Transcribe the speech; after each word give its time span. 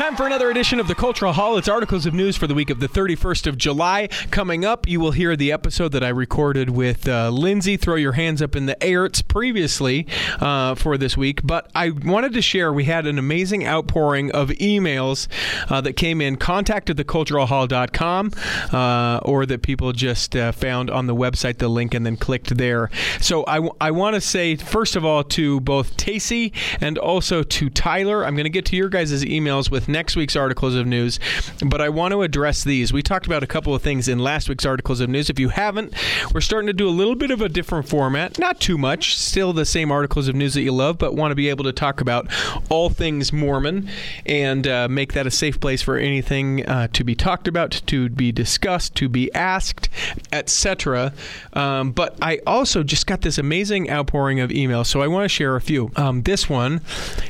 time 0.00 0.16
for 0.16 0.24
another 0.24 0.48
edition 0.48 0.80
of 0.80 0.88
the 0.88 0.94
Cultural 0.94 1.34
Hall. 1.34 1.58
It's 1.58 1.68
articles 1.68 2.06
of 2.06 2.14
news 2.14 2.34
for 2.34 2.46
the 2.46 2.54
week 2.54 2.70
of 2.70 2.80
the 2.80 2.88
31st 2.88 3.46
of 3.46 3.58
July. 3.58 4.08
Coming 4.30 4.64
up, 4.64 4.88
you 4.88 4.98
will 4.98 5.10
hear 5.10 5.36
the 5.36 5.52
episode 5.52 5.92
that 5.92 6.02
I 6.02 6.08
recorded 6.08 6.70
with 6.70 7.06
uh, 7.06 7.28
Lindsay. 7.28 7.76
Throw 7.76 7.96
your 7.96 8.12
hands 8.12 8.40
up 8.40 8.56
in 8.56 8.64
the 8.64 8.82
air. 8.82 9.04
It's 9.04 9.20
previously 9.20 10.06
uh, 10.40 10.74
for 10.74 10.96
this 10.96 11.18
week, 11.18 11.42
but 11.44 11.70
I 11.74 11.90
wanted 11.90 12.32
to 12.32 12.40
share 12.40 12.72
we 12.72 12.84
had 12.84 13.06
an 13.06 13.18
amazing 13.18 13.66
outpouring 13.66 14.30
of 14.30 14.48
emails 14.48 15.28
uh, 15.68 15.82
that 15.82 15.94
came 15.94 16.22
in, 16.22 16.36
contacted 16.36 16.96
theculturalhall.com, 16.96 18.30
uh, 18.72 19.18
or 19.18 19.44
that 19.44 19.60
people 19.60 19.92
just 19.92 20.34
uh, 20.34 20.52
found 20.52 20.88
on 20.88 21.08
the 21.08 21.14
website 21.14 21.58
the 21.58 21.68
link 21.68 21.92
and 21.92 22.06
then 22.06 22.16
clicked 22.16 22.56
there. 22.56 22.88
So 23.20 23.44
I, 23.46 23.56
w- 23.56 23.74
I 23.82 23.90
want 23.90 24.14
to 24.14 24.22
say, 24.22 24.56
first 24.56 24.96
of 24.96 25.04
all, 25.04 25.24
to 25.24 25.60
both 25.60 25.98
Tracy 25.98 26.54
and 26.80 26.96
also 26.96 27.42
to 27.42 27.68
Tyler, 27.68 28.24
I'm 28.24 28.34
going 28.34 28.44
to 28.44 28.50
get 28.50 28.64
to 28.66 28.76
your 28.76 28.88
guys' 28.88 29.22
emails 29.24 29.70
with 29.70 29.89
next 29.90 30.16
week's 30.16 30.36
articles 30.36 30.74
of 30.74 30.86
news, 30.86 31.18
but 31.64 31.80
I 31.80 31.88
want 31.88 32.12
to 32.12 32.22
address 32.22 32.64
these. 32.64 32.92
We 32.92 33.02
talked 33.02 33.26
about 33.26 33.42
a 33.42 33.46
couple 33.46 33.74
of 33.74 33.82
things 33.82 34.08
in 34.08 34.18
last 34.18 34.48
week's 34.48 34.66
articles 34.66 35.00
of 35.00 35.08
news. 35.08 35.30
If 35.30 35.38
you 35.38 35.50
haven't, 35.50 35.94
we're 36.32 36.40
starting 36.40 36.66
to 36.68 36.72
do 36.72 36.88
a 36.88 36.90
little 36.90 37.14
bit 37.14 37.30
of 37.30 37.40
a 37.40 37.48
different 37.48 37.88
format, 37.88 38.38
not 38.38 38.60
too 38.60 38.78
much, 38.78 39.18
still 39.18 39.52
the 39.52 39.64
same 39.64 39.90
articles 39.90 40.28
of 40.28 40.34
news 40.34 40.54
that 40.54 40.62
you 40.62 40.72
love, 40.72 40.98
but 40.98 41.14
want 41.14 41.32
to 41.32 41.34
be 41.34 41.48
able 41.48 41.64
to 41.64 41.72
talk 41.72 42.00
about 42.00 42.28
all 42.68 42.88
things 42.88 43.32
Mormon 43.32 43.88
and 44.26 44.66
uh, 44.66 44.88
make 44.88 45.12
that 45.12 45.26
a 45.26 45.30
safe 45.30 45.60
place 45.60 45.82
for 45.82 45.96
anything 45.96 46.66
uh, 46.66 46.88
to 46.92 47.04
be 47.04 47.14
talked 47.14 47.48
about, 47.48 47.82
to 47.86 48.08
be 48.08 48.32
discussed, 48.32 48.94
to 48.96 49.08
be 49.08 49.32
asked, 49.34 49.88
etc. 50.32 51.12
Um, 51.52 51.92
but 51.92 52.16
I 52.22 52.40
also 52.46 52.82
just 52.82 53.06
got 53.06 53.22
this 53.22 53.38
amazing 53.38 53.90
outpouring 53.90 54.40
of 54.40 54.50
emails, 54.50 54.86
so 54.86 55.02
I 55.02 55.06
want 55.06 55.24
to 55.24 55.28
share 55.28 55.56
a 55.56 55.60
few. 55.60 55.90
Um, 55.96 56.22
this 56.22 56.48
one 56.48 56.80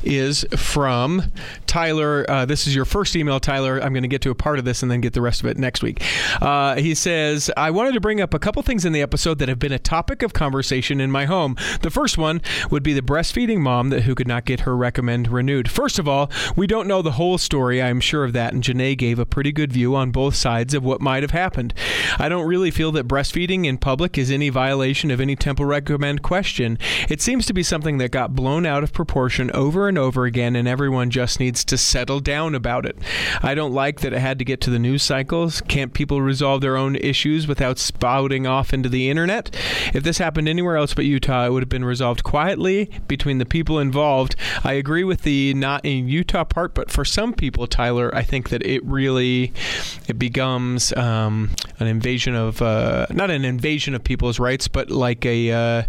is 0.02 0.44
from 0.56 1.30
Tyler. 1.66 2.24
Uh, 2.28 2.39
this 2.44 2.66
is 2.66 2.74
your 2.74 2.84
first 2.84 3.16
email, 3.16 3.40
Tyler. 3.40 3.82
I'm 3.82 3.92
going 3.92 4.02
to 4.02 4.08
get 4.08 4.22
to 4.22 4.30
a 4.30 4.34
part 4.34 4.58
of 4.58 4.64
this 4.64 4.82
and 4.82 4.90
then 4.90 5.00
get 5.00 5.12
the 5.12 5.22
rest 5.22 5.40
of 5.40 5.46
it 5.46 5.58
next 5.58 5.82
week. 5.82 6.02
Uh, 6.40 6.76
he 6.76 6.94
says, 6.94 7.50
I 7.56 7.70
wanted 7.70 7.94
to 7.94 8.00
bring 8.00 8.20
up 8.20 8.34
a 8.34 8.38
couple 8.38 8.62
things 8.62 8.84
in 8.84 8.92
the 8.92 9.02
episode 9.02 9.38
that 9.38 9.48
have 9.48 9.58
been 9.58 9.72
a 9.72 9.78
topic 9.78 10.22
of 10.22 10.32
conversation 10.32 11.00
in 11.00 11.10
my 11.10 11.24
home. 11.26 11.56
The 11.82 11.90
first 11.90 12.18
one 12.18 12.40
would 12.70 12.82
be 12.82 12.92
the 12.92 13.02
breastfeeding 13.02 13.58
mom 13.58 13.90
that 13.90 14.02
who 14.02 14.14
could 14.14 14.28
not 14.28 14.44
get 14.44 14.60
her 14.60 14.76
recommend 14.76 15.28
renewed. 15.28 15.70
First 15.70 15.98
of 15.98 16.08
all, 16.08 16.30
we 16.56 16.66
don't 16.66 16.88
know 16.88 17.02
the 17.02 17.12
whole 17.12 17.38
story. 17.38 17.82
I'm 17.82 18.00
sure 18.00 18.24
of 18.24 18.32
that, 18.32 18.52
and 18.52 18.62
Janae 18.62 18.96
gave 18.96 19.18
a 19.18 19.26
pretty 19.26 19.52
good 19.52 19.72
view 19.72 19.94
on 19.94 20.10
both 20.10 20.34
sides 20.34 20.74
of 20.74 20.84
what 20.84 21.00
might 21.00 21.22
have 21.22 21.30
happened. 21.30 21.74
I 22.18 22.28
don't 22.28 22.46
really 22.46 22.70
feel 22.70 22.92
that 22.92 23.08
breastfeeding 23.08 23.66
in 23.66 23.78
public 23.78 24.18
is 24.18 24.30
any 24.30 24.48
violation 24.48 25.10
of 25.10 25.20
any 25.20 25.36
temple 25.36 25.66
recommend 25.66 26.22
question. 26.22 26.78
It 27.08 27.20
seems 27.20 27.46
to 27.46 27.52
be 27.52 27.62
something 27.62 27.98
that 27.98 28.10
got 28.10 28.34
blown 28.34 28.66
out 28.66 28.82
of 28.82 28.92
proportion 28.92 29.50
over 29.52 29.88
and 29.88 29.98
over 29.98 30.24
again, 30.24 30.56
and 30.56 30.66
everyone 30.66 31.10
just 31.10 31.40
needs 31.40 31.64
to 31.66 31.78
settle 31.78 32.20
down 32.20 32.29
about 32.30 32.86
it. 32.86 32.96
I 33.42 33.54
don't 33.54 33.72
like 33.72 34.00
that 34.00 34.12
it 34.12 34.20
had 34.20 34.38
to 34.38 34.44
get 34.44 34.60
to 34.62 34.70
the 34.70 34.78
news 34.78 35.02
cycles. 35.02 35.60
Can't 35.62 35.92
people 35.92 36.22
resolve 36.22 36.60
their 36.60 36.76
own 36.76 36.96
issues 36.96 37.46
without 37.46 37.78
spouting 37.78 38.46
off 38.46 38.72
into 38.72 38.88
the 38.88 39.10
internet? 39.10 39.54
If 39.92 40.04
this 40.04 40.18
happened 40.18 40.48
anywhere 40.48 40.76
else 40.76 40.94
but 40.94 41.04
Utah, 41.04 41.46
it 41.46 41.52
would 41.52 41.62
have 41.62 41.68
been 41.68 41.84
resolved 41.84 42.22
quietly 42.22 42.90
between 43.08 43.38
the 43.38 43.46
people 43.46 43.78
involved. 43.78 44.36
I 44.62 44.74
agree 44.74 45.04
with 45.04 45.22
the 45.22 45.54
not 45.54 45.84
in 45.84 46.08
Utah 46.08 46.44
part, 46.44 46.74
but 46.74 46.90
for 46.90 47.04
some 47.04 47.32
people, 47.32 47.66
Tyler, 47.66 48.14
I 48.14 48.22
think 48.22 48.50
that 48.50 48.64
it 48.64 48.84
really 48.84 49.52
it 50.06 50.18
becomes 50.18 50.96
um, 50.96 51.50
an 51.78 51.88
invasion 51.88 52.34
of 52.34 52.62
uh, 52.62 53.06
not 53.10 53.30
an 53.30 53.44
invasion 53.44 53.94
of 53.94 54.04
people's 54.04 54.38
rights, 54.38 54.68
but 54.68 54.90
like 54.90 55.26
a 55.26 55.50
uh, 55.50 55.82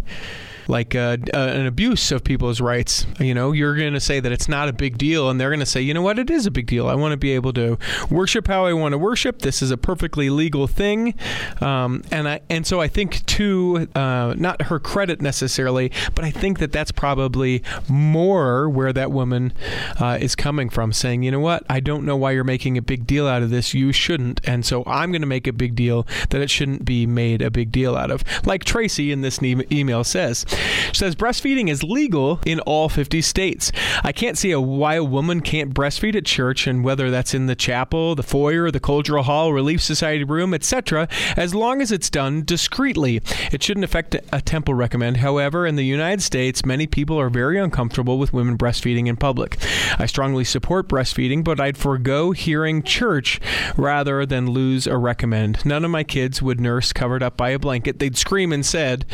like 0.68 0.94
uh, 0.94 1.16
uh, 1.34 1.38
an 1.38 1.66
abuse 1.66 2.12
of 2.12 2.24
people's 2.24 2.60
rights. 2.60 3.06
You 3.18 3.34
know, 3.34 3.52
you're 3.52 3.76
going 3.76 3.94
to 3.94 4.00
say 4.00 4.20
that 4.20 4.32
it's 4.32 4.48
not 4.48 4.68
a 4.68 4.72
big 4.72 4.98
deal, 4.98 5.28
and 5.30 5.40
they're 5.40 5.50
going 5.50 5.60
to 5.60 5.66
say, 5.66 5.80
you 5.80 5.94
know 5.94 6.02
what, 6.02 6.18
it 6.18 6.30
is 6.30 6.46
a 6.46 6.50
big 6.50 6.66
deal. 6.66 6.88
I 6.88 6.94
want 6.94 7.12
to 7.12 7.16
be 7.16 7.32
able 7.32 7.52
to 7.54 7.78
worship 8.10 8.46
how 8.46 8.66
I 8.66 8.72
want 8.72 8.92
to 8.92 8.98
worship. 8.98 9.40
This 9.40 9.62
is 9.62 9.70
a 9.70 9.76
perfectly 9.76 10.30
legal 10.30 10.66
thing, 10.66 11.14
um, 11.60 12.02
and 12.10 12.28
I 12.28 12.40
and 12.48 12.66
so 12.66 12.80
I 12.80 12.88
think 12.88 13.24
to 13.26 13.88
uh, 13.94 14.34
not 14.36 14.62
her 14.62 14.78
credit 14.78 15.20
necessarily, 15.20 15.92
but 16.14 16.24
I 16.24 16.30
think 16.30 16.58
that 16.58 16.72
that's 16.72 16.92
probably 16.92 17.62
more 17.88 18.68
where 18.68 18.92
that 18.92 19.10
woman 19.10 19.52
uh, 20.00 20.18
is 20.20 20.34
coming 20.34 20.68
from, 20.68 20.92
saying, 20.92 21.22
you 21.22 21.30
know 21.30 21.40
what, 21.40 21.64
I 21.68 21.80
don't 21.80 22.04
know 22.04 22.16
why 22.16 22.32
you're 22.32 22.44
making 22.44 22.78
a 22.78 22.82
big 22.82 23.06
deal 23.06 23.26
out 23.26 23.42
of 23.42 23.50
this. 23.50 23.74
You 23.74 23.92
shouldn't, 23.92 24.40
and 24.44 24.64
so 24.64 24.82
I'm 24.86 25.10
going 25.10 25.22
to 25.22 25.26
make 25.26 25.46
a 25.46 25.52
big 25.52 25.74
deal 25.74 26.06
that 26.30 26.40
it 26.40 26.50
shouldn't 26.50 26.84
be 26.84 27.06
made 27.06 27.42
a 27.42 27.50
big 27.50 27.72
deal 27.72 27.96
out 27.96 28.10
of. 28.10 28.24
Like 28.46 28.64
Tracy 28.64 29.12
in 29.12 29.20
this 29.20 29.42
e- 29.42 29.66
email 29.70 30.04
says. 30.04 30.44
Says 30.92 31.14
breastfeeding 31.14 31.68
is 31.68 31.82
legal 31.82 32.40
in 32.44 32.60
all 32.60 32.88
50 32.88 33.22
states. 33.22 33.72
I 34.04 34.12
can't 34.12 34.38
see 34.38 34.50
a, 34.50 34.60
why 34.60 34.94
a 34.94 35.04
woman 35.04 35.40
can't 35.40 35.74
breastfeed 35.74 36.14
at 36.14 36.26
church, 36.26 36.66
and 36.66 36.84
whether 36.84 37.10
that's 37.10 37.34
in 37.34 37.46
the 37.46 37.54
chapel, 37.54 38.14
the 38.14 38.22
foyer, 38.22 38.70
the 38.70 38.80
cultural 38.80 39.22
hall, 39.22 39.52
relief 39.52 39.80
society 39.82 40.24
room, 40.24 40.54
etc., 40.54 41.08
as 41.36 41.54
long 41.54 41.80
as 41.80 41.92
it's 41.92 42.10
done 42.10 42.44
discreetly. 42.44 43.20
It 43.50 43.62
shouldn't 43.62 43.84
affect 43.84 44.14
a 44.32 44.40
temple 44.40 44.74
recommend. 44.74 45.18
However, 45.18 45.66
in 45.66 45.76
the 45.76 45.84
United 45.84 46.22
States, 46.22 46.64
many 46.64 46.86
people 46.86 47.18
are 47.18 47.30
very 47.30 47.58
uncomfortable 47.58 48.18
with 48.18 48.32
women 48.32 48.58
breastfeeding 48.58 49.06
in 49.06 49.16
public. 49.16 49.58
I 49.98 50.06
strongly 50.06 50.44
support 50.44 50.88
breastfeeding, 50.88 51.44
but 51.44 51.60
I'd 51.60 51.78
forego 51.78 52.32
hearing 52.32 52.82
church 52.82 53.40
rather 53.76 54.26
than 54.26 54.50
lose 54.50 54.86
a 54.86 54.96
recommend. 54.96 55.64
None 55.64 55.84
of 55.84 55.90
my 55.90 56.04
kids 56.04 56.42
would 56.42 56.60
nurse 56.60 56.92
covered 56.92 57.22
up 57.22 57.36
by 57.36 57.50
a 57.50 57.58
blanket. 57.58 57.98
They'd 57.98 58.16
scream 58.16 58.52
and 58.52 58.64
said, 58.64 59.06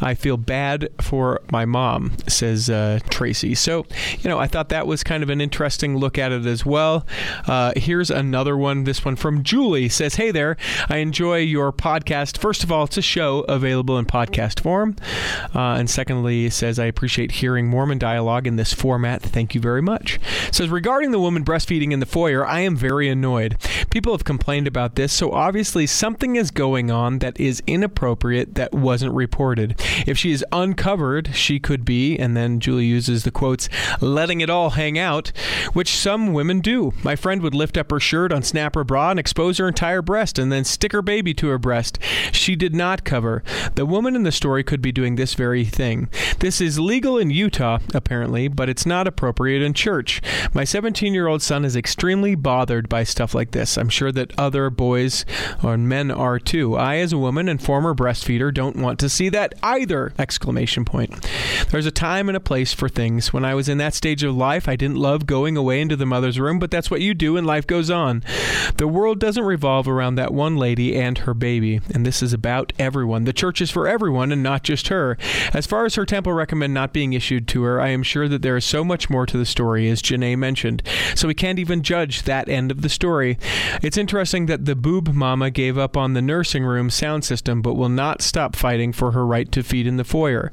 I 0.00 0.14
feel 0.14 0.36
bad 0.36 0.73
for 1.00 1.40
my 1.50 1.64
mom, 1.64 2.12
says 2.28 2.70
uh, 2.70 2.98
Tracy. 3.10 3.54
So, 3.54 3.86
you 4.18 4.28
know, 4.28 4.38
I 4.38 4.46
thought 4.46 4.68
that 4.70 4.86
was 4.86 5.02
kind 5.02 5.22
of 5.22 5.30
an 5.30 5.40
interesting 5.40 5.96
look 5.96 6.18
at 6.18 6.32
it 6.32 6.46
as 6.46 6.64
well. 6.64 7.06
Uh, 7.46 7.72
here's 7.76 8.10
another 8.10 8.56
one. 8.56 8.84
This 8.84 9.04
one 9.04 9.16
from 9.16 9.42
Julie 9.42 9.88
says, 9.88 10.14
Hey 10.16 10.30
there, 10.30 10.56
I 10.88 10.98
enjoy 10.98 11.38
your 11.38 11.72
podcast. 11.72 12.38
First 12.38 12.64
of 12.64 12.72
all, 12.72 12.84
it's 12.84 12.96
a 12.96 13.02
show 13.02 13.40
available 13.42 13.98
in 13.98 14.06
podcast 14.06 14.60
form. 14.60 14.96
Uh, 15.54 15.76
and 15.78 15.88
secondly, 15.88 16.50
says, 16.50 16.78
I 16.78 16.86
appreciate 16.86 17.32
hearing 17.32 17.68
Mormon 17.68 17.98
dialogue 17.98 18.46
in 18.46 18.56
this 18.56 18.72
format. 18.72 19.22
Thank 19.22 19.54
you 19.54 19.60
very 19.60 19.82
much. 19.82 20.18
Says, 20.52 20.68
regarding 20.68 21.10
the 21.10 21.20
woman 21.20 21.44
breastfeeding 21.44 21.92
in 21.92 22.00
the 22.00 22.06
foyer, 22.06 22.46
I 22.46 22.60
am 22.60 22.76
very 22.76 23.08
annoyed. 23.08 23.56
People 23.90 24.12
have 24.12 24.24
complained 24.24 24.66
about 24.66 24.94
this, 24.94 25.12
so 25.12 25.32
obviously 25.32 25.86
something 25.86 26.36
is 26.36 26.50
going 26.50 26.90
on 26.90 27.18
that 27.20 27.38
is 27.38 27.62
inappropriate 27.66 28.54
that 28.54 28.72
wasn't 28.72 29.14
reported. 29.14 29.80
If 30.06 30.18
she 30.18 30.32
is 30.32 30.44
uncovered, 30.64 31.34
she 31.34 31.60
could 31.60 31.84
be, 31.84 32.18
and 32.18 32.34
then 32.34 32.58
Julie 32.58 32.86
uses 32.86 33.22
the 33.22 33.30
quotes, 33.30 33.68
letting 34.00 34.40
it 34.40 34.48
all 34.48 34.70
hang 34.70 34.98
out, 34.98 35.28
which 35.74 35.94
some 35.94 36.32
women 36.32 36.60
do. 36.60 36.94
My 37.04 37.14
friend 37.14 37.42
would 37.42 37.54
lift 37.54 37.76
up 37.76 37.90
her 37.90 38.00
shirt, 38.00 38.32
unsnap 38.32 38.74
her 38.74 38.82
bra, 38.82 39.10
and 39.10 39.20
expose 39.20 39.58
her 39.58 39.68
entire 39.68 40.00
breast, 40.00 40.38
and 40.38 40.50
then 40.50 40.64
stick 40.64 40.92
her 40.92 41.02
baby 41.02 41.34
to 41.34 41.48
her 41.48 41.58
breast. 41.58 41.98
She 42.32 42.56
did 42.56 42.74
not 42.74 43.04
cover. 43.04 43.44
The 43.74 43.84
woman 43.84 44.16
in 44.16 44.22
the 44.22 44.32
story 44.32 44.64
could 44.64 44.80
be 44.80 44.90
doing 44.90 45.16
this 45.16 45.34
very 45.34 45.66
thing. 45.66 46.08
This 46.40 46.62
is 46.62 46.78
legal 46.78 47.18
in 47.18 47.30
Utah, 47.30 47.78
apparently, 47.92 48.48
but 48.48 48.70
it's 48.70 48.86
not 48.86 49.06
appropriate 49.06 49.62
in 49.62 49.74
church. 49.74 50.22
My 50.54 50.64
17 50.64 51.12
year 51.12 51.26
old 51.26 51.42
son 51.42 51.66
is 51.66 51.76
extremely 51.76 52.34
bothered 52.34 52.88
by 52.88 53.04
stuff 53.04 53.34
like 53.34 53.50
this. 53.50 53.76
I'm 53.76 53.90
sure 53.90 54.12
that 54.12 54.32
other 54.38 54.70
boys 54.70 55.26
or 55.62 55.76
men 55.76 56.10
are 56.10 56.38
too. 56.38 56.74
I, 56.74 56.96
as 56.96 57.12
a 57.12 57.18
woman 57.18 57.50
and 57.50 57.62
former 57.62 57.94
breastfeeder, 57.94 58.52
don't 58.52 58.76
want 58.76 58.98
to 59.00 59.10
see 59.10 59.28
that 59.28 59.54
either! 59.62 60.14
Exclamation 60.18 60.53
point. 60.84 61.28
There's 61.70 61.86
a 61.86 61.90
time 61.90 62.28
and 62.28 62.36
a 62.36 62.40
place 62.40 62.72
for 62.72 62.88
things. 62.88 63.32
When 63.32 63.44
I 63.44 63.54
was 63.54 63.68
in 63.68 63.78
that 63.78 63.94
stage 63.94 64.22
of 64.22 64.36
life, 64.36 64.68
I 64.68 64.76
didn't 64.76 64.96
love 64.96 65.26
going 65.26 65.56
away 65.56 65.80
into 65.80 65.96
the 65.96 66.06
mother's 66.06 66.38
room, 66.38 66.58
but 66.58 66.70
that's 66.70 66.90
what 66.90 67.00
you 67.00 67.14
do 67.14 67.36
and 67.36 67.46
life 67.46 67.66
goes 67.66 67.90
on. 67.90 68.22
The 68.76 68.88
world 68.88 69.20
doesn't 69.20 69.44
revolve 69.44 69.88
around 69.88 70.14
that 70.16 70.32
one 70.32 70.56
lady 70.56 70.96
and 70.96 71.18
her 71.18 71.34
baby, 71.34 71.80
and 71.92 72.04
this 72.04 72.22
is 72.22 72.32
about 72.32 72.72
everyone. 72.78 73.24
The 73.24 73.32
church 73.32 73.60
is 73.60 73.70
for 73.70 73.88
everyone 73.88 74.32
and 74.32 74.42
not 74.42 74.62
just 74.62 74.88
her. 74.88 75.16
As 75.52 75.66
far 75.66 75.84
as 75.84 75.94
her 75.94 76.06
temple 76.06 76.32
recommend 76.32 76.74
not 76.74 76.92
being 76.92 77.12
issued 77.12 77.46
to 77.48 77.62
her, 77.62 77.80
I 77.80 77.88
am 77.88 78.02
sure 78.02 78.28
that 78.28 78.42
there 78.42 78.56
is 78.56 78.64
so 78.64 78.84
much 78.84 79.10
more 79.10 79.26
to 79.26 79.38
the 79.38 79.46
story, 79.46 79.88
as 79.90 80.02
Janae 80.02 80.36
mentioned, 80.36 80.82
so 81.14 81.28
we 81.28 81.34
can't 81.34 81.58
even 81.58 81.82
judge 81.82 82.22
that 82.22 82.48
end 82.48 82.70
of 82.70 82.82
the 82.82 82.88
story. 82.88 83.38
It's 83.82 83.96
interesting 83.96 84.46
that 84.46 84.64
the 84.64 84.74
boob 84.74 85.14
mama 85.14 85.50
gave 85.50 85.78
up 85.78 85.96
on 85.96 86.14
the 86.14 86.22
nursing 86.22 86.64
room 86.64 86.90
sound 86.90 87.24
system, 87.24 87.62
but 87.62 87.74
will 87.74 87.88
not 87.88 88.22
stop 88.22 88.56
fighting 88.56 88.92
for 88.92 89.12
her 89.12 89.26
right 89.26 89.50
to 89.52 89.62
feed 89.62 89.86
in 89.86 89.96
the 89.96 90.04
foyer. 90.04 90.43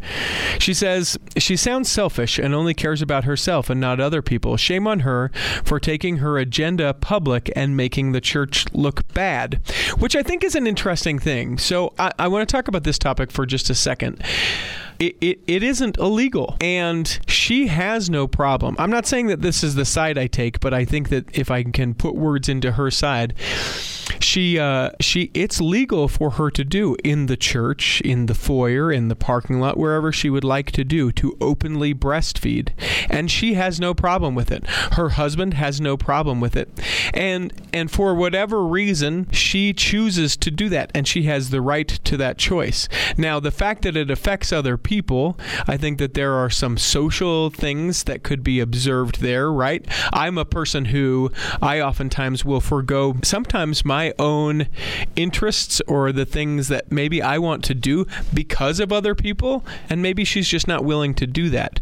She 0.60 0.74
says 0.74 1.18
she 1.38 1.56
sounds 1.56 1.92
selfish 1.92 2.38
and 2.38 2.54
only 2.54 2.74
cares 2.74 3.02
about 3.02 3.24
herself 3.24 3.70
and 3.70 3.80
not 3.80 4.00
other 4.00 4.22
people. 4.22 4.58
Shame 4.58 4.88
on 4.88 5.02
her 5.02 5.32
for 5.64 5.80
taking 5.80 6.18
her 6.18 6.38
agenda 6.38 6.94
public 6.94 7.52
and 7.56 7.76
making 7.76 8.12
the 8.12 8.22
church 8.22 8.66
look 8.74 9.08
bad, 9.14 9.62
which 9.98 10.16
I 10.16 10.24
think 10.24 10.44
is 10.44 10.56
an 10.56 10.68
interesting 10.68 11.20
thing. 11.20 11.58
So 11.58 11.94
I, 11.98 12.12
I 12.20 12.28
want 12.28 12.48
to 12.48 12.52
talk 12.52 12.68
about 12.68 12.84
this 12.84 13.00
topic 13.00 13.32
for 13.32 13.46
just 13.46 13.70
a 13.70 13.76
second. 13.76 14.24
It, 15.00 15.18
it, 15.20 15.40
it 15.48 15.64
isn't 15.64 15.98
illegal 15.98 16.58
and 16.62 17.20
she 17.28 17.68
has 17.68 18.10
no 18.10 18.28
problem. 18.28 18.76
I'm 18.78 18.92
not 18.92 19.08
saying 19.08 19.28
that 19.28 19.42
this 19.42 19.64
is 19.64 19.74
the 19.74 19.86
side 19.86 20.18
I 20.18 20.28
take, 20.28 20.60
but 20.60 20.76
I 20.76 20.86
think 20.86 21.10
that 21.10 21.36
if 21.36 21.50
I 21.50 21.64
can 21.64 21.96
put 21.96 22.14
words 22.14 22.48
into 22.48 22.74
her 22.74 22.92
side, 22.92 23.34
she 24.20 24.60
uh, 24.60 24.92
she 25.00 25.32
it's 25.34 25.62
legal 25.62 26.08
for 26.08 26.32
her 26.32 26.50
to 26.52 26.64
do 26.64 26.96
in 27.04 27.26
the 27.26 27.38
church, 27.38 28.02
in 28.02 28.26
the 28.26 28.36
foyer, 28.36 28.92
in 28.92 29.08
the 29.08 29.16
parking 29.16 29.60
lot, 29.60 29.78
wherever 29.78 30.12
she 30.12 30.30
would 30.30 30.44
like 30.44 30.72
to 30.72 30.84
do 30.84 31.12
to 31.14 31.38
openly 31.42 31.94
breastfeed, 31.94 32.70
and 33.10 33.30
she 33.30 33.54
has 33.56 33.80
no 33.80 33.94
problem 33.94 34.36
with 34.36 34.52
it. 34.52 34.66
Her 34.68 35.10
husband 35.10 35.54
has 35.56 35.82
no 35.82 35.98
problem 35.98 36.40
with 36.40 36.56
it, 36.56 36.70
and 37.14 37.54
and 37.74 37.90
for 37.90 38.16
whatever 38.16 38.66
reason, 38.66 39.30
she 39.32 39.74
chooses 39.74 40.38
to 40.38 40.52
do 40.52 40.70
that, 40.70 40.92
and 40.94 41.08
she 41.08 41.24
has 41.24 41.50
the 41.50 41.62
right 41.62 41.88
to 41.88 42.18
that 42.18 42.38
choice. 42.38 42.88
Now, 43.18 43.40
the 43.40 43.52
fact 43.52 43.84
that 43.84 43.98
it 43.98 44.12
affects 44.12 44.52
other 44.52 44.78
people, 44.78 45.38
I 45.68 45.78
think 45.78 45.98
that 46.00 46.14
there 46.14 46.34
are 46.34 46.50
some 46.50 46.78
social 46.78 47.50
things 47.50 48.04
that 48.04 48.24
could 48.24 48.44
be 48.44 48.60
observed 48.60 49.22
there. 49.22 49.52
Right? 49.52 49.86
I'm 50.14 50.38
a 50.38 50.46
person 50.46 50.86
who 50.86 51.32
I 51.62 51.82
oftentimes 51.82 52.46
will 52.46 52.62
forego 52.62 53.18
sometimes 53.24 53.84
my 53.92 54.14
own 54.18 54.70
interests 55.18 55.82
or 55.86 56.14
the 56.14 56.26
things 56.26 56.70
that 56.70 56.90
maybe 56.90 57.22
I 57.22 57.38
want 57.38 57.62
to 57.66 57.74
do 57.74 58.08
because 58.34 58.80
of 58.80 58.94
other 58.94 59.14
people, 59.14 59.66
and 59.90 60.02
maybe 60.02 60.24
she's 60.24 60.48
just 60.48 60.66
not 60.66 60.86
willing 60.86 61.14
to 61.16 61.28
do 61.28 61.50
that. 61.50 61.82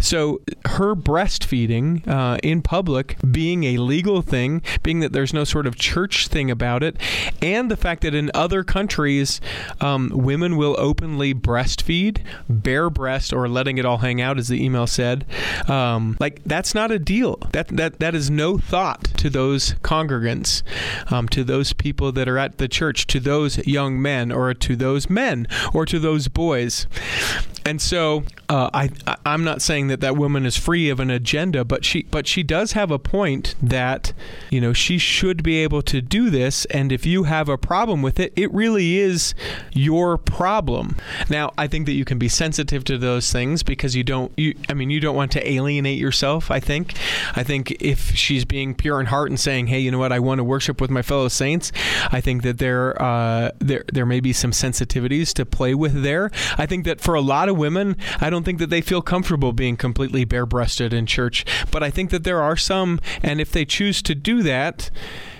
So 0.00 0.40
her 0.66 0.94
breastfeeding 0.94 2.06
uh, 2.06 2.38
in 2.42 2.62
public 2.62 3.16
being 3.30 3.64
a 3.64 3.78
legal 3.78 4.22
thing, 4.22 4.62
being 4.82 5.00
that 5.00 5.12
there's 5.12 5.32
no 5.32 5.44
sort 5.44 5.66
of 5.66 5.76
church 5.76 6.28
thing 6.28 6.50
about 6.50 6.82
it, 6.82 6.96
and 7.42 7.70
the 7.70 7.76
fact 7.76 8.02
that 8.02 8.14
in 8.14 8.30
other 8.34 8.64
countries 8.64 9.40
um, 9.80 10.10
women 10.14 10.56
will 10.56 10.76
openly 10.78 11.34
breastfeed, 11.34 12.22
bare 12.48 12.90
breast, 12.90 13.32
or 13.32 13.48
letting 13.48 13.78
it 13.78 13.84
all 13.84 13.98
hang 13.98 14.20
out, 14.20 14.38
as 14.38 14.48
the 14.48 14.62
email 14.62 14.86
said, 14.86 15.24
um, 15.68 16.16
like 16.20 16.42
that's 16.44 16.74
not 16.74 16.90
a 16.90 16.98
deal. 16.98 17.36
That 17.52 17.68
that 17.68 17.98
that 18.00 18.14
is 18.14 18.30
no 18.30 18.58
thought 18.58 19.04
to 19.18 19.30
those 19.30 19.74
congregants, 19.82 20.62
um, 21.12 21.28
to 21.30 21.44
those 21.44 21.72
people 21.72 22.12
that 22.12 22.28
are 22.28 22.38
at 22.38 22.58
the 22.58 22.68
church, 22.68 23.06
to 23.08 23.20
those 23.20 23.58
young 23.66 24.00
men, 24.00 24.32
or 24.32 24.52
to 24.54 24.76
those 24.76 25.08
men, 25.10 25.46
or 25.72 25.86
to 25.86 25.98
those 25.98 26.28
boys. 26.28 26.86
And 27.66 27.80
so 27.80 28.24
uh, 28.48 28.68
I 28.74 28.90
I'm 29.24 29.44
not 29.44 29.62
saying 29.62 29.83
that 29.88 30.00
that 30.00 30.16
woman 30.16 30.46
is 30.46 30.56
free 30.56 30.88
of 30.88 31.00
an 31.00 31.10
agenda, 31.10 31.64
but 31.64 31.84
she 31.84 32.04
but 32.04 32.26
she 32.26 32.42
does 32.42 32.72
have 32.72 32.90
a 32.90 32.98
point 32.98 33.54
that 33.62 34.12
you 34.50 34.60
know 34.60 34.72
she 34.72 34.98
should 34.98 35.42
be 35.42 35.56
able 35.56 35.82
to 35.82 36.00
do 36.00 36.30
this. 36.30 36.64
And 36.66 36.92
if 36.92 37.06
you 37.06 37.24
have 37.24 37.48
a 37.48 37.58
problem 37.58 38.02
with 38.02 38.20
it, 38.20 38.32
it 38.36 38.52
really 38.52 38.98
is 38.98 39.34
your 39.72 40.18
problem. 40.18 40.96
Now 41.28 41.52
I 41.56 41.66
think 41.66 41.86
that 41.86 41.92
you 41.92 42.04
can 42.04 42.18
be 42.18 42.28
sensitive 42.28 42.84
to 42.84 42.98
those 42.98 43.32
things 43.32 43.62
because 43.62 43.94
you 43.94 44.04
don't 44.04 44.32
you 44.36 44.54
I 44.68 44.74
mean 44.74 44.90
you 44.90 45.00
don't 45.00 45.16
want 45.16 45.32
to 45.32 45.48
alienate 45.50 45.98
yourself. 45.98 46.50
I 46.50 46.60
think 46.60 46.94
I 47.36 47.42
think 47.42 47.70
if 47.80 48.14
she's 48.14 48.44
being 48.44 48.74
pure 48.74 49.00
in 49.00 49.06
heart 49.06 49.30
and 49.30 49.38
saying, 49.38 49.68
hey, 49.68 49.80
you 49.80 49.90
know 49.90 49.98
what, 49.98 50.12
I 50.12 50.18
want 50.18 50.38
to 50.38 50.44
worship 50.44 50.80
with 50.80 50.90
my 50.90 51.02
fellow 51.02 51.28
saints, 51.28 51.72
I 52.10 52.20
think 52.20 52.42
that 52.42 52.58
there 52.58 53.00
uh, 53.00 53.50
there 53.58 53.84
there 53.92 54.06
may 54.06 54.20
be 54.20 54.32
some 54.32 54.50
sensitivities 54.50 55.32
to 55.34 55.46
play 55.46 55.74
with 55.74 56.02
there. 56.02 56.30
I 56.58 56.66
think 56.66 56.84
that 56.84 57.00
for 57.00 57.14
a 57.14 57.20
lot 57.20 57.48
of 57.48 57.56
women, 57.56 57.96
I 58.20 58.30
don't 58.30 58.44
think 58.44 58.58
that 58.58 58.70
they 58.70 58.80
feel 58.80 59.02
comfortable 59.02 59.52
being 59.52 59.73
completely 59.76 60.24
bare 60.24 60.46
breasted 60.46 60.92
in 60.92 61.06
church. 61.06 61.44
But 61.70 61.82
I 61.82 61.90
think 61.90 62.10
that 62.10 62.24
there 62.24 62.40
are 62.42 62.56
some, 62.56 63.00
and 63.22 63.40
if 63.40 63.50
they 63.50 63.64
choose 63.64 64.02
to 64.02 64.14
do 64.14 64.42
that, 64.42 64.90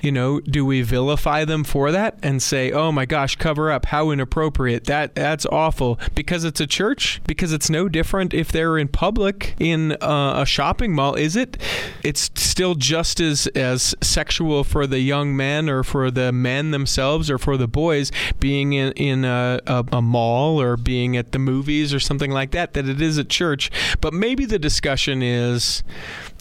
you 0.04 0.12
know, 0.12 0.40
do 0.40 0.66
we 0.66 0.82
vilify 0.82 1.44
them 1.44 1.64
for 1.64 1.90
that 1.90 2.18
and 2.22 2.42
say, 2.42 2.70
"Oh 2.70 2.92
my 2.92 3.06
gosh, 3.06 3.36
cover 3.36 3.72
up, 3.72 3.86
how 3.86 4.10
inappropriate. 4.10 4.84
That 4.84 5.14
that's 5.14 5.46
awful." 5.46 5.98
Because 6.14 6.44
it's 6.44 6.60
a 6.60 6.66
church, 6.66 7.22
because 7.26 7.52
it's 7.52 7.70
no 7.70 7.88
different 7.88 8.34
if 8.34 8.52
they're 8.52 8.76
in 8.76 8.88
public 8.88 9.54
in 9.58 9.92
uh, 9.92 10.42
a 10.42 10.46
shopping 10.46 10.94
mall, 10.94 11.14
is 11.14 11.36
it? 11.36 11.56
It's 12.02 12.30
still 12.34 12.74
just 12.74 13.18
as 13.18 13.46
as 13.48 13.94
sexual 14.02 14.62
for 14.62 14.86
the 14.86 15.00
young 15.00 15.34
men 15.34 15.70
or 15.70 15.82
for 15.82 16.10
the 16.10 16.32
men 16.32 16.70
themselves 16.70 17.30
or 17.30 17.38
for 17.38 17.56
the 17.56 17.66
boys 17.66 18.12
being 18.38 18.74
in 18.74 18.92
in 18.92 19.24
a, 19.24 19.60
a, 19.66 19.84
a 19.92 20.02
mall 20.02 20.60
or 20.60 20.76
being 20.76 21.16
at 21.16 21.32
the 21.32 21.38
movies 21.38 21.94
or 21.94 22.00
something 22.00 22.30
like 22.30 22.50
that 22.50 22.74
that 22.74 22.88
it 22.88 23.00
is 23.00 23.18
at 23.18 23.30
church. 23.30 23.70
But 24.00 24.12
maybe 24.12 24.44
the 24.44 24.58
discussion 24.58 25.22
is 25.22 25.82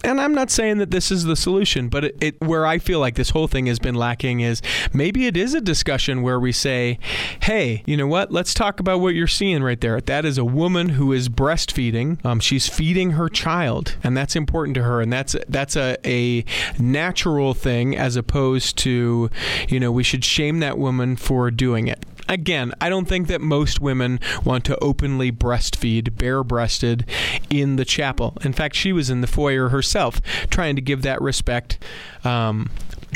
and 0.04 0.20
I'm 0.20 0.34
not 0.34 0.50
saying 0.50 0.78
that 0.78 0.90
this 0.90 1.10
is 1.10 1.24
the 1.24 1.34
solution, 1.36 1.88
but 1.88 2.04
it, 2.04 2.16
it, 2.20 2.40
where 2.40 2.66
I 2.66 2.78
feel 2.78 3.00
like 3.00 3.14
this 3.14 3.30
whole 3.30 3.48
thing 3.48 3.66
has 3.66 3.78
been 3.78 3.94
lacking 3.94 4.40
is 4.40 4.60
maybe 4.92 5.26
it 5.26 5.36
is 5.36 5.54
a 5.54 5.60
discussion 5.60 6.22
where 6.22 6.38
we 6.38 6.52
say, 6.52 6.98
"Hey, 7.42 7.82
you 7.86 7.96
know 7.96 8.06
what? 8.06 8.30
Let's 8.30 8.54
talk 8.54 8.80
about 8.80 9.00
what 9.00 9.14
you're 9.14 9.26
seeing 9.26 9.62
right 9.62 9.80
there. 9.80 10.00
That 10.00 10.24
is 10.24 10.38
a 10.38 10.44
woman 10.44 10.90
who 10.90 11.12
is 11.12 11.28
breastfeeding. 11.28 12.24
Um, 12.24 12.38
she's 12.40 12.68
feeding 12.68 13.12
her 13.12 13.28
child, 13.28 13.96
and 14.04 14.16
that's 14.16 14.36
important 14.36 14.74
to 14.76 14.82
her, 14.82 15.00
and 15.00 15.12
that's 15.12 15.34
that's 15.48 15.76
a 15.76 15.96
a 16.04 16.44
natural 16.78 17.54
thing 17.54 17.96
as 17.96 18.16
opposed 18.16 18.76
to, 18.78 19.30
you 19.68 19.80
know, 19.80 19.90
we 19.90 20.02
should 20.02 20.24
shame 20.24 20.60
that 20.60 20.78
woman 20.78 21.16
for 21.16 21.50
doing 21.50 21.88
it." 21.88 22.04
Again, 22.28 22.72
I 22.80 22.88
don't 22.88 23.06
think 23.06 23.28
that 23.28 23.40
most 23.40 23.80
women 23.80 24.20
want 24.44 24.64
to 24.66 24.78
openly 24.82 25.30
breastfeed, 25.32 26.16
bare 26.16 26.44
breasted, 26.44 27.06
in 27.50 27.76
the 27.76 27.84
chapel. 27.84 28.36
In 28.42 28.52
fact, 28.52 28.74
she 28.74 28.92
was 28.92 29.10
in 29.10 29.20
the 29.20 29.26
foyer 29.26 29.68
herself, 29.68 30.20
trying 30.50 30.76
to 30.76 30.82
give 30.82 31.02
that 31.02 31.20
respect. 31.20 31.78
Um, 32.24 32.70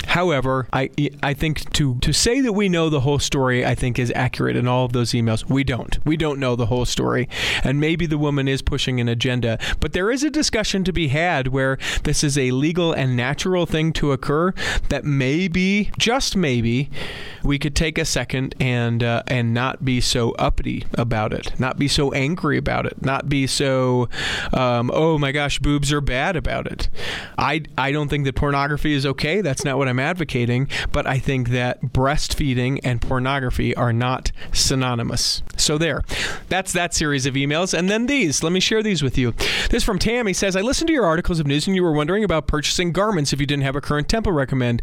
However, 0.06 0.68
I 0.72 0.90
I 1.22 1.34
think 1.34 1.70
to 1.74 1.96
to 2.00 2.12
say 2.12 2.40
that 2.40 2.52
we 2.52 2.68
know 2.68 2.88
the 2.88 3.00
whole 3.00 3.18
story, 3.18 3.64
I 3.64 3.74
think 3.74 3.98
is 3.98 4.12
accurate 4.14 4.56
in 4.56 4.66
all 4.68 4.84
of 4.84 4.92
those 4.92 5.10
emails. 5.12 5.48
We 5.48 5.64
don't. 5.64 5.98
We 6.06 6.16
don't 6.16 6.38
know 6.38 6.56
the 6.56 6.66
whole 6.66 6.84
story, 6.84 7.28
and 7.62 7.80
maybe 7.80 8.06
the 8.06 8.18
woman 8.18 8.48
is 8.48 8.62
pushing 8.62 9.00
an 9.00 9.08
agenda. 9.08 9.58
But 9.80 9.92
there 9.92 10.10
is 10.10 10.22
a 10.22 10.30
discussion 10.30 10.84
to 10.84 10.92
be 10.92 11.08
had 11.08 11.48
where 11.48 11.78
this 12.04 12.22
is 12.22 12.38
a 12.38 12.50
legal 12.52 12.92
and 12.92 13.16
natural 13.16 13.66
thing 13.66 13.92
to 13.94 14.12
occur. 14.12 14.52
That 14.88 15.04
maybe, 15.04 15.90
just 15.98 16.36
maybe, 16.36 16.90
we 17.42 17.58
could 17.58 17.74
take 17.74 17.98
a 17.98 18.04
second 18.04 18.54
and 18.60 19.02
uh, 19.02 19.22
and 19.26 19.52
not 19.52 19.84
be 19.84 20.00
so 20.00 20.32
uppity 20.32 20.84
about 20.94 21.32
it, 21.32 21.58
not 21.58 21.78
be 21.78 21.88
so 21.88 22.12
angry 22.12 22.56
about 22.56 22.86
it, 22.86 23.02
not 23.04 23.28
be 23.28 23.46
so, 23.46 24.08
um, 24.52 24.90
oh 24.94 25.18
my 25.18 25.32
gosh, 25.32 25.58
boobs 25.58 25.92
are 25.92 26.00
bad 26.00 26.36
about 26.36 26.66
it. 26.66 26.88
I 27.36 27.62
I 27.76 27.92
don't 27.92 28.08
think 28.08 28.24
that 28.24 28.36
pornography 28.36 28.94
is 28.94 28.97
okay. 29.06 29.40
That's 29.40 29.64
not 29.64 29.78
what 29.78 29.88
I'm 29.88 29.98
advocating, 29.98 30.68
but 30.92 31.06
I 31.06 31.18
think 31.18 31.50
that 31.50 31.80
breastfeeding 31.82 32.80
and 32.84 33.00
pornography 33.00 33.74
are 33.74 33.92
not 33.92 34.32
synonymous. 34.52 35.42
So 35.56 35.78
there. 35.78 36.02
That's 36.48 36.72
that 36.72 36.94
series 36.94 37.26
of 37.26 37.34
emails. 37.34 37.76
And 37.76 37.88
then 37.88 38.06
these. 38.06 38.42
Let 38.42 38.52
me 38.52 38.60
share 38.60 38.82
these 38.82 39.02
with 39.02 39.18
you. 39.18 39.34
This 39.70 39.84
from 39.84 39.98
Tammy 39.98 40.32
says, 40.32 40.56
I 40.56 40.60
listened 40.60 40.88
to 40.88 40.94
your 40.94 41.06
articles 41.06 41.40
of 41.40 41.46
news 41.46 41.66
and 41.66 41.76
you 41.76 41.82
were 41.82 41.92
wondering 41.92 42.24
about 42.24 42.46
purchasing 42.46 42.92
garments 42.92 43.32
if 43.32 43.40
you 43.40 43.46
didn't 43.46 43.64
have 43.64 43.76
a 43.76 43.80
current 43.80 44.08
temple 44.08 44.32
recommend. 44.32 44.82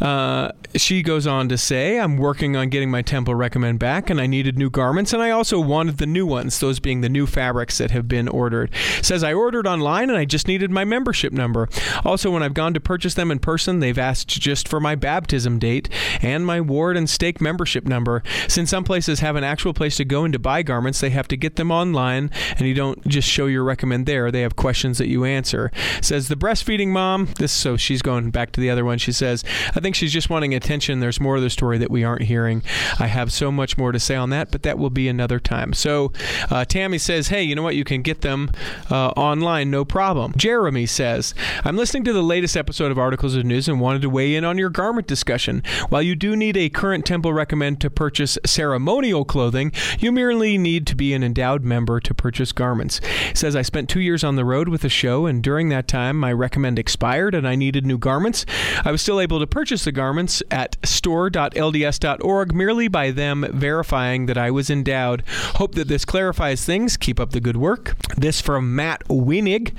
Uh, 0.00 0.52
she 0.74 1.02
goes 1.02 1.26
on 1.26 1.48
to 1.48 1.58
say, 1.58 1.98
I'm 1.98 2.16
working 2.16 2.56
on 2.56 2.68
getting 2.68 2.90
my 2.90 3.02
temple 3.02 3.34
recommend 3.34 3.78
back 3.78 4.10
and 4.10 4.20
I 4.20 4.26
needed 4.26 4.58
new 4.58 4.70
garments 4.70 5.12
and 5.12 5.22
I 5.22 5.30
also 5.30 5.60
wanted 5.60 5.98
the 5.98 6.06
new 6.06 6.26
ones, 6.26 6.58
those 6.60 6.80
being 6.80 7.00
the 7.00 7.08
new 7.08 7.26
fabrics 7.26 7.78
that 7.78 7.90
have 7.90 8.08
been 8.08 8.28
ordered. 8.28 8.70
Says 9.02 9.22
I 9.22 9.32
ordered 9.32 9.66
online 9.66 10.10
and 10.10 10.18
I 10.18 10.24
just 10.24 10.48
needed 10.48 10.70
my 10.70 10.84
membership 10.84 11.32
number. 11.32 11.68
Also, 12.04 12.30
when 12.30 12.42
I've 12.42 12.54
gone 12.54 12.74
to 12.74 12.80
purchase 12.80 13.14
them 13.14 13.30
in 13.30 13.38
person, 13.44 13.80
they've 13.80 13.98
asked 13.98 14.28
just 14.28 14.66
for 14.66 14.80
my 14.80 14.94
baptism 14.94 15.58
date 15.58 15.88
and 16.22 16.46
my 16.46 16.60
ward 16.60 16.96
and 16.96 17.08
stake 17.08 17.40
membership 17.40 17.84
number. 17.84 18.22
Since 18.48 18.70
some 18.70 18.84
places 18.84 19.20
have 19.20 19.36
an 19.36 19.44
actual 19.44 19.74
place 19.74 19.98
to 19.98 20.04
go 20.04 20.24
and 20.24 20.32
to 20.32 20.38
buy 20.38 20.62
garments, 20.62 21.00
they 21.00 21.10
have 21.10 21.28
to 21.28 21.36
get 21.36 21.56
them 21.56 21.70
online, 21.70 22.30
and 22.56 22.62
you 22.62 22.74
don't 22.74 23.06
just 23.06 23.28
show 23.28 23.46
your 23.46 23.62
recommend 23.62 24.06
there. 24.06 24.30
They 24.30 24.40
have 24.40 24.56
questions 24.56 24.98
that 24.98 25.08
you 25.08 25.24
answer. 25.24 25.70
Says 26.00 26.28
the 26.28 26.36
breastfeeding 26.36 26.88
mom. 26.88 27.28
This 27.38 27.52
so 27.52 27.76
she's 27.76 28.00
going 28.00 28.30
back 28.30 28.52
to 28.52 28.60
the 28.60 28.70
other 28.70 28.84
one. 28.84 28.98
She 28.98 29.12
says, 29.12 29.44
I 29.74 29.80
think 29.80 29.94
she's 29.94 30.12
just 30.12 30.30
wanting 30.30 30.54
attention. 30.54 31.00
There's 31.00 31.20
more 31.20 31.36
of 31.36 31.42
the 31.42 31.50
story 31.50 31.76
that 31.78 31.90
we 31.90 32.02
aren't 32.02 32.22
hearing. 32.22 32.62
I 32.98 33.06
have 33.08 33.32
so 33.32 33.52
much 33.52 33.76
more 33.76 33.92
to 33.92 34.00
say 34.00 34.16
on 34.16 34.30
that, 34.30 34.50
but 34.50 34.62
that 34.62 34.78
will 34.78 34.90
be 34.90 35.06
another 35.06 35.38
time. 35.38 35.74
So 35.74 36.12
uh, 36.50 36.64
Tammy 36.64 36.98
says, 36.98 37.28
Hey, 37.28 37.42
you 37.42 37.54
know 37.54 37.62
what? 37.62 37.76
You 37.76 37.84
can 37.84 38.00
get 38.00 38.22
them 38.22 38.50
uh, 38.90 39.08
online, 39.10 39.70
no 39.70 39.84
problem. 39.84 40.32
Jeremy 40.36 40.86
says, 40.86 41.34
I'm 41.64 41.76
listening 41.76 42.04
to 42.04 42.12
the 42.12 42.22
latest 42.22 42.56
episode 42.56 42.90
of 42.90 42.98
Articles 42.98 43.33
of 43.36 43.44
News 43.44 43.68
and 43.68 43.80
wanted 43.80 44.02
to 44.02 44.10
weigh 44.10 44.34
in 44.34 44.44
on 44.44 44.58
your 44.58 44.70
garment 44.70 45.06
discussion. 45.06 45.62
While 45.88 46.02
you 46.02 46.14
do 46.14 46.36
need 46.36 46.56
a 46.56 46.68
current 46.68 47.04
temple 47.04 47.32
recommend 47.32 47.80
to 47.80 47.90
purchase 47.90 48.38
ceremonial 48.44 49.24
clothing, 49.24 49.72
you 49.98 50.12
merely 50.12 50.58
need 50.58 50.86
to 50.88 50.96
be 50.96 51.14
an 51.14 51.22
endowed 51.22 51.62
member 51.62 52.00
to 52.00 52.14
purchase 52.14 52.52
garments. 52.52 53.00
It 53.30 53.36
says 53.36 53.56
I 53.56 53.62
spent 53.62 53.88
two 53.88 54.00
years 54.00 54.24
on 54.24 54.36
the 54.36 54.44
road 54.44 54.68
with 54.68 54.82
the 54.82 54.88
show, 54.88 55.26
and 55.26 55.42
during 55.42 55.68
that 55.70 55.88
time, 55.88 56.18
my 56.18 56.32
recommend 56.32 56.78
expired 56.78 57.34
and 57.34 57.46
I 57.46 57.54
needed 57.54 57.86
new 57.86 57.98
garments. 57.98 58.46
I 58.84 58.90
was 58.90 59.02
still 59.02 59.20
able 59.20 59.40
to 59.40 59.46
purchase 59.46 59.84
the 59.84 59.92
garments 59.92 60.42
at 60.50 60.76
store.lds.org 60.84 62.54
merely 62.54 62.88
by 62.88 63.10
them 63.10 63.46
verifying 63.52 64.26
that 64.26 64.38
I 64.38 64.50
was 64.50 64.70
endowed. 64.70 65.22
Hope 65.56 65.74
that 65.74 65.88
this 65.88 66.04
clarifies 66.04 66.64
things. 66.64 66.96
Keep 66.96 67.20
up 67.20 67.30
the 67.30 67.40
good 67.40 67.56
work. 67.56 67.96
This 68.16 68.40
from 68.40 68.74
Matt 68.74 69.04
Winig, 69.08 69.72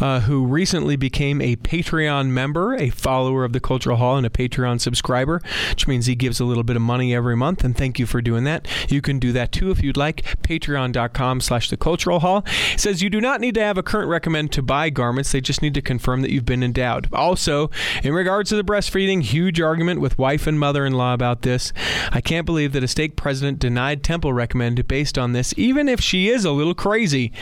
uh, 0.00 0.20
who 0.20 0.46
recently 0.46 0.96
became 0.96 1.40
a 1.40 1.56
Patreon 1.56 2.28
member, 2.28 2.73
a 2.76 2.90
follower 2.90 3.44
of 3.44 3.52
the 3.52 3.60
Cultural 3.60 3.96
Hall, 3.96 4.16
and 4.16 4.26
a 4.26 4.30
Patreon 4.30 4.80
subscriber, 4.80 5.40
which 5.70 5.86
means 5.86 6.06
he 6.06 6.14
gives 6.14 6.40
a 6.40 6.44
little 6.44 6.62
bit 6.62 6.76
of 6.76 6.82
money 6.82 7.14
every 7.14 7.36
month. 7.36 7.64
And 7.64 7.76
thank 7.76 7.98
you 7.98 8.06
for 8.06 8.20
doing 8.20 8.44
that. 8.44 8.66
You 8.88 9.00
can 9.00 9.18
do 9.18 9.32
that 9.32 9.52
too 9.52 9.70
if 9.70 9.82
you'd 9.82 9.96
like. 9.96 10.22
Patreon.com 10.42 11.40
slash 11.40 11.70
the 11.70 11.76
Cultural 11.76 12.20
Hall. 12.20 12.44
Says 12.76 13.02
you 13.02 13.10
do 13.10 13.20
not 13.20 13.40
need 13.40 13.54
to 13.56 13.62
have 13.62 13.78
a 13.78 13.82
current 13.82 14.08
recommend 14.08 14.52
to 14.52 14.62
buy 14.62 14.90
garments. 14.90 15.32
They 15.32 15.40
just 15.40 15.62
need 15.62 15.74
to 15.74 15.82
confirm 15.82 16.22
that 16.22 16.30
you've 16.30 16.44
been 16.44 16.62
endowed. 16.62 17.12
Also, 17.12 17.70
in 18.02 18.12
regards 18.14 18.50
to 18.50 18.56
the 18.56 18.64
breastfeeding, 18.64 19.22
huge 19.22 19.60
argument 19.60 20.00
with 20.00 20.18
wife 20.18 20.46
and 20.46 20.58
mother-in-law 20.58 21.14
about 21.14 21.42
this. 21.42 21.72
I 22.10 22.20
can't 22.20 22.46
believe 22.46 22.72
that 22.72 22.84
a 22.84 22.88
stake 22.88 23.16
president 23.16 23.58
denied 23.58 24.02
Temple 24.02 24.32
recommend 24.32 24.86
based 24.88 25.18
on 25.18 25.32
this, 25.32 25.52
even 25.56 25.88
if 25.88 26.00
she 26.00 26.28
is 26.28 26.44
a 26.44 26.52
little 26.52 26.74
crazy. 26.74 27.32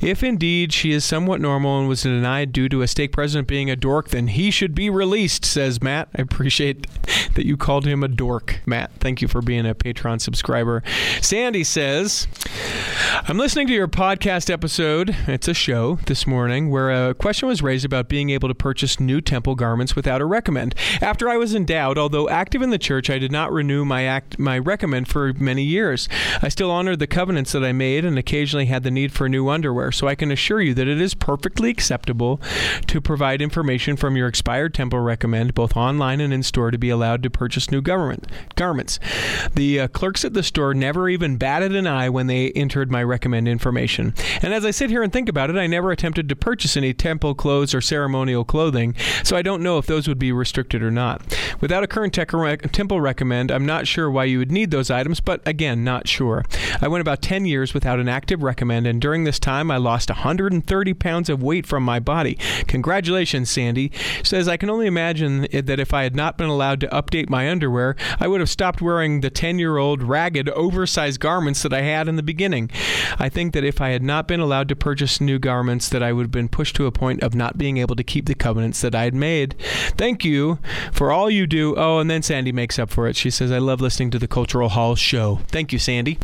If 0.00 0.22
indeed 0.22 0.72
she 0.72 0.92
is 0.92 1.04
somewhat 1.04 1.40
normal 1.40 1.80
and 1.80 1.88
was 1.88 2.02
denied 2.02 2.52
due 2.52 2.68
to 2.68 2.82
a 2.82 2.88
stake 2.88 3.12
president 3.12 3.48
being 3.48 3.70
a 3.70 3.76
dork, 3.76 4.10
then 4.10 4.28
he 4.28 4.50
should 4.50 4.61
be 4.68 4.90
released, 4.90 5.44
says 5.44 5.82
Matt. 5.82 6.08
I 6.16 6.22
appreciate 6.22 6.86
that 7.34 7.46
you 7.46 7.56
called 7.56 7.86
him 7.86 8.02
a 8.02 8.08
dork, 8.08 8.60
Matt. 8.66 8.92
Thank 9.00 9.22
you 9.22 9.28
for 9.28 9.42
being 9.42 9.66
a 9.66 9.74
Patreon 9.74 10.20
subscriber. 10.20 10.82
Sandy 11.20 11.64
says, 11.64 12.26
I'm 13.28 13.38
listening 13.38 13.66
to 13.68 13.72
your 13.72 13.88
podcast 13.88 14.50
episode. 14.50 15.16
It's 15.26 15.48
a 15.48 15.54
show 15.54 15.96
this 16.06 16.26
morning 16.26 16.70
where 16.70 16.90
a 16.90 17.14
question 17.14 17.48
was 17.48 17.62
raised 17.62 17.84
about 17.84 18.08
being 18.08 18.30
able 18.30 18.48
to 18.48 18.54
purchase 18.54 19.00
new 19.00 19.20
temple 19.20 19.54
garments 19.54 19.96
without 19.96 20.20
a 20.20 20.26
recommend. 20.26 20.74
After 21.00 21.28
I 21.28 21.36
was 21.36 21.54
endowed, 21.54 21.98
although 21.98 22.28
active 22.28 22.62
in 22.62 22.70
the 22.70 22.78
church, 22.78 23.10
I 23.10 23.18
did 23.18 23.32
not 23.32 23.52
renew 23.52 23.84
my 23.84 24.04
act 24.04 24.38
my 24.38 24.58
recommend 24.58 25.08
for 25.08 25.32
many 25.34 25.62
years. 25.62 26.08
I 26.40 26.48
still 26.48 26.70
honored 26.70 26.98
the 26.98 27.06
covenants 27.06 27.52
that 27.52 27.64
I 27.64 27.72
made 27.72 28.04
and 28.04 28.18
occasionally 28.18 28.66
had 28.66 28.82
the 28.82 28.90
need 28.90 29.12
for 29.12 29.28
new 29.28 29.48
underwear. 29.48 29.92
So 29.92 30.08
I 30.08 30.14
can 30.14 30.30
assure 30.30 30.60
you 30.60 30.74
that 30.74 30.88
it 30.88 31.00
is 31.00 31.14
perfectly 31.14 31.70
acceptable 31.70 32.40
to 32.86 33.00
provide 33.00 33.42
information 33.42 33.96
from 33.96 34.16
your 34.16 34.28
expired 34.28 34.51
temple 34.68 35.00
recommend, 35.00 35.54
both 35.54 35.76
online 35.76 36.20
and 36.20 36.32
in 36.32 36.42
store, 36.42 36.70
to 36.70 36.78
be 36.78 36.90
allowed 36.90 37.22
to 37.22 37.30
purchase 37.30 37.70
new 37.70 37.80
government 37.80 38.26
garments. 38.56 38.98
The 39.54 39.80
uh, 39.80 39.88
clerks 39.88 40.24
at 40.24 40.34
the 40.34 40.42
store 40.42 40.74
never 40.74 41.08
even 41.08 41.36
batted 41.36 41.74
an 41.74 41.86
eye 41.86 42.08
when 42.08 42.26
they 42.26 42.50
entered 42.52 42.90
my 42.90 43.02
recommend 43.02 43.48
information. 43.48 44.14
And 44.42 44.52
as 44.54 44.64
I 44.64 44.70
sit 44.70 44.90
here 44.90 45.02
and 45.02 45.12
think 45.12 45.28
about 45.28 45.50
it, 45.50 45.56
I 45.56 45.66
never 45.66 45.90
attempted 45.90 46.28
to 46.28 46.36
purchase 46.36 46.76
any 46.76 46.94
temple 46.94 47.34
clothes 47.34 47.74
or 47.74 47.80
ceremonial 47.80 48.44
clothing, 48.44 48.94
so 49.22 49.36
I 49.36 49.42
don't 49.42 49.62
know 49.62 49.78
if 49.78 49.86
those 49.86 50.08
would 50.08 50.18
be 50.18 50.32
restricted 50.32 50.82
or 50.82 50.90
not. 50.90 51.22
Without 51.60 51.84
a 51.84 51.86
current 51.86 52.14
temple 52.14 53.00
recommend, 53.00 53.50
I'm 53.50 53.66
not 53.66 53.86
sure 53.86 54.10
why 54.10 54.24
you 54.24 54.38
would 54.38 54.52
need 54.52 54.70
those 54.70 54.90
items, 54.90 55.20
but 55.20 55.46
again, 55.46 55.84
not 55.84 56.08
sure. 56.08 56.44
I 56.80 56.88
went 56.88 57.00
about 57.00 57.22
10 57.22 57.46
years 57.46 57.74
without 57.74 57.98
an 57.98 58.08
active 58.08 58.42
recommend, 58.42 58.86
and 58.86 59.00
during 59.00 59.24
this 59.24 59.38
time, 59.38 59.70
I 59.70 59.76
lost 59.76 60.10
130 60.10 60.94
pounds 60.94 61.28
of 61.28 61.42
weight 61.42 61.66
from 61.66 61.82
my 61.82 62.00
body. 62.00 62.38
Congratulations, 62.66 63.50
Sandy. 63.50 63.92
Says, 64.22 64.41
I 64.48 64.56
can 64.56 64.70
only 64.70 64.86
imagine 64.86 65.46
that 65.52 65.80
if 65.80 65.94
I 65.94 66.02
had 66.02 66.16
not 66.16 66.36
been 66.36 66.48
allowed 66.48 66.80
to 66.80 66.88
update 66.88 67.28
my 67.28 67.50
underwear, 67.50 67.96
I 68.20 68.28
would 68.28 68.40
have 68.40 68.50
stopped 68.50 68.80
wearing 68.80 69.20
the 69.20 69.30
10 69.30 69.58
year 69.58 69.76
old 69.76 70.02
ragged, 70.02 70.48
oversized 70.50 71.20
garments 71.20 71.62
that 71.62 71.72
I 71.72 71.82
had 71.82 72.08
in 72.08 72.16
the 72.16 72.22
beginning. 72.22 72.70
I 73.18 73.28
think 73.28 73.52
that 73.54 73.64
if 73.64 73.80
I 73.80 73.90
had 73.90 74.02
not 74.02 74.28
been 74.28 74.40
allowed 74.40 74.68
to 74.68 74.76
purchase 74.76 75.20
new 75.20 75.38
garments, 75.38 75.88
that 75.88 76.02
I 76.02 76.12
would 76.12 76.24
have 76.24 76.30
been 76.30 76.48
pushed 76.48 76.76
to 76.76 76.86
a 76.86 76.92
point 76.92 77.22
of 77.22 77.34
not 77.34 77.58
being 77.58 77.76
able 77.76 77.96
to 77.96 78.04
keep 78.04 78.26
the 78.26 78.34
covenants 78.34 78.80
that 78.80 78.94
I 78.94 79.04
had 79.04 79.14
made. 79.14 79.54
Thank 79.96 80.24
you 80.24 80.58
for 80.92 81.12
all 81.12 81.30
you 81.30 81.46
do. 81.46 81.76
Oh, 81.76 81.98
and 81.98 82.10
then 82.10 82.22
Sandy 82.22 82.52
makes 82.52 82.78
up 82.78 82.90
for 82.90 83.08
it. 83.08 83.16
She 83.16 83.30
says, 83.30 83.50
I 83.50 83.58
love 83.58 83.80
listening 83.80 84.10
to 84.12 84.18
the 84.18 84.28
Cultural 84.28 84.70
Hall 84.70 84.94
show. 84.94 85.40
Thank 85.48 85.72
you, 85.72 85.78
Sandy. 85.78 86.18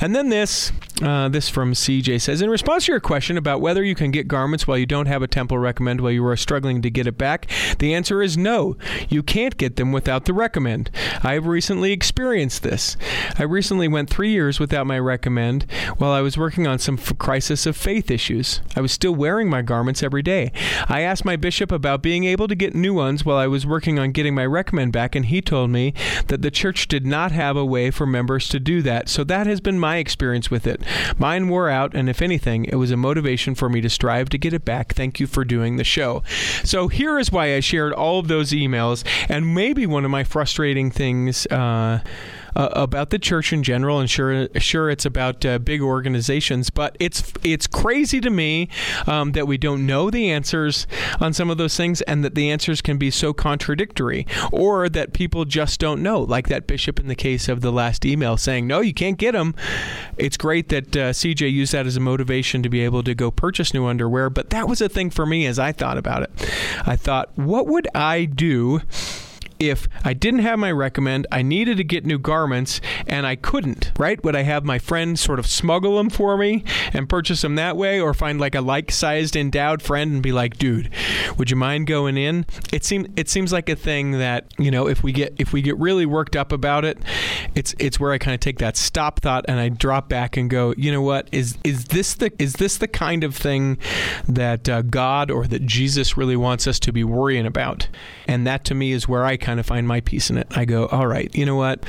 And 0.00 0.14
then 0.14 0.28
this, 0.28 0.72
uh, 1.02 1.28
this 1.28 1.48
from 1.48 1.72
CJ 1.72 2.20
says, 2.20 2.42
in 2.42 2.50
response 2.50 2.86
to 2.86 2.92
your 2.92 3.00
question 3.00 3.36
about 3.36 3.60
whether 3.60 3.82
you 3.82 3.94
can 3.94 4.10
get 4.10 4.28
garments 4.28 4.66
while 4.66 4.78
you 4.78 4.86
don't 4.86 5.06
have 5.06 5.22
a 5.22 5.28
temple 5.28 5.58
recommend 5.58 6.00
while 6.00 6.12
you 6.12 6.24
are 6.26 6.36
struggling 6.36 6.82
to 6.82 6.90
get 6.90 7.06
it 7.06 7.18
back, 7.18 7.41
the 7.78 7.94
answer 7.94 8.22
is 8.22 8.36
no. 8.36 8.76
You 9.08 9.22
can't 9.22 9.56
get 9.56 9.76
them 9.76 9.92
without 9.92 10.24
the 10.24 10.34
recommend. 10.34 10.90
I 11.22 11.34
have 11.34 11.46
recently 11.46 11.92
experienced 11.92 12.62
this. 12.62 12.96
I 13.38 13.44
recently 13.44 13.88
went 13.88 14.10
three 14.10 14.30
years 14.30 14.60
without 14.60 14.86
my 14.86 14.98
recommend 14.98 15.66
while 15.98 16.12
I 16.12 16.20
was 16.20 16.38
working 16.38 16.66
on 16.66 16.78
some 16.78 16.98
f- 16.98 17.18
crisis 17.18 17.66
of 17.66 17.76
faith 17.76 18.10
issues. 18.10 18.60
I 18.76 18.80
was 18.80 18.92
still 18.92 19.14
wearing 19.14 19.48
my 19.48 19.62
garments 19.62 20.02
every 20.02 20.22
day. 20.22 20.52
I 20.88 21.00
asked 21.00 21.24
my 21.24 21.36
bishop 21.36 21.72
about 21.72 22.02
being 22.02 22.24
able 22.24 22.48
to 22.48 22.54
get 22.54 22.74
new 22.74 22.94
ones 22.94 23.24
while 23.24 23.36
I 23.36 23.46
was 23.46 23.66
working 23.66 23.98
on 23.98 24.12
getting 24.12 24.34
my 24.34 24.46
recommend 24.46 24.92
back, 24.92 25.14
and 25.14 25.26
he 25.26 25.40
told 25.40 25.70
me 25.70 25.94
that 26.28 26.42
the 26.42 26.50
church 26.50 26.88
did 26.88 27.06
not 27.06 27.32
have 27.32 27.56
a 27.56 27.64
way 27.64 27.90
for 27.90 28.06
members 28.06 28.48
to 28.48 28.60
do 28.60 28.82
that. 28.82 29.08
So 29.08 29.24
that 29.24 29.46
has 29.46 29.60
been 29.60 29.78
my 29.78 29.96
experience 29.96 30.50
with 30.50 30.66
it. 30.66 30.82
Mine 31.18 31.48
wore 31.48 31.68
out, 31.68 31.94
and 31.94 32.08
if 32.08 32.22
anything, 32.22 32.64
it 32.66 32.76
was 32.76 32.90
a 32.90 32.96
motivation 32.96 33.54
for 33.54 33.68
me 33.68 33.80
to 33.80 33.90
strive 33.90 34.28
to 34.30 34.38
get 34.38 34.52
it 34.52 34.64
back. 34.64 34.94
Thank 34.94 35.20
you 35.20 35.26
for 35.26 35.44
doing 35.44 35.76
the 35.76 35.84
show. 35.84 36.22
So 36.64 36.88
here 36.88 37.18
is 37.18 37.31
why 37.32 37.54
I 37.56 37.60
shared 37.60 37.92
all 37.92 38.18
of 38.18 38.28
those 38.28 38.52
emails, 38.52 39.04
and 39.28 39.54
maybe 39.54 39.86
one 39.86 40.04
of 40.04 40.10
my 40.10 40.24
frustrating 40.24 40.90
things. 40.90 41.46
Uh, 41.46 42.00
uh, 42.54 42.68
about 42.72 43.10
the 43.10 43.18
church 43.18 43.52
in 43.52 43.62
general, 43.62 43.98
and 43.98 44.08
sure, 44.08 44.48
sure, 44.56 44.90
it's 44.90 45.04
about 45.04 45.44
uh, 45.44 45.58
big 45.58 45.80
organizations. 45.80 46.70
But 46.70 46.96
it's 47.00 47.32
it's 47.42 47.66
crazy 47.66 48.20
to 48.20 48.30
me 48.30 48.68
um, 49.06 49.32
that 49.32 49.46
we 49.46 49.58
don't 49.58 49.86
know 49.86 50.10
the 50.10 50.30
answers 50.30 50.86
on 51.20 51.32
some 51.32 51.50
of 51.50 51.58
those 51.58 51.76
things, 51.76 52.00
and 52.02 52.24
that 52.24 52.34
the 52.34 52.50
answers 52.50 52.80
can 52.80 52.98
be 52.98 53.10
so 53.10 53.32
contradictory, 53.32 54.26
or 54.50 54.88
that 54.88 55.12
people 55.12 55.44
just 55.44 55.80
don't 55.80 56.02
know. 56.02 56.20
Like 56.20 56.48
that 56.48 56.66
bishop 56.66 57.00
in 57.00 57.08
the 57.08 57.14
case 57.14 57.48
of 57.48 57.60
the 57.60 57.72
last 57.72 58.04
email 58.04 58.36
saying, 58.36 58.66
"No, 58.66 58.80
you 58.80 58.94
can't 58.94 59.18
get 59.18 59.32
them." 59.32 59.54
It's 60.16 60.36
great 60.36 60.68
that 60.68 60.96
uh, 60.96 61.12
CJ 61.12 61.52
used 61.52 61.72
that 61.72 61.86
as 61.86 61.96
a 61.96 62.00
motivation 62.00 62.62
to 62.62 62.68
be 62.68 62.80
able 62.80 63.02
to 63.02 63.14
go 63.14 63.30
purchase 63.30 63.74
new 63.74 63.86
underwear, 63.86 64.30
but 64.30 64.50
that 64.50 64.68
was 64.68 64.80
a 64.80 64.88
thing 64.88 65.10
for 65.10 65.26
me 65.26 65.46
as 65.46 65.58
I 65.58 65.72
thought 65.72 65.98
about 65.98 66.22
it. 66.22 66.30
I 66.86 66.96
thought, 66.96 67.36
what 67.36 67.66
would 67.66 67.88
I 67.94 68.24
do? 68.24 68.80
If 69.68 69.88
I 70.04 70.12
didn't 70.12 70.40
have 70.40 70.58
my 70.58 70.72
recommend, 70.72 71.26
I 71.30 71.42
needed 71.42 71.76
to 71.78 71.84
get 71.84 72.04
new 72.04 72.18
garments, 72.18 72.80
and 73.06 73.26
I 73.26 73.36
couldn't, 73.36 73.92
right? 73.98 74.22
Would 74.24 74.36
I 74.36 74.42
have 74.42 74.64
my 74.64 74.78
friend 74.78 75.18
sort 75.18 75.38
of 75.38 75.46
smuggle 75.46 75.96
them 75.96 76.10
for 76.10 76.36
me 76.36 76.64
and 76.92 77.08
purchase 77.08 77.42
them 77.42 77.54
that 77.56 77.76
way, 77.76 78.00
or 78.00 78.14
find 78.14 78.40
like 78.40 78.54
a 78.54 78.60
like-sized 78.60 79.36
endowed 79.36 79.82
friend 79.82 80.12
and 80.12 80.22
be 80.22 80.32
like, 80.32 80.58
dude, 80.58 80.90
would 81.36 81.50
you 81.50 81.56
mind 81.56 81.86
going 81.86 82.16
in? 82.16 82.46
It 82.72 82.84
seems 82.84 83.08
it 83.16 83.28
seems 83.28 83.52
like 83.52 83.68
a 83.68 83.76
thing 83.76 84.12
that 84.12 84.52
you 84.58 84.70
know 84.70 84.88
if 84.88 85.02
we 85.02 85.12
get 85.12 85.34
if 85.38 85.52
we 85.52 85.62
get 85.62 85.78
really 85.78 86.06
worked 86.06 86.36
up 86.36 86.52
about 86.52 86.84
it, 86.84 86.98
it's 87.54 87.74
it's 87.78 87.98
where 87.98 88.12
I 88.12 88.18
kind 88.18 88.34
of 88.34 88.40
take 88.40 88.58
that 88.58 88.76
stop 88.76 89.20
thought 89.20 89.44
and 89.48 89.58
I 89.58 89.68
drop 89.68 90.08
back 90.08 90.36
and 90.36 90.48
go, 90.48 90.74
you 90.76 90.92
know 90.92 91.02
what 91.02 91.28
is 91.32 91.58
is 91.64 91.86
this 91.86 92.14
the 92.14 92.32
is 92.38 92.54
this 92.54 92.78
the 92.78 92.88
kind 92.88 93.24
of 93.24 93.36
thing 93.36 93.78
that 94.28 94.68
uh, 94.68 94.82
God 94.82 95.30
or 95.30 95.46
that 95.46 95.66
Jesus 95.66 96.16
really 96.16 96.36
wants 96.36 96.66
us 96.66 96.78
to 96.80 96.92
be 96.92 97.04
worrying 97.04 97.46
about? 97.46 97.88
And 98.26 98.46
that 98.46 98.64
to 98.66 98.74
me 98.74 98.92
is 98.92 99.08
where 99.08 99.24
I 99.24 99.36
kind 99.36 99.51
kind 99.52 99.60
of 99.60 99.66
find 99.66 99.86
my 99.86 100.00
peace 100.00 100.30
in 100.30 100.38
it. 100.38 100.46
I 100.52 100.64
go, 100.64 100.86
all 100.86 101.06
right, 101.06 101.30
you 101.34 101.44
know 101.44 101.56
what? 101.56 101.84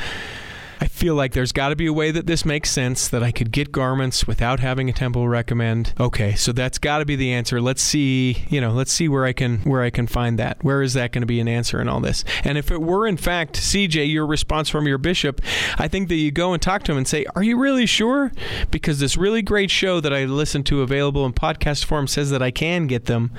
I 0.82 0.88
feel 0.88 1.16
like 1.16 1.32
there's 1.32 1.54
got 1.54 1.70
to 1.70 1.78
be 1.78 1.86
a 1.86 1.94
way 1.94 2.12
that 2.12 2.28
this 2.28 2.44
makes 2.44 2.70
sense 2.70 3.08
that 3.08 3.24
I 3.24 3.32
could 3.32 3.54
get 3.54 3.72
garments 3.72 4.28
without 4.28 4.60
having 4.60 4.90
a 4.90 4.92
temple 4.92 5.30
recommend. 5.30 5.94
Okay, 5.98 6.36
so 6.36 6.52
that's 6.52 6.78
got 6.78 6.98
to 6.98 7.06
be 7.06 7.16
the 7.16 7.32
answer. 7.32 7.62
Let's 7.62 7.82
see, 7.82 8.44
you 8.50 8.60
know, 8.60 8.72
let's 8.72 8.92
see 8.92 9.08
where 9.08 9.24
I 9.24 9.32
can 9.32 9.60
where 9.60 9.82
I 9.82 9.90
can 9.92 10.08
find 10.08 10.38
that. 10.40 10.62
Where 10.62 10.82
is 10.82 10.94
that 10.96 11.14
going 11.14 11.22
to 11.22 11.26
be 11.26 11.40
an 11.40 11.48
answer 11.48 11.80
in 11.80 11.88
all 11.88 12.02
this? 12.02 12.26
And 12.44 12.58
if 12.58 12.70
it 12.70 12.82
were 12.82 13.08
in 13.08 13.16
fact 13.16 13.54
CJ 13.54 14.12
your 14.12 14.26
response 14.26 14.68
from 14.68 14.86
your 14.86 14.98
bishop, 14.98 15.40
I 15.78 15.88
think 15.88 16.10
that 16.10 16.16
you 16.16 16.32
go 16.32 16.52
and 16.52 16.62
talk 16.62 16.84
to 16.84 16.92
him 16.92 16.98
and 16.98 17.08
say, 17.08 17.26
"Are 17.34 17.44
you 17.44 17.58
really 17.58 17.86
sure?" 17.86 18.34
Because 18.70 19.00
this 19.00 19.16
really 19.16 19.42
great 19.42 19.72
show 19.72 20.02
that 20.02 20.14
I 20.14 20.26
listen 20.26 20.66
to 20.66 20.82
available 20.82 21.26
in 21.26 21.32
podcast 21.32 21.86
form 21.86 22.08
says 22.08 22.30
that 22.32 22.42
I 22.42 22.52
can 22.52 22.88
get 22.88 23.06
them 23.06 23.32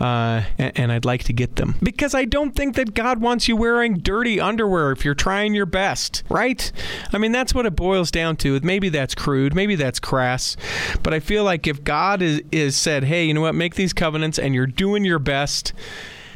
uh, 0.00 0.42
and, 0.58 0.78
and 0.78 0.92
I'd 0.92 1.04
like 1.04 1.24
to 1.24 1.32
get 1.32 1.56
them 1.56 1.76
because 1.82 2.14
I 2.14 2.24
don't 2.24 2.54
think 2.54 2.76
that 2.76 2.94
God 2.94 3.20
wants 3.20 3.48
you 3.48 3.56
wearing 3.56 3.98
dirty 3.98 4.40
underwear 4.40 4.92
if 4.92 5.04
you're 5.04 5.14
trying 5.14 5.54
your 5.54 5.66
best, 5.66 6.22
right? 6.28 6.70
I 7.12 7.18
mean, 7.18 7.32
that's 7.32 7.54
what 7.54 7.66
it 7.66 7.76
boils 7.76 8.10
down 8.10 8.36
to. 8.36 8.58
Maybe 8.60 8.88
that's 8.88 9.14
crude, 9.14 9.54
maybe 9.54 9.74
that's 9.74 10.00
crass, 10.00 10.56
but 11.02 11.14
I 11.14 11.20
feel 11.20 11.44
like 11.44 11.66
if 11.66 11.84
God 11.84 12.22
is, 12.22 12.42
is 12.50 12.76
said, 12.76 13.04
hey, 13.04 13.24
you 13.24 13.34
know 13.34 13.40
what, 13.40 13.54
make 13.54 13.74
these 13.74 13.92
covenants 13.92 14.38
and 14.38 14.54
you're 14.54 14.66
doing 14.66 15.04
your 15.04 15.18
best. 15.18 15.72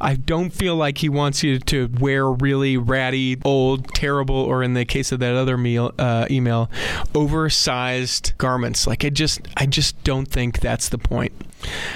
I 0.00 0.14
don't 0.14 0.50
feel 0.50 0.76
like 0.76 0.98
he 0.98 1.08
wants 1.08 1.42
you 1.42 1.58
to 1.60 1.88
wear 1.98 2.30
really 2.30 2.76
ratty, 2.76 3.38
old, 3.44 3.94
terrible, 3.94 4.36
or 4.36 4.62
in 4.62 4.74
the 4.74 4.84
case 4.84 5.12
of 5.12 5.20
that 5.20 5.34
other 5.34 5.56
meal, 5.56 5.92
uh, 5.98 6.26
email, 6.30 6.70
oversized 7.14 8.32
garments. 8.38 8.86
Like 8.86 9.04
I 9.04 9.10
just, 9.10 9.40
I 9.56 9.66
just 9.66 10.02
don't 10.04 10.26
think 10.26 10.60
that's 10.60 10.88
the 10.88 10.98
point. 10.98 11.32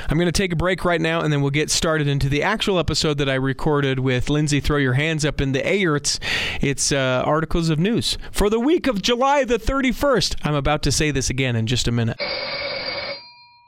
I'm 0.09 0.17
going 0.17 0.27
to 0.27 0.33
take 0.33 0.53
a 0.53 0.57
break 0.57 0.85
right 0.85 1.01
now, 1.01 1.21
and 1.21 1.33
then 1.33 1.43
we'll 1.43 1.51
get 1.51 1.71
started 1.71 2.09
into 2.09 2.29
the 2.29 2.43
actual 2.43 2.79
episode 2.79 3.19
that 3.19 3.29
I 3.29 3.35
recorded 3.35 4.01
with 4.01 4.31
Lindsay. 4.31 4.61
Throw 4.61 4.79
your 4.79 4.95
hands 4.95 5.25
up 5.25 5.41
in 5.41 5.53
the 5.53 5.61
Ayerts. 5.61 6.19
It's 6.61 6.93
uh, 6.93 7.23
articles 7.25 7.69
of 7.69 7.79
news 7.79 8.19
for 8.33 8.51
the 8.51 8.61
week 8.61 8.87
of 8.87 9.03
July 9.03 9.45
the 9.45 9.59
31st. 9.59 10.37
I'm 10.45 10.55
about 10.55 10.83
to 10.85 10.93
say 10.93 11.11
this 11.11 11.31
again 11.31 11.57
in 11.57 11.67
just 11.67 11.87
a 11.87 11.93
minute. 11.93 12.19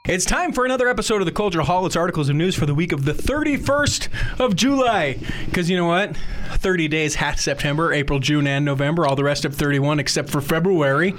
It's 0.09 0.25
time 0.25 0.53
for 0.53 0.65
another 0.65 0.89
episode 0.89 1.23
of 1.23 1.27
the 1.27 1.33
Culture 1.33 1.61
Hall. 1.61 1.87
It's 1.87 1.95
articles 1.95 2.29
of 2.29 2.35
news 2.35 2.57
for 2.57 2.67
the 2.67 2.75
week 2.75 2.91
of 2.91 3.05
the 3.05 3.13
31st 3.13 4.09
of 4.41 4.57
July. 4.57 5.17
Because 5.45 5.71
you 5.71 5.77
know 5.77 5.87
what? 5.87 6.17
30 6.55 6.89
days 6.89 7.15
has 7.15 7.41
September, 7.41 7.93
April, 7.93 8.19
June, 8.19 8.49
and 8.49 8.65
November. 8.65 9.07
All 9.07 9.15
the 9.15 9.23
rest 9.23 9.45
of 9.45 9.55
31 9.55 10.01
except 10.01 10.29
for 10.29 10.41
February. 10.41 11.15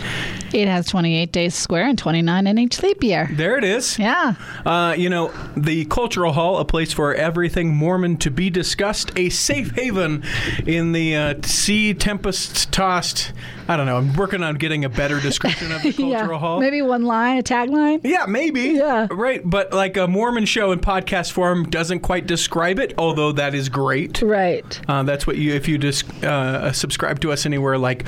It 0.54 0.68
has 0.68 0.88
28 0.88 1.32
days 1.32 1.56
square 1.56 1.88
and 1.88 1.98
29 1.98 2.46
in 2.46 2.60
each 2.60 2.84
leap 2.84 3.02
year. 3.02 3.30
There 3.32 3.58
it 3.58 3.64
is. 3.64 3.98
Yeah. 3.98 4.36
Uh, 4.66 4.96
you 4.98 5.10
know, 5.10 5.34
the 5.56 5.86
Cultural 5.86 6.34
Hall, 6.34 6.58
a 6.58 6.66
place 6.66 6.92
for 6.92 7.16
everything 7.16 7.74
Mormon 7.74 8.18
to 8.18 8.30
be 8.30 8.50
discussed, 8.50 9.12
a 9.18 9.30
safe 9.30 9.72
haven 9.72 10.26
in 10.68 10.92
the 10.92 11.16
uh, 11.16 11.36
sea 11.44 11.94
tempest 11.94 12.74
tossed. 12.74 13.32
I 13.70 13.78
don't 13.78 13.86
know. 13.86 13.96
I'm 13.96 14.14
working 14.16 14.44
on 14.44 14.56
getting 14.56 14.84
a 14.84 14.90
better 14.90 15.22
description 15.22 15.72
of 15.72 15.82
the 15.82 15.94
Cultural 15.94 16.10
yeah. 16.10 16.38
Hall. 16.38 16.60
Maybe 16.60 16.82
one 16.82 17.04
line, 17.04 17.38
a 17.38 17.44
tagline. 17.44 18.02
Yeah, 18.04 18.26
maybe. 18.26 18.73
Yeah. 18.84 19.08
Right, 19.12 19.42
but 19.44 19.72
like 19.72 19.98
a 19.98 20.08
Mormon 20.08 20.46
show 20.46 20.72
in 20.72 20.80
podcast 20.80 21.32
form 21.32 21.70
doesn't 21.70 22.00
quite 22.00 22.26
describe 22.28 22.80
it, 22.80 22.94
although 22.98 23.32
that 23.34 23.54
is 23.54 23.70
great. 23.70 24.22
Right. 24.22 24.82
Uh, 24.90 25.04
that's 25.04 25.28
what 25.28 25.38
you, 25.38 25.54
if 25.54 25.68
you 25.68 25.78
just 25.78 26.10
uh, 26.24 26.72
subscribe 26.72 27.20
to 27.22 27.32
us 27.32 27.46
anywhere 27.46 27.78
like 27.78 28.06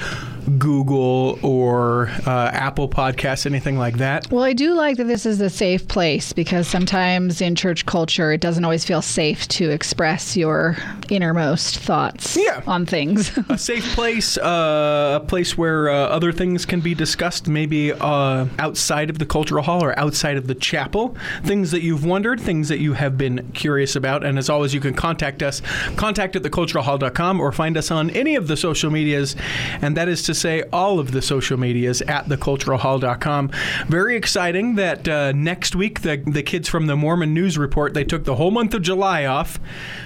Google 0.57 1.39
or 1.41 2.07
uh, 2.25 2.49
Apple 2.53 2.87
Podcasts, 2.89 3.45
anything 3.45 3.77
like 3.77 3.97
that. 3.97 4.31
Well, 4.31 4.43
I 4.43 4.53
do 4.53 4.73
like 4.73 4.97
that 4.97 5.05
this 5.05 5.25
is 5.25 5.41
a 5.41 5.49
safe 5.49 5.87
place 5.87 6.33
because 6.33 6.67
sometimes 6.67 7.41
in 7.41 7.55
church 7.55 7.85
culture, 7.85 8.31
it 8.31 8.41
doesn't 8.41 8.63
always 8.63 8.85
feel 8.85 9.01
safe 9.01 9.47
to 9.49 9.69
express 9.69 10.35
your 10.37 10.77
innermost 11.09 11.77
thoughts 11.77 12.35
Yeah. 12.37 12.61
on 12.67 12.85
things. 12.85 13.37
A 13.49 13.57
safe 13.57 13.85
place, 13.93 14.37
uh, 14.37 15.19
a 15.21 15.25
place 15.25 15.57
where 15.57 15.89
uh, 15.89 15.93
other 16.07 16.31
things 16.31 16.65
can 16.65 16.79
be 16.81 16.93
discussed, 16.95 17.47
maybe 17.47 17.91
uh, 17.93 18.45
outside 18.59 19.09
of 19.09 19.19
the 19.19 19.25
cultural 19.25 19.63
hall 19.63 19.83
or 19.83 19.97
outside 19.99 20.37
of 20.37 20.47
the 20.47 20.54
chapel. 20.55 21.15
Things 21.43 21.71
that 21.71 21.81
you've 21.81 22.05
wondered, 22.05 22.39
things 22.39 22.69
that 22.69 22.79
you 22.79 22.93
have 22.93 23.17
been 23.17 23.51
curious 23.53 23.95
about. 23.95 24.23
And 24.23 24.37
as 24.37 24.49
always, 24.49 24.73
you 24.73 24.79
can 24.79 24.93
contact 24.93 25.43
us, 25.43 25.61
contact 25.95 26.35
at 26.35 26.43
theculturalhall.com 26.43 27.39
or 27.39 27.51
find 27.51 27.77
us 27.77 27.91
on 27.91 28.09
any 28.11 28.35
of 28.35 28.47
the 28.47 28.57
social 28.57 28.91
medias. 28.91 29.35
And 29.81 29.95
that 29.97 30.07
is 30.07 30.23
to 30.23 30.33
say, 30.33 30.63
all 30.71 30.99
of 30.99 31.11
the 31.11 31.21
social 31.21 31.57
medias 31.57 32.01
at 32.03 32.25
theculturalhall.com. 32.25 33.51
Very 33.87 34.15
exciting 34.15 34.75
that 34.75 35.07
uh, 35.07 35.31
next 35.31 35.75
week, 35.75 36.01
the, 36.01 36.17
the 36.25 36.43
kids 36.43 36.69
from 36.69 36.87
the 36.87 36.95
Mormon 36.95 37.33
News 37.33 37.57
Report, 37.57 37.93
they 37.93 38.03
took 38.03 38.23
the 38.23 38.35
whole 38.35 38.51
month 38.51 38.73
of 38.73 38.81
July 38.81 39.25
off. 39.25 39.59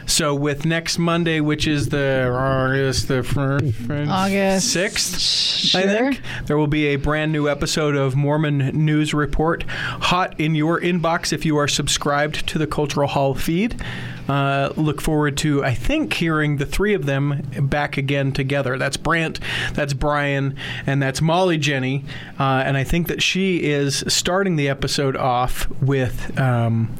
So 0.05 0.33
with 0.33 0.65
next 0.65 0.97
Monday, 0.97 1.39
which 1.39 1.67
is 1.67 1.89
the 1.89 2.29
August 2.29 3.07
the 3.07 4.07
August 4.09 4.71
sixth, 4.71 5.75
I 5.75 5.83
think 5.83 6.21
there 6.45 6.57
will 6.57 6.67
be 6.67 6.87
a 6.87 6.95
brand 6.95 7.31
new 7.31 7.47
episode 7.47 7.95
of 7.95 8.15
Mormon 8.15 8.57
News 8.85 9.13
Report 9.13 9.63
hot 9.63 10.38
in 10.39 10.55
your 10.55 10.79
inbox 10.79 11.31
if 11.31 11.45
you 11.45 11.57
are 11.57 11.67
subscribed 11.67 12.47
to 12.47 12.57
the 12.57 12.65
Cultural 12.65 13.07
Hall 13.07 13.35
feed. 13.35 13.79
Uh, 14.27 14.71
look 14.75 15.01
forward 15.01 15.37
to, 15.37 15.63
I 15.63 15.73
think, 15.73 16.13
hearing 16.13 16.57
the 16.57 16.65
three 16.65 16.93
of 16.93 17.05
them 17.05 17.41
back 17.61 17.97
again 17.97 18.31
together. 18.31 18.77
That's 18.77 18.95
Brant, 18.95 19.39
that's 19.73 19.93
Brian, 19.93 20.55
and 20.85 21.01
that's 21.01 21.19
Molly 21.21 21.57
Jenny. 21.57 22.05
Uh, 22.39 22.63
and 22.65 22.77
I 22.77 22.83
think 22.83 23.07
that 23.07 23.23
she 23.23 23.63
is 23.63 24.03
starting 24.07 24.55
the 24.55 24.69
episode 24.69 25.17
off 25.17 25.69
with. 25.81 26.39
Um, 26.39 26.95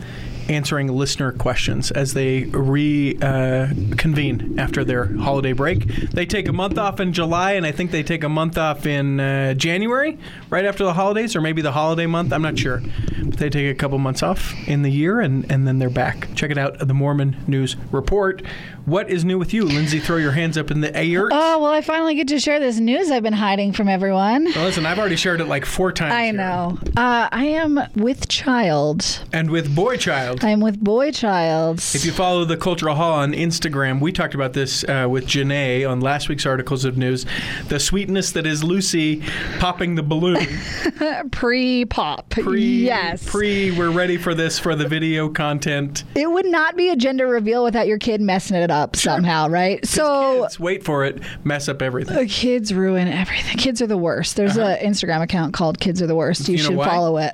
answering 0.49 0.87
listener 0.87 1.31
questions 1.31 1.91
as 1.91 2.13
they 2.13 2.43
reconvene 2.45 4.59
after 4.59 4.83
their 4.83 5.15
holiday 5.17 5.53
break. 5.53 5.85
They 6.11 6.25
take 6.25 6.47
a 6.47 6.53
month 6.53 6.77
off 6.77 6.99
in 6.99 7.13
July, 7.13 7.53
and 7.53 7.65
I 7.65 7.71
think 7.71 7.91
they 7.91 8.03
take 8.03 8.23
a 8.23 8.29
month 8.29 8.57
off 8.57 8.85
in 8.85 9.19
uh, 9.19 9.53
January, 9.53 10.17
right 10.49 10.65
after 10.65 10.83
the 10.83 10.93
holidays, 10.93 11.35
or 11.35 11.41
maybe 11.41 11.61
the 11.61 11.71
holiday 11.71 12.07
month. 12.07 12.33
I'm 12.33 12.41
not 12.41 12.57
sure. 12.57 12.81
But 13.23 13.37
they 13.37 13.49
take 13.49 13.71
a 13.71 13.75
couple 13.75 13.97
months 13.99 14.23
off 14.23 14.53
in 14.67 14.81
the 14.81 14.91
year, 14.91 15.19
and, 15.19 15.49
and 15.51 15.67
then 15.67 15.79
they're 15.79 15.89
back. 15.89 16.33
Check 16.35 16.51
it 16.51 16.57
out, 16.57 16.79
the 16.79 16.93
Mormon 16.93 17.37
News 17.47 17.75
Report. 17.91 18.41
What 18.85 19.09
is 19.09 19.23
new 19.23 19.37
with 19.37 19.53
you, 19.53 19.65
Lindsay? 19.65 19.99
Throw 19.99 20.17
your 20.17 20.31
hands 20.31 20.57
up 20.57 20.71
in 20.71 20.81
the 20.81 20.95
air. 20.95 21.29
Oh, 21.31 21.61
well, 21.61 21.71
I 21.71 21.81
finally 21.81 22.15
get 22.15 22.27
to 22.29 22.39
share 22.39 22.59
this 22.59 22.79
news 22.79 23.11
I've 23.11 23.21
been 23.21 23.33
hiding 23.33 23.71
from 23.71 23.87
everyone. 23.87 24.45
Well, 24.45 24.65
listen, 24.65 24.87
I've 24.87 24.97
already 24.97 25.15
shared 25.15 25.41
it 25.41 25.45
like 25.45 25.65
four 25.65 25.91
times. 25.91 26.13
I 26.13 26.25
here. 26.25 26.33
know. 26.33 26.79
Uh, 26.97 27.29
I 27.31 27.45
am 27.45 27.79
with 27.95 28.27
child. 28.29 29.23
And 29.31 29.51
with 29.51 29.75
Boy 29.75 29.97
Child. 29.97 30.38
I'm 30.41 30.61
with 30.61 30.79
boy 30.79 31.11
child. 31.11 31.79
If 31.93 32.05
you 32.05 32.11
follow 32.13 32.45
the 32.45 32.55
Cultural 32.55 32.95
Hall 32.95 33.13
on 33.13 33.33
Instagram, 33.33 33.99
we 33.99 34.11
talked 34.13 34.33
about 34.35 34.53
this 34.53 34.83
uh, 34.85 35.05
with 35.09 35.25
Janae 35.25 35.89
on 35.89 35.99
last 35.99 36.29
week's 36.29 36.45
articles 36.45 36.85
of 36.85 36.97
news. 36.97 37.25
The 37.67 37.79
sweetness 37.79 38.31
that 38.31 38.45
is 38.47 38.63
Lucy 38.63 39.21
popping 39.59 39.95
the 39.95 40.03
balloon. 40.03 40.47
Pre 41.31 41.85
pop. 41.85 42.33
Yes. 42.47 43.29
Pre, 43.29 43.71
we're 43.77 43.91
ready 43.91 44.15
for 44.17 44.33
this 44.33 44.57
for 44.57 44.75
the 44.75 44.87
video 44.87 45.27
content. 45.29 46.05
it 46.15 46.31
would 46.31 46.45
not 46.45 46.77
be 46.77 46.89
a 46.89 46.95
gender 46.95 47.27
reveal 47.27 47.63
without 47.63 47.87
your 47.87 47.97
kid 47.97 48.21
messing 48.21 48.55
it 48.55 48.71
up 48.71 48.95
somehow, 48.95 49.49
right? 49.49 49.85
So 49.85 50.43
Kids, 50.43 50.59
wait 50.59 50.83
for 50.85 51.03
it, 51.03 51.21
mess 51.43 51.67
up 51.67 51.81
everything. 51.81 52.15
the 52.15 52.25
kids 52.25 52.73
ruin 52.73 53.07
everything. 53.09 53.57
Kids 53.57 53.81
are 53.81 53.87
the 53.87 53.97
worst. 53.97 54.37
There's 54.37 54.55
an 54.57 54.77
Instagram 54.77 55.21
account 55.21 55.53
called 55.53 55.79
Kids 55.79 56.01
Are 56.01 56.07
the 56.07 56.15
Worst. 56.15 56.47
You, 56.47 56.55
Uh-huh. 56.55 56.71
You 56.71 56.77
should 56.77 56.85
follow 56.89 57.17
it. 57.17 57.33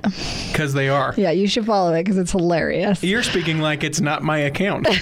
Because 0.52 0.72
they 0.74 0.88
are. 0.88 1.14
Yeah, 1.16 1.30
you 1.30 1.46
should 1.46 1.66
follow 1.66 1.92
it 1.94 2.02
because 2.02 2.18
it's 2.18 2.32
hilarious. 2.32 2.95
You're 3.02 3.22
speaking 3.22 3.58
like 3.60 3.84
it's 3.84 4.00
not 4.00 4.22
my 4.22 4.38
account. 4.38 4.86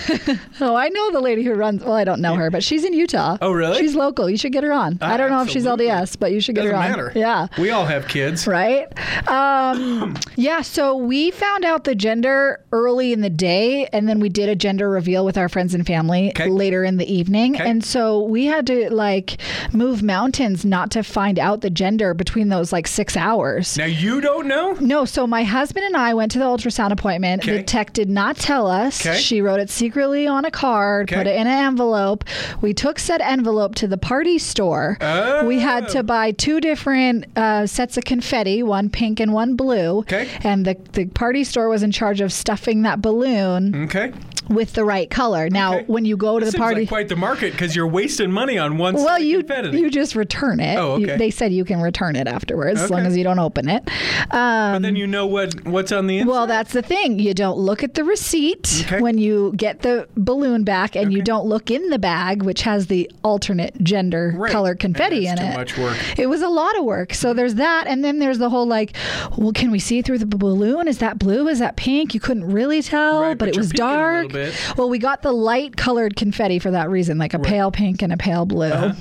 Oh, 0.61 0.76
I 0.76 0.88
know 0.88 1.11
the 1.11 1.20
lady 1.20 1.42
who 1.42 1.52
runs. 1.52 1.83
Well, 1.83 1.94
I 1.94 2.04
don't 2.04 2.20
know 2.20 2.37
her, 2.37 2.48
but 2.48 2.62
she's 2.62 2.85
in 2.85 2.92
Utah. 2.92 3.37
Oh, 3.42 3.50
really? 3.50 3.78
She's 3.80 3.96
local. 3.96 4.30
You 4.30 4.37
should 4.37 4.52
get 4.52 4.62
her 4.62 4.72
on. 4.72 4.98
Uh, 5.02 5.07
I 5.07 5.16
don't 5.16 5.30
know 5.30 5.42
if 5.42 5.50
she's. 5.50 5.64
LDS, 5.64 6.16
but 6.18 6.30
you 6.30 6.40
should 6.40 6.54
get 6.54 6.62
Doesn't 6.62 6.76
her 6.76 6.83
on. 6.83 6.90
matter. 6.90 7.12
Yeah. 7.14 7.48
We 7.59 7.70
all 7.70 7.85
have 7.87 8.07
kids. 8.07 8.46
Right? 8.46 8.87
Um, 9.28 10.14
yeah, 10.37 10.61
so 10.62 10.96
we 10.96 11.30
found 11.33 11.64
out 11.64 11.85
the 11.85 11.94
gender 11.94 12.61
early 12.70 13.12
in 13.12 13.20
the 13.20 13.30
day, 13.30 13.87
and 13.88 14.09
then 14.09 14.20
we 14.20 14.28
did 14.28 14.48
a 14.48 14.54
gender 14.54 14.88
reveal 14.88 15.24
with 15.24 15.37
our 15.37 15.48
friends 15.48 15.74
and 15.74 15.87
family 15.87 16.30
Okay. 16.30 16.48
later 16.48 16.85
in 16.85 16.96
the 16.98 17.12
evening. 17.12 17.57
Okay. 17.57 17.68
And 17.68 17.85
so 17.85 18.22
we 18.22 18.44
had 18.46 18.66
to 18.68 18.92
like 18.94 19.38
move 19.72 20.02
mountains 20.02 20.64
not 20.64 20.90
to 20.92 21.02
find 21.02 21.38
out 21.38 21.62
the 21.62 21.70
gender 21.70 22.14
between 22.14 22.48
those 22.48 22.72
like 22.72 22.87
six 22.87 23.16
hours. 23.16 23.76
Now, 23.76 23.87
you 23.87 24.20
don't 24.20 24.46
know? 24.46 24.72
No, 24.80 25.04
so 25.04 25.26
my 25.26 25.42
husband 25.44 25.85
and 25.87 25.96
I 25.96 26.14
went 26.14 26.30
to 26.33 26.38
the 26.38 26.44
ultrasound 26.44 26.92
appointment. 26.92 27.42
Okay. 27.42 27.57
The 27.59 27.62
tech 27.64 27.83
did 27.92 28.08
not 28.08 28.36
tell 28.36 28.66
us. 28.66 29.04
Okay. 29.04 29.18
She 29.18 29.40
wrote 29.40 29.60
it 29.60 29.70
secretly 29.70 30.26
on 30.26 30.44
a 30.44 30.50
card, 30.50 31.08
Okay. 31.10 31.16
put 31.20 31.26
it 31.26 31.34
in 31.36 31.46
an 31.46 31.66
envelope. 31.66 32.24
We 32.60 32.72
took 32.74 32.98
said 32.98 33.20
envelope 33.20 33.74
to 33.76 33.86
the 33.86 33.98
party 33.98 34.38
store. 34.38 34.96
Oh. 35.00 35.46
We 35.46 35.58
had 35.58 35.88
to 35.90 36.02
buy 36.02 36.32
two 36.32 36.60
different 36.60 37.26
uh, 37.36 37.66
sets 37.66 37.96
of 37.96 38.04
confetti, 38.04 38.62
one 38.62 38.90
pink 38.90 39.20
and 39.20 39.32
one 39.32 39.56
blue. 39.56 39.98
Okay. 39.98 40.28
And 40.42 40.64
the, 40.64 40.76
the 40.92 41.06
party 41.06 41.44
store 41.44 41.68
was 41.68 41.82
in 41.82 41.90
charge 41.92 42.20
of 42.20 42.32
stuffing 42.32 42.82
that 42.82 43.02
balloon 43.02 43.84
Okay. 43.84 44.12
With 44.48 44.72
the 44.74 44.85
right 44.85 45.09
color. 45.11 45.48
Now, 45.50 45.76
Okay. 45.76 45.85
when 45.87 46.04
you 46.04 46.16
go 46.16 46.38
to 46.38 46.44
That 46.44 46.52
the 46.52 46.59
party. 46.59 46.80
like 46.83 46.88
quite 46.88 47.09
the 47.09 47.16
market 47.16 47.52
because 47.52 47.74
you're 47.74 47.87
wasting 47.87 48.30
money 48.30 48.59
on 48.59 48.78
one 48.78 48.94
well, 48.94 49.18
you 49.18 49.38
confetti. 49.38 49.78
you 49.78 49.90
just 49.90 50.14
return 50.14 50.61
it. 50.61 50.76
Oh, 50.78 50.96
You- 50.98 51.07
okay. 51.07 51.16
they 51.16 51.30
said 51.30 51.52
you 51.52 51.64
can 51.64 51.80
return 51.80 52.16
it 52.16 52.26
afterwards 52.28 52.80
as 52.80 52.90
long 52.90 53.07
as 53.07 53.16
you 53.16 53.24
don't 53.24 53.38
open 53.38 53.68
it. 53.68 53.83
Um, 54.30 54.74
but 54.74 54.83
then 54.83 54.96
you 54.96 55.07
know 55.07 55.26
what 55.26 55.64
what's 55.66 55.92
on 55.92 56.07
the 56.07 56.18
inside. 56.18 56.30
Well, 56.30 56.46
that's 56.46 56.72
the 56.72 56.83
thing. 56.83 57.18
You 57.18 57.35
don't 57.35 57.59
look 57.59 57.83
at 57.83 57.94
the 57.94 58.04
receipt 58.04 58.85
Okay. 58.87 59.00
when 59.00 59.18
you 59.18 59.52
get 59.57 59.80
the 59.83 60.07
balloon 60.16 60.64
back, 60.64 60.96
and 60.96 61.12
you 61.12 61.22
don't 61.22 61.46
look 61.46 61.70
in 61.70 61.90
the 61.90 61.98
bag, 61.98 62.42
which 62.42 62.62
has 62.62 62.87
the 62.87 63.11
alternate 63.22 63.74
gender 63.83 64.35
Right. 64.37 64.50
colored 64.52 64.78
confetti 64.78 65.26
in 65.26 65.38
it. 65.38 65.54
much 65.57 65.78
work. 65.78 65.96
It 66.18 66.26
was 66.28 66.42
a 66.42 66.48
lot 66.48 66.76
of 66.78 66.85
work. 66.85 67.14
So 67.14 67.33
there's 67.33 67.54
that, 67.57 67.85
and 67.87 68.04
then 68.04 68.18
there's 68.18 68.38
the 68.38 68.50
whole 68.50 68.66
like, 68.66 68.94
well, 69.37 69.52
can 69.52 69.70
we 69.70 69.78
see 69.78 70.02
through 70.02 70.18
the 70.18 70.26
balloon? 70.26 70.88
Is 70.88 70.98
that 70.98 71.18
blue? 71.18 71.48
Is 71.48 71.59
that 71.61 71.76
pink? 71.76 72.14
You 72.14 72.20
couldn't 72.20 72.44
really 72.50 72.83
tell, 72.83 73.20
Right, 73.20 73.28
but, 73.38 73.46
but 73.46 73.48
it 73.48 73.57
was 73.57 73.68
peeking 73.68 73.85
a 73.85 73.88
little 73.88 74.28
dark. 74.28 74.33
Bit. 74.34 74.54
Well, 74.76 74.88
we 74.90 74.98
got 74.98 75.22
the 75.22 75.32
light 75.32 75.76
colored 75.76 76.16
confetti 76.16 76.58
for 76.58 76.70
that 76.72 76.90
reason, 76.90 77.16
like 77.18 77.32
a 77.34 77.38
pale 77.38 77.70
pink 77.70 78.02
and 78.02 78.12
a 78.12 78.16
pale 78.16 78.44
blue. 78.44 78.66
Uh-huh. 78.66 78.92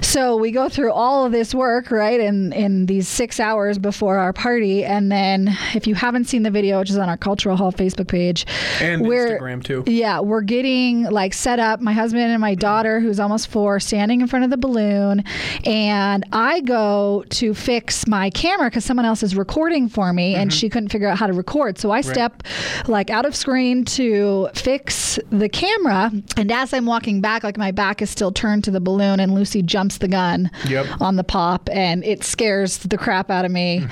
So 0.00 0.36
we 0.36 0.50
go 0.50 0.68
through 0.68 0.92
all 0.92 1.26
of 1.26 1.32
this 1.32 1.54
work, 1.54 1.90
right, 1.90 2.18
in 2.20 2.52
in 2.52 2.86
these 2.86 3.08
six 3.08 3.38
hours 3.40 3.78
before 3.78 4.18
our 4.18 4.32
party, 4.32 4.84
and 4.84 5.10
then 5.12 5.56
if 5.74 5.86
you 5.86 5.94
haven't 5.94 6.24
seen 6.24 6.42
the 6.42 6.50
video, 6.50 6.80
which 6.80 6.90
is 6.90 6.98
on 6.98 7.08
our 7.08 7.16
Cultural 7.16 7.56
Hall 7.56 7.72
Facebook 7.72 8.08
page, 8.08 8.46
And 8.80 9.06
we're- 9.06 9.38
Instagram, 9.38 9.62
too. 9.62 9.84
Yeah, 9.86 10.20
we're 10.20 10.40
getting 10.42 11.04
like 11.04 11.34
set 11.34 11.58
up. 11.58 11.80
My 11.80 11.92
husband 11.92 12.24
and 12.24 12.40
my 12.40 12.54
daughter, 12.54 13.00
who's 13.00 13.20
almost 13.20 13.48
four, 13.48 13.80
standing 13.80 14.20
in 14.20 14.26
front 14.26 14.44
of 14.44 14.50
the 14.50 14.56
balloon, 14.56 15.24
and 15.64 16.24
I 16.32 16.60
go 16.60 17.24
to 17.30 17.54
fix 17.54 18.06
my 18.06 18.30
camera 18.30 18.68
because 18.70 18.84
someone 18.84 19.06
else 19.06 19.22
is 19.22 19.34
recording 19.36 19.88
for 19.88 20.12
me, 20.12 20.34
and 20.34 20.52
she 20.52 20.68
couldn't 20.68 20.88
figure 20.90 21.08
out 21.08 21.18
how 21.18 21.26
to 21.26 21.32
record. 21.32 21.78
So 21.78 21.90
I 21.90 22.00
step 22.00 22.42
like 22.86 23.10
out 23.10 23.24
of 23.26 23.34
screen 23.34 23.84
to 23.86 24.48
fix 24.54 25.18
the 25.30 25.48
camera, 25.48 26.10
and 26.36 26.50
as 26.52 26.72
I'm 26.72 26.86
walking 26.86 27.20
back, 27.20 27.42
like 27.44 27.56
my 27.56 27.70
back 27.70 28.02
is 28.02 28.10
still 28.10 28.32
turned 28.32 28.64
to 28.64 28.70
the 28.70 28.80
balloon, 28.80 29.20
and 29.20 29.34
Lucy 29.34 29.62
jumps 29.62 29.98
the 29.98 30.08
gun 30.08 30.50
Yep. 30.68 31.00
on 31.00 31.16
the 31.16 31.24
pop, 31.24 31.68
and 31.72 32.04
it 32.04 32.24
scares 32.24 32.78
the 32.78 32.96
crap 32.98 33.30
out 33.30 33.44
of 33.44 33.50
me. 33.50 33.84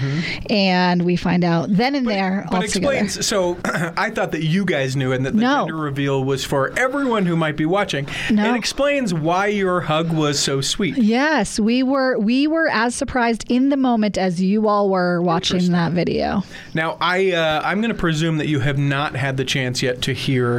And 0.48 1.04
we 1.04 1.16
find 1.16 1.44
out 1.44 1.68
then 1.70 1.94
and 1.94 2.06
there 2.08 2.20
Mm-hmm. 2.20 2.48
But 2.50 2.56
all 2.56 2.62
together. 2.68 2.94
explains. 2.94 3.26
So 3.26 3.58
I 3.96 4.10
thought 4.10 4.32
that 4.32 4.42
you 4.44 4.64
guys 4.64 4.96
knew, 4.96 5.12
and 5.12 5.24
that 5.26 5.34
the 5.34 5.40
No. 5.40 5.60
gender 5.66 5.76
reveal 5.76 6.24
was 6.24 6.44
for 6.44 6.76
everyone 6.78 7.26
who 7.26 7.36
might 7.36 7.56
be 7.56 7.66
watching. 7.66 8.06
No. 8.30 8.52
It 8.52 8.56
explains 8.56 9.12
why 9.14 9.46
your 9.46 9.80
hug 9.82 10.12
was 10.12 10.38
so 10.38 10.60
sweet. 10.60 10.96
Yes, 10.96 11.58
we 11.60 11.82
were 11.82 12.18
we 12.18 12.46
were 12.46 12.68
as 12.68 12.94
surprised 12.94 13.44
in 13.50 13.68
the 13.70 13.76
moment 13.76 14.18
as 14.18 14.40
you 14.40 14.68
all 14.68 14.88
were 14.90 15.22
watching 15.22 15.72
that 15.72 15.92
video. 15.92 16.42
Now, 16.74 16.96
I 17.00 17.32
uh, 17.32 17.62
I'm 17.64 17.80
going 17.80 17.92
to 17.92 17.98
presume 17.98 18.38
that 18.38 18.48
you 18.48 18.60
have 18.60 18.78
not 18.78 19.16
had 19.16 19.36
the 19.36 19.44
chance 19.44 19.82
yet 19.82 20.02
to 20.02 20.12
hear 20.12 20.49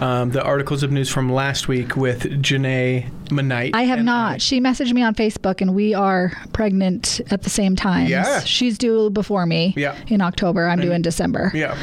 um, 0.00 0.30
the 0.30 0.42
articles 0.42 0.82
of 0.82 0.90
news 0.90 1.10
from 1.10 1.30
last 1.32 1.68
week 1.68 1.96
with 1.96 2.24
Janae 2.42 3.10
Manite. 3.30 3.70
I 3.74 3.82
have 3.82 3.98
and 3.98 4.06
not. 4.06 4.40
She 4.42 4.60
messaged 4.60 4.92
me 4.92 5.02
on 5.02 5.14
Facebook, 5.14 5.60
and 5.60 5.74
we 5.74 5.94
are 5.94 6.32
pregnant 6.52 7.20
at 7.30 7.42
the 7.42 7.50
same 7.50 7.76
time. 7.76 8.06
Yeah. 8.06 8.40
she's 8.40 8.78
due 8.78 9.10
before 9.10 9.46
me. 9.46 9.74
Yeah. 9.76 9.96
in 10.08 10.20
October. 10.20 10.68
I'm 10.68 10.80
due 10.80 10.92
in 10.92 11.02
December. 11.02 11.50
Yeah. 11.54 11.76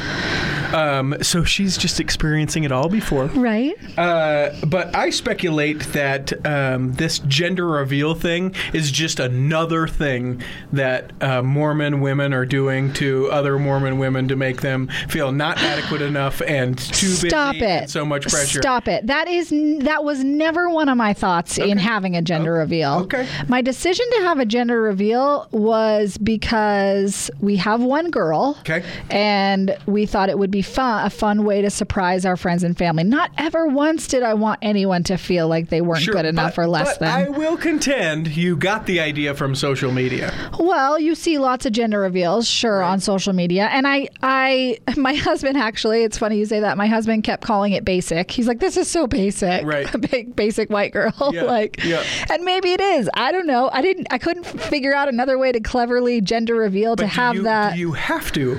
Um, 0.74 1.14
so 1.22 1.44
she's 1.44 1.76
just 1.78 2.00
experiencing 2.00 2.64
it 2.64 2.72
all 2.72 2.88
before. 2.88 3.26
Right. 3.26 3.74
Uh, 3.96 4.50
but 4.66 4.94
I 4.96 5.10
speculate 5.10 5.80
that 5.92 6.44
um, 6.46 6.92
this 6.94 7.20
gender 7.20 7.66
reveal 7.66 8.14
thing 8.14 8.54
is 8.72 8.90
just 8.90 9.20
another 9.20 9.86
thing 9.86 10.42
that 10.72 11.12
uh, 11.22 11.42
Mormon 11.42 12.00
women 12.00 12.32
are 12.34 12.44
doing 12.44 12.92
to 12.94 13.30
other 13.30 13.58
Mormon 13.60 13.98
women 13.98 14.26
to 14.28 14.34
make 14.36 14.60
them 14.60 14.88
feel 15.08 15.30
not 15.30 15.58
adequate 15.58 16.02
enough 16.12 16.42
and 16.42 16.76
too 16.76 17.06
Stop 17.08 17.54
busy 17.54 17.64
it. 17.64 17.68
and 17.82 17.90
so 17.90 18.04
much 18.04 18.26
pressure. 18.28 18.60
Stop 18.60 18.88
it. 18.88 19.06
That 19.06 19.28
is 19.28 19.52
n- 19.52 19.78
that 19.80 20.02
was 20.04 20.24
never 20.24 20.68
one 20.68 20.88
of 20.88 20.96
my 20.96 21.12
thoughts 21.12 21.35
in 21.58 21.78
having 21.78 22.16
a 22.16 22.22
gender 22.22 22.52
reveal. 22.54 22.92
okay. 23.04 23.26
My 23.48 23.62
decision 23.62 24.06
to 24.16 24.20
have 24.22 24.38
a 24.38 24.44
gender 24.46 24.80
reveal 24.80 25.48
was 25.52 26.16
because 26.18 27.30
we 27.40 27.56
have 27.56 27.82
one 27.82 28.10
girl. 28.10 28.56
Okay. 28.60 28.84
And 29.10 29.76
we 29.86 30.06
thought 30.06 30.28
it 30.28 30.38
would 30.38 30.50
be 30.50 30.62
fun, 30.62 31.06
a 31.06 31.10
fun 31.10 31.44
way 31.44 31.62
to 31.62 31.70
surprise 31.70 32.24
our 32.26 32.36
friends 32.36 32.62
and 32.62 32.76
family. 32.76 33.04
Not 33.04 33.30
ever 33.38 33.66
once 33.66 34.06
did 34.08 34.22
I 34.22 34.34
want 34.34 34.58
anyone 34.62 35.02
to 35.04 35.16
feel 35.16 35.48
like 35.48 35.68
they 35.68 35.80
weren't 35.80 36.02
Sure, 36.02 36.14
good 36.14 36.24
enough 36.26 36.56
but- 36.56 36.62
or 36.62 36.66
less 36.66 36.98
but 36.98 37.00
than. 37.00 37.26
I 37.26 37.28
will 37.28 37.56
contend 37.56 38.28
you 38.36 38.56
got 38.56 38.86
the 38.86 39.00
idea 39.00 39.34
from 39.34 39.54
social 39.54 39.92
media. 39.92 40.32
Well, 40.58 40.98
you 40.98 41.14
see 41.14 41.38
lots 41.38 41.66
of 41.66 41.72
gender 41.72 42.00
reveals, 42.00 42.46
sure, 42.48 42.82
on 42.82 43.00
social 43.00 43.32
media, 43.32 43.66
and 43.72 43.86
I, 43.86 44.08
I, 44.22 44.78
my 44.96 45.14
husband 45.14 45.56
actually. 45.56 46.02
It's 46.04 46.18
funny 46.18 46.38
you 46.38 46.46
say 46.46 46.60
that. 46.60 46.76
My 46.76 46.86
husband 46.86 47.24
kept 47.24 47.42
calling 47.42 47.72
it 47.72 47.84
basic. 47.84 48.30
He's 48.30 48.46
like, 48.48 48.60
"This 48.60 48.76
is 48.76 48.88
so 48.88 49.06
basic, 49.06 49.64
Right. 49.64 49.86
Big 50.10 50.36
basic 50.36 50.70
white 50.70 50.92
girl, 50.92 51.25
Yeah, 51.34 51.42
like." 51.42 51.82
yeah. 51.84 52.02
And 52.30 52.44
maybe 52.44 52.72
it 52.72 52.80
is. 52.80 53.08
I 53.14 53.32
don't 53.32 53.46
know. 53.46 53.70
I 53.72 53.82
didn't. 53.82 54.06
I 54.10 54.18
couldn't 54.18 54.44
figure 54.44 54.94
out 54.94 55.08
another 55.08 55.38
way 55.38 55.52
to 55.52 55.60
cleverly 55.60 56.20
gender 56.20 56.54
reveal 56.54 56.96
But 56.96 57.02
to 57.04 57.08
have 57.08 57.34
you, 57.36 57.42
that. 57.44 57.76
You 57.76 57.92
have 57.92 58.32
to? 58.32 58.56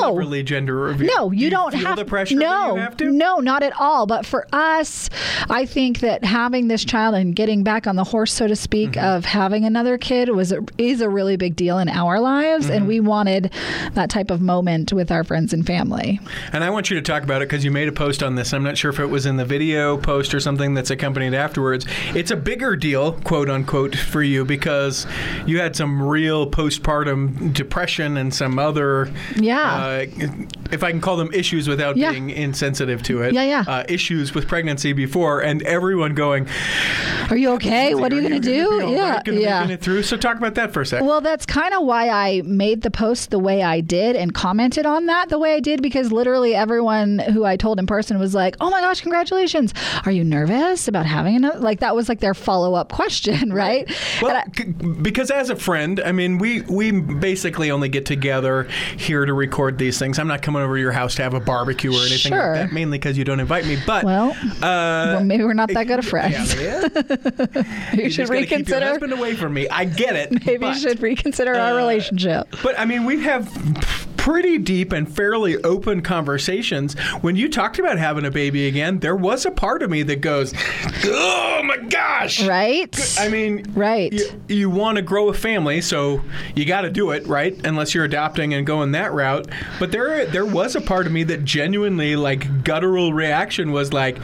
No. 0.00 0.12
Cleverly 0.12 0.42
gender 0.42 0.76
reveal. 0.76 1.10
No, 1.16 1.30
you, 1.32 1.50
Do 1.50 1.56
don't 1.56 1.72
feel 1.72 1.86
have 1.86 1.96
the 1.96 2.04
pressure. 2.04 2.36
No, 2.36 2.74
you 2.76 2.80
have 2.80 2.96
to? 2.98 3.10
no, 3.10 3.36
not 3.36 3.62
at 3.62 3.72
all. 3.78 4.06
But 4.06 4.24
for 4.26 4.46
us, 4.52 5.10
I 5.48 5.66
think 5.66 6.00
that 6.00 6.24
having 6.24 6.68
this 6.68 6.84
child 6.84 7.14
and 7.14 7.34
getting 7.34 7.62
back 7.64 7.86
on 7.86 7.96
the 7.96 8.04
horse, 8.04 8.32
so 8.32 8.46
to 8.46 8.56
speak, 8.56 8.90
Mm-hmm. 8.90 9.04
of 9.04 9.24
having 9.26 9.64
another 9.64 9.98
kid 9.98 10.30
was 10.30 10.52
a, 10.52 10.58
is 10.78 11.00
a 11.00 11.08
really 11.08 11.36
big 11.36 11.54
deal 11.54 11.78
in 11.78 11.88
our 11.88 12.18
lives, 12.18 12.66
Mm-hmm. 12.66 12.74
and 12.74 12.88
we 12.88 12.98
wanted 13.00 13.52
that 13.94 14.08
type 14.10 14.30
of 14.30 14.40
moment 14.40 14.92
with 14.92 15.10
our 15.12 15.22
friends 15.22 15.52
and 15.52 15.66
family. 15.66 16.18
And 16.52 16.64
I 16.64 16.70
want 16.70 16.88
you 16.90 16.96
to 16.96 17.02
talk 17.02 17.22
about 17.22 17.42
it 17.42 17.48
because 17.48 17.64
you 17.64 17.70
made 17.70 17.88
a 17.88 17.92
post 17.92 18.22
on 18.22 18.34
this. 18.36 18.52
I'm 18.54 18.62
not 18.62 18.78
sure 18.78 18.90
if 18.90 18.98
it 18.98 19.06
was 19.06 19.26
in 19.26 19.36
the 19.36 19.44
video 19.44 19.96
post 19.98 20.32
or 20.34 20.40
something 20.40 20.74
that's 20.74 20.90
accompanied 20.90 21.34
afterwards. 21.34 21.86
It's 22.12 22.32
a 22.32 22.36
bigger 22.36 22.74
deal, 22.74 23.12
quote 23.12 23.48
unquote, 23.48 23.94
for 23.94 24.20
you 24.22 24.44
because 24.44 25.06
you 25.46 25.60
had 25.60 25.76
some 25.76 26.02
real 26.02 26.50
postpartum 26.50 27.52
depression 27.52 28.16
and 28.16 28.34
some 28.34 28.58
other, 28.58 29.08
Yeah. 29.36 29.60
uh, 29.62 30.06
if 30.72 30.82
I 30.82 30.90
can 30.90 31.00
call 31.00 31.16
them 31.16 31.30
issues 31.32 31.68
without 31.68 31.96
Yeah. 31.96 32.10
being 32.10 32.30
insensitive 32.30 33.02
to 33.04 33.22
it, 33.22 33.32
Yeah, 33.32 33.42
yeah. 33.44 33.64
Uh, 33.66 33.84
issues 33.88 34.34
with 34.34 34.48
pregnancy 34.48 34.92
before, 34.92 35.40
and 35.40 35.62
everyone 35.62 36.14
going, 36.14 36.46
Are 37.30 37.36
you 37.36 37.50
okay? 37.52 37.94
What 37.94 38.12
are 38.12 38.16
you 38.20 38.28
going 38.28 38.42
to 38.42 38.48
gonna 38.48 38.80
do? 38.86 38.92
yeah, 38.92 39.20
yeah. 39.26 39.68
it 39.68 39.80
through. 39.80 40.02
So 40.02 40.16
talk 40.16 40.36
about 40.36 40.56
that 40.56 40.72
for 40.72 40.80
a 40.80 40.86
second. 40.86 41.06
Well, 41.06 41.20
that's 41.20 41.46
kind 41.46 41.72
of 41.74 41.84
why 41.84 42.08
I 42.08 42.42
made 42.44 42.82
the 42.82 42.90
post 42.90 43.30
the 43.30 43.38
way 43.38 43.62
I 43.62 43.80
did 43.80 44.16
and 44.16 44.34
commented 44.34 44.84
on 44.84 45.06
that 45.06 45.28
the 45.28 45.38
way 45.38 45.54
I 45.54 45.60
did 45.60 45.80
because 45.80 46.10
literally 46.10 46.56
everyone 46.56 47.20
who 47.20 47.44
I 47.44 47.56
told 47.56 47.78
in 47.78 47.86
person 47.86 48.18
was 48.18 48.34
like, 48.34 48.56
"Oh 48.60 48.68
my 48.68 48.80
gosh, 48.80 49.00
congratulations! 49.00 49.72
Are 50.04 50.10
you 50.10 50.24
nervous 50.24 50.88
about 50.88 51.06
having 51.06 51.36
another?" 51.36 51.60
Like 51.60 51.78
that 51.80 51.94
was 51.94 51.99
like 52.08 52.20
their 52.20 52.34
follow 52.34 52.74
up 52.74 52.90
question, 52.92 53.52
right? 53.54 53.90
Well, 54.22 54.36
I- 54.36 54.44
c- 54.56 54.64
because 54.64 55.30
as 55.30 55.50
a 55.50 55.56
friend, 55.56 56.00
I 56.04 56.12
mean, 56.12 56.38
we 56.38 56.62
we 56.62 56.90
basically 56.92 57.70
only 57.70 57.88
get 57.88 58.06
together 58.06 58.64
here 58.96 59.24
to 59.26 59.32
record 59.32 59.78
these 59.78 59.98
things. 59.98 60.18
I'm 60.18 60.28
not 60.28 60.42
coming 60.42 60.62
over 60.62 60.76
to 60.76 60.80
your 60.80 60.92
house 60.92 61.14
to 61.16 61.22
have 61.22 61.34
a 61.34 61.40
barbecue 61.40 61.90
or 61.92 62.00
anything 62.00 62.32
Sure. 62.32 62.52
like 62.56 62.68
that, 62.68 62.72
mainly 62.72 62.98
because 62.98 63.16
you 63.18 63.24
don't 63.24 63.40
invite 63.40 63.66
me. 63.66 63.76
But 63.86 64.04
well, 64.04 64.30
uh, 64.30 64.60
well, 64.62 65.24
maybe 65.24 65.44
we're 65.44 65.52
not 65.54 65.68
that 65.72 65.86
good 65.86 65.98
of 65.98 66.06
friends. 66.06 66.54
yeah, 66.54 66.88
yeah. 66.94 67.62
you, 67.94 68.04
You 68.04 68.10
should 68.10 68.28
gotta 68.28 68.40
keep 68.40 68.50
your 68.68 68.78
reconsider. 68.78 68.86
husband 68.86 69.12
away 69.12 69.34
from 69.34 69.54
me. 69.54 69.68
I 69.68 69.84
get 69.84 70.16
it. 70.16 70.30
Maybe 70.46 70.58
but, 70.58 70.74
you 70.74 70.80
should 70.80 71.00
reconsider 71.02 71.54
our 71.54 71.72
uh, 71.72 71.76
relationship. 71.76 72.48
But 72.62 72.78
I 72.78 72.84
mean, 72.84 73.04
we 73.04 73.22
have 73.22 73.46
pretty 74.20 74.58
deep 74.58 74.92
and 74.92 75.10
fairly 75.10 75.56
open 75.64 76.02
conversations. 76.02 76.94
When 77.22 77.36
you 77.36 77.48
talked 77.48 77.78
about 77.78 77.98
having 77.98 78.24
a 78.24 78.30
baby 78.30 78.66
again, 78.68 78.98
there 79.00 79.16
was 79.16 79.46
a 79.46 79.50
part 79.50 79.82
of 79.82 79.90
me 79.90 80.02
that 80.04 80.20
goes, 80.20 80.52
"Oh 81.04 81.62
my 81.64 81.78
gosh!" 81.88 82.44
Right? 82.46 82.94
I 83.18 83.28
mean, 83.28 83.64
Right. 83.74 84.12
You, 84.12 84.42
you 84.48 84.70
want 84.70 84.96
to 84.96 85.02
grow 85.02 85.28
a 85.28 85.34
family, 85.34 85.80
so 85.80 86.22
you 86.54 86.64
got 86.64 86.82
to 86.82 86.90
do 86.90 87.10
it, 87.12 87.26
right? 87.26 87.54
Unless 87.64 87.94
you're 87.94 88.04
adopting 88.04 88.52
and 88.54 88.66
going 88.66 88.92
that 88.92 89.12
route. 89.12 89.48
But 89.78 89.92
there, 89.92 90.26
there 90.26 90.44
was 90.46 90.76
a 90.76 90.80
part 90.80 91.06
of 91.06 91.12
me 91.12 91.22
that 91.24 91.44
genuinely, 91.44 92.16
like, 92.16 92.62
guttural 92.64 93.12
reaction 93.12 93.72
was 93.72 93.92
like, 93.92 94.18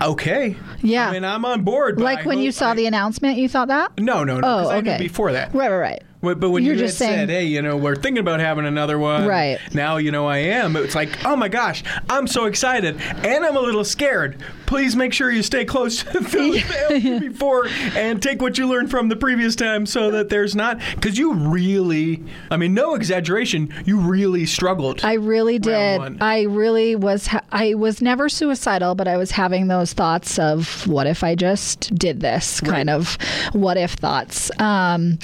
okay, 0.00 0.56
Yeah. 0.82 1.08
I 1.08 1.12
mean, 1.12 1.24
I'm 1.24 1.44
on 1.44 1.62
board. 1.62 2.00
like 2.00 2.20
I 2.20 2.22
when 2.24 2.38
you 2.40 2.50
saw 2.52 2.70
I- 2.70 2.74
the 2.74 2.86
announcement, 2.86 3.38
you 3.38 3.48
thought 3.48 3.68
that? 3.68 3.98
no, 3.98 4.24
no, 4.24 4.40
no. 4.40 4.48
Oh, 4.68 4.72
okay. 4.78 4.98
before 4.98 5.32
that. 5.32 5.54
Right, 5.54 5.70
right, 5.70 5.78
right. 5.78 6.02
But 6.22 6.38
but 6.40 6.50
when 6.50 6.64
You're 6.64 6.74
you 6.74 6.80
just 6.80 6.98
had 6.98 7.06
saying- 7.06 7.18
said, 7.20 7.30
hey, 7.30 7.44
you 7.44 7.62
know, 7.62 7.76
we're 7.76 7.96
thinking 7.96 8.20
about 8.20 8.40
having 8.40 8.66
another 8.66 8.98
one. 8.98 9.26
Right. 9.26 9.58
Now, 9.72 9.96
you 9.96 10.10
know, 10.10 10.26
I 10.26 10.38
am. 10.38 10.76
It's 10.76 10.94
like, 10.94 11.24
oh 11.24 11.36
my 11.36 11.48
gosh, 11.48 11.82
I'm 12.08 12.26
so 12.26 12.44
excited. 12.44 13.00
And 13.00 13.44
I'm 13.44 13.56
a 13.56 13.60
little 13.60 13.84
scared. 13.84 14.42
Please 14.66 14.94
make 14.94 15.12
sure 15.12 15.30
you 15.30 15.42
stay 15.42 15.64
close 15.64 16.04
to 16.04 16.20
the 16.20 17.18
before 17.28 17.66
and 17.96 18.22
take 18.22 18.40
what 18.40 18.56
you 18.58 18.68
learned 18.68 18.90
from 18.90 19.08
the 19.08 19.16
previous 19.16 19.56
time 19.56 19.84
so 19.86 20.10
that 20.12 20.28
there's 20.28 20.54
not. 20.54 20.78
Because 20.94 21.18
you 21.18 21.32
really, 21.32 22.22
I 22.50 22.56
mean, 22.56 22.74
no 22.74 22.94
exaggeration, 22.94 23.72
you 23.84 23.98
really 23.98 24.46
struggled. 24.46 25.04
I 25.04 25.14
really 25.14 25.58
did. 25.58 26.18
I 26.22 26.42
really 26.42 26.96
was. 26.96 27.26
Ha- 27.28 27.42
I 27.50 27.74
was 27.74 28.00
never 28.00 28.28
suicidal, 28.28 28.94
but 28.94 29.08
I 29.08 29.16
was 29.16 29.32
having 29.32 29.66
those 29.68 29.92
thoughts 29.92 30.38
of 30.38 30.86
what 30.86 31.06
if 31.06 31.24
I 31.24 31.34
just 31.34 31.92
did 31.94 32.20
this 32.20 32.60
kind 32.60 32.90
of 32.90 33.16
what 33.52 33.76
if 33.76 33.94
thoughts. 33.94 34.50
Um, 34.60 35.18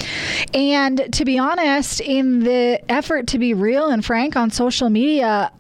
and 0.55 0.86
to 0.95 1.25
be 1.25 1.39
honest, 1.39 2.01
in 2.01 2.41
the 2.41 2.81
effort 2.89 3.27
to 3.29 3.39
be 3.39 3.55
real 3.55 3.89
and 3.89 4.05
frank 4.05 4.37
on 4.37 4.51
social 4.51 4.91
media. 4.91 5.51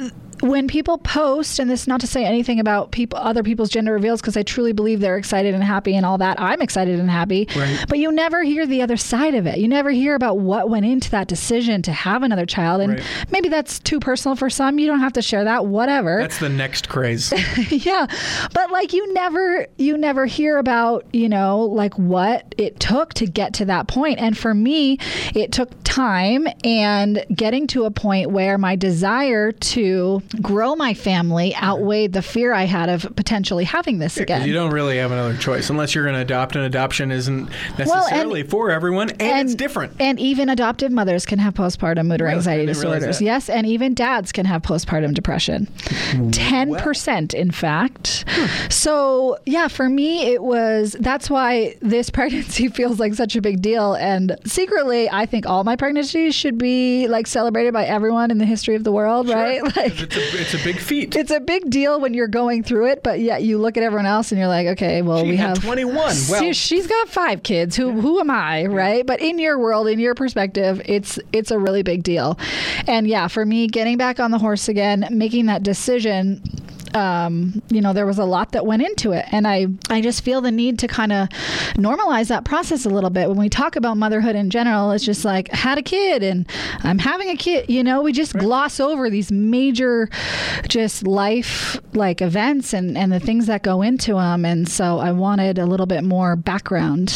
When 0.48 0.68
people 0.68 0.98
post, 0.98 1.58
and 1.58 1.68
this 1.70 1.82
is 1.82 1.88
not 1.88 2.00
to 2.00 2.06
say 2.06 2.24
anything 2.24 2.60
about 2.60 2.90
people, 2.92 3.18
other 3.18 3.42
people's 3.42 3.68
gender 3.70 3.92
reveals, 3.92 4.20
because 4.20 4.36
I 4.36 4.42
truly 4.42 4.72
believe 4.72 5.00
they're 5.00 5.16
excited 5.18 5.54
and 5.54 5.62
happy 5.64 5.94
and 5.94 6.06
all 6.06 6.18
that. 6.18 6.40
I'm 6.40 6.60
excited 6.62 6.98
and 7.00 7.10
happy, 7.10 7.48
Right. 7.56 7.84
but 7.88 7.98
you 7.98 8.12
never 8.12 8.42
hear 8.42 8.66
the 8.66 8.82
other 8.82 8.96
side 8.96 9.34
of 9.34 9.46
it. 9.46 9.58
You 9.58 9.68
never 9.68 9.90
hear 9.90 10.14
about 10.14 10.38
what 10.38 10.70
went 10.70 10.86
into 10.86 11.10
that 11.10 11.28
decision 11.28 11.82
to 11.82 11.92
have 11.92 12.22
another 12.22 12.46
child, 12.46 12.80
and 12.82 12.94
Right. 12.94 13.02
maybe 13.30 13.48
that's 13.48 13.78
too 13.78 13.98
personal 14.00 14.36
for 14.36 14.48
some. 14.50 14.78
You 14.78 14.86
don't 14.86 15.00
have 15.00 15.12
to 15.14 15.22
share 15.22 15.44
that. 15.44 15.66
Whatever. 15.66 16.18
That's 16.20 16.38
the 16.38 16.48
next 16.48 16.88
craze. 16.88 17.32
yeah, 17.70 18.06
but 18.52 18.70
like 18.70 18.92
you 18.92 19.12
never, 19.12 19.66
you 19.78 19.96
never 19.98 20.26
hear 20.26 20.58
about 20.58 21.04
you 21.12 21.28
know 21.28 21.60
like 21.60 21.94
what 21.98 22.54
it 22.58 22.78
took 22.80 23.14
to 23.14 23.26
get 23.26 23.54
to 23.54 23.64
that 23.66 23.88
point. 23.88 24.18
And 24.20 24.36
for 24.36 24.54
me, 24.54 24.98
it 25.34 25.52
took 25.52 25.70
time 25.84 26.46
and 26.64 27.24
getting 27.34 27.66
to 27.68 27.84
a 27.84 27.90
point 27.90 28.30
where 28.30 28.58
my 28.58 28.76
desire 28.76 29.52
to 29.52 30.22
grow 30.42 30.76
my 30.76 30.94
family 30.94 31.54
outweighed 31.56 32.12
the 32.12 32.22
fear 32.22 32.52
I 32.52 32.64
had 32.64 32.88
of 32.88 33.14
potentially 33.16 33.64
having 33.64 33.98
this 33.98 34.16
again. 34.16 34.46
you 34.46 34.52
don't 34.54 34.70
really 34.72 34.98
have 34.98 35.12
another 35.12 35.36
choice 35.36 35.70
unless 35.70 35.94
you're 35.94 36.04
going 36.04 36.14
to 36.16 36.20
adopt, 36.20 36.56
and 36.56 36.64
adoption 36.64 37.10
isn't 37.10 37.48
and- 37.48 37.78
necessarily 37.78 38.42
for 38.42 38.70
everyone, 38.70 39.10
and, 39.20 39.48
it's 39.48 39.54
different. 39.54 39.92
And 40.00 40.18
even 40.20 40.48
adoptive 40.48 40.92
mothers 40.92 41.26
can 41.26 41.38
have 41.38 41.54
postpartum 41.54 42.06
mood 42.06 42.20
or? 42.20 42.28
Anxiety 42.28 42.66
disorders. 42.66 43.20
Yes, 43.20 43.48
and 43.48 43.66
even 43.66 43.94
dads 43.94 44.32
can 44.32 44.46
have 44.46 44.62
postpartum 44.62 45.14
depression. 45.14 45.66
10%, 45.86 47.34
in 47.34 47.50
fact. 47.50 48.24
So, 48.68 49.38
yeah, 49.46 49.68
for 49.68 49.88
me, 49.88 50.26
it 50.32 50.42
was 50.42 50.96
that's 51.00 51.30
why 51.30 51.76
this 51.80 52.10
pregnancy 52.16 52.68
feels 52.68 52.98
like 53.00 53.14
such 53.14 53.36
a 53.36 53.40
big 53.40 53.62
deal. 53.62 53.94
And 53.94 54.36
secretly, 54.44 55.08
I 55.10 55.26
think 55.26 55.46
all 55.46 55.64
my 55.64 55.76
pregnancies 55.76 56.34
should 56.34 56.58
be 56.58 57.08
like 57.08 57.26
celebrated 57.26 57.72
by 57.72 57.84
everyone 57.84 58.30
in 58.30 58.38
the 58.38 58.46
history 58.46 58.74
of 58.74 58.84
the 58.84 58.92
world, 58.92 59.28
right? 59.28 59.62
Like 59.76 59.94
It's 60.34 60.54
a, 60.54 60.58
big 60.64 60.78
feat. 60.78 61.14
it's 61.16 61.30
a 61.30 61.40
big 61.40 61.70
deal 61.70 62.00
when 62.00 62.14
you're 62.14 62.28
going 62.28 62.62
through 62.62 62.88
it, 62.90 63.02
but 63.02 63.20
yet 63.20 63.42
you 63.42 63.58
look 63.58 63.76
at 63.76 63.82
everyone 63.82 64.06
else 64.06 64.32
and 64.32 64.38
you're 64.38 64.48
like, 64.48 64.66
okay, 64.68 65.02
well, 65.02 65.22
She 65.22 65.30
we 65.30 65.36
have 65.36 65.62
21. 65.62 65.94
Well- 65.94 66.14
She- 66.40 66.52
she's 66.52 66.86
got 66.86 67.08
five 67.08 67.42
kids. 67.42 67.76
Who 67.76 67.92
who 68.00 68.20
am 68.20 68.30
I, 68.30 68.66
right? 68.66 69.06
But 69.06 69.20
in 69.20 69.38
your 69.38 69.58
world, 69.58 69.88
in 69.88 69.98
your 69.98 70.14
perspective, 70.14 70.80
it's 70.84 71.18
it's 71.32 71.50
a 71.50 71.58
really 71.58 71.82
big 71.82 72.02
deal. 72.02 72.38
And 72.86 73.06
yeah, 73.06 73.28
for 73.28 73.44
me, 73.44 73.66
getting 73.68 73.96
back 73.96 74.20
on 74.20 74.30
the 74.30 74.38
horse 74.38 74.68
again, 74.68 75.06
making 75.10 75.46
that 75.46 75.62
decision 75.62 76.42
um, 76.94 77.62
you 77.68 77.80
know, 77.80 77.92
there 77.92 78.06
was 78.06 78.18
a 78.18 78.24
lot 78.24 78.52
that 78.52 78.64
went 78.66 78.82
into 78.82 79.12
it. 79.12 79.24
And 79.32 79.46
I, 79.46 79.66
I 79.90 80.00
just 80.00 80.22
feel 80.24 80.40
the 80.40 80.50
need 80.50 80.78
to 80.80 80.88
kind 80.88 81.12
of 81.12 81.28
normalize 81.74 82.28
that 82.28 82.44
process 82.44 82.84
a 82.84 82.88
little 82.90 83.10
bit. 83.10 83.28
When 83.28 83.38
we 83.38 83.48
talk 83.48 83.76
about 83.76 83.96
motherhood 83.96 84.36
in 84.36 84.50
general, 84.50 84.90
it's 84.92 85.04
just 85.04 85.24
like, 85.24 85.48
had 85.52 85.78
a 85.78 85.82
kid 85.82 86.22
and 86.22 86.46
I'm 86.82 86.98
having 86.98 87.28
a 87.30 87.36
kid. 87.36 87.68
You 87.68 87.82
know, 87.84 88.02
we 88.02 88.12
just 88.12 88.32
gloss 88.34 88.80
over 88.80 89.10
these 89.10 89.30
major, 89.32 90.08
just 90.68 91.06
life 91.06 91.80
like 91.94 92.20
events 92.22 92.72
and, 92.72 92.96
and 92.96 93.12
the 93.12 93.20
things 93.20 93.46
that 93.46 93.62
go 93.62 93.82
into 93.82 94.14
them. 94.14 94.44
And 94.44 94.68
so 94.68 94.98
I 94.98 95.12
wanted 95.12 95.58
a 95.58 95.66
little 95.66 95.86
bit 95.86 96.04
more 96.04 96.36
background 96.36 97.08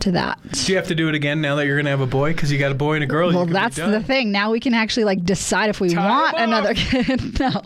to 0.00 0.10
that. 0.12 0.38
Do 0.52 0.72
you 0.72 0.76
have 0.76 0.88
to 0.88 0.94
do 0.94 1.08
it 1.08 1.14
again 1.14 1.40
now 1.40 1.56
that 1.56 1.66
you're 1.66 1.76
going 1.76 1.86
to 1.86 1.90
have 1.90 2.00
a 2.00 2.06
boy? 2.06 2.32
Because 2.32 2.52
you 2.52 2.58
got 2.58 2.72
a 2.72 2.74
boy 2.74 2.94
and 2.94 3.04
a 3.04 3.06
girl. 3.06 3.28
Well, 3.28 3.44
you're 3.44 3.52
gonna 3.52 3.68
be 3.68 3.74
that's 3.74 3.90
the 3.92 4.02
thing. 4.02 4.32
Now 4.32 4.50
we 4.52 4.60
can 4.60 4.74
actually 4.74 5.04
like 5.04 5.24
decide 5.24 5.70
if 5.70 5.80
we 5.80 5.94
want 5.94 6.08
want 6.08 6.38
'em 6.38 6.48
another 6.48 6.74
kid. 6.76 7.40
no, 7.40 7.62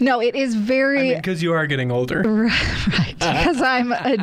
no, 0.00 0.20
it 0.20 0.34
is 0.34 0.54
very 0.54 0.71
Because 0.72 1.42
you 1.42 1.52
are 1.52 1.66
getting 1.66 1.90
older. 1.90 2.22
right 2.22 3.12
because 3.22 3.60
I'm 3.62 3.92
a 3.92 4.16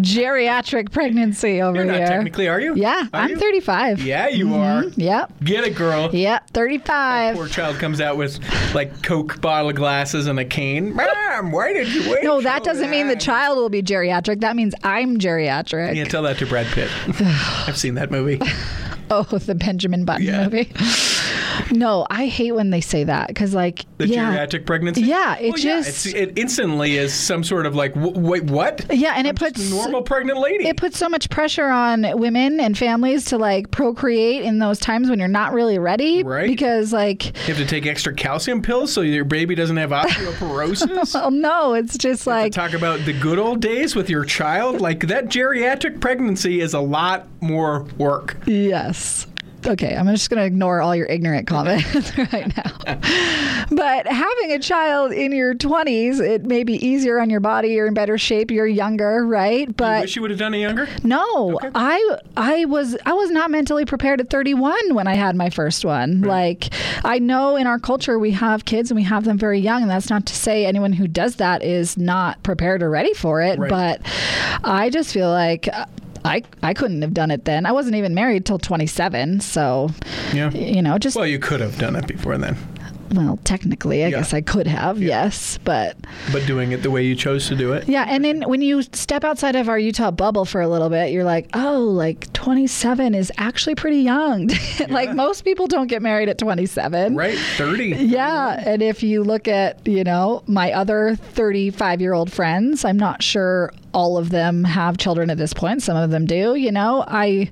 geriatric 0.00 0.90
pregnancy 0.90 1.60
over 1.60 1.76
here. 1.76 1.84
You're 1.84 1.92
not 1.92 1.98
here. 1.98 2.06
technically, 2.06 2.48
are 2.48 2.60
you? 2.60 2.74
yeah, 2.76 3.06
Are 3.12 3.20
I'm 3.20 3.30
you? 3.30 3.36
35. 3.36 4.02
Yeah, 4.02 4.28
you 4.28 4.46
mm-hmm. 4.46 4.54
are. 4.54 4.84
Yep. 4.96 5.32
Get 5.44 5.64
it, 5.64 5.74
girl. 5.74 6.14
Yep. 6.14 6.50
35. 6.50 7.36
Poor 7.36 7.48
child 7.48 7.76
comes 7.76 8.00
out 8.00 8.16
with 8.16 8.38
like 8.74 9.02
Coke 9.02 9.40
bottle 9.40 9.72
glasses 9.72 10.26
and 10.26 10.38
a 10.38 10.44
cane. 10.44 10.94
Mom, 10.96 11.52
why 11.52 11.72
did 11.72 11.88
you 11.88 12.10
wait? 12.10 12.24
No, 12.24 12.40
that 12.40 12.64
doesn't 12.64 12.90
mean 12.90 13.08
the 13.08 13.16
child 13.16 13.58
will 13.58 13.68
be 13.68 13.82
geriatric. 13.82 14.40
That 14.40 14.56
means 14.56 14.74
I'm 14.82 15.18
geriatric. 15.18 15.94
Yeah, 15.94 16.04
tell 16.04 16.22
that 16.22 16.38
to 16.38 16.46
Brad 16.46 16.66
Pitt. 16.66 16.90
I've 17.20 17.78
seen 17.78 17.94
that 17.94 18.10
movie. 18.10 18.40
Oh, 19.10 19.22
the 19.22 19.54
Benjamin 19.54 20.04
Button 20.04 20.26
Yeah. 20.26 20.44
movie. 20.44 20.70
No, 21.72 22.06
I 22.10 22.26
hate 22.26 22.52
when 22.52 22.70
they 22.70 22.80
say 22.80 23.04
that 23.04 23.28
because, 23.28 23.54
like, 23.54 23.84
The 23.98 24.08
yeah, 24.08 24.34
geriatric 24.46 24.66
pregnancy. 24.66 25.02
Yeah, 25.02 25.36
it 25.38 25.50
Well, 25.50 25.58
yeah, 25.58 25.76
just- 25.82 26.06
it's, 26.06 26.14
it 26.14 26.32
instantly 26.38 26.96
is 26.96 27.12
some 27.14 27.44
sort 27.44 27.66
of 27.66 27.74
like, 27.74 27.94
w- 27.94 28.18
wait, 28.18 28.44
what? 28.44 28.84
yeah, 28.90 29.14
and 29.16 29.26
it 29.26 29.30
I'm 29.30 29.36
just 29.36 29.54
puts 29.56 29.70
a 29.70 29.74
normal 29.74 30.02
pregnant 30.02 30.38
lady. 30.38 30.66
it 30.68 30.76
puts 30.76 30.98
so 30.98 31.08
much 31.08 31.30
pressure 31.30 31.66
on 31.68 32.06
women 32.18 32.60
and 32.60 32.76
families 32.76 33.26
to 33.26 33.38
like 33.38 33.70
procreate 33.70 34.42
in 34.42 34.58
those 34.58 34.78
times 34.78 35.08
when 35.10 35.18
you're 35.18 35.28
not 35.28 35.52
really 35.52 35.78
ready, 35.78 36.22
Right. 36.22 36.46
Because 36.48 36.92
like, 36.92 37.26
you 37.48 37.54
have 37.54 37.56
to 37.58 37.66
take 37.66 37.86
extra 37.86 38.12
calcium 38.14 38.62
pills 38.62 38.92
so 38.92 39.00
your 39.02 39.24
baby 39.24 39.54
doesn't 39.54 39.76
have 39.76 39.90
osteoporosis. 39.90 41.14
well, 41.14 41.30
no, 41.30 41.74
it's 41.74 41.96
just 41.98 42.26
like 42.26 42.52
Talk 42.52 42.72
about 42.72 43.00
the 43.04 43.12
good 43.12 43.38
old 43.38 43.60
days 43.60 43.94
with 43.94 44.08
your 44.10 44.24
child. 44.24 44.80
Like 44.80 45.06
that 45.08 45.26
geriatric 45.26 46.00
pregnancy 46.00 46.60
is 46.60 46.74
a 46.74 46.80
lot 46.80 47.26
more 47.40 47.82
work. 47.98 48.36
Yes. 48.46 49.26
Okay, 49.66 49.94
I'm 49.96 50.06
just 50.06 50.30
going 50.30 50.38
to 50.40 50.46
ignore 50.46 50.80
all 50.80 50.94
your 50.94 51.06
ignorant 51.06 51.46
comments 51.46 52.16
right 52.32 52.56
now. 52.56 52.96
But 53.70 54.06
having 54.06 54.52
a 54.52 54.58
child 54.58 55.12
in 55.12 55.32
your 55.32 55.54
20s, 55.54 56.20
it 56.20 56.44
may 56.46 56.64
be 56.64 56.74
easier 56.84 57.20
on 57.20 57.28
your 57.28 57.40
body. 57.40 57.68
You're 57.70 57.86
in 57.86 57.94
better 57.94 58.16
shape. 58.16 58.50
You're 58.50 58.66
younger, 58.66 59.26
right? 59.26 59.74
But 59.76 60.02
wish 60.02 60.16
you 60.16 60.22
would 60.22 60.30
have 60.30 60.38
done 60.38 60.54
it 60.54 60.58
younger. 60.58 60.88
no, 61.02 61.58
I 61.74 62.18
I 62.36 62.64
was 62.66 62.96
I 63.04 63.12
was 63.12 63.30
not 63.30 63.50
mentally 63.50 63.84
prepared 63.84 64.20
at 64.20 64.30
31 64.30 64.94
when 64.94 65.06
I 65.06 65.14
had 65.14 65.36
my 65.36 65.50
first 65.50 65.84
one. 65.84 66.22
Like 66.22 66.72
I 67.04 67.18
know 67.18 67.56
in 67.56 67.66
our 67.66 67.78
culture 67.78 68.18
we 68.18 68.30
have 68.32 68.64
kids 68.64 68.90
and 68.90 68.96
we 68.96 69.02
have 69.04 69.24
them 69.24 69.38
very 69.38 69.60
young, 69.60 69.82
and 69.82 69.90
that's 69.90 70.08
not 70.08 70.24
to 70.26 70.34
say 70.34 70.64
anyone 70.66 70.92
who 70.92 71.08
does 71.08 71.36
that 71.36 71.62
is 71.62 71.98
not 71.98 72.42
prepared 72.42 72.82
or 72.82 72.90
ready 72.90 73.12
for 73.12 73.42
it. 73.42 73.58
Right. 73.58 73.68
But 73.68 74.00
I 74.64 74.88
just 74.88 75.12
feel 75.12 75.30
like. 75.30 75.68
I, 76.28 76.42
I 76.62 76.74
couldn't 76.74 77.02
have 77.02 77.14
done 77.14 77.30
it 77.30 77.44
then. 77.44 77.66
I 77.66 77.72
wasn't 77.72 77.96
even 77.96 78.14
married 78.14 78.44
till 78.46 78.58
27, 78.58 79.40
so 79.40 79.90
Yeah. 80.32 80.50
you 80.50 80.82
know, 80.82 80.98
just 80.98 81.16
Well, 81.16 81.26
you 81.26 81.38
could 81.38 81.60
have 81.60 81.78
done 81.78 81.96
it 81.96 82.06
before 82.06 82.36
then, 82.38 82.56
well, 83.14 83.38
technically, 83.44 84.04
I 84.04 84.08
Yeah. 84.08 84.18
guess 84.18 84.34
I 84.34 84.42
could 84.42 84.66
have, 84.66 85.00
yes, 85.02 85.58
but 85.64 85.96
but 86.30 86.46
doing 86.46 86.72
it 86.72 86.82
the 86.82 86.90
way 86.90 87.02
you 87.04 87.14
chose 87.14 87.48
to 87.48 87.56
do 87.56 87.72
it. 87.72 87.88
Yeah, 87.88 88.04
and 88.06 88.22
then 88.22 88.42
when 88.42 88.60
you 88.60 88.82
step 88.82 89.24
outside 89.24 89.56
of 89.56 89.66
our 89.70 89.78
Utah 89.78 90.10
bubble 90.10 90.44
for 90.44 90.60
a 90.60 90.68
little 90.68 90.90
bit, 90.90 91.10
you're 91.10 91.24
like, 91.24 91.48
oh, 91.54 91.78
like 91.80 92.30
27 92.34 93.14
is 93.14 93.32
actually 93.38 93.74
pretty 93.76 94.00
young. 94.00 94.50
like 94.90 95.14
most 95.14 95.42
people 95.44 95.66
don't 95.66 95.86
get 95.86 96.02
married 96.02 96.28
at 96.28 96.36
27. 96.36 97.14
Right, 97.16 97.38
thirty. 97.56 97.88
Yeah, 97.96 98.62
and 98.66 98.82
if 98.82 99.02
you 99.02 99.24
look 99.24 99.48
at, 99.48 99.86
you 99.88 100.04
know, 100.04 100.42
my 100.46 100.72
other 100.72 101.16
35 101.16 102.02
year 102.02 102.12
old 102.12 102.30
friends, 102.30 102.84
I'm 102.84 102.98
not 102.98 103.22
sure 103.22 103.72
all 103.94 104.18
of 104.18 104.30
them 104.30 104.64
have 104.64 104.98
children 104.98 105.30
at 105.30 105.38
this 105.38 105.52
point. 105.52 105.82
Some 105.82 105.96
of 105.96 106.10
them 106.10 106.26
do, 106.26 106.54
you 106.54 106.70
know. 106.70 107.04
I 107.08 107.50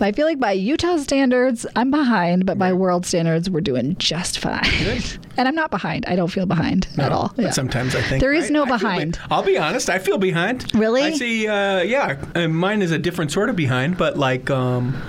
I 0.00 0.12
feel 0.12 0.26
like 0.26 0.38
by 0.38 0.52
Utah 0.52 0.96
standards, 0.98 1.66
I'm 1.76 1.90
behind, 1.90 2.46
but 2.46 2.58
by 2.58 2.72
world 2.72 3.06
standards, 3.06 3.48
we're 3.50 3.60
doing 3.60 3.96
just 3.98 4.38
fine. 4.38 4.64
and 5.36 5.48
I'm 5.48 5.54
not 5.54 5.70
behind. 5.70 6.04
I 6.06 6.16
don't 6.16 6.28
feel 6.28 6.46
behind 6.46 6.86
at 6.98 7.12
all. 7.12 7.32
Yeah. 7.36 7.50
sometimes 7.50 7.94
I 7.94 8.02
think 8.02 8.20
There 8.20 8.32
is 8.32 8.46
I- 8.50 8.52
no 8.52 8.66
behind. 8.66 9.12
be- 9.14 9.18
I'll 9.30 9.42
be 9.42 9.56
honest. 9.58 9.88
I 9.90 9.98
feel 9.98 10.18
behind. 10.18 10.72
Really? 10.74 11.02
I 11.02 11.12
see. 11.12 11.48
Uh, 11.48 11.80
yeah, 11.82 12.46
mine 12.46 12.82
is 12.82 12.90
a 12.90 12.98
different 12.98 13.32
sort 13.32 13.48
of 13.48 13.56
behind, 13.56 13.96
but 13.96 14.18
like. 14.18 14.50
Um, 14.50 15.00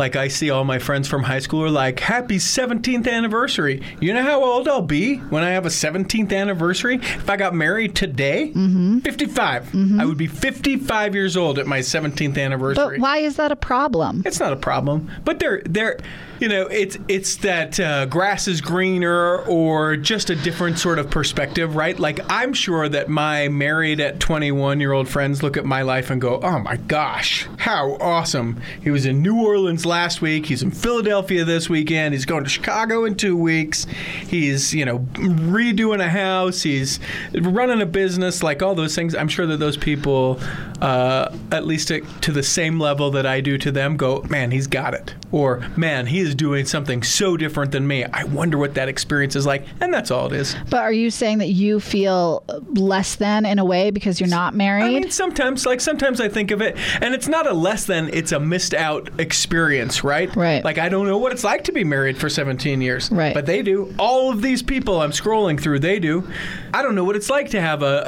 like 0.00 0.16
I 0.16 0.26
see 0.28 0.50
all 0.50 0.64
my 0.64 0.78
friends 0.80 1.06
from 1.06 1.22
high 1.22 1.38
school 1.38 1.62
are 1.62 1.70
like, 1.70 2.00
"Happy 2.00 2.38
17th 2.38 3.06
anniversary!" 3.06 3.82
You 4.00 4.12
know 4.14 4.22
how 4.22 4.42
old 4.42 4.66
I'll 4.66 4.80
be 4.82 5.16
when 5.18 5.44
I 5.44 5.50
have 5.50 5.66
a 5.66 5.68
17th 5.68 6.32
anniversary? 6.32 6.96
If 6.96 7.30
I 7.30 7.36
got 7.36 7.54
married 7.54 7.94
today, 7.94 8.50
Mm-hmm. 8.56 8.98
55. 9.00 10.00
I 10.00 10.04
would 10.06 10.16
be 10.16 10.26
55 10.26 11.14
years 11.14 11.36
old 11.36 11.58
at 11.58 11.66
my 11.66 11.80
17th 11.80 12.38
anniversary. 12.38 12.96
But 12.98 13.02
why 13.02 13.18
is 13.18 13.36
that 13.36 13.52
a 13.52 13.56
problem? 13.56 14.22
It's 14.24 14.40
not 14.40 14.52
a 14.52 14.56
problem, 14.56 15.10
but 15.24 15.38
they're 15.38 15.62
they're 15.66 15.98
you 16.40 16.48
know 16.48 16.66
it's 16.66 16.96
it's 17.06 17.36
that 17.36 17.78
uh, 17.78 18.06
grass 18.06 18.48
is 18.48 18.60
greener 18.62 19.38
or 19.44 19.96
just 19.96 20.30
a 20.30 20.36
different 20.36 20.78
sort 20.78 20.98
of 20.98 21.10
perspective, 21.10 21.76
right? 21.76 21.98
Like 21.98 22.18
I'm 22.30 22.54
sure 22.54 22.88
that 22.88 23.08
my 23.10 23.48
married 23.48 24.00
at 24.00 24.20
21 24.20 24.80
year 24.80 24.92
old 24.92 25.08
friends 25.08 25.42
look 25.42 25.58
at 25.58 25.66
my 25.66 25.82
life 25.82 26.08
and 26.08 26.20
go, 26.20 26.40
"Oh 26.42 26.58
my 26.58 26.76
gosh, 26.76 27.46
how 27.58 27.96
awesome!" 28.00 28.60
He 28.82 28.90
was 28.90 29.04
in 29.04 29.20
New 29.22 29.44
Orleans 29.44 29.84
last 29.84 30.22
week. 30.22 30.46
He's 30.46 30.62
in 30.62 30.70
Philadelphia 30.70 31.44
this 31.44 31.68
weekend. 31.68 32.14
He's 32.14 32.24
going 32.24 32.44
to 32.44 32.50
Chicago 32.50 33.04
in 33.04 33.16
two 33.16 33.36
weeks. 33.36 33.84
He's 34.26 34.72
you 34.74 34.86
know 34.86 35.00
redoing 35.12 36.02
a 36.02 36.08
house. 36.08 36.62
He's 36.62 36.98
running 37.34 37.82
a 37.82 37.86
business. 37.86 38.42
Like 38.42 38.62
all 38.62 38.74
those 38.74 38.94
things, 38.94 39.14
I'm 39.14 39.28
sure 39.28 39.46
that 39.46 39.58
those 39.58 39.76
people, 39.76 40.40
uh, 40.80 41.36
at 41.52 41.66
least 41.66 41.88
to, 41.88 42.00
to 42.22 42.32
the 42.32 42.42
same 42.42 42.80
level 42.80 43.10
that 43.10 43.26
I 43.26 43.42
do 43.42 43.58
to 43.58 43.70
them, 43.70 43.98
go, 43.98 44.22
man, 44.30 44.50
he's 44.50 44.66
got 44.66 44.94
it. 44.94 45.14
Or, 45.32 45.60
man, 45.76 46.06
he 46.06 46.20
is 46.20 46.34
doing 46.34 46.64
something 46.64 47.02
so 47.02 47.36
different 47.36 47.72
than 47.72 47.86
me. 47.86 48.04
I 48.04 48.24
wonder 48.24 48.58
what 48.58 48.74
that 48.74 48.88
experience 48.88 49.36
is 49.36 49.46
like. 49.46 49.64
And 49.80 49.92
that's 49.92 50.10
all 50.10 50.26
it 50.26 50.32
is. 50.32 50.56
But 50.68 50.82
are 50.82 50.92
you 50.92 51.10
saying 51.10 51.38
that 51.38 51.48
you 51.48 51.80
feel 51.80 52.44
less 52.74 53.14
than 53.16 53.46
in 53.46 53.58
a 53.58 53.64
way 53.64 53.90
because 53.90 54.20
you're 54.20 54.28
not 54.28 54.54
married? 54.54 54.84
I 54.84 54.88
mean, 54.88 55.10
sometimes, 55.10 55.66
like 55.66 55.80
sometimes 55.80 56.20
I 56.20 56.28
think 56.28 56.50
of 56.50 56.60
it, 56.60 56.76
and 57.00 57.14
it's 57.14 57.28
not 57.28 57.46
a 57.46 57.52
less 57.54 57.84
than; 57.86 58.08
it's 58.12 58.32
a 58.32 58.40
missed 58.40 58.74
out 58.74 59.08
experience, 59.20 60.02
right? 60.04 60.34
Right. 60.34 60.64
Like 60.64 60.78
I 60.78 60.88
don't 60.88 61.06
know 61.06 61.18
what 61.18 61.32
it's 61.32 61.44
like 61.44 61.64
to 61.64 61.72
be 61.72 61.84
married 61.84 62.18
for 62.18 62.28
17 62.28 62.80
years, 62.80 63.10
Right. 63.10 63.34
But 63.34 63.46
they 63.46 63.62
do. 63.62 63.94
All 63.98 64.30
of 64.30 64.42
these 64.42 64.62
people 64.62 65.00
I'm 65.00 65.10
scrolling 65.12 65.60
through, 65.60 65.80
they 65.80 65.98
do. 65.98 66.28
I 66.72 66.82
don't 66.82 66.94
know 66.94 67.04
what 67.04 67.16
it's 67.16 67.30
like 67.30 67.50
to 67.50 67.60
have 67.60 67.82
a, 67.82 68.04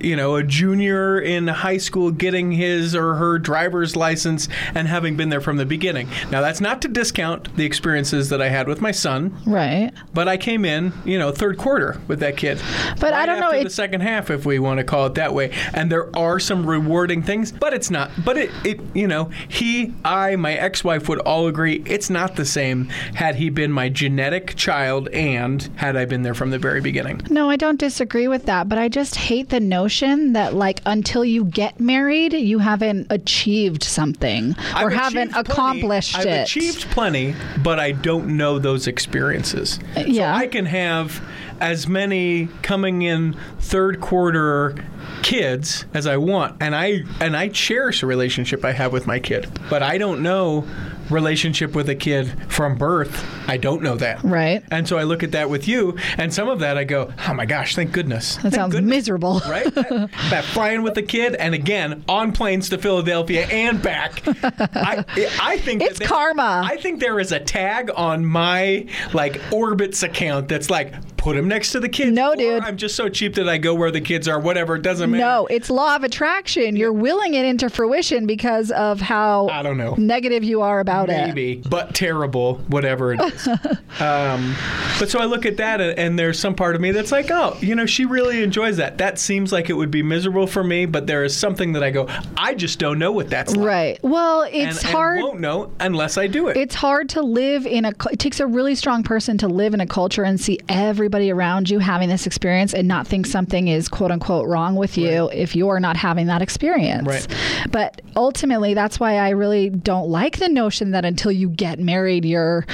a 0.00 0.06
you 0.06 0.16
know 0.16 0.36
a 0.36 0.42
junior 0.42 1.20
in 1.20 1.46
high 1.48 1.78
school 1.78 2.10
getting 2.10 2.52
his 2.52 2.94
or 2.94 3.14
her 3.14 3.38
driver's 3.38 3.96
license 3.96 4.48
and 4.74 4.88
having 4.88 5.16
been 5.16 5.28
there 5.28 5.40
from 5.40 5.56
the 5.56 5.66
beginning. 5.66 6.08
Now 6.30 6.40
that's 6.40 6.55
not 6.60 6.82
to 6.82 6.88
discount 6.88 7.54
the 7.56 7.64
experiences 7.64 8.28
that 8.30 8.40
I 8.42 8.48
had 8.48 8.68
with 8.68 8.80
my 8.80 8.90
son, 8.92 9.36
right. 9.46 9.92
but 10.14 10.28
I 10.28 10.36
came 10.36 10.64
in, 10.64 10.92
you 11.04 11.18
know, 11.18 11.30
third 11.32 11.58
quarter 11.58 12.00
with 12.08 12.20
that 12.20 12.36
kid. 12.36 12.60
But 13.00 13.12
I 13.12 13.26
don't 13.26 13.40
know, 13.40 13.50
it- 13.50 13.64
the 13.64 13.70
second 13.70 14.00
half, 14.02 14.30
if 14.30 14.46
we 14.46 14.58
want 14.58 14.78
to 14.78 14.84
call 14.84 15.06
it 15.06 15.14
that 15.14 15.34
way. 15.34 15.50
And 15.74 15.90
there 15.90 16.14
are 16.16 16.38
some 16.38 16.64
rewarding 16.66 17.22
things, 17.22 17.52
but 17.52 17.72
it's 17.74 17.90
not. 17.90 18.10
But 18.24 18.36
it, 18.38 18.50
it, 18.64 18.80
you 18.94 19.06
know, 19.08 19.30
he, 19.48 19.92
I, 20.04 20.36
my 20.36 20.54
ex-wife 20.54 21.08
would 21.08 21.18
all 21.20 21.46
agree 21.48 21.82
it's 21.86 22.10
not 22.10 22.36
the 22.36 22.44
same. 22.44 22.86
Had 23.14 23.36
he 23.36 23.50
been 23.50 23.72
my 23.72 23.88
genetic 23.88 24.54
child, 24.56 25.08
and 25.08 25.62
had 25.76 25.96
I 25.96 26.04
been 26.04 26.22
there 26.22 26.34
from 26.34 26.50
the 26.50 26.58
very 26.58 26.80
beginning. 26.80 27.20
No, 27.30 27.50
I 27.50 27.56
don't 27.56 27.78
disagree 27.78 28.28
with 28.28 28.46
that, 28.46 28.68
but 28.68 28.78
I 28.78 28.88
just 28.88 29.16
hate 29.16 29.48
the 29.50 29.60
notion 29.60 30.32
that 30.34 30.54
like 30.54 30.80
until 30.86 31.24
you 31.24 31.44
get 31.44 31.80
married, 31.80 32.32
you 32.32 32.58
haven't 32.58 33.06
achieved 33.10 33.82
something 33.82 34.52
or 34.80 34.90
I've 34.90 34.92
haven't 34.92 35.30
achieved 35.30 35.46
plenty- 35.46 35.50
accomplished 35.80 36.16
I've 36.18 36.26
it. 36.26 36.45
Achieved 36.46 36.90
plenty, 36.90 37.34
but 37.62 37.78
I 37.80 37.92
don't 37.92 38.36
know 38.36 38.58
those 38.58 38.86
experiences. 38.86 39.80
Uh, 39.96 40.04
yeah. 40.06 40.32
So 40.32 40.38
I 40.38 40.46
can 40.46 40.66
have 40.66 41.20
as 41.60 41.88
many 41.88 42.48
coming 42.62 43.02
in 43.02 43.34
third 43.58 44.00
quarter 44.00 44.76
kids 45.22 45.84
as 45.94 46.06
I 46.06 46.16
want, 46.16 46.56
and 46.60 46.74
I 46.74 47.02
and 47.20 47.36
I 47.36 47.48
cherish 47.48 48.00
the 48.00 48.06
relationship 48.06 48.64
I 48.64 48.72
have 48.72 48.92
with 48.92 49.06
my 49.06 49.18
kid. 49.18 49.48
But 49.68 49.82
I 49.82 49.98
don't 49.98 50.22
know 50.22 50.66
relationship 51.10 51.74
with 51.74 51.88
a 51.88 51.94
kid 51.94 52.32
from 52.52 52.76
birth, 52.76 53.24
I 53.48 53.56
don't 53.56 53.82
know 53.82 53.96
that. 53.96 54.22
Right. 54.24 54.62
And 54.70 54.86
so 54.88 54.98
I 54.98 55.04
look 55.04 55.22
at 55.22 55.32
that 55.32 55.48
with 55.50 55.68
you, 55.68 55.96
and 56.18 56.32
some 56.32 56.48
of 56.48 56.60
that 56.60 56.76
I 56.76 56.84
go, 56.84 57.12
oh 57.28 57.34
my 57.34 57.46
gosh, 57.46 57.74
thank 57.74 57.92
goodness. 57.92 58.36
That 58.36 58.42
Thank 58.42 58.54
sounds 58.54 58.74
goodness." 58.74 58.90
miserable. 58.96 59.40
Right? 59.46 59.72
that, 59.74 60.10
that 60.30 60.44
flying 60.44 60.82
with 60.82 60.94
the 60.94 61.02
kid, 61.02 61.34
and 61.36 61.54
again, 61.54 62.04
on 62.08 62.32
planes 62.32 62.68
to 62.70 62.78
Philadelphia 62.78 63.46
and 63.46 63.80
back. 63.82 64.22
I, 64.26 65.04
I 65.40 65.58
think 65.58 65.82
It's 65.82 65.98
there- 65.98 66.08
karma. 66.08 66.62
I 66.64 66.76
think 66.76 67.00
there 67.00 67.20
is 67.20 67.32
a 67.32 67.40
tag 67.40 67.90
on 67.96 68.24
my 68.24 68.86
like 69.12 69.34
Orbitz 69.50 70.02
account 70.02 70.48
that's 70.48 70.70
like, 70.70 70.94
put 71.16 71.36
him 71.36 71.48
next 71.48 71.72
to 71.72 71.80
the 71.80 71.88
kids. 71.88 72.12
No, 72.12 72.32
or 72.32 72.36
dude. 72.36 72.62
I'm 72.62 72.76
just 72.76 72.94
so 72.96 73.08
cheap 73.08 73.34
that 73.34 73.48
I 73.48 73.58
go 73.58 73.74
where 73.74 73.90
the 73.90 74.00
kids 74.00 74.28
are. 74.28 74.38
Whatever, 74.38 74.76
it 74.76 74.82
doesn't 74.82 75.10
matter. 75.10 75.22
No, 75.24 75.46
it's 75.46 75.70
law 75.70 75.96
of 75.96 76.04
attraction. 76.04 76.76
You're 76.76 76.92
willing 76.92 77.34
it 77.34 77.44
into 77.44 77.68
fruition 77.68 78.26
because 78.26 78.70
of 78.70 79.00
how 79.00 79.48
I 79.48 79.62
don't 79.62 79.76
know. 79.76 79.94
negative 79.98 80.44
you 80.44 80.62
are 80.62 80.80
about 80.80 80.95
it. 81.04 81.26
Maybe, 81.26 81.62
but 81.68 81.94
terrible, 81.94 82.56
whatever 82.68 83.12
it 83.14 83.20
is. 83.20 83.46
um, 84.00 84.54
but 84.98 85.08
so 85.10 85.18
I 85.18 85.24
look 85.24 85.46
at 85.46 85.56
that, 85.58 85.80
and, 85.80 85.98
and 85.98 86.18
there's 86.18 86.38
some 86.38 86.54
part 86.54 86.74
of 86.74 86.80
me 86.80 86.90
that's 86.92 87.12
like, 87.12 87.30
oh, 87.30 87.56
you 87.60 87.74
know, 87.74 87.86
she 87.86 88.04
really 88.04 88.42
enjoys 88.42 88.76
that. 88.78 88.98
That 88.98 89.18
seems 89.18 89.52
like 89.52 89.70
it 89.70 89.74
would 89.74 89.90
be 89.90 90.02
miserable 90.02 90.46
for 90.46 90.64
me, 90.64 90.86
but 90.86 91.06
there 91.06 91.24
is 91.24 91.36
something 91.36 91.72
that 91.74 91.82
I 91.82 91.90
go, 91.90 92.08
I 92.36 92.54
just 92.54 92.78
don't 92.78 92.98
know 92.98 93.12
what 93.12 93.30
that's 93.30 93.54
like. 93.56 93.66
Right. 93.66 93.98
Well, 94.02 94.42
it's 94.50 94.82
and 94.84 94.92
hard. 94.92 95.20
won't 95.20 95.40
know 95.40 95.72
unless 95.80 96.18
I 96.18 96.26
do 96.26 96.48
it. 96.48 96.56
it's 96.56 96.74
hard 96.74 97.08
to 97.10 97.22
live 97.22 97.66
in 97.66 97.84
a 97.84 97.92
it 98.10 98.18
takes 98.18 98.40
a 98.40 98.46
really 98.46 98.74
strong 98.74 99.02
person 99.02 99.38
to 99.38 99.48
live 99.48 99.74
in 99.74 99.80
a 99.80 99.86
culture 99.86 100.22
and 100.24 100.40
see 100.40 100.58
everybody 100.68 101.30
around 101.30 101.68
you 101.70 101.78
having 101.78 102.08
this 102.08 102.26
experience 102.26 102.72
and 102.74 102.86
not 102.88 103.06
think 103.06 103.26
something 103.26 103.68
is 103.68 103.88
quote 103.88 104.10
unquote 104.10 104.46
wrong 104.48 104.76
with 104.76 104.96
you 104.96 105.28
if 105.32 105.54
you're 105.56 105.80
not 105.80 105.96
having 105.96 106.26
that 106.26 106.42
experience 106.42 107.06
Right. 107.06 107.26
but 107.70 108.00
ultimately 108.16 108.74
that's 108.74 108.98
why 109.00 109.16
i 109.16 109.30
really 109.30 109.70
don't 109.70 110.08
like 110.08 110.38
the 110.38 110.48
notion 110.48 110.85
that 110.92 111.04
until 111.04 111.30
you 111.32 111.48
get 111.48 111.78
married 111.78 112.24
you're 112.24 112.64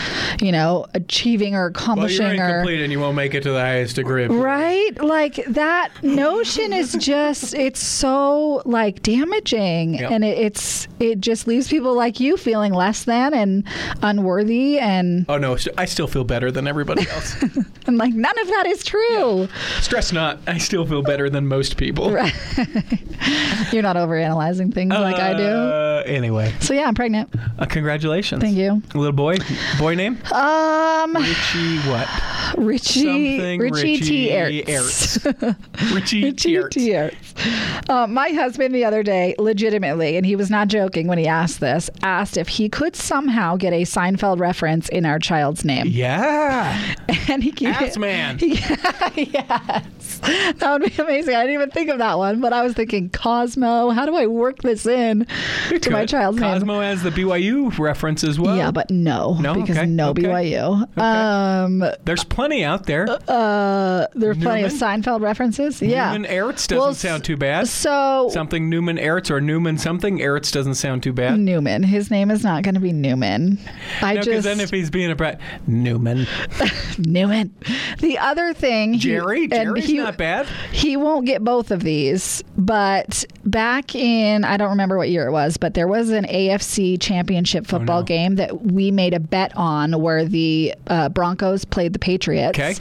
you 0.40 0.52
know 0.52 0.86
achieving 0.94 1.54
or 1.54 1.62
well, 1.62 1.68
accomplishing 1.70 2.26
you're 2.34 2.44
or 2.44 2.48
incomplete 2.48 2.80
and 2.80 2.92
you 2.92 3.00
won't 3.00 3.16
make 3.16 3.34
it 3.34 3.42
to 3.42 3.50
the 3.52 3.60
highest 3.60 3.96
degree. 3.96 4.26
Right? 4.26 4.90
Like 5.02 5.44
that 5.48 5.90
notion 6.02 6.72
is 6.72 6.92
just 7.00 7.54
it's 7.54 7.80
so 7.80 8.62
like 8.64 9.02
damaging 9.02 9.94
Yep. 9.94 10.10
and 10.10 10.24
it, 10.24 10.38
it's 10.38 10.88
it 11.00 11.20
just 11.20 11.46
leaves 11.46 11.68
people 11.68 11.94
like 11.94 12.20
you 12.20 12.36
feeling 12.36 12.72
less 12.72 13.04
than 13.04 13.34
and 13.34 13.64
unworthy 14.02 14.78
and 14.78 15.26
Oh 15.28 15.38
no, 15.38 15.56
I 15.78 15.84
still 15.86 16.06
feel 16.06 16.24
better 16.24 16.50
than 16.50 16.66
everybody 16.66 17.08
else. 17.08 17.36
I'm 17.86 17.96
like 17.96 18.14
none 18.14 18.38
of 18.40 18.46
that 18.48 18.66
is 18.66 18.84
true. 18.84 19.48
Stress 19.80 20.12
not, 20.12 20.38
I 20.46 20.58
still 20.58 20.86
feel 20.86 21.02
better 21.02 21.28
than 21.30 21.46
most 21.46 21.76
people. 21.76 22.10
You're 23.72 23.82
not 23.82 23.96
overanalyzing 23.96 24.72
things 24.74 24.90
like 24.92 25.16
I 25.16 25.34
do. 25.34 25.42
Uh, 25.44 26.02
anyway, 26.06 26.52
So 26.60 26.74
yeah, 26.74 26.86
I'm 26.86 26.94
pregnant. 26.94 27.34
uh, 27.58 27.66
congratulations. 27.66 28.01
Thank 28.40 28.56
you. 28.56 28.82
Little 28.94 29.12
boy, 29.12 29.36
boy 29.78 29.94
name? 29.94 30.18
Um 30.32 31.14
Richie 31.16 31.78
what? 31.88 32.08
Richie 32.56 33.38
Something 33.38 33.60
Richie 33.60 33.98
T. 33.98 34.40
Richie 34.42 34.62
Ertz. 34.64 35.94
Richie 35.94 36.24
Richie 36.24 36.68
T. 36.70 36.90
Ertz. 36.90 37.88
Uh, 37.88 38.06
my 38.06 38.28
husband 38.30 38.74
the 38.74 38.84
other 38.84 39.02
day, 39.02 39.34
legitimately, 39.38 40.16
and 40.16 40.26
he 40.26 40.36
was 40.36 40.50
not 40.50 40.68
joking 40.68 41.06
when 41.08 41.18
he 41.18 41.26
asked 41.26 41.60
this, 41.60 41.90
asked 42.02 42.36
if 42.36 42.48
he 42.48 42.68
could 42.68 42.94
somehow 42.94 43.56
get 43.56 43.72
a 43.72 43.82
Seinfeld 43.82 44.38
reference 44.38 44.88
in 44.88 45.04
our 45.06 45.18
child's 45.18 45.64
name. 45.64 45.86
Yeah. 45.88 46.94
And 47.28 47.42
he 47.42 47.52
Ass 47.66 47.96
man. 47.96 48.38
yes. 48.40 50.18
That 50.22 50.78
would 50.80 50.82
be 50.82 51.02
amazing. 51.02 51.34
I 51.36 51.42
didn't 51.42 51.54
even 51.54 51.70
think 51.70 51.88
of 51.88 51.98
that 51.98 52.18
one, 52.18 52.40
but 52.40 52.52
I 52.52 52.62
was 52.62 52.74
thinking 52.74 53.10
Cosmo. 53.10 53.90
How 53.90 54.06
do 54.06 54.16
I 54.16 54.26
work 54.26 54.58
this 54.58 54.86
in 54.86 55.26
to 55.68 55.90
my 55.90 56.04
child's 56.04 56.40
name? 56.40 56.54
Cosmo 56.54 56.80
as 56.80 57.02
the 57.02 57.10
BYU 57.10 57.66
reference 57.78 57.91
as 57.94 58.38
well. 58.38 58.56
Yeah, 58.56 58.70
but 58.70 58.90
no, 58.90 59.36
No? 59.40 59.54
because 59.54 59.76
Okay. 59.78 59.86
no 59.86 60.10
Okay. 60.10 60.22
BYU. 60.22 60.98
Um, 60.98 61.84
There's 62.04 62.24
plenty 62.24 62.64
out 62.64 62.86
there. 62.86 63.06
uh, 63.28 64.06
there 64.14 64.30
are 64.30 64.34
plenty 64.34 64.64
of 64.64 64.72
Seinfeld 64.72 65.20
references. 65.20 65.80
Yeah. 65.82 66.12
Newman 66.12 66.30
Eretz 66.30 66.66
doesn't 66.68 66.78
Well, 66.78 66.94
sound 66.94 67.24
too 67.24 67.36
bad. 67.36 67.68
So 67.68 68.28
Something 68.32 68.68
Newman 68.68 68.96
Eretz 68.98 69.30
or 69.30 69.40
Newman 69.40 69.78
something 69.78 70.18
Eretz 70.18 70.52
doesn't 70.52 70.74
sound 70.74 71.02
too 71.02 71.12
bad. 71.12 71.38
Newman. 71.38 71.82
His 71.82 72.10
name 72.10 72.30
is 72.30 72.42
not 72.44 72.62
going 72.62 72.74
to 72.74 72.80
be 72.80 72.92
Newman. 72.92 73.58
I 74.00 74.14
No, 74.14 74.20
because 74.20 74.34
just 74.44 74.44
then 74.44 74.60
if 74.60 74.70
he's 74.70 74.90
being 74.90 75.10
a 75.10 75.16
brat, 75.16 75.40
Newman. 75.66 76.26
Newman. 76.98 77.54
The 77.98 78.18
other 78.18 78.52
thing, 78.54 78.98
Jerry? 78.98 79.46
Jerry's 79.48 79.86
he, 79.86 79.98
not 79.98 80.16
bad. 80.16 80.46
He 80.72 80.96
won't 80.96 81.26
get 81.26 81.42
both 81.44 81.70
of 81.70 81.82
these, 81.82 82.42
but 82.56 83.24
back 83.44 83.94
in 83.94 84.44
I 84.44 84.56
don't 84.56 84.70
remember 84.70 84.96
what 84.96 85.08
year 85.10 85.26
it 85.26 85.32
was, 85.32 85.56
but 85.56 85.74
there 85.74 85.88
was 85.88 86.10
an 86.10 86.24
AFC 86.26 87.00
Championship 87.00 87.66
football 87.66 87.81
Oh, 87.90 87.98
no. 87.98 88.02
game 88.02 88.36
that 88.36 88.62
we 88.62 88.90
made 88.90 89.14
a 89.14 89.20
bet 89.20 89.56
on 89.56 90.00
where 90.00 90.24
the 90.24 90.74
uh, 90.86 91.08
Broncos 91.08 91.64
played 91.64 91.92
the 91.92 91.98
Patriots, 91.98 92.58
Okay. 92.58 92.74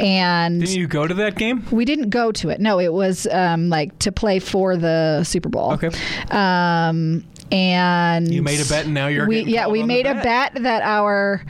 and 0.00 0.60
Didn't 0.60 0.76
you 0.76 0.86
go 0.86 1.06
to 1.06 1.14
that 1.14 1.36
game? 1.36 1.64
we 1.70 1.84
didn't 1.84 2.10
go 2.10 2.32
to 2.32 2.50
it. 2.50 2.60
No, 2.60 2.78
it 2.80 2.92
was 2.92 3.26
um, 3.28 3.68
like 3.70 3.98
to 4.00 4.12
play 4.12 4.38
for 4.38 4.76
the 4.76 5.22
Super 5.24 5.48
Bowl. 5.48 5.72
Okay. 5.72 5.90
Um, 6.30 7.24
and 7.52 8.32
You 8.32 8.42
made 8.42 8.60
a 8.60 8.68
bet 8.68 8.86
and 8.86 8.94
now 8.94 9.06
you're 9.06 9.28
we, 9.28 9.40
yeah 9.44 9.68
we 9.68 9.82
made 9.82 10.06
a 10.06 10.14
bet. 10.14 10.54
bet 10.54 10.62
that 10.62 10.82
our 10.82 11.44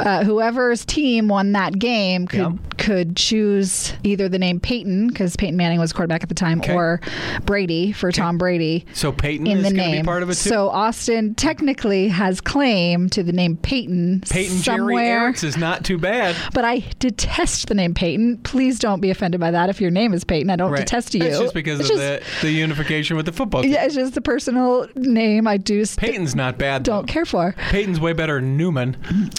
uh, 0.00 0.22
whoever's 0.24 0.84
team 0.84 1.26
won 1.28 1.52
that 1.52 1.78
game 1.78 2.26
could 2.28 2.38
Yeah. 2.38 2.52
Could 2.82 3.16
choose 3.16 3.92
either 4.02 4.28
the 4.28 4.38
name 4.38 4.58
Peyton 4.58 5.06
because 5.08 5.36
Peyton 5.36 5.56
Manning 5.56 5.78
was 5.78 5.92
quarterback 5.92 6.22
at 6.24 6.28
the 6.28 6.34
time 6.34 6.58
Okay. 6.60 6.74
or 6.74 7.00
Brady 7.44 7.92
for 7.92 8.10
Tom 8.10 8.38
Brady 8.38 8.84
So 8.92 9.12
Peyton 9.12 9.46
in 9.46 9.58
is 9.58 9.64
the 9.64 9.70
name. 9.70 10.02
be 10.02 10.04
part 10.04 10.22
of 10.24 10.28
it 10.30 10.34
too. 10.34 10.48
So 10.50 10.68
Austin 10.68 11.34
technically 11.36 12.08
has 12.08 12.40
claim 12.40 13.08
to 13.10 13.22
the 13.22 13.32
name 13.32 13.56
Peyton, 13.56 14.22
Peyton 14.28 14.58
Jerry 14.62 14.78
somewhere. 14.78 15.32
Eretz 15.32 15.44
is 15.44 15.56
not 15.56 15.84
too 15.84 15.96
bad. 15.96 16.34
But 16.54 16.64
I 16.64 16.84
detest 16.98 17.68
the 17.68 17.74
name 17.74 17.94
Peyton. 17.94 18.38
Please 18.38 18.78
don't 18.80 19.00
be 19.00 19.10
offended 19.10 19.40
by 19.40 19.52
that. 19.52 19.70
If 19.70 19.80
your 19.80 19.90
name 19.92 20.12
is 20.12 20.24
Peyton, 20.24 20.50
I 20.50 20.56
don't 20.56 20.72
Right. 20.72 20.80
detest 20.80 21.14
you. 21.14 21.22
It's 21.22 21.38
just 21.38 21.54
because 21.54 21.78
It's 21.80 21.88
of 21.90 21.96
just- 21.96 22.40
the, 22.40 22.46
the 22.48 22.52
unification 22.52 23.16
with 23.16 23.26
the 23.26 23.32
football 23.32 23.62
team. 23.62 23.70
Yeah, 23.72 23.84
it's 23.84 23.94
just 23.94 24.14
the 24.14 24.20
personal 24.20 24.86
name 24.96 25.46
I 25.46 25.56
do 25.56 25.84
st- 25.84 25.98
Peyton's 26.00 26.34
not 26.34 26.58
bad. 26.58 26.82
don't 26.82 27.06
though. 27.06 27.12
care 27.12 27.24
for. 27.24 27.54
Peyton's 27.70 28.00
way 28.00 28.12
better 28.12 28.40
than 28.40 28.56
Newman. 28.56 28.96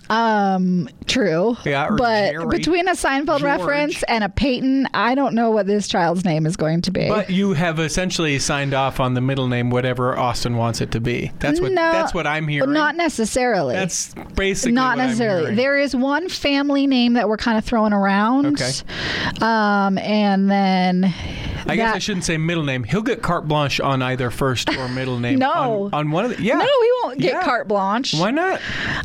Um, 0.10 0.88
true. 1.08 1.58
Yeah, 1.65 1.89
but 1.97 2.32
Jerry. 2.32 2.45
between 2.47 2.88
a 2.88 2.91
Seinfeld 2.91 3.33
George. 3.41 3.60
reference 3.60 4.04
and 4.04 4.24
a 4.24 4.30
Peyton, 4.30 4.88
I 4.93 5.15
don't 5.15 5.34
know 5.36 5.52
what 5.52 5.67
this 5.67 5.88
child's 5.88 6.26
name 6.26 6.46
is 6.46 6.56
going 6.56 6.82
to 6.82 6.91
be. 6.91 7.08
But 7.08 7.30
you 7.30 7.54
have 7.54 7.80
essentially 7.80 8.39
signed 8.39 8.74
off 8.74 9.00
on 9.00 9.13
the 9.13 9.22
middle 9.22 9.48
name, 9.48 9.69
whatever 9.69 10.17
Austin 10.17 10.58
wants 10.58 10.82
it 10.82 10.91
to 10.91 11.00
be. 11.00 11.32
That's 11.39 11.60
what. 11.60 11.72
no, 11.72 11.91
that's 11.91 12.13
what 12.13 12.28
I'm 12.28 12.48
hearing. 12.48 12.72
Not 12.74 12.96
necessarily. 12.96 13.76
That's 13.76 14.13
basically 14.36 14.74
not 14.74 14.98
what 14.98 15.02
I'm 15.04 15.08
necessarily. 15.08 15.56
There 15.56 15.78
is 15.78 15.96
one 15.96 16.30
family 16.30 16.88
name 16.88 17.13
that 17.13 17.28
we're 17.30 17.38
kind 17.38 17.58
of 17.58 17.65
throwing 17.65 17.93
around. 17.93 18.46
Okay. 18.48 18.72
Um, 19.41 19.98
and 19.98 20.50
then 20.50 21.13
I 21.65 21.76
guess 21.76 21.96
I 21.96 22.00
shouldn't 22.00 22.26
say 22.26 22.38
middle 22.38 22.63
name. 22.63 22.84
He'll 22.84 23.02
get 23.02 23.22
carte 23.22 23.48
blanche 23.48 23.80
on 23.80 24.02
either 24.02 24.30
first 24.30 24.69
or 24.76 24.88
middle 24.89 25.19
name. 25.19 25.39
No. 25.39 25.86
on, 25.86 25.93
on 25.93 26.12
one 26.12 26.26
of 26.26 26.36
the. 26.38 26.43
Yeah. 26.43 26.56
No, 26.56 26.65
he 26.65 26.91
won't 27.04 27.19
get 27.19 27.34
Yeah. 27.34 27.43
carte 27.43 27.67
blanche. 27.67 28.13
Why 28.13 28.32
not? 28.32 28.60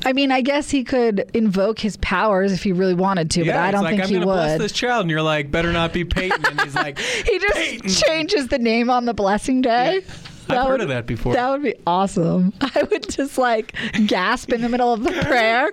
I 0.05 0.13
mean, 0.13 0.31
I 0.33 0.41
guess 0.41 0.71
he 0.71 0.85
could 0.85 1.31
invoke 1.35 1.79
his 1.79 1.97
powers 1.99 2.53
if 2.53 2.63
he 2.63 2.73
really 2.73 2.95
wanted 2.95 3.31
to, 3.33 3.45
but 3.45 3.57
I 3.57 3.71
don't 3.71 3.85
like, 3.85 3.93
think 3.93 4.03
I'm 4.03 4.08
he 4.09 4.15
gonna 4.15 4.27
bless 4.27 4.59
this 4.59 4.73
child, 4.73 5.03
and 5.03 5.11
you're 5.11 5.23
like, 5.23 5.51
better 5.51 5.73
not 5.73 5.93
be 5.93 6.05
Peyton, 6.05 6.45
and 6.45 6.61
he's 6.61 6.75
like, 6.75 6.99
He 7.27 7.39
just 7.39 7.55
Peyton. 7.55 7.89
changes 7.91 8.49
the 8.49 8.59
name 8.59 8.91
on 8.91 9.05
the 9.05 9.15
blessing 9.15 9.61
day. 9.63 10.03
I've 10.51 10.67
heard 10.67 10.73
would, 10.73 10.81
of 10.83 10.89
that 10.89 11.07
before. 11.07 11.35
That 11.35 11.51
would 11.51 11.63
be 11.63 11.75
awesome. 11.87 12.53
I 12.61 12.83
would 12.91 13.09
just 13.09 13.39
like 13.39 13.75
gasp 14.07 14.53
in 14.53 14.61
the 14.63 14.69
middle 14.69 14.93
of 14.93 15.03
the 15.03 15.13
prayer. 15.23 15.71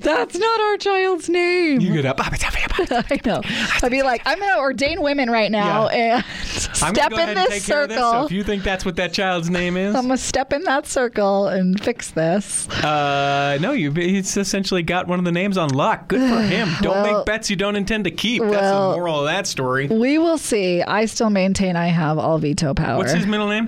That's 0.00 0.36
not 0.38 0.60
our 0.60 0.76
child's 0.76 1.28
name. 1.28 1.80
you 1.80 1.92
get 1.92 2.04
up. 2.06 2.16
I 2.20 3.20
know. 3.24 3.40
I'd 3.82 3.90
be 3.90 4.02
like, 4.02 4.22
I'm 4.26 4.38
going 4.38 4.52
to 4.52 4.58
ordain 4.58 5.00
women 5.02 5.30
right 5.30 5.50
now 5.50 5.88
and 5.88 6.24
I'm 6.82 6.94
step 6.94 7.10
go 7.10 7.18
in 7.18 7.34
this 7.34 7.48
take 7.48 7.62
this. 7.62 7.66
So 7.66 7.86
circle. 7.88 8.26
if 8.26 8.32
you 8.32 8.44
think 8.44 8.62
that's 8.62 8.84
what 8.84 8.96
that 8.96 9.12
child's 9.12 9.50
name 9.50 9.76
is, 9.76 9.94
I'm 9.94 10.06
going 10.06 10.16
to 10.18 10.22
step 10.22 10.52
in 10.52 10.62
that 10.64 10.86
circle 10.86 11.48
and 11.48 11.82
fix 11.82 12.10
this. 12.10 12.68
uh, 12.84 13.58
no, 13.60 13.72
you 13.72 13.90
he's 13.92 14.36
essentially 14.36 14.82
got 14.82 15.06
one 15.08 15.18
of 15.18 15.24
the 15.24 15.32
names 15.32 15.56
on 15.58 15.70
lock. 15.70 16.08
Good 16.08 16.20
for 16.30 16.40
him. 16.42 16.68
Don't 16.82 16.92
Well- 17.02 17.16
make 17.18 17.26
bets 17.26 17.50
you 17.50 17.56
don't 17.56 17.76
intend 17.76 18.04
to 18.04 18.10
keep. 18.10 18.42
that's 18.42 18.52
well- 18.52 18.90
the 18.92 18.96
moral 18.96 19.20
of 19.20 19.26
that 19.26 19.46
story. 19.46 19.86
We 19.88 20.18
will 20.18 20.38
see. 20.38 20.82
I 20.82 21.06
still 21.06 21.30
maintain 21.30 21.76
I 21.76 21.86
have 21.88 22.18
all 22.18 22.38
veto 22.38 22.74
power. 22.74 22.96
What's 22.98 23.12
his 23.12 23.26
middle 23.26 23.48
name? 23.48 23.67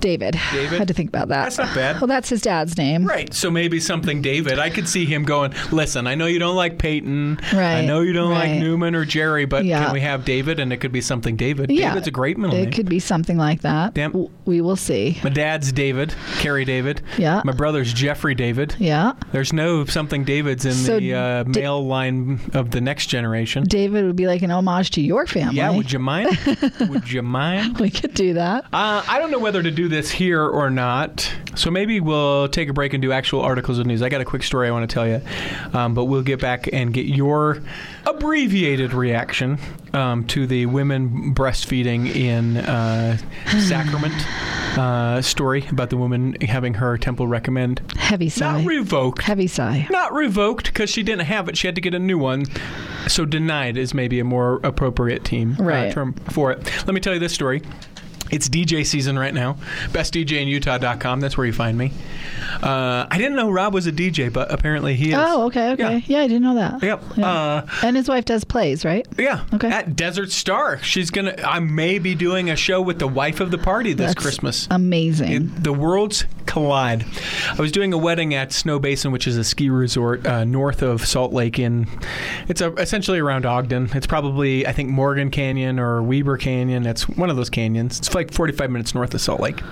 David. 0.00 0.38
David? 0.52 0.74
I 0.74 0.78
had 0.78 0.88
to 0.88 0.94
think 0.94 1.08
about 1.08 1.28
that. 1.28 1.44
That's 1.44 1.58
not 1.58 1.74
bad. 1.74 2.00
Well, 2.00 2.06
that's 2.08 2.28
his 2.28 2.42
dad's 2.42 2.76
name. 2.76 3.04
Right. 3.06 3.32
So 3.34 3.50
maybe 3.50 3.80
something 3.80 4.22
David. 4.22 4.58
I 4.58 4.70
could 4.70 4.88
see 4.88 5.04
him 5.04 5.24
going, 5.24 5.52
listen, 5.72 6.06
I 6.06 6.14
know 6.14 6.26
you 6.26 6.38
don't 6.38 6.56
like 6.56 6.78
Peyton. 6.78 7.38
Right. 7.52 7.76
I 7.78 7.86
know 7.86 8.00
you 8.00 8.12
don't 8.12 8.30
like. 8.32 8.50
Newman 8.60 8.94
or 8.94 9.04
Jerry, 9.04 9.44
but 9.44 9.64
Yeah. 9.64 9.84
can 9.84 9.92
we 9.92 10.00
have 10.00 10.24
David? 10.24 10.60
And 10.60 10.72
it 10.72 10.78
could 10.78 10.92
be 10.92 11.00
something 11.00 11.36
David. 11.36 11.70
Yeah. 11.70 11.90
David's 11.90 12.08
a 12.08 12.10
great 12.12 12.38
middle 12.38 12.56
It 12.56 12.62
name. 12.64 12.70
could 12.72 12.88
be 12.88 12.98
something 13.00 13.36
like 13.36 13.62
that. 13.62 13.94
Damn. 13.94 14.28
We 14.44 14.60
will 14.60 14.76
see. 14.76 15.18
My 15.24 15.30
dad's 15.30 15.72
David, 15.72 16.14
Carrie 16.38 16.64
David. 16.64 17.02
Yeah. 17.18 17.42
My 17.44 17.52
brother's 17.52 17.92
Jeffrey 17.92 18.34
David. 18.34 18.74
Yeah. 18.78 19.12
There's 19.32 19.52
no 19.52 19.84
something 19.84 20.24
Davids 20.24 20.64
in 20.64 20.72
So 20.72 20.98
the 21.00 21.14
uh, 21.14 21.42
D- 21.44 21.60
male 21.60 21.84
line 21.86 22.40
of 22.54 22.70
the 22.70 22.80
next 22.80 23.06
generation. 23.06 23.64
David 23.64 24.04
would 24.06 24.16
be 24.16 24.26
like 24.26 24.42
an 24.42 24.50
homage 24.50 24.90
to 24.92 25.00
your 25.00 25.26
family. 25.26 25.56
yeah, 25.56 25.70
would 25.70 25.92
you 25.92 25.98
mind? 25.98 26.38
would 26.88 27.10
you 27.10 27.22
mind? 27.22 27.78
we 27.78 27.90
could 27.90 28.14
do 28.14 28.34
that. 28.34 28.64
Uh, 28.72 29.02
I 29.08 29.18
don't 29.18 29.30
know 29.30 29.38
whether 29.38 29.62
to 29.62 29.70
do 29.70 29.85
this 29.88 30.10
here 30.10 30.42
or 30.42 30.70
not. 30.70 31.32
So 31.54 31.70
maybe 31.70 32.00
we'll 32.00 32.48
take 32.48 32.68
a 32.68 32.72
break 32.72 32.92
and 32.92 33.02
do 33.02 33.12
actual 33.12 33.40
articles 33.40 33.78
of 33.78 33.86
news. 33.86 34.02
I 34.02 34.08
got 34.08 34.20
a 34.20 34.24
quick 34.24 34.42
story 34.42 34.68
I 34.68 34.70
want 34.70 34.88
to 34.88 34.92
tell 34.94 35.06
you, 35.06 35.20
um, 35.72 35.94
but 35.94 36.04
we'll 36.04 36.22
get 36.22 36.40
back 36.40 36.68
and 36.72 36.92
get 36.92 37.06
your 37.06 37.62
abbreviated 38.06 38.92
reaction 38.92 39.58
um, 39.92 40.26
to 40.28 40.46
the 40.46 40.66
women 40.66 41.34
breastfeeding 41.34 42.14
in 42.14 42.58
uh, 42.58 43.16
Sacrament 43.58 44.14
uh, 44.78 45.22
story 45.22 45.66
about 45.70 45.90
the 45.90 45.96
woman 45.96 46.36
having 46.42 46.74
her 46.74 46.98
temple 46.98 47.26
recommend 47.26 47.80
Heavy 47.96 48.28
sigh. 48.28 48.58
not 48.58 48.66
revoked. 48.66 49.22
Heavy 49.22 49.46
sigh. 49.46 49.86
Not 49.90 50.12
revoked 50.12 50.66
because 50.66 50.90
she 50.90 51.02
didn't 51.02 51.24
have 51.26 51.48
it. 51.48 51.56
She 51.56 51.66
had 51.66 51.74
to 51.74 51.80
get 51.80 51.94
a 51.94 51.98
new 51.98 52.18
one. 52.18 52.44
So 53.08 53.24
denied 53.24 53.76
is 53.76 53.94
maybe 53.94 54.18
a 54.18 54.24
more 54.24 54.60
appropriate 54.64 55.24
team 55.24 55.56
uh, 55.60 55.90
term 55.90 56.12
for 56.30 56.50
it. 56.50 56.64
Let 56.86 56.94
me 56.94 57.00
tell 57.00 57.14
you 57.14 57.20
this 57.20 57.32
story. 57.32 57.62
It's 58.30 58.48
DJ 58.48 58.84
season 58.84 59.18
right 59.18 59.34
now. 59.34 59.56
BestDJinUtah.com. 59.88 61.20
That's 61.20 61.36
where 61.36 61.46
you 61.46 61.52
find 61.52 61.76
me. 61.76 61.92
Uh, 62.62 63.06
I 63.10 63.18
didn't 63.18 63.36
know 63.36 63.50
Rob 63.50 63.74
was 63.74 63.86
a 63.86 63.92
DJ, 63.92 64.32
but 64.32 64.52
apparently 64.52 64.94
he 64.96 65.10
is. 65.10 65.16
Oh, 65.18 65.46
okay, 65.46 65.72
okay. 65.72 66.02
Yeah, 66.06 66.20
I 66.20 66.26
didn't 66.28 66.42
know 66.42 66.54
that. 66.54 66.82
Yep. 66.82 67.02
Yeah. 67.16 67.28
Uh, 67.30 67.66
and 67.82 67.96
his 67.96 68.08
wife 68.08 68.24
does 68.24 68.44
plays, 68.44 68.84
right? 68.84 69.06
yeah. 69.18 69.44
Okay. 69.54 69.68
At 69.68 69.96
Desert 69.96 70.30
Star. 70.32 70.78
She's 70.82 71.10
going 71.10 71.26
to, 71.26 71.48
I 71.48 71.60
may 71.60 71.98
be 71.98 72.14
doing 72.14 72.50
a 72.50 72.56
show 72.56 72.80
with 72.80 72.98
the 72.98 73.08
wife 73.08 73.40
of 73.40 73.50
the 73.50 73.58
party 73.58 73.92
this 73.92 74.14
That's 74.14 74.22
Christmas. 74.22 74.68
Amazing. 74.70 75.32
It- 75.32 75.62
the 75.64 75.72
worlds 75.72 76.24
collide. 76.46 77.04
I 77.50 77.60
was 77.60 77.72
doing 77.72 77.92
a 77.92 77.98
wedding 77.98 78.34
at 78.34 78.50
Snowbasin, 78.50 79.12
which 79.12 79.26
is 79.26 79.36
a 79.36 79.44
ski 79.44 79.68
resort 79.68 80.26
uh, 80.26 80.44
north 80.44 80.82
of 80.82 81.04
Salt 81.06 81.32
Lake. 81.32 81.58
In 81.58 81.86
it's 82.48 82.60
a, 82.60 82.72
essentially 82.74 83.18
around 83.18 83.44
Ogden. 83.46 83.90
It's 83.94 84.06
probably 84.06 84.66
I 84.66 84.72
think 84.72 84.88
Morgan 84.88 85.30
Canyon 85.30 85.78
or 85.78 86.02
Weber 86.02 86.36
Canyon. 86.36 86.86
It's 86.86 87.08
one 87.08 87.30
of 87.30 87.36
those 87.36 87.50
canyons. 87.50 87.98
It's 87.98 88.08
like 88.16 88.32
45 88.32 88.70
minutes 88.70 88.94
north 88.94 89.14
of 89.14 89.20
Salt 89.20 89.40
Lake, 89.40 89.62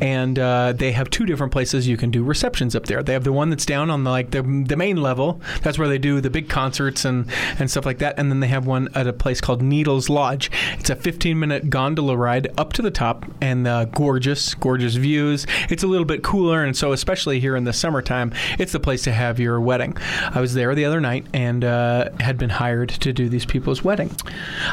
and 0.00 0.38
uh, 0.38 0.72
they 0.72 0.92
have 0.92 1.10
two 1.10 1.26
different 1.26 1.52
places 1.52 1.86
you 1.86 1.96
can 1.96 2.10
do 2.10 2.24
receptions 2.24 2.74
up 2.74 2.86
there. 2.86 3.02
They 3.02 3.12
have 3.12 3.24
the 3.24 3.32
one 3.32 3.50
that's 3.50 3.66
down 3.66 3.90
on 3.90 4.04
the 4.04 4.10
like 4.10 4.30
the, 4.30 4.42
the 4.42 4.76
main 4.76 4.96
level. 4.96 5.40
That's 5.62 5.78
where 5.78 5.88
they 5.88 5.98
do 5.98 6.20
the 6.20 6.30
big 6.30 6.48
concerts 6.48 7.04
and 7.04 7.30
and 7.58 7.70
stuff 7.70 7.84
like 7.84 7.98
that. 7.98 8.18
And 8.18 8.30
then 8.30 8.40
they 8.40 8.48
have 8.48 8.66
one 8.66 8.88
at 8.94 9.06
a 9.06 9.12
place 9.12 9.40
called 9.40 9.62
Needles 9.62 10.08
Lodge. 10.08 10.50
It's 10.78 10.90
a 10.90 10.96
15 10.96 11.38
minute 11.38 11.70
gondola 11.70 12.16
ride 12.16 12.48
up 12.56 12.72
to 12.74 12.82
the 12.82 12.90
top 12.90 13.26
and 13.40 13.66
uh, 13.66 13.86
gorgeous, 13.86 14.54
gorgeous 14.54 14.94
views. 14.94 15.46
It's 15.68 15.82
a 15.82 15.86
little 15.86 16.04
bit 16.04 16.22
cooler, 16.22 16.64
and 16.64 16.76
so 16.76 16.92
especially 16.92 17.40
here 17.40 17.56
in 17.56 17.64
the 17.64 17.72
summertime, 17.72 18.32
it's 18.58 18.72
the 18.72 18.80
place 18.80 19.02
to 19.02 19.12
have 19.12 19.40
your 19.40 19.60
wedding. 19.60 19.96
I 20.30 20.40
was 20.40 20.54
there 20.54 20.74
the 20.74 20.84
other 20.84 21.00
night 21.00 21.26
and 21.34 21.64
uh, 21.64 22.10
had 22.20 22.38
been 22.38 22.50
hired 22.50 22.90
to 22.90 23.12
do 23.12 23.28
these 23.28 23.44
people's 23.44 23.82
wedding. 23.82 24.14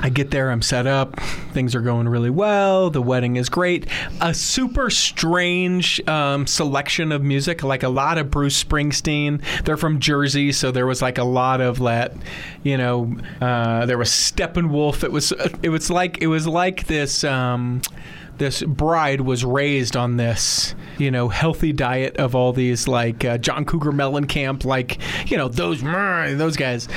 I 0.01 0.09
get 0.09 0.31
there, 0.31 0.51
I'm 0.51 0.61
set 0.61 0.87
up, 0.87 1.19
things 1.51 1.75
are 1.75 1.81
going 1.81 2.07
really 2.07 2.29
well. 2.29 2.89
The 2.89 2.98
wedding 3.01 3.35
is 3.35 3.49
great. 3.49 3.85
A 4.21 4.33
super 4.33 4.89
strange 4.89 6.05
um, 6.07 6.47
selection 6.47 7.11
of 7.11 7.23
music, 7.23 7.63
like 7.63 7.83
a 7.83 7.89
lot 7.89 8.17
of 8.17 8.31
Bruce 8.31 8.63
Springsteen. 8.63 9.41
They're 9.63 9.77
from 9.77 9.99
Jersey, 9.99 10.51
so 10.51 10.71
there 10.71 10.85
was 10.85 11.01
like 11.01 11.17
a 11.17 11.23
lot 11.23 11.61
of 11.61 11.79
that. 11.79 12.13
You 12.63 12.77
know, 12.77 13.17
uh, 13.41 13.85
there 13.85 13.97
was 13.97 14.09
Steppenwolf. 14.09 15.03
It 15.03 15.11
was 15.11 15.31
it 15.63 15.69
was 15.69 15.89
like 15.89 16.21
it 16.21 16.27
was 16.27 16.47
like 16.47 16.87
this. 16.87 17.23
Um, 17.23 17.81
this 18.39 18.63
bride 18.63 19.21
was 19.21 19.45
raised 19.45 19.95
on 19.95 20.17
this, 20.17 20.73
you 20.97 21.11
know, 21.11 21.29
healthy 21.29 21.73
diet 21.73 22.17
of 22.17 22.35
all 22.35 22.53
these 22.53 22.87
like 22.87 23.23
uh, 23.23 23.37
John 23.37 23.65
Cougar 23.65 23.91
Mellencamp, 23.91 24.65
like 24.65 24.97
you 25.29 25.37
know 25.37 25.47
those 25.47 25.81
those 25.81 26.57
guys, 26.57 26.87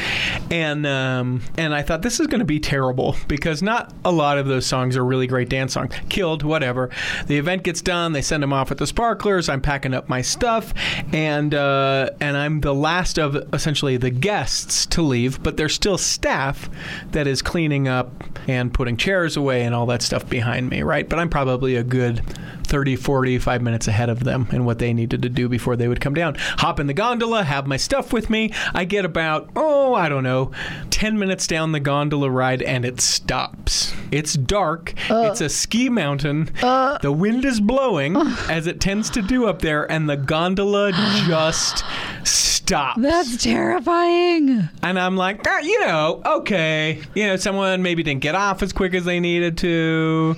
and 0.50 0.86
um, 0.86 1.42
and 1.58 1.74
I 1.74 1.82
thought 1.82 2.02
this 2.02 2.20
is 2.20 2.28
going 2.28 2.38
to 2.38 2.46
be 2.46 2.60
terrible 2.60 3.16
because 3.28 3.62
not 3.62 3.92
a 4.04 4.12
lot 4.12 4.38
of 4.38 4.46
those 4.46 4.64
songs 4.64 4.96
are 4.96 5.04
really 5.04 5.26
great 5.26 5.48
dance 5.48 5.74
songs. 5.74 5.94
Killed, 6.08 6.42
whatever. 6.42 6.90
The 7.26 7.36
event 7.36 7.64
gets 7.64 7.82
done, 7.82 8.12
they 8.12 8.22
send 8.22 8.42
them 8.42 8.52
off 8.52 8.70
with 8.70 8.78
the 8.78 8.86
sparklers. 8.86 9.48
I'm 9.48 9.60
packing 9.60 9.94
up 9.94 10.08
my 10.08 10.22
stuff, 10.22 10.72
and 11.12 11.54
uh, 11.54 12.10
and 12.20 12.36
I'm 12.36 12.60
the 12.60 12.74
last 12.74 13.18
of 13.18 13.36
essentially 13.52 13.96
the 13.96 14.10
guests 14.10 14.86
to 14.86 15.02
leave, 15.02 15.42
but 15.42 15.56
there's 15.56 15.74
still 15.74 15.98
staff 15.98 16.70
that 17.10 17.26
is 17.26 17.42
cleaning 17.42 17.88
up 17.88 18.10
and 18.48 18.72
putting 18.72 18.96
chairs 18.96 19.36
away 19.36 19.64
and 19.64 19.74
all 19.74 19.86
that 19.86 20.02
stuff 20.02 20.28
behind 20.28 20.70
me, 20.70 20.82
right? 20.82 21.08
But 21.08 21.18
I'm 21.18 21.30
probably 21.32 21.76
a 21.76 21.82
good 21.82 22.22
30, 22.64 22.94
45 22.94 23.62
minutes 23.62 23.88
ahead 23.88 24.10
of 24.10 24.22
them 24.22 24.46
and 24.52 24.66
what 24.66 24.78
they 24.78 24.92
needed 24.92 25.22
to 25.22 25.30
do 25.30 25.48
before 25.48 25.76
they 25.76 25.88
would 25.88 25.98
come 25.98 26.12
down. 26.12 26.36
Hop 26.58 26.78
in 26.78 26.86
the 26.86 26.92
gondola, 26.92 27.42
have 27.42 27.66
my 27.66 27.78
stuff 27.78 28.12
with 28.12 28.28
me. 28.28 28.52
I 28.74 28.84
get 28.84 29.06
about, 29.06 29.48
oh, 29.56 29.94
I 29.94 30.10
don't 30.10 30.24
know, 30.24 30.50
10 30.90 31.18
minutes 31.18 31.46
down 31.46 31.72
the 31.72 31.80
gondola 31.80 32.28
ride 32.28 32.60
and 32.60 32.84
it 32.84 33.00
stops. 33.00 33.94
It's 34.10 34.34
dark. 34.34 34.92
Uh. 35.10 35.30
it's 35.30 35.40
a 35.40 35.48
ski 35.48 35.88
mountain. 35.88 36.50
Uh. 36.62 36.98
the 36.98 37.12
wind 37.12 37.46
is 37.46 37.60
blowing, 37.60 38.14
uh. 38.14 38.36
as 38.50 38.66
it 38.66 38.78
tends 38.78 39.08
to 39.10 39.22
do 39.22 39.46
up 39.46 39.62
there, 39.62 39.90
and 39.90 40.10
the 40.10 40.18
gondola 40.18 40.92
just 41.26 41.82
stops. 42.24 42.61
That's 42.98 43.42
terrifying. 43.42 44.68
And 44.82 44.98
I'm 44.98 45.16
like, 45.16 45.40
"Ah, 45.46 45.58
you 45.60 45.80
know, 45.80 46.22
okay, 46.24 47.02
you 47.14 47.26
know, 47.26 47.36
someone 47.36 47.82
maybe 47.82 48.02
didn't 48.02 48.20
get 48.22 48.34
off 48.34 48.62
as 48.62 48.72
quick 48.72 48.94
as 48.94 49.04
they 49.04 49.20
needed 49.20 49.58
to. 49.58 50.36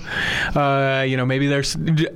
Uh, 0.55 1.05
you 1.07 1.17
know, 1.17 1.25
maybe 1.25 1.47
they're 1.47 1.63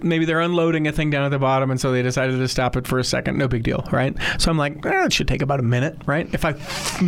maybe 0.01 0.25
they're 0.25 0.41
unloading 0.41 0.87
a 0.87 0.91
thing 0.91 1.09
down 1.09 1.23
at 1.23 1.29
the 1.29 1.39
bottom, 1.39 1.71
and 1.71 1.79
so 1.79 1.91
they 1.91 2.01
decided 2.01 2.37
to 2.37 2.47
stop 2.47 2.75
it 2.75 2.87
for 2.87 2.99
a 2.99 3.03
second. 3.03 3.37
No 3.37 3.47
big 3.47 3.63
deal, 3.63 3.85
right? 3.91 4.15
So 4.37 4.51
I'm 4.51 4.57
like, 4.57 4.85
eh, 4.85 5.05
it 5.05 5.13
should 5.13 5.27
take 5.27 5.41
about 5.41 5.59
a 5.59 5.63
minute, 5.63 5.97
right? 6.05 6.27
If 6.33 6.45
I 6.45 6.53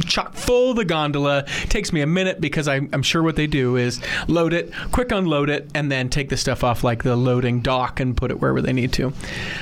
chock 0.06 0.34
full 0.34 0.74
the 0.74 0.86
gondola, 0.86 1.45
it 1.64 1.70
takes 1.70 1.91
me 1.93 2.02
a 2.02 2.08
minute 2.08 2.41
because 2.41 2.68
I, 2.68 2.76
I'm 2.93 3.04
sure 3.04 3.24
what 3.24 3.36
they 3.36 3.47
do 3.47 3.76
is 3.76 4.02
load 4.28 4.54
it, 4.54 4.72
quick 4.91 5.12
unload 5.12 5.49
it, 5.49 5.70
and 5.74 5.91
then 5.91 6.10
take 6.10 6.30
the 6.30 6.38
stuff 6.38 6.64
off 6.64 6.84
like 6.84 7.04
the 7.04 7.16
loading 7.16 7.62
dock 7.62 7.99
and 7.99 8.16
put 8.16 8.32
it 8.32 8.39
wherever 8.39 8.62
they 8.62 8.74
need 8.74 8.93
to. 8.93 9.14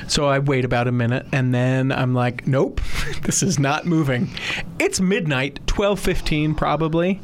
So 0.08 0.28
I 0.28 0.40
wait 0.40 0.66
about 0.66 0.88
a 0.88 0.92
minute, 0.92 1.26
and 1.32 1.54
then 1.54 1.92
I'm 1.92 2.14
like, 2.14 2.48
nope, 2.48 2.82
this 3.30 3.44
is 3.44 3.60
not 3.60 3.86
moving. 3.86 4.28
It's 4.80 5.00
midnight, 5.00 5.60
12:15 5.68 6.58
probably, 6.58 7.22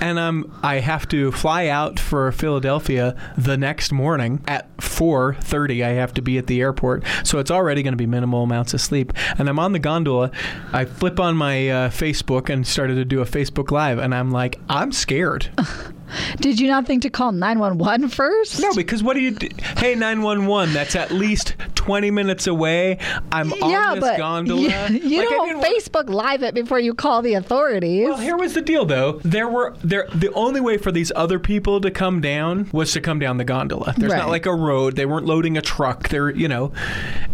and 0.00 0.20
I'm 0.20 0.52
I 0.62 0.76
have 0.76 1.08
to 1.08 1.32
fly 1.32 1.66
out 1.66 1.98
for 1.98 2.30
Philadelphia 2.30 3.16
the 3.36 3.56
next 3.56 3.90
morning 3.90 4.40
at 4.46 4.68
4:30. 4.76 5.82
I 5.82 5.94
have 5.94 6.14
to 6.14 6.22
be 6.22 6.38
at 6.38 6.46
the 6.46 6.60
airport, 6.60 7.02
so 7.24 7.40
it's 7.40 7.50
already 7.50 7.82
going 7.82 7.92
to 7.92 7.96
be 7.96 8.06
minimal 8.06 8.44
amounts 8.44 8.72
of 8.72 8.80
sleep. 8.80 9.12
And 9.36 9.48
I'm 9.48 9.58
on 9.58 9.72
the 9.72 9.80
gondola. 9.80 10.30
I 10.72 10.84
flip 10.84 11.18
on 11.18 11.36
my 11.36 11.68
uh, 11.68 11.88
Facebook 11.88 12.48
and 12.48 12.64
started 12.64 12.94
to 12.94 13.04
do 13.04 13.20
a 13.20 13.24
Facebook 13.24 13.72
live, 13.72 13.98
and 13.98 14.14
I'm 14.14 14.30
like, 14.30 14.60
I'm 14.68 14.92
scared. 14.92 15.48
Did 16.36 16.60
you 16.60 16.68
not 16.68 16.86
think 16.86 17.02
to 17.02 17.10
call 17.10 17.32
911 17.32 18.08
first? 18.08 18.60
No, 18.60 18.72
because 18.74 19.02
what 19.02 19.14
do 19.14 19.20
you 19.20 19.30
do? 19.32 19.48
Hey, 19.78 19.94
911, 19.94 20.72
that's 20.74 20.94
at 20.96 21.10
least 21.10 21.54
20 21.74 22.10
minutes 22.10 22.46
away. 22.46 22.98
I'm 23.30 23.50
yeah, 23.50 23.90
on 23.92 24.00
this 24.00 24.16
gondola. 24.18 24.88
you, 24.88 24.98
you 25.08 25.18
Like, 25.18 25.28
don't 25.28 25.58
wa- 25.58 25.64
Facebook 25.64 26.08
Live 26.08 26.42
it 26.42 26.54
before 26.54 26.78
you 26.78 26.94
call 26.94 27.22
the 27.22 27.34
authorities. 27.34 28.06
Well, 28.08 28.18
here 28.18 28.36
was 28.36 28.54
the 28.54 28.62
deal, 28.62 28.84
though. 28.84 29.20
There 29.24 29.48
were 29.48 29.74
there 29.82 30.06
the 30.14 30.32
only 30.34 30.60
way 30.60 30.78
for 30.78 30.92
these 30.92 31.10
other 31.16 31.38
people 31.38 31.80
to 31.80 31.90
come 31.90 32.20
down 32.20 32.68
was 32.72 32.92
to 32.92 33.00
come 33.00 33.18
down 33.18 33.36
the 33.38 33.44
gondola. 33.44 33.94
There's 33.96 34.12
Right. 34.12 34.18
not 34.18 34.28
like 34.28 34.46
a 34.46 34.54
road. 34.54 34.96
They 34.96 35.06
weren't 35.06 35.26
loading 35.26 35.56
a 35.56 35.62
truck. 35.62 36.08
They're 36.08 36.30
you 36.30 36.48
know, 36.48 36.72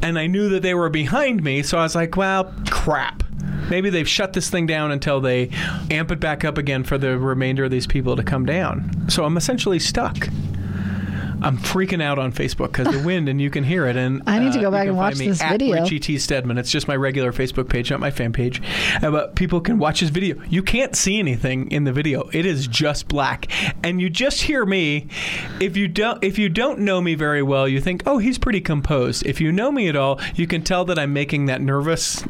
and 0.02 0.18
I 0.18 0.26
knew 0.26 0.48
that 0.50 0.62
they 0.62 0.74
were 0.74 0.88
behind 0.90 1.42
me, 1.42 1.62
so 1.62 1.78
I 1.78 1.82
was 1.82 1.94
like, 1.94 2.16
well, 2.16 2.52
crap. 2.70 3.22
Maybe 3.70 3.90
they've 3.90 4.08
shut 4.08 4.32
this 4.32 4.48
thing 4.48 4.66
down 4.66 4.90
until 4.90 5.20
they 5.20 5.50
amp 5.90 6.10
it 6.10 6.20
back 6.20 6.44
up 6.44 6.58
again 6.58 6.84
for 6.84 6.98
the 6.98 7.18
remainder 7.18 7.64
of 7.64 7.70
these 7.70 7.86
people 7.86 8.16
to 8.16 8.22
come 8.22 8.46
down. 8.46 9.08
So 9.08 9.24
I'm 9.24 9.36
essentially 9.36 9.78
stuck. 9.78 10.28
I'm 11.42 11.58
freaking 11.58 12.02
out 12.02 12.18
on 12.18 12.32
Facebook 12.32 12.72
because 12.72 12.92
the 12.94 13.02
wind 13.06 13.28
and 13.28 13.40
you 13.40 13.50
can 13.50 13.64
hear 13.64 13.86
it. 13.86 13.96
And 13.96 14.22
I 14.26 14.38
need 14.38 14.52
to 14.52 14.58
uh, 14.58 14.62
go 14.62 14.68
you 14.68 14.72
back 14.72 14.88
and 14.88 14.96
watch 14.96 15.16
this 15.16 15.40
at 15.40 15.52
video. 15.52 15.82
Richie 15.82 15.98
T. 16.00 16.18
Steadman. 16.18 16.58
It's 16.58 16.70
just 16.70 16.88
my 16.88 16.96
regular 16.96 17.32
Facebook 17.32 17.68
page, 17.68 17.90
not 17.90 18.00
my 18.00 18.10
fan 18.10 18.32
page. 18.32 18.60
Uh, 19.02 19.10
but 19.10 19.34
people 19.36 19.60
can 19.60 19.78
watch 19.78 20.00
his 20.00 20.10
video. 20.10 20.36
You 20.48 20.62
can't 20.62 20.96
see 20.96 21.18
anything 21.18 21.70
in 21.70 21.84
the 21.84 21.92
video. 21.92 22.28
It 22.32 22.44
is 22.46 22.66
just 22.66 23.08
black, 23.08 23.46
and 23.84 24.00
you 24.00 24.10
just 24.10 24.42
hear 24.42 24.64
me. 24.66 25.06
If 25.60 25.76
you 25.76 25.88
don't, 25.88 26.22
if 26.24 26.38
you 26.38 26.48
don't 26.48 26.80
know 26.80 27.00
me 27.00 27.14
very 27.14 27.42
well, 27.42 27.68
you 27.68 27.80
think, 27.80 28.02
oh, 28.06 28.18
he's 28.18 28.38
pretty 28.38 28.60
composed. 28.60 29.24
If 29.26 29.40
you 29.40 29.52
know 29.52 29.70
me 29.70 29.88
at 29.88 29.96
all, 29.96 30.20
you 30.34 30.46
can 30.46 30.62
tell 30.62 30.84
that 30.86 30.98
I'm 30.98 31.12
making 31.12 31.46
that 31.46 31.60
nervous 31.60 32.24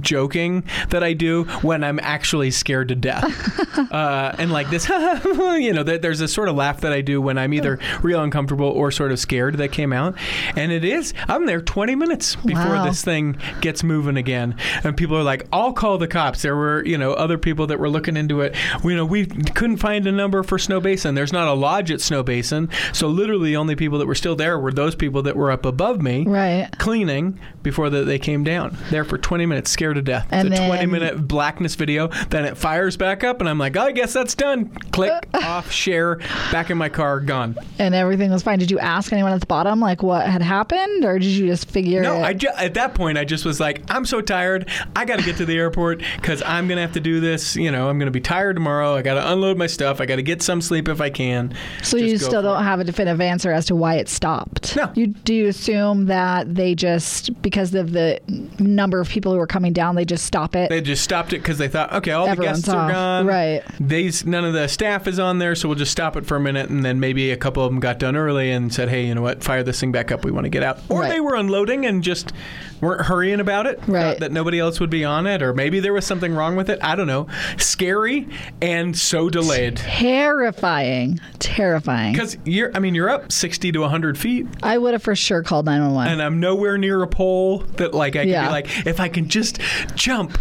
joking 0.00 0.64
that 0.90 1.02
I 1.02 1.12
do 1.12 1.44
when 1.62 1.82
I'm 1.84 1.98
actually 2.00 2.50
scared 2.50 2.88
to 2.88 2.94
death, 2.94 3.78
uh, 3.92 4.34
and 4.38 4.50
like 4.52 4.68
this, 4.70 4.88
you 5.24 5.72
know, 5.72 5.82
there- 5.82 5.98
there's 5.98 6.20
a 6.20 6.28
sort 6.28 6.48
of 6.48 6.56
laugh 6.56 6.80
that 6.80 6.92
I 6.92 7.00
do 7.00 7.20
when 7.20 7.38
I'm 7.38 7.52
either 7.54 7.78
real 8.02 8.22
uncomfortable 8.22 8.49
or 8.58 8.90
sort 8.90 9.12
of 9.12 9.18
scared 9.18 9.56
that 9.58 9.72
came 9.72 9.92
out, 9.92 10.14
and 10.56 10.70
it 10.72 10.84
is. 10.84 11.14
I'm 11.28 11.46
there 11.46 11.60
20 11.60 11.94
minutes 11.94 12.36
before 12.36 12.64
Wow. 12.74 12.84
this 12.84 13.02
thing 13.02 13.36
gets 13.60 13.82
moving 13.82 14.16
again, 14.16 14.54
and 14.84 14.96
people 14.96 15.16
are 15.16 15.22
like, 15.22 15.46
"I'll 15.52 15.72
call 15.72 15.98
the 15.98 16.06
cops." 16.08 16.42
There 16.42 16.54
were, 16.56 16.84
you 16.84 16.98
know, 16.98 17.12
other 17.12 17.38
people 17.38 17.66
that 17.68 17.78
were 17.78 17.88
looking 17.88 18.16
into 18.16 18.40
it. 18.42 18.54
You 18.84 18.96
know, 18.96 19.04
we 19.04 19.26
couldn't 19.26 19.78
find 19.78 20.06
a 20.06 20.12
number 20.12 20.42
for 20.42 20.58
Snowbasin. 20.58 21.14
There's 21.14 21.32
not 21.32 21.48
a 21.48 21.52
lodge 21.54 21.90
at 21.90 22.00
Snowbasin, 22.00 22.70
so 22.94 23.08
literally 23.08 23.50
the 23.50 23.56
only 23.56 23.76
people 23.76 23.98
that 23.98 24.06
were 24.06 24.14
still 24.14 24.36
there 24.36 24.58
were 24.58 24.72
those 24.72 24.94
people 24.94 25.22
that 25.22 25.36
were 25.36 25.50
up 25.50 25.64
above 25.64 26.02
me, 26.02 26.24
Right. 26.26 26.68
cleaning 26.78 27.38
before 27.62 27.88
the, 27.90 28.04
they 28.04 28.18
came 28.18 28.44
down. 28.44 28.76
There 28.90 29.04
for 29.04 29.18
20 29.18 29.46
minutes, 29.46 29.70
scared 29.70 29.96
to 29.96 30.02
death. 30.02 30.26
And 30.30 30.48
it's 30.48 30.60
a 30.60 30.66
20 30.66 30.86
minute 30.86 31.28
blackness 31.28 31.74
video. 31.76 32.08
Then 32.30 32.44
it 32.44 32.56
fires 32.56 32.96
back 32.96 33.24
up, 33.24 33.40
and 33.40 33.48
I'm 33.48 33.58
like, 33.58 33.70
like, 33.70 33.76
oh, 33.76 33.86
I 33.88 33.92
guess 33.92 34.12
that's 34.12 34.34
done. 34.34 34.66
Click 34.90 35.12
off, 35.34 35.70
share, 35.70 36.16
back 36.50 36.70
in 36.70 36.78
my 36.78 36.88
car, 36.88 37.20
gone. 37.20 37.56
And 37.78 37.94
everything 37.94 38.30
was 38.32 38.39
fine. 38.42 38.58
Did 38.58 38.70
you 38.70 38.78
ask 38.78 39.12
anyone 39.12 39.32
at 39.32 39.40
the 39.40 39.46
bottom 39.46 39.80
like 39.80 40.02
what 40.02 40.26
had 40.26 40.42
happened, 40.42 41.04
or 41.04 41.18
did 41.18 41.28
you 41.28 41.46
just 41.46 41.68
figure? 41.70 42.02
No, 42.02 42.16
it? 42.16 42.22
I 42.22 42.32
ju- 42.34 42.48
at 42.56 42.74
that 42.74 42.94
point 42.94 43.18
I 43.18 43.24
just 43.24 43.44
was 43.44 43.60
like, 43.60 43.82
I'm 43.90 44.04
so 44.04 44.20
tired. 44.20 44.68
I 44.96 45.04
got 45.04 45.18
to 45.18 45.24
get 45.24 45.36
to 45.38 45.46
the 45.46 45.56
airport 45.56 46.02
because 46.16 46.42
I'm 46.44 46.68
gonna 46.68 46.80
have 46.80 46.92
to 46.92 47.00
do 47.00 47.20
this. 47.20 47.56
You 47.56 47.70
know, 47.70 47.88
I'm 47.88 47.98
gonna 47.98 48.10
be 48.10 48.20
tired 48.20 48.56
tomorrow. 48.56 48.94
I 48.94 49.02
got 49.02 49.14
to 49.14 49.32
unload 49.32 49.56
my 49.56 49.66
stuff. 49.66 50.00
I 50.00 50.06
got 50.06 50.16
to 50.16 50.22
get 50.22 50.42
some 50.42 50.60
sleep 50.60 50.88
if 50.88 51.00
I 51.00 51.10
can. 51.10 51.54
So 51.82 51.98
Just 51.98 52.10
you 52.10 52.18
still 52.18 52.42
don't 52.42 52.60
it. 52.60 52.64
have 52.64 52.80
a 52.80 52.84
definitive 52.84 53.20
answer 53.20 53.52
as 53.52 53.66
to 53.66 53.76
why 53.76 53.94
it 53.96 54.08
stopped. 54.08 54.76
No. 54.76 54.90
You 54.94 55.08
do 55.08 55.34
you 55.34 55.48
assume 55.48 56.06
that 56.06 56.54
they 56.54 56.74
just 56.74 57.40
because 57.42 57.74
of 57.74 57.92
the 57.92 58.20
number 58.58 59.00
of 59.00 59.08
people 59.08 59.32
who 59.32 59.38
were 59.38 59.46
coming 59.46 59.72
down, 59.72 59.94
they 59.94 60.04
just 60.04 60.24
stop 60.24 60.54
it. 60.54 60.68
They 60.70 60.80
just 60.80 61.02
stopped 61.02 61.32
it 61.32 61.38
because 61.38 61.58
they 61.58 61.68
thought, 61.68 61.92
okay, 61.92 62.12
all 62.12 62.26
Everyone's 62.26 62.62
the 62.62 62.72
guests 62.72 62.74
are 62.74 62.92
gone. 62.92 63.26
Right. 63.26 63.62
These 63.80 64.24
none 64.24 64.44
of 64.44 64.52
the 64.52 64.68
staff 64.68 65.06
is 65.06 65.18
on 65.18 65.38
there, 65.38 65.54
so 65.54 65.68
we'll 65.68 65.78
just 65.78 65.92
stop 65.92 66.16
it 66.16 66.26
for 66.26 66.36
a 66.36 66.40
minute, 66.40 66.70
and 66.70 66.84
then 66.84 67.00
maybe 67.00 67.30
a 67.30 67.36
couple 67.36 67.64
of 67.64 67.70
them 67.72 67.80
got 67.80 67.98
done 67.98 68.16
early 68.16 68.29
and 68.38 68.72
said, 68.72 68.88
hey, 68.88 69.06
you 69.06 69.14
know 69.14 69.22
what, 69.22 69.42
fire 69.42 69.62
this 69.62 69.80
thing 69.80 69.92
back 69.92 70.10
up. 70.12 70.24
We 70.24 70.30
want 70.30 70.44
to 70.44 70.48
get 70.50 70.62
out. 70.62 70.78
Or 70.88 71.00
Right. 71.00 71.08
they 71.10 71.20
were 71.20 71.34
unloading 71.34 71.84
and 71.86 72.02
just 72.02 72.32
weren't 72.80 73.02
hurrying 73.02 73.40
about 73.40 73.66
it. 73.66 73.78
Uh, 73.88 73.92
right. 73.92 74.02
thought 74.02 74.18
that 74.20 74.32
nobody 74.32 74.58
else 74.58 74.80
would 74.80 74.88
be 74.90 75.04
on 75.04 75.26
it, 75.26 75.42
or 75.42 75.52
maybe 75.52 75.80
there 75.80 75.92
was 75.92 76.06
something 76.06 76.34
wrong 76.34 76.56
with 76.56 76.70
it. 76.70 76.78
I 76.82 76.94
don't 76.96 77.06
know. 77.06 77.26
Scary 77.58 78.28
and 78.62 78.96
so 78.96 79.28
delayed. 79.28 79.76
Terrifying. 79.76 81.18
Terrifying. 81.38 82.12
Because 82.12 82.36
you're, 82.44 82.70
I 82.74 82.78
mean, 82.78 82.94
you're 82.94 83.08
up 83.10 83.32
60 83.32 83.72
to 83.72 83.80
100 83.80 84.16
feet, 84.18 84.46
I 84.62 84.78
would 84.78 84.92
have 84.94 85.02
for 85.02 85.16
sure 85.16 85.42
called 85.42 85.66
911. 85.66 86.12
and 86.12 86.22
I'm 86.22 86.40
nowhere 86.40 86.78
near 86.78 87.02
a 87.02 87.06
pole 87.08 87.58
that, 87.76 87.94
like, 87.94 88.16
I 88.16 88.20
can 88.20 88.28
Yeah. 88.28 88.46
be 88.46 88.50
like, 88.52 88.86
if 88.86 89.00
I 89.00 89.08
can 89.08 89.28
just 89.28 89.58
jump, 89.94 90.38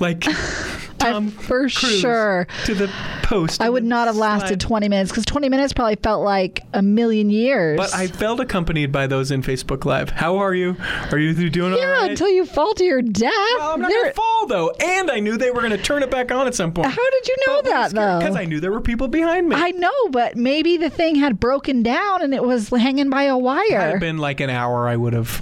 like 0.00 0.20
Tom 0.98 1.30
for 1.30 1.68
Cruise 1.68 1.72
sure. 2.00 2.46
to 2.64 2.74
the 2.74 2.90
post. 3.22 3.60
I 3.60 3.68
would 3.68 3.84
not 3.84 4.06
have 4.06 4.16
lasted 4.16 4.62
slide. 4.62 4.68
20 4.68 4.88
minutes 4.88 5.10
because 5.10 5.24
20 5.26 5.48
minutes 5.48 5.72
probably 5.72 5.96
felt 5.96 6.22
like 6.24 6.62
a 6.72 6.82
million 6.82 7.13
years. 7.22 7.76
But 7.76 7.94
I 7.94 8.06
felt 8.06 8.40
accompanied 8.40 8.92
by 8.92 9.06
those 9.06 9.30
in 9.30 9.42
Facebook 9.42 9.84
Live. 9.84 10.10
How 10.10 10.36
are 10.38 10.54
you? 10.54 10.76
Are 11.12 11.18
you 11.18 11.50
doing 11.50 11.72
all 11.72 11.78
yeah, 11.78 11.86
right? 12.02 12.10
until 12.10 12.28
you 12.28 12.44
fall 12.46 12.74
to 12.74 12.84
your 12.84 13.02
death. 13.02 13.32
well, 13.58 13.72
I'm 13.74 13.80
not 13.80 13.90
There- 13.90 14.02
gonna 14.02 14.14
fall 14.14 14.46
though, 14.46 14.70
and 14.80 15.10
I 15.10 15.20
knew 15.20 15.36
they 15.36 15.50
were 15.50 15.62
gonna 15.62 15.78
turn 15.78 16.02
it 16.02 16.10
back 16.10 16.30
on 16.32 16.46
at 16.46 16.54
some 16.54 16.72
point. 16.72 16.88
How 16.88 17.10
did 17.10 17.28
you 17.28 17.36
know 17.46 17.62
that 17.62 17.92
though? 17.92 18.18
Because 18.18 18.36
I 18.36 18.44
knew 18.44 18.60
there 18.60 18.72
were 18.72 18.80
people 18.80 19.08
behind 19.08 19.48
me. 19.48 19.56
I 19.56 19.70
know, 19.72 19.90
but 20.10 20.36
maybe 20.36 20.76
the 20.76 20.90
thing 20.90 21.16
had 21.16 21.40
broken 21.40 21.82
down 21.82 22.22
and 22.22 22.34
it 22.34 22.42
was 22.44 22.68
hanging 22.70 23.10
by 23.10 23.24
a 23.24 23.38
wire. 23.38 23.94
it 23.96 24.00
been 24.00 24.18
like 24.18 24.40
an 24.40 24.50
hour, 24.50 24.88
I 24.88 24.96
would 24.96 25.12
have 25.12 25.40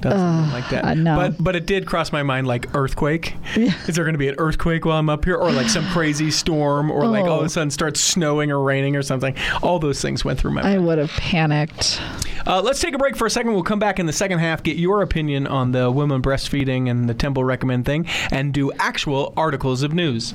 done 0.00 0.12
something 0.18 0.52
like 0.52 0.68
that. 0.70 0.96
Know. 0.98 1.16
But 1.16 1.42
but 1.42 1.56
it 1.56 1.66
did 1.66 1.86
cross 1.86 2.12
my 2.12 2.22
mind 2.22 2.46
like 2.46 2.74
earthquake. 2.74 3.34
Is 3.56 3.94
there 3.94 4.04
going 4.04 4.14
to 4.14 4.18
be 4.18 4.28
an 4.28 4.34
earthquake 4.38 4.84
while 4.84 4.98
I'm 4.98 5.08
up 5.08 5.24
here, 5.24 5.36
or 5.36 5.50
like 5.52 5.68
some 5.68 5.84
crazy 5.86 6.30
storm, 6.30 6.90
or 6.90 7.06
like 7.06 7.24
all 7.24 7.36
of 7.38 7.42
Oh. 7.42 7.44
a 7.44 7.48
sudden 7.48 7.70
starts 7.70 8.00
snowing 8.00 8.50
or 8.50 8.62
raining 8.62 8.96
or 8.96 9.02
something? 9.02 9.34
All 9.62 9.78
those 9.78 10.00
things 10.00 10.24
went 10.24 10.38
through 10.38 10.52
my 10.52 10.62
mind. 10.62 10.74
I 10.74 10.78
would 10.78 10.98
have 10.98 11.10
panicked. 11.10 12.00
Uh, 12.46 12.60
let's 12.62 12.80
take 12.80 12.94
a 12.94 12.98
break 12.98 13.16
for 13.16 13.26
a 13.26 13.30
second. 13.30 13.52
We'll 13.52 13.62
come 13.62 13.78
back 13.78 13.98
in 13.98 14.06
the 14.06 14.12
second 14.12 14.38
half, 14.38 14.62
get 14.62 14.76
your 14.76 15.02
opinion 15.02 15.46
on 15.46 15.72
the 15.72 15.90
women 15.90 16.22
breastfeeding 16.22 16.90
and 16.90 17.08
the 17.08 17.14
temple 17.14 17.44
recommend 17.44 17.84
thing, 17.84 18.06
and 18.30 18.52
do 18.54 18.72
actual 18.78 19.32
articles 19.36 19.82
of 19.82 19.92
news. 19.92 20.34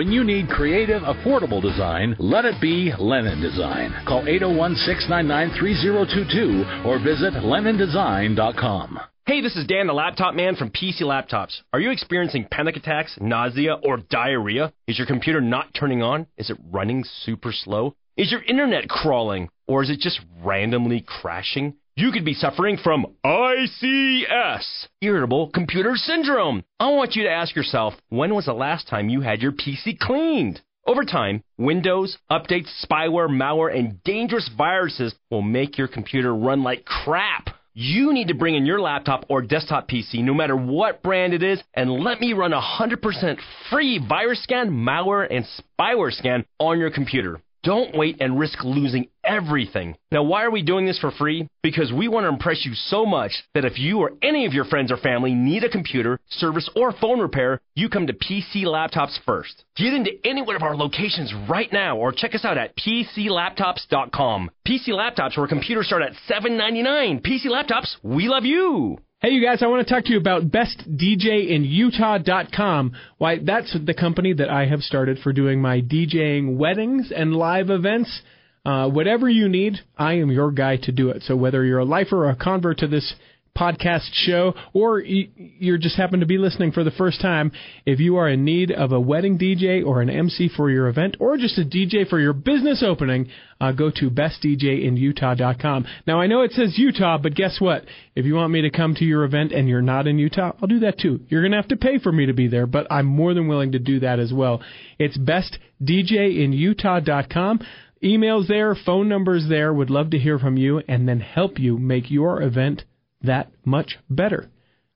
When 0.01 0.11
you 0.11 0.23
need 0.23 0.49
creative, 0.49 1.03
affordable 1.03 1.61
design, 1.61 2.15
let 2.17 2.43
it 2.43 2.59
be 2.59 2.91
Lennon 2.97 3.39
Design. 3.39 3.93
Call 4.07 4.27
801 4.27 4.73
699 4.77 5.59
3022 5.59 6.89
or 6.89 6.97
visit 6.97 7.35
LennonDesign.com. 7.35 8.99
Hey, 9.27 9.41
this 9.41 9.55
is 9.55 9.67
Dan, 9.67 9.85
the 9.85 9.93
laptop 9.93 10.33
man 10.33 10.55
from 10.55 10.71
PC 10.71 11.01
Laptops. 11.01 11.61
Are 11.71 11.79
you 11.79 11.91
experiencing 11.91 12.47
panic 12.49 12.77
attacks, 12.77 13.15
nausea, 13.21 13.75
or 13.75 13.97
diarrhea? 13.97 14.73
Is 14.87 14.97
your 14.97 15.05
computer 15.05 15.39
not 15.39 15.71
turning 15.75 16.01
on? 16.01 16.25
Is 16.35 16.49
it 16.49 16.57
running 16.71 17.03
super 17.23 17.51
slow? 17.51 17.95
Is 18.17 18.31
your 18.31 18.41
internet 18.41 18.89
crawling? 18.89 19.49
Or 19.67 19.83
is 19.83 19.91
it 19.91 19.99
just 19.99 20.19
randomly 20.43 21.05
crashing? 21.05 21.75
You 21.97 22.13
could 22.13 22.23
be 22.23 22.33
suffering 22.33 22.77
from 22.81 23.05
ICS, 23.25 24.87
Irritable 25.01 25.49
Computer 25.49 25.97
Syndrome. 25.97 26.63
I 26.79 26.89
want 26.91 27.15
you 27.15 27.23
to 27.23 27.29
ask 27.29 27.53
yourself, 27.53 27.95
when 28.07 28.33
was 28.33 28.45
the 28.45 28.53
last 28.53 28.87
time 28.87 29.09
you 29.09 29.19
had 29.19 29.41
your 29.41 29.51
PC 29.51 29.99
cleaned? 29.99 30.61
Over 30.87 31.03
time, 31.03 31.43
Windows, 31.57 32.17
updates, 32.31 32.69
spyware, 32.81 33.27
malware, 33.27 33.77
and 33.77 34.01
dangerous 34.03 34.49
viruses 34.57 35.13
will 35.29 35.41
make 35.41 35.77
your 35.77 35.89
computer 35.89 36.33
run 36.33 36.63
like 36.63 36.85
crap. 36.85 37.49
You 37.73 38.13
need 38.13 38.29
to 38.29 38.35
bring 38.35 38.55
in 38.55 38.65
your 38.65 38.79
laptop 38.79 39.25
or 39.27 39.41
desktop 39.41 39.89
PC, 39.89 40.23
no 40.23 40.33
matter 40.33 40.55
what 40.55 41.03
brand 41.03 41.33
it 41.33 41.43
is, 41.43 41.61
and 41.73 41.91
let 41.91 42.21
me 42.21 42.31
run 42.31 42.53
a 42.53 42.61
100% 42.61 43.37
free 43.69 43.99
virus 43.99 44.41
scan, 44.43 44.71
malware, 44.71 45.27
and 45.29 45.45
spyware 45.77 46.13
scan 46.13 46.45
on 46.57 46.79
your 46.79 46.89
computer. 46.89 47.41
Don't 47.63 47.95
wait 47.95 48.17
and 48.19 48.39
risk 48.39 48.63
losing 48.63 49.07
everything. 49.23 49.95
Now, 50.11 50.23
why 50.23 50.43
are 50.43 50.51
we 50.51 50.63
doing 50.63 50.87
this 50.87 50.97
for 50.97 51.11
free? 51.11 51.47
Because 51.61 51.93
we 51.93 52.07
want 52.07 52.23
to 52.23 52.29
impress 52.29 52.65
you 52.65 52.73
so 52.73 53.05
much 53.05 53.43
that 53.53 53.65
if 53.65 53.77
you 53.77 53.99
or 53.99 54.13
any 54.23 54.47
of 54.47 54.53
your 54.53 54.65
friends 54.65 54.91
or 54.91 54.97
family 54.97 55.35
need 55.35 55.63
a 55.63 55.69
computer, 55.69 56.19
service, 56.27 56.67
or 56.75 56.91
phone 56.91 57.19
repair, 57.19 57.61
you 57.75 57.87
come 57.87 58.07
to 58.07 58.13
PC 58.13 58.63
Laptops 58.63 59.19
first. 59.25 59.63
Get 59.75 59.93
into 59.93 60.11
any 60.25 60.41
one 60.41 60.55
of 60.55 60.63
our 60.63 60.75
locations 60.75 61.31
right 61.47 61.71
now 61.71 61.97
or 61.97 62.11
check 62.11 62.33
us 62.33 62.45
out 62.45 62.57
at 62.57 62.75
PCLaptops.com. 62.77 64.49
PC 64.67 64.89
Laptops, 64.89 65.37
where 65.37 65.47
computers 65.47 65.85
start 65.85 66.01
at 66.01 66.13
$7.99. 66.27 67.21
PC 67.21 67.45
Laptops, 67.45 67.95
we 68.01 68.27
love 68.27 68.43
you! 68.43 68.97
Hey, 69.23 69.33
you 69.33 69.45
guys, 69.45 69.61
I 69.61 69.67
want 69.67 69.87
to 69.87 69.93
talk 69.93 70.05
to 70.05 70.13
you 70.13 70.17
about 70.17 70.49
bestdjinutah.com. 70.49 72.93
Why, 73.19 73.37
that's 73.37 73.77
the 73.85 73.93
company 73.93 74.33
that 74.33 74.49
I 74.49 74.65
have 74.65 74.79
started 74.79 75.19
for 75.19 75.31
doing 75.31 75.61
my 75.61 75.79
DJing 75.79 76.57
weddings 76.57 77.11
and 77.15 77.35
live 77.35 77.69
events. 77.69 78.23
Uh, 78.65 78.89
whatever 78.89 79.29
you 79.29 79.47
need, 79.47 79.75
I 79.95 80.13
am 80.13 80.31
your 80.31 80.49
guy 80.49 80.77
to 80.77 80.91
do 80.91 81.09
it. 81.09 81.21
So 81.21 81.35
whether 81.35 81.63
you're 81.63 81.77
a 81.77 81.85
lifer 81.85 82.25
or 82.25 82.31
a 82.31 82.35
convert 82.35 82.79
to 82.79 82.87
this 82.87 83.13
podcast 83.57 84.09
show, 84.13 84.53
or 84.73 84.99
you 84.99 85.77
just 85.77 85.97
happen 85.97 86.21
to 86.21 86.25
be 86.25 86.37
listening 86.37 86.71
for 86.71 86.83
the 86.83 86.91
first 86.91 87.21
time, 87.21 87.51
if 87.85 87.99
you 87.99 88.17
are 88.17 88.29
in 88.29 88.45
need 88.45 88.71
of 88.71 88.91
a 88.91 88.99
wedding 88.99 89.37
DJ 89.37 89.85
or 89.85 90.01
an 90.01 90.09
MC 90.09 90.49
for 90.55 90.69
your 90.69 90.87
event, 90.87 91.17
or 91.19 91.37
just 91.37 91.57
a 91.57 91.63
DJ 91.63 92.07
for 92.07 92.19
your 92.19 92.33
business 92.33 92.83
opening, 92.85 93.29
uh, 93.59 93.71
go 93.71 93.91
to 93.91 94.09
bestdjinutah.com. 94.09 95.85
Now, 96.07 96.19
I 96.19 96.27
know 96.27 96.41
it 96.41 96.51
says 96.51 96.77
Utah, 96.77 97.17
but 97.17 97.35
guess 97.35 97.57
what? 97.59 97.85
If 98.15 98.25
you 98.25 98.35
want 98.35 98.51
me 98.51 98.61
to 98.61 98.71
come 98.71 98.95
to 98.95 99.05
your 99.05 99.23
event 99.23 99.51
and 99.51 99.67
you're 99.67 99.81
not 99.81 100.07
in 100.07 100.17
Utah, 100.17 100.53
I'll 100.61 100.67
do 100.67 100.79
that 100.79 100.99
too. 100.99 101.21
You're 101.27 101.41
going 101.41 101.51
to 101.51 101.57
have 101.57 101.67
to 101.69 101.77
pay 101.77 101.99
for 101.99 102.11
me 102.11 102.27
to 102.27 102.33
be 102.33 102.47
there, 102.47 102.65
but 102.65 102.87
I'm 102.91 103.05
more 103.05 103.33
than 103.33 103.47
willing 103.47 103.73
to 103.73 103.79
do 103.79 103.99
that 103.99 104.19
as 104.19 104.33
well. 104.33 104.61
It's 104.97 105.17
bestdjinutah.com. 105.17 107.59
Emails 108.03 108.47
there, 108.47 108.73
phone 108.73 109.07
numbers 109.07 109.45
there. 109.47 109.71
Would 109.71 109.91
love 109.91 110.09
to 110.11 110.17
hear 110.17 110.39
from 110.39 110.57
you 110.57 110.81
and 110.87 111.07
then 111.07 111.19
help 111.19 111.59
you 111.59 111.77
make 111.77 112.09
your 112.09 112.41
event 112.41 112.83
that 113.23 113.51
much 113.65 113.97
better. 114.09 114.49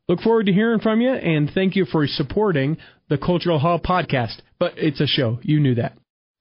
Look 0.07 0.21
forward 0.21 0.45
to 0.45 0.53
hearing 0.53 0.79
from 0.79 1.01
you 1.01 1.11
and 1.11 1.49
thank 1.49 1.75
you 1.75 1.85
for 1.85 2.05
supporting 2.05 2.77
the 3.09 3.17
Cultural 3.17 3.59
Hall 3.59 3.79
podcast. 3.79 4.41
But 4.59 4.73
it's 4.77 5.01
a 5.01 5.07
show. 5.07 5.39
You 5.41 5.59
knew 5.59 5.75
that. 5.75 5.93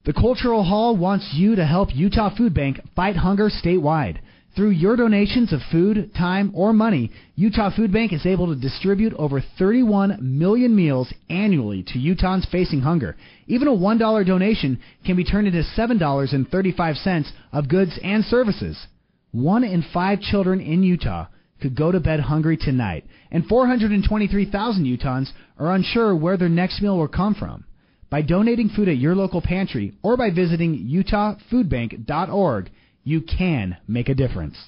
The 0.05 0.13
Cultural 0.13 0.65
Hall 0.65 0.97
wants 0.97 1.31
you 1.35 1.57
to 1.57 1.65
help 1.65 1.95
Utah 1.95 2.35
Food 2.37 2.53
Bank 2.53 2.79
fight 2.95 3.17
hunger 3.17 3.49
statewide. 3.49 4.19
Through 4.55 4.71
your 4.71 4.95
donations 4.95 5.53
of 5.53 5.61
food, 5.73 6.13
time, 6.15 6.53
or 6.55 6.73
money, 6.73 7.11
Utah 7.35 7.75
Food 7.75 7.91
Bank 7.91 8.13
is 8.13 8.25
able 8.25 8.49
to 8.49 8.61
distribute 8.61 9.13
over 9.15 9.43
31 9.59 10.19
million 10.21 10.77
meals 10.77 11.13
annually 11.29 11.83
to 11.89 11.99
Utahns 11.99 12.49
facing 12.51 12.83
hunger. 12.83 13.17
Even 13.49 13.67
a 13.67 13.73
$1 13.73 14.27
donation 14.27 14.79
can 15.05 15.17
be 15.17 15.25
turned 15.25 15.49
into 15.49 15.65
$7.35 15.77 17.27
of 17.53 17.69
goods 17.69 17.99
and 18.05 18.25
services. 18.25 18.87
One 19.33 19.65
in 19.65 19.85
five 19.93 20.21
children 20.21 20.61
in 20.61 20.85
Utah 20.85 21.27
could 21.65 21.75
go 21.75 21.91
to 21.91 21.99
bed 21.99 22.21
hungry 22.21 22.59
tonight, 22.59 23.07
and 23.31 23.47
423,000 23.47 24.85
Utahns 24.85 25.33
are 25.59 25.75
unsure 25.75 26.15
where 26.15 26.37
their 26.37 26.51
next 26.51 26.83
meal 26.83 26.99
will 26.99 27.09
come 27.09 27.35
from. 27.35 27.65
By 28.11 28.21
donating 28.21 28.69
food 28.69 28.91
at 28.91 28.99
your 28.99 29.15
local 29.15 29.41
pantry 29.41 29.95
or 30.03 30.19
by 30.19 30.29
visiting 30.29 30.87
utahfoodbank.org, 30.87 32.71
you 33.03 33.23
can 33.23 33.79
make 33.89 34.11
a 34.11 34.15
difference. 34.15 34.59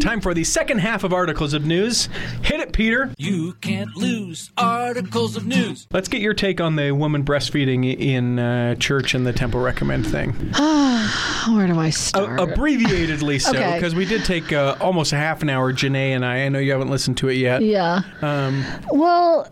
Time 0.00 0.20
for 0.20 0.32
the 0.32 0.44
second 0.44 0.78
half 0.78 1.02
of 1.02 1.12
articles 1.12 1.52
of 1.54 1.64
news. 1.66 2.08
Hit 2.42 2.60
it, 2.60 2.72
Peter. 2.72 3.12
You 3.18 3.54
can't 3.60 3.94
lose 3.96 4.50
articles 4.56 5.36
of 5.36 5.44
news. 5.44 5.86
Let's 5.90 6.06
get 6.08 6.20
your 6.22 6.34
take 6.34 6.60
on 6.60 6.76
the 6.76 6.92
woman 6.92 7.24
breastfeeding 7.24 7.98
in 7.98 8.38
uh, 8.38 8.76
church 8.76 9.14
and 9.14 9.26
the 9.26 9.32
temple 9.32 9.60
recommend 9.60 10.06
thing. 10.06 10.32
Where 10.32 11.66
do 11.66 11.78
I 11.78 11.88
A- 11.88 11.92
start? 11.92 12.38
abbreviatedly 12.40 13.40
so, 13.40 13.50
Okay. 13.50 13.74
because 13.74 13.94
we 13.96 14.04
did 14.04 14.24
take 14.24 14.52
uh, 14.52 14.76
almost 14.80 15.12
a 15.12 15.16
half 15.16 15.42
an 15.42 15.50
hour. 15.50 15.72
Janae 15.72 16.10
and 16.14 16.24
I. 16.24 16.44
I 16.44 16.48
know 16.48 16.58
you 16.60 16.70
haven't 16.72 16.90
listened 16.90 17.16
to 17.18 17.28
it 17.28 17.34
yet. 17.34 17.62
yeah. 17.62 18.02
Um, 18.22 18.64
Well, 18.92 19.48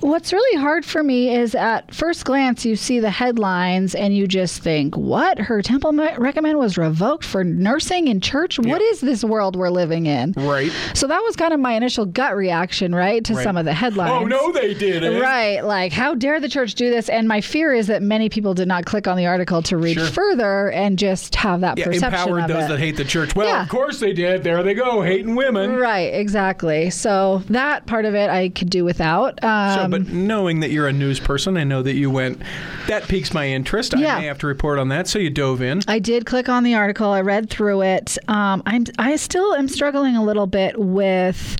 what's 0.00 0.32
really 0.34 0.60
hard 0.60 0.84
for 0.84 1.02
me 1.02 1.34
is 1.34 1.54
at 1.54 1.94
first 1.94 2.24
glance, 2.26 2.64
you 2.66 2.76
see 2.76 3.00
the 3.00 3.10
headlines 3.10 3.94
and 3.94 4.14
you 4.14 4.26
just 4.26 4.62
think, 4.62 4.96
what? 4.96 5.38
Her 5.38 5.62
temple 5.62 5.92
recommend 6.18 6.58
was 6.58 6.76
revoked 6.76 7.24
for 7.24 7.42
nursing 7.42 8.08
in 8.08 8.20
church? 8.20 8.58
What 8.58 8.82
is 8.82 9.00
this 9.00 9.24
world 9.24 9.56
we're 9.56 9.70
living 9.70 9.77
in? 9.78 10.34
right. 10.36 10.70
So 10.94 11.06
that 11.06 11.20
was 11.24 11.36
kind 11.36 11.52
of 11.52 11.60
my 11.60 11.72
initial 11.72 12.04
gut 12.06 12.36
reaction, 12.36 12.94
right, 12.94 13.24
to 13.24 13.34
Right. 13.34 13.42
some 13.44 13.56
of 13.56 13.64
the 13.64 13.72
headlines. 13.74 14.12
Oh 14.12 14.24
no, 14.26 14.52
they 14.52 14.74
did 14.74 15.02
it. 15.04 15.20
Right, 15.20 15.60
like 15.60 15.92
how 15.92 16.14
dare 16.14 16.40
the 16.40 16.48
church 16.48 16.74
do 16.74 16.90
this? 16.90 17.08
And 17.08 17.28
my 17.28 17.40
fear 17.40 17.72
is 17.72 17.86
that 17.88 18.02
many 18.02 18.28
people 18.28 18.54
did 18.54 18.68
not 18.68 18.84
click 18.84 19.06
on 19.06 19.16
the 19.16 19.26
article 19.26 19.62
to 19.62 19.76
read 19.76 19.94
Sure. 19.94 20.06
further 20.06 20.70
and 20.70 20.98
just 20.98 21.34
have 21.36 21.60
that 21.62 21.78
Yeah, 21.78 21.84
perception 21.86 22.20
empowered 22.20 22.42
of 22.42 22.48
those 22.48 22.64
it. 22.64 22.68
that 22.68 22.78
hate 22.78 22.96
the 22.96 23.04
church. 23.04 23.34
Well, 23.36 23.46
Yeah. 23.48 23.62
of 23.62 23.68
course 23.68 24.00
they 24.00 24.12
did. 24.12 24.42
There 24.44 24.62
they 24.62 24.74
go, 24.74 25.02
hating 25.02 25.34
women. 25.34 25.76
Right, 25.76 26.12
exactly. 26.14 26.90
So 26.90 27.42
that 27.50 27.86
part 27.86 28.04
of 28.04 28.14
it 28.14 28.30
I 28.30 28.48
could 28.50 28.70
do 28.70 28.84
without. 28.84 29.42
Um, 29.44 29.78
So, 29.78 29.88
but 29.88 30.08
knowing 30.08 30.60
that 30.60 30.70
you're 30.70 30.88
a 30.88 30.92
news 30.92 31.20
person, 31.20 31.56
I 31.56 31.64
know 31.64 31.82
that 31.82 31.94
you 31.94 32.10
went. 32.10 32.40
That 32.88 33.06
piques 33.08 33.32
my 33.34 33.46
interest. 33.48 33.94
Yeah. 33.96 34.16
I 34.16 34.20
may 34.20 34.26
have 34.26 34.38
to 34.38 34.46
report 34.46 34.78
on 34.78 34.88
that. 34.88 35.06
So 35.08 35.18
you 35.18 35.30
dove 35.30 35.62
in. 35.62 35.80
I 35.88 35.98
did 35.98 36.24
click 36.26 36.48
on 36.48 36.64
the 36.64 36.74
article. 36.74 37.10
I 37.10 37.20
read 37.20 37.50
through 37.50 37.82
it. 37.82 38.16
Um, 38.28 38.62
I'm 38.66 38.84
I 38.98 39.16
still 39.16 39.52
am 39.58 39.68
struggling 39.68 40.16
a 40.16 40.24
little 40.24 40.46
bit 40.46 40.78
with. 40.78 41.56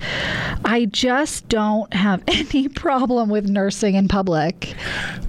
I 0.65 0.85
just 0.85 1.47
don't 1.49 1.91
have 1.93 2.21
any 2.27 2.67
problem 2.67 3.29
with 3.29 3.47
nursing 3.49 3.95
in 3.95 4.07
public. 4.07 4.75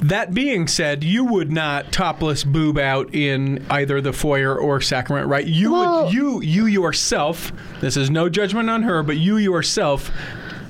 That 0.01 0.35
being 0.35 0.67
said, 0.67 1.05
you 1.05 1.25
would 1.25 1.51
not 1.53 1.93
topless 1.93 2.45
boob 2.45 2.79
out 2.79 3.15
in 3.15 3.65
either 3.71 4.01
the 4.01 4.13
foyer 4.13 4.57
or 4.59 4.81
sacrament, 4.81 5.29
right? 5.29 5.47
You 5.47 5.73
Well- 5.73 6.05
would. 6.05 6.15
You 6.15 6.41
you 6.43 6.67
yourself. 6.67 7.53
This 7.81 7.97
is 7.97 8.11
no 8.11 8.29
judgment 8.29 8.69
on 8.71 8.83
her, 8.83 9.03
but 9.03 9.17
you 9.19 9.37
yourself 9.37 10.11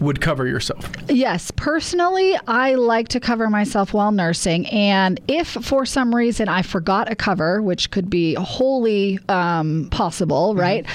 would 0.00 0.20
cover 0.20 0.46
yourself. 0.46 0.90
Yes, 1.08 1.50
personally, 1.50 2.38
I 2.46 2.74
like 2.74 3.08
to 3.08 3.20
cover 3.20 3.48
myself 3.48 3.92
while 3.92 4.12
nursing. 4.12 4.66
And 4.66 5.20
if 5.28 5.48
for 5.48 5.84
some 5.84 6.14
reason 6.14 6.48
I 6.48 6.62
forgot 6.62 7.10
a 7.10 7.16
cover, 7.16 7.60
which 7.62 7.90
could 7.90 8.08
be 8.08 8.34
wholly 8.34 9.18
um, 9.28 9.88
possible, 9.90 10.54
right? 10.54 10.86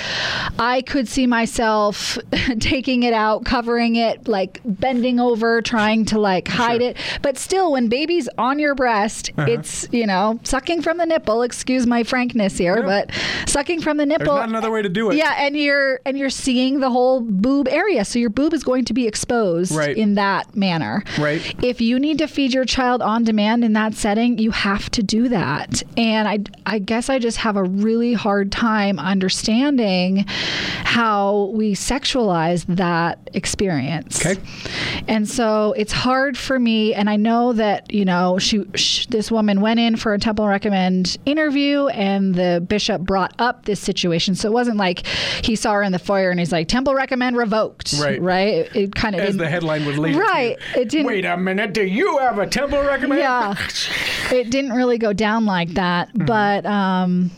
I 0.58 0.82
could 0.82 1.08
see 1.08 1.28
myself 1.28 2.18
taking 2.60 3.04
it 3.04 3.14
out, 3.14 3.46
covering 3.46 3.96
it, 3.96 4.28
like 4.28 4.62
bending 4.66 5.20
over, 5.20 5.62
trying 5.62 6.06
to 6.06 6.20
like 6.20 6.48
hide 6.48 6.82
it. 6.82 6.98
But 7.22 7.38
still, 7.38 7.72
when 7.72 7.88
baby's 7.88 8.28
on 8.38 8.60
your 8.60 8.76
breast, 8.76 9.32
it's, 9.38 9.88
you 9.92 10.08
know, 10.08 10.40
sucking 10.44 10.82
from 10.82 10.98
the 10.98 11.06
nipple. 11.06 11.44
Excuse 11.44 11.86
my 11.86 12.04
frankness 12.04 12.58
here, 12.58 12.82
but 12.84 13.12
sucking 13.46 13.82
from 13.82 13.98
the 13.98 14.06
nipple. 14.06 14.36
There's 14.36 14.40
not 14.40 14.50
another 14.50 14.72
way 14.72 14.82
to 14.82 14.90
do 14.90 15.12
it. 15.12 15.18
Yeah, 15.18 15.36
and 15.38 15.56
you're 15.56 16.00
and 16.06 16.18
you're 16.18 16.30
seeing 16.30 16.80
the 16.80 16.90
whole 16.90 17.22
boob 17.22 17.68
area. 17.68 18.06
So 18.06 18.20
your 18.20 18.30
boob 18.30 18.54
is 18.54 18.64
going 18.64 18.86
to 18.86 18.95
be 18.96 19.06
exposed 19.08 19.72
Right. 19.76 19.96
in 19.96 20.16
that 20.16 20.56
manner. 20.56 21.04
Right. 21.20 21.54
If 21.64 21.80
you 21.82 22.00
need 22.00 22.18
to 22.18 22.28
feed 22.28 22.54
your 22.54 22.66
child 22.66 23.02
on 23.04 23.24
demand 23.24 23.64
in 23.64 23.74
that 23.74 23.94
setting, 23.94 24.38
you 24.40 24.50
have 24.52 24.90
to 24.92 25.04
do 25.04 25.30
that. 25.30 25.84
And 25.98 26.28
I 26.28 26.40
I 26.66 26.80
guess 26.80 27.10
I 27.10 27.20
just 27.20 27.38
have 27.38 27.56
a 27.58 27.64
really 27.64 28.14
hard 28.14 28.52
time 28.52 28.98
understanding 28.98 30.26
how 30.28 31.52
we 31.54 31.74
sexualize 31.76 32.66
that 32.68 33.20
experience. 33.34 34.26
Okay. 34.26 34.40
And 35.08 35.28
so 35.30 35.74
it's 35.78 35.92
hard 35.92 36.38
for 36.38 36.58
me 36.60 36.94
and 36.94 37.10
I 37.10 37.16
know 37.18 37.54
that, 37.54 37.92
you 37.94 38.06
know, 38.06 38.38
she, 38.40 38.64
sh 38.76 39.06
this 39.08 39.30
woman 39.32 39.62
went 39.62 39.80
in 39.80 39.96
for 39.98 40.14
a 40.14 40.20
temple 40.20 40.48
recommend 40.48 41.18
interview 41.26 41.88
and 41.88 42.34
the 42.34 42.64
bishop 42.68 43.02
brought 43.02 43.34
up 43.40 43.66
this 43.66 43.80
situation. 43.80 44.36
So 44.36 44.48
it 44.48 44.54
wasn't 44.54 44.78
like 44.78 45.06
he 45.44 45.56
saw 45.56 45.74
her 45.74 45.84
in 45.84 45.92
the 45.92 46.00
foyer 46.00 46.30
and 46.32 46.40
he's 46.40 46.52
like 46.52 46.68
temple 46.68 46.96
recommend 46.96 47.36
revoked, 47.38 47.94
Right. 48.00 48.22
Right? 48.22 48.76
It, 48.76 48.85
it 48.86 48.96
kind 48.96 49.16
of 49.16 49.22
As 49.22 49.38
the 49.38 49.48
headline 49.50 49.86
would 49.86 49.98
lead. 49.98 50.14
you 50.16 50.20
to. 50.22 50.26
Right. 50.26 50.58
It 50.76 50.90
didn't 50.90 51.08
Wait 51.08 51.26
a 51.26 51.38
minute. 51.38 51.74
Do 51.74 51.84
you 51.86 52.18
have 52.20 52.40
a 52.40 52.48
temple 52.48 52.82
recommend? 52.82 53.20
yeah 53.22 53.56
it 54.32 54.50
didn't 54.50 54.74
really 54.74 54.98
go 54.98 55.14
down 55.14 55.46
like 55.46 55.70
that 55.76 56.08
Mm-hmm. 56.10 56.26
but 56.26 56.66
um 56.66 57.32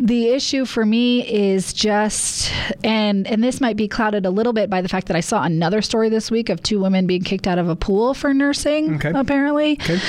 the 0.00 0.28
issue 0.30 0.64
for 0.64 0.86
me 0.86 1.26
is 1.28 1.72
just 1.74 2.50
and 2.82 3.26
and 3.26 3.44
this 3.44 3.60
might 3.60 3.76
be 3.76 3.86
clouded 3.86 4.24
a 4.24 4.30
little 4.30 4.54
bit 4.54 4.70
by 4.70 4.80
the 4.80 4.88
fact 4.88 5.08
that 5.08 5.16
I 5.16 5.20
saw 5.20 5.42
another 5.42 5.82
story 5.82 6.08
this 6.08 6.30
week 6.30 6.48
of 6.48 6.62
two 6.62 6.80
women 6.80 7.06
being 7.06 7.22
kicked 7.22 7.46
out 7.46 7.58
of 7.58 7.68
a 7.68 7.76
pool 7.76 8.14
for 8.14 8.32
nursing 8.32 8.94
Okay. 8.94 9.12
apparently 9.14 9.72
Okay. 9.82 10.00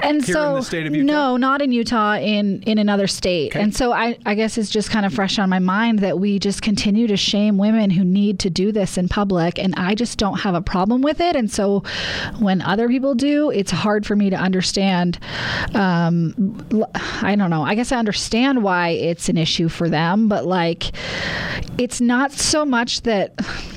and 0.00 0.22
Here 0.22 0.34
so 0.34 0.48
in 0.50 0.54
the 0.56 0.62
state 0.62 0.86
of 0.86 0.94
Utah? 0.94 1.06
no 1.12 1.36
not 1.38 1.62
in 1.62 1.72
Utah 1.72 2.16
in 2.16 2.62
in 2.64 2.76
another 2.76 3.06
state 3.06 3.52
Okay. 3.52 3.62
and 3.62 3.74
so 3.74 3.92
I 3.92 4.18
I 4.26 4.34
guess 4.34 4.58
it's 4.58 4.68
just 4.68 4.90
kind 4.90 5.06
of 5.06 5.14
fresh 5.14 5.38
on 5.38 5.48
my 5.48 5.58
mind 5.58 6.00
that 6.00 6.18
we 6.18 6.38
just 6.38 6.60
continue 6.60 7.06
to 7.06 7.16
shame 7.16 7.56
women 7.56 7.88
who 7.88 8.04
need 8.04 8.38
to 8.40 8.50
do 8.50 8.72
this 8.72 8.98
in 8.98 9.08
public 9.08 9.58
and 9.58 9.72
I 9.78 9.94
just 9.94 10.18
don't 10.18 10.40
have 10.40 10.54
a 10.54 10.60
problem 10.62 11.00
with 11.00 11.18
it 11.20 11.34
and 11.34 11.50
so 11.50 11.82
when 12.40 12.60
other 12.60 12.88
people 12.88 13.14
do 13.14 13.50
it's 13.50 13.70
hard 13.70 14.04
for 14.04 14.16
me 14.16 14.28
to 14.28 14.36
understand 14.36 15.18
um, 15.74 16.34
I 17.22 17.34
don't 17.36 17.48
know 17.50 17.62
I 17.62 17.74
guess 17.74 17.90
I 17.92 17.96
understand 17.96 18.62
why 18.62 18.90
it's 18.90 19.29
an 19.30 19.38
issue 19.38 19.68
for 19.70 19.88
them 19.88 20.28
but 20.28 20.44
like 20.44 20.90
it's 21.78 22.00
not 22.00 22.30
so 22.32 22.64
much 22.66 23.00
that 23.02 23.32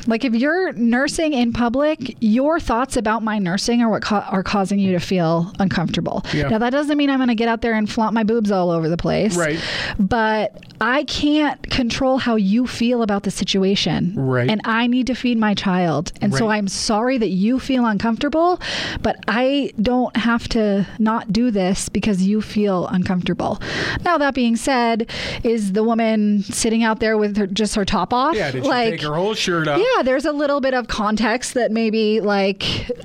like 0.07 0.25
if 0.25 0.33
you're 0.33 0.73
nursing 0.73 1.31
in 1.31 1.53
public 1.53 2.17
your 2.19 2.59
thoughts 2.59 2.97
about 2.97 3.23
my 3.23 3.39
nursing 3.39 3.81
are 3.81 3.89
what 3.89 4.01
ca- 4.01 4.27
are 4.29 4.43
causing 4.43 4.77
you 4.79 4.91
to 4.91 4.99
feel 4.99 5.53
uncomfortable 5.59 6.25
Yeah. 6.33 6.49
now 6.49 6.57
that 6.57 6.71
doesn't 6.71 6.97
mean 6.97 7.09
i'm 7.09 7.19
going 7.19 7.29
to 7.29 7.35
get 7.35 7.47
out 7.47 7.61
there 7.61 7.73
and 7.75 7.89
flaunt 7.89 8.13
my 8.13 8.23
boobs 8.23 8.51
all 8.51 8.69
over 8.71 8.89
the 8.89 8.97
place 8.97 9.37
Right. 9.37 9.59
but 9.99 10.65
i 10.81 11.03
can't 11.05 11.61
control 11.69 12.17
how 12.17 12.35
you 12.35 12.67
feel 12.67 13.01
about 13.03 13.23
the 13.23 13.31
situation 13.31 14.13
Right. 14.15 14.49
and 14.49 14.59
i 14.65 14.87
need 14.87 15.07
to 15.07 15.15
feed 15.15 15.37
my 15.37 15.53
child 15.53 16.11
and 16.21 16.33
so 16.35 16.47
i'm 16.49 16.67
sorry 16.67 17.17
that 17.19 17.29
you 17.29 17.59
feel 17.59 17.85
uncomfortable 17.85 18.59
but 19.01 19.15
i 19.27 19.71
don't 19.81 20.15
have 20.17 20.47
to 20.49 20.85
not 20.99 21.31
do 21.31 21.51
this 21.51 21.87
because 21.89 22.23
you 22.23 22.41
feel 22.41 22.87
uncomfortable 22.87 23.61
now 24.03 24.17
that 24.17 24.33
being 24.33 24.55
said 24.55 25.09
is 25.43 25.73
the 25.73 25.83
woman 25.83 26.43
sitting 26.43 26.83
out 26.83 26.99
there 26.99 27.17
with 27.17 27.37
her 27.37 27.47
just 27.47 27.75
her 27.75 27.85
top 27.85 28.13
off 28.13 28.35
Yeah. 28.35 28.51
Did 28.51 28.63
she 28.63 28.69
like 28.69 28.89
take 28.91 29.01
her 29.01 29.15
whole 29.15 29.33
shirt 29.33 29.67
off? 29.67 29.79
yeah 29.79 30.03
there's 30.03 30.25
a 30.25 30.31
little 30.31 30.61
bit 30.61 30.73
of 30.73 30.87
context 30.87 31.53
that 31.55 31.71
maybe 31.71 32.19
like 32.21 32.59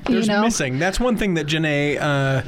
There's 0.06 0.26
you 0.26 0.32
know 0.32 0.42
missing. 0.42 0.78
That's 0.78 1.00
one 1.00 1.16
thing 1.16 1.34
that 1.34 1.46
Janae. 1.46 1.98
Uh, 2.00 2.42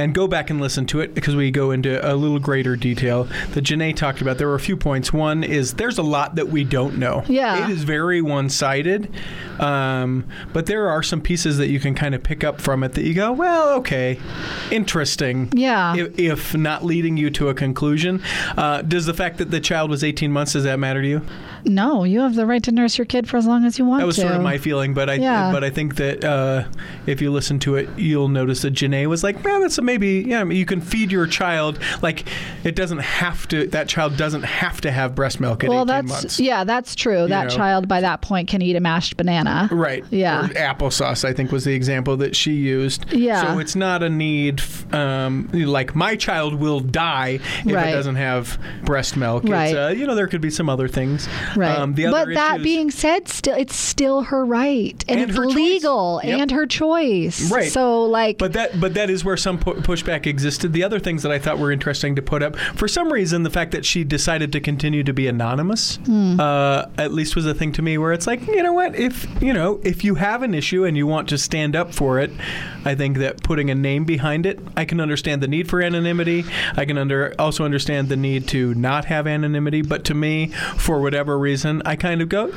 and 0.00 0.14
go 0.14 0.26
back 0.26 0.48
and 0.48 0.60
listen 0.60 0.86
to 0.86 1.00
it 1.00 1.14
because 1.14 1.36
we 1.36 1.50
go 1.50 1.70
into 1.72 2.00
a 2.10 2.14
little 2.16 2.38
greater 2.38 2.74
detail 2.74 3.24
that 3.52 3.64
Janae 3.64 3.94
talked 3.94 4.22
about. 4.22 4.38
There 4.38 4.48
were 4.48 4.54
a 4.54 4.60
few 4.60 4.76
points. 4.76 5.12
One 5.12 5.44
is 5.44 5.74
there's 5.74 5.98
a 5.98 6.02
lot 6.02 6.36
that 6.36 6.48
we 6.48 6.64
don't 6.64 6.98
know. 6.98 7.22
Yeah. 7.28 7.64
It 7.64 7.70
is 7.70 7.84
very 7.84 8.22
one 8.22 8.48
sided. 8.48 9.12
Um, 9.58 10.24
but 10.54 10.64
there 10.66 10.88
are 10.88 11.02
some 11.02 11.20
pieces 11.20 11.58
that 11.58 11.68
you 11.68 11.78
can 11.80 11.94
kind 11.94 12.14
of 12.14 12.22
pick 12.22 12.42
up 12.44 12.60
from 12.62 12.82
it 12.82 12.94
that 12.94 13.02
you 13.04 13.12
go, 13.12 13.30
well, 13.30 13.74
okay, 13.80 14.18
interesting. 14.70 15.50
Yeah. 15.52 15.94
If, 15.96 16.18
if 16.18 16.54
not 16.56 16.84
leading 16.84 17.16
you 17.18 17.28
to 17.30 17.48
a 17.50 17.54
conclusion. 17.54 18.22
Uh, 18.56 18.80
does 18.82 19.04
the 19.06 19.14
fact 19.14 19.36
that 19.38 19.50
the 19.50 19.60
child 19.60 19.90
was 19.90 20.02
18 20.02 20.32
months, 20.32 20.54
does 20.54 20.64
that 20.64 20.78
matter 20.78 21.02
to 21.02 21.08
you? 21.08 21.22
no 21.62 22.04
you 22.04 22.20
have 22.20 22.34
the 22.36 22.46
right 22.46 22.62
to 22.62 22.72
nurse 22.72 22.96
your 22.96 23.04
kid 23.04 23.28
for 23.28 23.36
as 23.36 23.46
long 23.46 23.66
as 23.66 23.78
you 23.78 23.84
want 23.84 24.00
That 24.00 24.06
was 24.06 24.16
to 24.16 24.22
sort 24.22 24.32
of 24.34 24.40
my 24.40 24.56
feeling, 24.56 24.94
but 24.94 25.10
I 25.10 25.14
Yeah. 25.16 25.52
but 25.52 25.62
I 25.62 25.68
think 25.68 25.96
that 25.96 26.24
uh, 26.24 26.64
if 27.04 27.20
you 27.20 27.30
listen 27.30 27.58
to 27.60 27.74
it, 27.76 27.86
you'll 27.98 28.28
notice 28.28 28.62
that 28.62 28.72
Janae 28.72 29.06
was 29.06 29.22
like, 29.22 29.44
"Man, 29.44 29.60
that's 29.60 29.76
a 29.76 29.82
maybe. 29.90 30.28
Yeah, 30.28 30.40
I 30.40 30.44
mean, 30.44 30.58
you 30.58 30.66
can 30.66 30.80
feed 30.80 31.10
your 31.10 31.26
child 31.26 31.78
like 32.02 32.24
it 32.64 32.76
doesn't 32.76 32.98
have 32.98 33.48
to. 33.48 33.66
That 33.68 33.88
child 33.88 34.16
doesn't 34.16 34.42
have 34.44 34.80
to 34.82 34.90
have 34.90 35.14
breast 35.14 35.40
milk 35.40 35.64
at 35.64 35.70
well 35.70 35.82
18 35.82 35.86
that's 35.86 36.08
months." 36.08 36.40
yeah 36.40 36.64
that's 36.64 36.94
true 36.94 37.26
that 37.26 37.44
know. 37.48 37.56
child 37.56 37.88
by 37.88 38.00
that 38.00 38.20
point 38.22 38.48
can 38.48 38.62
eat 38.62 38.76
a 38.76 38.80
mashed 38.80 39.16
banana 39.16 39.68
Right. 39.72 40.04
Yeah. 40.10 40.44
Or 40.44 40.48
applesauce, 40.48 41.24
I 41.24 41.32
think, 41.32 41.50
was 41.52 41.64
the 41.64 41.74
example 41.74 42.16
that 42.18 42.34
she 42.36 42.52
used. 42.52 43.12
Yeah. 43.12 43.42
So 43.54 43.58
it's 43.58 43.76
not 43.76 44.02
a 44.02 44.08
need. 44.10 44.62
Um, 44.92 45.48
like 45.52 45.94
my 45.94 46.16
child 46.16 46.54
will 46.54 46.80
die 46.80 47.38
if 47.64 47.66
Right. 47.72 47.88
it 47.88 47.92
doesn't 47.92 48.16
have 48.16 48.58
breast 48.84 49.16
milk. 49.16 49.44
Right. 49.44 49.66
It's, 49.68 49.76
uh, 49.76 49.94
you 49.96 50.06
know, 50.06 50.14
there 50.14 50.26
could 50.26 50.40
be 50.40 50.50
some 50.50 50.68
other 50.68 50.88
things. 50.88 51.28
Right. 51.56 51.76
Um, 51.78 51.94
the 51.94 52.06
other 52.06 52.26
but 52.26 52.34
that 52.34 52.62
being 52.62 52.90
said, 52.90 53.28
still 53.28 53.56
it's 53.56 53.76
still 53.76 54.22
her 54.22 54.44
right, 54.44 55.04
and, 55.08 55.20
And 55.20 55.30
it's 55.30 55.38
legal 55.38 56.20
Yep. 56.22 56.40
and 56.40 56.50
her 56.50 56.66
choice. 56.66 57.50
Right. 57.50 57.70
So 57.70 58.04
like, 58.04 58.38
But 58.38 58.52
that 58.54 58.80
but 58.80 58.94
that 58.94 59.10
is 59.10 59.24
where 59.24 59.36
some 59.36 59.58
pu- 59.74 59.80
pushback 59.82 60.26
existed. 60.26 60.72
The 60.72 60.84
other 60.84 60.98
things 60.98 61.22
that 61.22 61.32
I 61.32 61.38
thought 61.38 61.58
were 61.58 61.72
interesting 61.72 62.16
to 62.16 62.22
put 62.22 62.42
up, 62.42 62.56
for 62.76 62.88
some 62.88 63.12
reason, 63.12 63.42
the 63.42 63.50
fact 63.50 63.72
that 63.72 63.84
she 63.84 64.04
decided 64.04 64.52
to 64.52 64.60
continue 64.60 65.02
to 65.04 65.12
be 65.12 65.26
anonymous, 65.28 65.98
uh, 66.08 66.88
at 66.98 67.12
least 67.12 67.36
was 67.36 67.46
a 67.46 67.54
thing 67.54 67.72
to 67.72 67.82
me 67.82 67.98
where 67.98 68.12
it's 68.12 68.26
like, 68.26 68.46
you 68.46 68.62
know 68.62 68.72
what, 68.72 68.94
if 68.94 69.26
you 69.42 69.52
know, 69.52 69.80
if 69.84 70.04
you 70.04 70.14
have 70.16 70.42
an 70.42 70.54
issue 70.54 70.84
and 70.84 70.96
you 70.96 71.06
want 71.06 71.28
to 71.28 71.38
stand 71.38 71.76
up 71.76 71.92
for 71.94 72.18
it, 72.18 72.30
I 72.84 72.94
think 72.94 73.18
that 73.18 73.42
putting 73.42 73.70
a 73.70 73.74
name 73.74 74.04
behind 74.04 74.46
it, 74.46 74.58
I 74.76 74.84
can 74.84 75.00
understand 75.00 75.42
the 75.42 75.48
need 75.48 75.68
for 75.68 75.82
anonymity. 75.82 76.44
I 76.76 76.84
can 76.84 76.98
under 76.98 77.34
also 77.38 77.64
understand 77.64 78.08
the 78.08 78.16
need 78.16 78.48
to 78.48 78.74
not 78.74 79.04
have 79.06 79.26
anonymity. 79.26 79.82
But 79.82 80.04
to 80.06 80.14
me, 80.14 80.48
for 80.76 81.00
whatever 81.00 81.38
reason, 81.38 81.82
I 81.84 81.96
kind 81.96 82.22
of 82.22 82.28
go, 82.28 82.50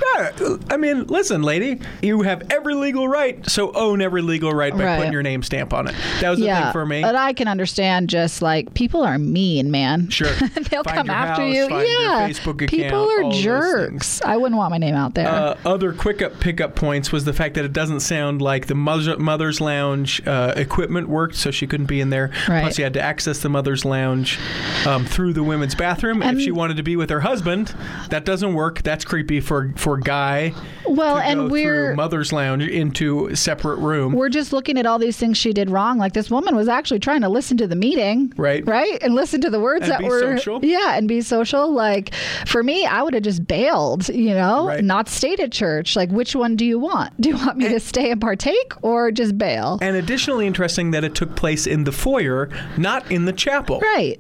I 0.69 0.77
mean, 0.77 1.05
listen, 1.07 1.41
lady, 1.43 1.79
you 2.01 2.21
have 2.23 2.43
every 2.51 2.73
legal 2.75 3.07
right, 3.07 3.47
so 3.49 3.71
own 3.73 4.01
every 4.01 4.21
legal 4.21 4.51
right 4.51 4.71
by 4.73 4.83
Right. 4.83 4.97
putting 4.97 5.13
your 5.13 5.23
name 5.23 5.43
stamp 5.43 5.73
on 5.73 5.87
it. 5.87 5.95
That 6.21 6.29
was 6.29 6.39
the 6.39 6.45
yeah, 6.45 6.63
thing 6.63 6.71
for 6.73 6.85
me. 6.85 7.02
But 7.03 7.15
I 7.15 7.33
can 7.33 7.47
understand 7.47 8.09
just 8.09 8.41
like 8.41 8.73
people 8.73 9.01
are 9.03 9.17
mean, 9.17 9.71
man. 9.71 10.09
Sure. 10.09 10.31
They'll 10.69 10.83
Find 10.83 10.97
come 10.97 11.09
after 11.09 11.43
house, 11.43 11.53
you. 11.55 11.67
yeah, 11.69 12.29
Facebook 12.29 12.67
people 12.67 13.09
are 13.09 13.31
jerks. 13.31 14.21
I 14.21 14.37
wouldn't 14.37 14.57
want 14.57 14.71
my 14.71 14.77
name 14.77 14.95
out 14.95 15.13
there. 15.15 15.27
Uh, 15.27 15.57
other 15.65 15.93
quick 15.93 16.21
up 16.21 16.39
pickup 16.39 16.75
points 16.75 17.11
was 17.11 17.25
the 17.25 17.33
fact 17.33 17.55
that 17.55 17.65
it 17.65 17.73
doesn't 17.73 18.01
sound 18.01 18.41
like 18.41 18.67
the 18.67 18.75
mother, 18.75 19.17
mother's 19.17 19.61
lounge 19.61 20.25
uh, 20.27 20.53
equipment 20.55 21.09
worked, 21.09 21.35
so 21.35 21.51
she 21.51 21.67
couldn't 21.67 21.85
be 21.87 22.01
in 22.01 22.09
there. 22.09 22.31
Right. 22.47 22.61
Plus, 22.61 22.77
you 22.77 22.83
had 22.83 22.93
to 22.93 23.01
access 23.01 23.39
the 23.39 23.49
mother's 23.49 23.85
lounge 23.85 24.39
um, 24.85 25.05
through 25.05 25.33
the 25.33 25.43
women's 25.43 25.75
bathroom. 25.75 26.21
And- 26.21 26.37
if 26.37 26.43
she 26.43 26.51
wanted 26.51 26.77
to 26.77 26.83
be 26.83 26.95
with 26.95 27.09
her 27.09 27.21
husband, 27.21 27.75
that 28.09 28.25
doesn't 28.25 28.53
work. 28.53 28.81
That's 28.81 29.05
creepy 29.05 29.39
for 29.39 29.71
for 29.75 29.97
guy. 29.97 30.53
well, 30.87 31.17
to 31.17 31.23
and 31.23 31.39
go 31.41 31.47
we're 31.47 31.87
through 31.89 31.95
mother's 31.95 32.33
lounge 32.33 32.63
into 32.67 33.35
separate 33.35 33.77
room. 33.77 34.13
we're 34.13 34.29
just 34.29 34.51
looking 34.53 34.77
at 34.77 34.85
all 34.85 34.99
these 34.99 35.17
things 35.17 35.37
she 35.37 35.53
did 35.53 35.69
wrong. 35.69 35.97
Like 35.97 36.13
this 36.13 36.29
woman 36.31 36.55
was 36.55 36.67
actually 36.67 36.92
trying 36.99 37.21
to 37.21 37.29
listen 37.29 37.57
to 37.57 37.67
the 37.67 37.75
meeting, 37.75 38.31
Right. 38.37 38.65
Right, 38.67 39.01
and 39.01 39.13
listen 39.15 39.41
to 39.41 39.49
the 39.49 39.59
words 39.59 39.83
And 39.83 39.91
that 39.91 39.99
be 39.99 40.05
were 40.05 40.19
social. 40.37 40.59
yeah, 40.63 40.97
and 40.97 41.07
be 41.07 41.21
social. 41.21 41.71
Like 41.71 42.13
for 42.45 42.63
me, 42.63 42.85
I 42.85 43.01
would 43.03 43.13
have 43.13 43.23
just 43.23 43.47
bailed. 43.47 44.09
You 44.09 44.33
know, 44.33 44.67
Right. 44.67 44.83
not 44.83 45.09
stayed 45.09 45.39
at 45.39 45.51
church. 45.51 45.95
Like 45.95 46.09
which 46.11 46.35
one 46.35 46.55
do 46.55 46.65
you 46.65 46.79
want? 46.79 47.13
Do 47.21 47.29
you 47.29 47.35
want 47.37 47.57
me 47.57 47.69
to 47.69 47.79
stay 47.79 48.11
and 48.11 48.19
partake 48.21 48.73
or 48.81 49.11
just 49.11 49.37
bail? 49.37 49.79
and 49.81 49.95
additionally 49.95 50.45
interesting 50.47 50.91
that 50.91 51.03
it 51.03 51.15
took 51.15 51.35
place 51.35 51.65
in 51.67 51.83
the 51.85 51.91
foyer, 51.91 52.49
not 52.77 53.09
in 53.11 53.25
the 53.25 53.33
chapel. 53.33 53.79
Right. 53.79 54.19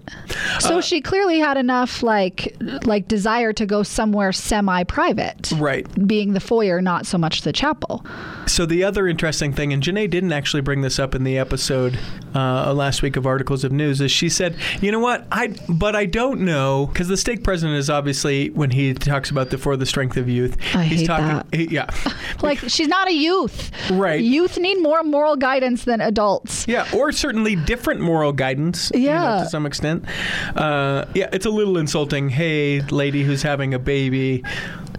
Uh, 0.55 0.59
So 0.59 0.81
she 0.81 1.01
clearly 1.01 1.39
had 1.39 1.57
enough 1.57 2.01
like 2.03 2.55
like 2.85 3.07
desire 3.07 3.53
to 3.53 3.65
go 3.65 3.83
somewhere 3.83 4.31
semi-private. 4.31 5.51
Right. 5.57 5.85
Being 6.07 6.33
the 6.33 6.39
foyer, 6.39 6.81
not 6.81 7.05
so 7.05 7.17
much 7.17 7.41
the 7.41 7.53
chapel. 7.53 8.05
So 8.47 8.65
the 8.65 8.83
other 8.83 9.07
interesting 9.07 9.53
thing, 9.53 9.71
and 9.73 9.81
Janae 9.83 10.09
didn't 10.09 10.31
actually 10.33 10.61
bring 10.61 10.81
this 10.81 10.99
up 10.99 11.15
in 11.15 11.23
the 11.23 11.37
episode 11.37 11.97
uh, 12.35 12.39
last 12.71 13.01
week 13.01 13.15
of 13.17 13.25
Articles 13.25 13.63
of 13.63 13.71
News, 13.71 13.99
is 13.99 14.11
she 14.11 14.29
said, 14.29 14.55
"You 14.79 14.91
know 14.91 14.99
what? 14.99 15.25
I 15.31 15.55
but 15.67 15.95
I 15.95 16.05
don't 16.05 16.41
know 16.41 16.85
because 16.85 17.07
the 17.07 17.17
stake 17.17 17.43
president 17.43 17.79
is 17.79 17.89
obviously 17.89 18.51
when 18.51 18.69
he 18.69 18.93
talks 18.93 19.31
about 19.31 19.49
the 19.49 19.57
for 19.57 19.75
the 19.75 19.87
strength 19.87 20.17
of 20.17 20.29
youth, 20.29 20.55
I 20.75 20.83
he's 20.83 20.99
hate 20.99 21.07
talking, 21.07 21.25
that. 21.27 21.47
he- 21.51 21.65
yeah, 21.73 21.89
Like 22.43 22.59
she's 22.59 22.87
not 22.87 23.07
a 23.07 23.13
youth. 23.13 23.71
Right. 23.91 24.21
Youth 24.21 24.59
need 24.59 24.75
more 24.81 25.01
moral 25.03 25.35
guidance 25.35 25.85
than 25.85 25.99
adults. 26.01 26.67
yeah, 26.67 26.87
or 26.93 27.11
certainly 27.11 27.55
different 27.55 28.01
moral 28.01 28.31
guidance, 28.33 28.91
you 28.93 28.99
know, 29.07 29.13
Yeah. 29.13 29.43
to 29.43 29.49
some 29.49 29.65
extent. 29.65 30.05
Uh, 30.55 31.05
yeah, 31.15 31.29
it's 31.33 31.45
a 31.47 31.49
little 31.49 31.77
insulting. 31.77 32.29
Hey, 32.29 32.81
lady 32.81 33.23
who's 33.23 33.41
having 33.41 33.73
a 33.73 33.79
baby." 33.79 34.43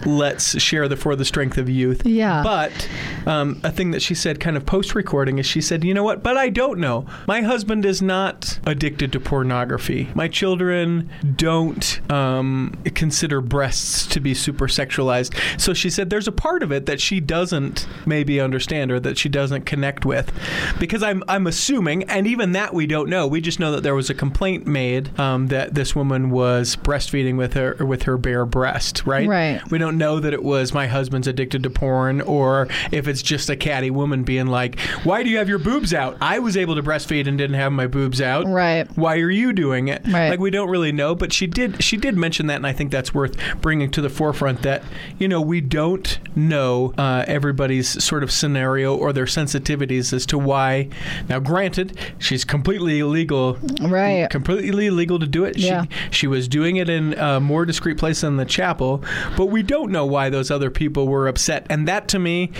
Let's 0.07 0.61
share 0.61 0.88
the 0.88 0.96
for 0.96 1.16
the 1.16 1.24
strength 1.24 1.59
of 1.59 1.68
youth. 1.68 2.07
Yeah. 2.07 2.42
But 2.42 2.88
um, 3.26 3.61
a 3.64 3.70
thing 3.70 3.90
that 3.92 4.02
she 4.02 4.14
said 4.14 4.40
kind 4.40 4.57
of 4.57 4.66
post 4.66 4.94
recording 4.94 5.38
is 5.38 5.46
she 5.46 5.61
said, 5.61 5.84
you 5.84 5.94
know 5.94 6.02
what? 6.02 6.22
But 6.22 6.36
I 6.36 6.48
don't 6.48 6.78
know. 6.78 7.07
My 7.26 7.42
husband 7.42 7.84
is 7.84 8.02
not 8.02 8.59
addicted 8.66 9.12
to 9.12 9.20
pornography. 9.20 10.11
My 10.14 10.28
children 10.28 11.11
don't 11.36 12.00
um, 12.11 12.74
consider 12.94 13.40
breasts 13.40 14.07
to 14.09 14.20
be 14.20 14.34
super 14.34 14.66
sexualized. 14.66 15.34
So 15.61 15.74
she 15.74 15.90
said 15.90 16.11
there's 16.11 16.28
a 16.28 16.32
part 16.32 16.62
of 16.62 16.72
it 16.72 16.86
that 16.86 17.00
she 17.00 17.20
doesn't 17.20 17.86
maybe 18.07 18.40
understand 18.40 18.90
or 18.92 19.00
that 19.00 19.18
she 19.18 19.28
doesn't 19.28 19.64
connect 19.64 20.05
with. 20.05 20.32
Because 20.78 21.02
I'm, 21.02 21.22
I'm 21.28 21.46
assuming, 21.46 22.05
and 22.05 22.26
even 22.26 22.52
that 22.52 22.74
we 22.74 22.86
don't 22.86 23.09
know. 23.09 23.26
We 23.26 23.40
just 23.40 23.61
know 23.61 23.72
that 23.72 23.82
there 23.82 23.94
was 23.94 24.11
a 24.11 24.14
complaint 24.14 24.66
made 24.66 25.18
um, 25.18 25.48
that 25.48 25.74
this 25.74 25.94
woman 25.94 26.30
was 26.30 26.76
breastfeeding 26.76 27.36
with 27.36 27.55
her 27.55 27.76
with 27.84 28.05
her 28.05 28.16
bare 28.16 28.46
breast, 28.46 29.07
right? 29.07 29.28
Right. 29.28 29.70
We 29.70 29.78
don't 29.78 29.93
know 29.99 30.20
that 30.20 30.32
it 30.32 30.42
was 30.42 30.72
my 30.74 30.86
husband's 30.86 31.26
addicted 31.28 31.62
to 31.62 31.70
porn 31.70 32.20
or 32.20 32.68
if 32.92 33.09
it's 33.09 33.22
just 33.22 33.49
a 33.51 33.57
catty 33.57 33.90
woman 33.90 34.22
being 34.24 34.47
like, 34.47 34.78
why 35.05 35.22
do 35.22 35.30
you 35.30 35.38
have 35.38 35.49
your 35.49 35.59
boobs 35.59 35.92
out? 35.95 36.16
I 36.20 36.38
was 36.38 36.57
able 36.57 36.74
to 36.76 36.82
breastfeed 36.82 37.26
and 37.26 37.36
didn't 37.38 37.57
have 37.57 37.72
my 37.72 37.86
boobs 37.86 38.20
out. 38.20 38.47
Right. 38.47 38.86
Why 38.97 39.16
are 39.18 39.30
you 39.30 39.53
doing 39.53 39.88
it? 39.88 40.03
Right. 40.07 40.30
Like 40.30 40.40
we 40.40 40.51
don't 40.51 40.68
really 40.70 40.92
know, 40.92 41.14
but 41.14 41.32
she 41.32 41.47
did 41.47 41.82
she 41.82 41.97
did 41.97 42.16
mention 42.16 42.47
that 42.49 42.57
and 42.57 42.66
I 42.66 42.72
think 42.72 42.90
that's 42.90 43.14
worth 43.14 43.36
bringing 43.61 43.90
to 43.92 44.01
the 44.01 44.11
forefront 44.11 44.62
that, 44.62 44.82
you 45.18 45.28
know, 45.28 45.40
we 45.40 45.61
don't 45.61 46.18
know 46.36 46.92
uh, 46.99 47.24
everybody's 47.26 48.03
sort 48.03 48.22
of 48.22 48.30
scenario 48.32 48.95
or 48.97 49.12
their 49.12 49.24
sensitivities 49.26 50.12
as 50.12 50.26
to 50.26 50.38
why. 50.38 50.88
Now 51.28 51.38
granted, 51.40 51.99
she's 52.18 52.45
completely 52.45 52.99
illegal 53.01 53.59
Right. 53.80 54.28
completely 54.30 54.90
legal 54.90 55.18
to 55.18 55.26
do 55.26 55.45
it. 55.45 55.57
Yeah. 55.59 55.84
She, 56.11 56.24
she 56.24 56.26
was 56.26 56.49
doing 56.49 56.76
it 56.76 56.88
in 56.88 57.12
a 57.14 57.40
more 57.40 57.64
discreet 57.66 57.99
place 57.99 58.22
than 58.22 58.36
the 58.36 58.45
chapel, 58.45 59.03
but 59.36 59.47
we 59.47 59.62
don't 59.62 59.84
know 59.91 60.07
why 60.07 60.30
those 60.30 60.51
other 60.51 60.70
people 60.70 61.07
were 61.09 61.28
upset. 61.28 61.66
And 61.70 61.87
that 61.89 62.09
to 62.09 62.18
me 62.18 62.51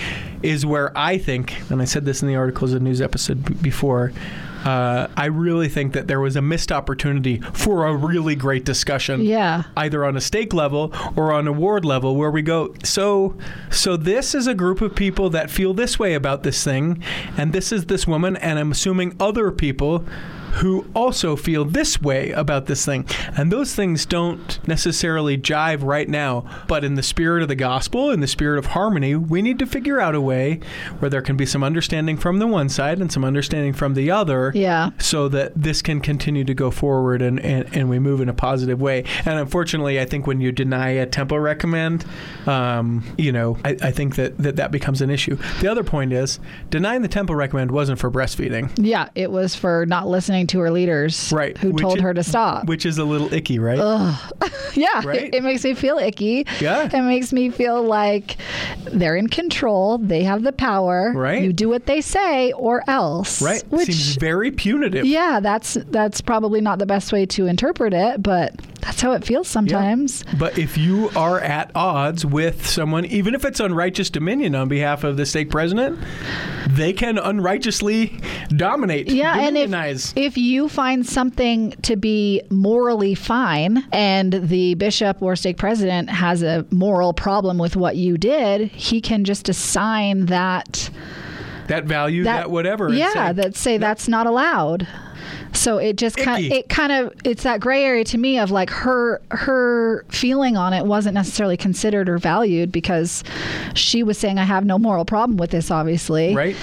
is 0.43 0.65
where 0.65 0.95
I 0.97 1.17
think, 1.17 1.53
and 1.71 1.81
I 1.81 1.85
said 1.85 2.05
this 2.05 2.21
in 2.21 2.27
the 2.27 2.35
articles 2.35 2.73
of 2.73 2.81
news 2.81 3.01
episode 3.01 3.43
b- 3.45 3.53
before. 3.55 4.11
Uh, 4.63 5.07
I 5.15 5.25
really 5.25 5.69
think 5.69 5.93
that 5.93 6.07
there 6.07 6.19
was 6.19 6.35
a 6.35 6.41
missed 6.41 6.71
opportunity 6.71 7.39
for 7.53 7.85
a 7.85 7.95
really 7.95 8.35
great 8.35 8.65
discussion 8.65 9.21
Yeah. 9.21 9.63
either 9.77 10.03
on 10.03 10.17
a 10.17 10.21
stake 10.21 10.55
level 10.55 10.91
or 11.15 11.31
on 11.31 11.47
a 11.47 11.51
ward 11.51 11.85
level 11.85 12.15
where 12.15 12.31
we 12.31 12.41
go 12.41 12.73
so 12.83 13.35
so 13.69 13.95
this 13.95 14.33
is 14.33 14.47
a 14.47 14.55
group 14.55 14.81
of 14.81 14.95
people 14.95 15.29
that 15.29 15.51
feel 15.51 15.75
this 15.75 15.99
way 15.99 16.15
about 16.15 16.41
this 16.41 16.63
thing 16.63 17.03
and 17.37 17.53
this 17.53 17.71
is 17.71 17.85
this 17.85 18.07
woman 18.07 18.35
and 18.37 18.57
i'm 18.57 18.71
assuming 18.71 19.15
other 19.19 19.51
people 19.51 20.03
who 20.55 20.85
also 20.93 21.35
feel 21.35 21.65
this 21.65 22.01
way 22.01 22.31
about 22.31 22.65
this 22.65 22.85
thing 22.85 23.05
and 23.37 23.51
those 23.51 23.75
things 23.75 24.05
don't 24.05 24.65
necessarily 24.67 25.37
jive 25.37 25.83
right 25.83 26.07
now 26.09 26.45
but 26.67 26.83
in 26.83 26.95
the 26.95 27.03
spirit 27.03 27.41
of 27.41 27.47
the 27.47 27.55
gospel 27.55 28.09
in 28.11 28.19
the 28.19 28.27
spirit 28.27 28.57
of 28.57 28.67
harmony 28.67 29.15
we 29.15 29.41
need 29.41 29.59
to 29.59 29.65
figure 29.65 29.99
out 29.99 30.15
a 30.15 30.21
way 30.21 30.59
where 30.99 31.09
there 31.09 31.21
can 31.21 31.35
be 31.37 31.45
some 31.45 31.63
understanding 31.63 32.15
from 32.17 32.39
the 32.39 32.47
one 32.47 32.69
side 32.69 32.99
and 32.99 33.11
some 33.11 33.23
understanding 33.25 33.73
from 33.73 33.93
the 33.93 34.09
other 34.11 34.51
Yeah. 34.55 34.91
so 34.99 35.27
that 35.29 35.51
this 35.55 35.81
can 35.81 35.99
continue 36.01 36.43
to 36.45 36.53
go 36.53 36.71
forward 36.71 37.21
and, 37.21 37.39
and, 37.39 37.67
and 37.75 37.89
we 37.89 37.99
move 37.99 38.21
in 38.21 38.29
a 38.29 38.33
positive 38.33 38.79
way. 38.81 39.03
And 39.25 39.39
unfortunately, 39.39 39.99
I 39.99 40.05
think 40.05 40.27
when 40.27 40.41
you 40.41 40.51
deny 40.51 40.89
a 40.89 41.05
temple 41.05 41.39
recommend, 41.39 42.05
um, 42.47 43.03
you 43.17 43.31
know, 43.31 43.57
I, 43.65 43.77
I 43.81 43.91
think 43.91 44.15
that, 44.15 44.37
that 44.37 44.55
that 44.57 44.71
becomes 44.71 45.01
an 45.01 45.09
issue. 45.09 45.37
The 45.61 45.67
other 45.67 45.83
point 45.83 46.13
is 46.13 46.39
denying 46.69 47.01
the 47.01 47.07
temple 47.07 47.35
recommend 47.35 47.71
wasn't 47.71 47.99
for 47.99 48.09
breastfeeding. 48.11 48.71
Yeah. 48.77 49.09
It 49.15 49.31
was 49.31 49.55
for 49.55 49.85
not 49.85 50.07
listening 50.07 50.44
to 50.47 50.59
her 50.59 50.71
leaders 50.71 51.31
Right, 51.33 51.57
who 51.57 51.71
which 51.71 51.81
told 51.81 52.01
her 52.01 52.13
to 52.13 52.23
stop. 52.23 52.65
Which 52.67 52.85
is 52.85 52.97
a 52.97 53.03
little 53.03 53.33
icky, 53.33 53.59
right? 53.59 53.79
Yeah, 54.75 55.01
Right? 55.05 55.23
it, 55.23 55.35
it 55.35 55.43
makes 55.43 55.63
me 55.63 55.73
feel 55.73 55.97
icky. 55.97 56.45
Yeah. 56.59 56.89
It 56.93 57.01
makes 57.03 57.31
me 57.31 57.49
feel 57.49 57.81
like 57.81 58.35
they're 58.83 59.15
in 59.15 59.29
control. 59.29 59.97
They 59.99 60.23
have 60.23 60.43
the 60.43 60.51
power. 60.51 61.13
Right. 61.15 61.41
You 61.43 61.53
do 61.53 61.69
what 61.69 61.85
they 61.85 62.01
say 62.01 62.51
or 62.53 62.83
else. 62.89 63.41
right? 63.41 63.63
Which 63.69 63.85
Seems 63.87 64.17
very 64.17 64.51
punitive. 64.51 65.05
yeah, 65.05 65.39
that's 65.39 65.75
that's 65.91 66.19
probably 66.19 66.59
not 66.61 66.79
the 66.79 66.85
best 66.85 67.13
way 67.13 67.25
to 67.27 67.45
interpret 67.47 67.93
it, 67.93 68.21
but 68.21 68.53
that's 68.85 69.01
how 69.01 69.13
it 69.13 69.25
feels 69.25 69.47
sometimes. 69.47 70.23
But 70.37 70.59
if 70.59 70.77
you 70.77 71.09
are 71.15 71.39
at 71.39 71.71
odds 71.73 72.23
with 72.23 72.67
someone, 72.67 73.03
even 73.05 73.33
if 73.33 73.43
it's 73.43 73.59
unrighteous 73.59 74.11
dominion 74.11 74.53
on 74.53 74.67
behalf 74.67 75.03
of 75.03 75.17
the 75.17 75.25
stake 75.25 75.49
president, 75.49 75.99
they 76.69 76.93
can 76.93 77.17
unrighteously 77.17 78.19
dominate, 78.49 79.09
Yeah, 79.09 79.39
and 79.39 79.57
if, 79.57 80.15
if 80.15 80.37
you 80.37 80.69
find 80.69 81.03
something 81.03 81.71
to 81.81 81.95
be 81.95 82.43
morally 82.51 83.15
fine 83.15 83.83
and 83.91 84.33
the 84.33 84.75
bishop 84.75 85.19
or 85.19 85.35
stake 85.35 85.57
president 85.57 86.11
has 86.11 86.43
a 86.43 86.63
moral 86.69 87.11
problem 87.11 87.57
with 87.57 87.75
what 87.75 87.95
you 87.95 88.19
did, 88.19 88.69
he 88.69 89.01
can 89.01 89.23
just 89.23 89.49
assign 89.49 90.27
that 90.27 90.91
that 91.67 91.85
value, 91.85 92.23
that, 92.25 92.51
whatever. 92.51 92.93
Yeah, 92.93 93.11
say, 93.11 93.33
that 93.33 93.55
say 93.55 93.77
that's 93.79 94.07
not 94.07 94.27
allowed. 94.27 94.87
So 95.53 95.77
it 95.77 95.97
just 95.97 96.17
kind 96.17 96.45
it 96.51 96.69
kind 96.69 96.91
of 96.91 97.13
it's 97.23 97.43
that 97.43 97.59
gray 97.59 97.83
area 97.83 98.03
to 98.05 98.17
me 98.17 98.39
of 98.39 98.51
like 98.51 98.69
her 98.69 99.21
her 99.31 100.05
feeling 100.09 100.57
on 100.57 100.73
it 100.73 100.85
wasn't 100.85 101.13
necessarily 101.15 101.57
considered 101.57 102.09
or 102.09 102.17
valued 102.17 102.71
because 102.71 103.23
she 103.73 104.03
was 104.03 104.17
saying 104.17 104.37
I 104.37 104.43
have 104.43 104.65
no 104.65 104.77
moral 104.77 105.05
problem 105.05 105.37
with 105.37 105.51
this 105.51 105.71
obviously. 105.71 106.35
Right? 106.35 106.55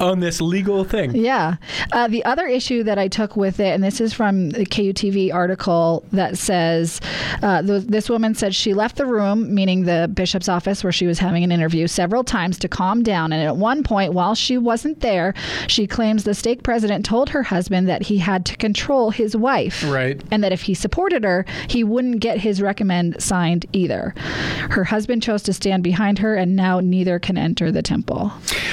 On 0.00 0.20
this 0.20 0.40
legal 0.40 0.84
thing. 0.84 1.14
Yeah. 1.14 1.56
Uh, 1.92 2.08
the 2.08 2.24
other 2.24 2.46
issue 2.46 2.82
that 2.84 2.98
I 2.98 3.08
took 3.08 3.36
with 3.36 3.60
it, 3.60 3.74
and 3.74 3.82
this 3.82 4.00
is 4.00 4.12
from 4.12 4.50
the 4.50 4.66
KUTV 4.66 5.32
article 5.32 6.04
that 6.12 6.38
says 6.38 7.00
uh, 7.42 7.62
th- 7.62 7.84
this 7.84 8.08
woman 8.08 8.34
said 8.34 8.54
she 8.54 8.74
left 8.74 8.96
the 8.96 9.06
room, 9.06 9.54
meaning 9.54 9.84
the 9.84 10.10
bishop's 10.12 10.48
office 10.48 10.82
where 10.82 10.92
she 10.92 11.06
was 11.06 11.18
having 11.18 11.44
an 11.44 11.52
interview, 11.52 11.86
several 11.86 12.24
times 12.24 12.58
to 12.58 12.68
calm 12.68 13.02
down. 13.02 13.32
And 13.32 13.42
at 13.42 13.56
one 13.56 13.82
point, 13.82 14.12
while 14.12 14.34
she 14.34 14.58
wasn't 14.58 15.00
there, 15.00 15.34
she 15.66 15.86
claims 15.86 16.24
the 16.24 16.34
stake 16.34 16.62
president 16.62 17.04
told 17.04 17.30
her 17.30 17.42
husband 17.42 17.88
that 17.88 18.02
he 18.08 18.18
had 18.18 18.44
to 18.46 18.56
control 18.56 19.10
his 19.10 19.36
wife. 19.36 19.84
Right. 19.86 20.20
And 20.30 20.42
that 20.42 20.52
if 20.52 20.62
he 20.62 20.74
supported 20.74 21.24
her, 21.24 21.44
he 21.68 21.84
wouldn't 21.84 22.20
get 22.20 22.40
his 22.40 22.62
recommend 22.62 23.22
signed 23.22 23.66
either. 23.72 24.14
Her 24.70 24.84
husband 24.84 25.22
chose 25.22 25.42
to 25.44 25.52
stand 25.52 25.82
behind 25.82 26.18
her, 26.20 26.34
and 26.34 26.56
now 26.56 26.80
neither 26.80 27.18
can 27.18 27.36
enter 27.36 27.70
the 27.70 27.82
temple. 27.82 28.30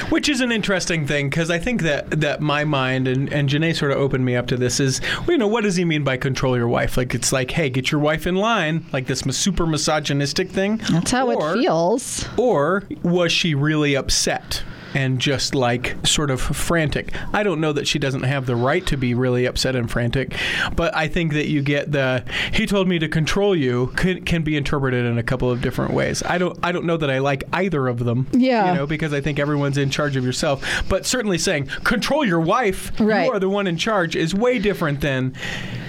Which 0.09 0.29
is 0.29 0.39
an 0.41 0.51
interesting 0.51 1.05
thing 1.05 1.29
because 1.29 1.49
I 1.49 1.59
think 1.59 1.81
that, 1.81 2.21
that 2.21 2.41
my 2.41 2.63
mind 2.63 3.07
and, 3.07 3.31
and 3.31 3.49
Janae 3.49 3.75
sort 3.75 3.91
of 3.91 3.97
opened 3.97 4.23
me 4.25 4.35
up 4.35 4.47
to 4.47 4.57
this 4.57 4.79
is, 4.79 5.01
well, 5.19 5.31
you 5.31 5.37
know, 5.37 5.47
what 5.47 5.63
does 5.63 5.75
he 5.75 5.83
mean 5.85 6.03
by 6.03 6.17
control 6.17 6.55
your 6.55 6.67
wife? 6.67 6.95
Like, 6.97 7.13
it's 7.13 7.31
like, 7.33 7.51
hey, 7.51 7.69
get 7.69 7.91
your 7.91 7.99
wife 8.01 8.25
in 8.25 8.35
line, 8.35 8.85
like 8.93 9.07
this 9.07 9.19
super 9.19 9.65
misogynistic 9.65 10.49
thing. 10.49 10.77
That's 10.91 11.11
how 11.11 11.29
Or- 11.31 11.55
it 11.55 11.59
feels. 11.61 12.27
Or 12.37 12.83
was 13.03 13.31
she 13.31 13.53
really 13.53 13.95
upset? 13.95 14.63
And 14.95 15.19
just 15.19 15.53
like 15.53 15.95
sort 16.07 16.31
of 16.31 16.39
frantic. 16.41 17.13
I 17.33 17.43
don't 17.43 17.59
know 17.59 17.73
that 17.73 17.85
she 17.87 17.99
doesn't 17.99 18.23
have 18.23 18.45
the 18.45 18.55
right 18.55 18.83
to 18.87 18.95
be 18.97 19.13
really 19.13 19.45
upset 19.45 19.75
and 19.75 19.91
frantic, 19.91 20.33
but 20.75 20.95
I 20.95 21.07
think 21.09 21.33
that 21.33 21.47
you 21.47 21.61
get 21.61 21.91
the 21.91 22.23
he 22.53 22.65
told 22.65 22.87
me 22.87 22.97
to 22.99 23.07
control 23.09 23.55
you 23.55 23.87
can, 23.97 24.23
can 24.23 24.41
be 24.43 24.55
interpreted 24.55 25.05
in 25.05 25.17
a 25.17 25.23
couple 25.23 25.51
of 25.51 25.61
different 25.61 25.93
ways. 25.93 26.23
I 26.23 26.37
don't 26.37 26.57
I 26.63 26.71
don't 26.71 26.85
know 26.85 26.97
that 26.97 27.09
I 27.11 27.19
like 27.19 27.43
either 27.53 27.87
of 27.87 27.99
them. 28.05 28.25
Yeah. 28.31 28.71
You 28.71 28.77
know, 28.77 28.87
because 28.87 29.13
I 29.13 29.19
think 29.21 29.37
everyone's 29.37 29.77
in 29.77 29.89
charge 29.89 30.15
of 30.15 30.23
yourself. 30.23 30.63
But 30.89 31.05
certainly 31.05 31.37
saying 31.37 31.67
control 31.83 32.23
your 32.25 32.39
wife, 32.39 32.91
Right. 32.99 33.25
you 33.25 33.31
are 33.33 33.39
the 33.39 33.49
one 33.49 33.67
in 33.67 33.77
charge, 33.77 34.15
is 34.15 34.33
way 34.33 34.59
different 34.59 35.01
than. 35.01 35.33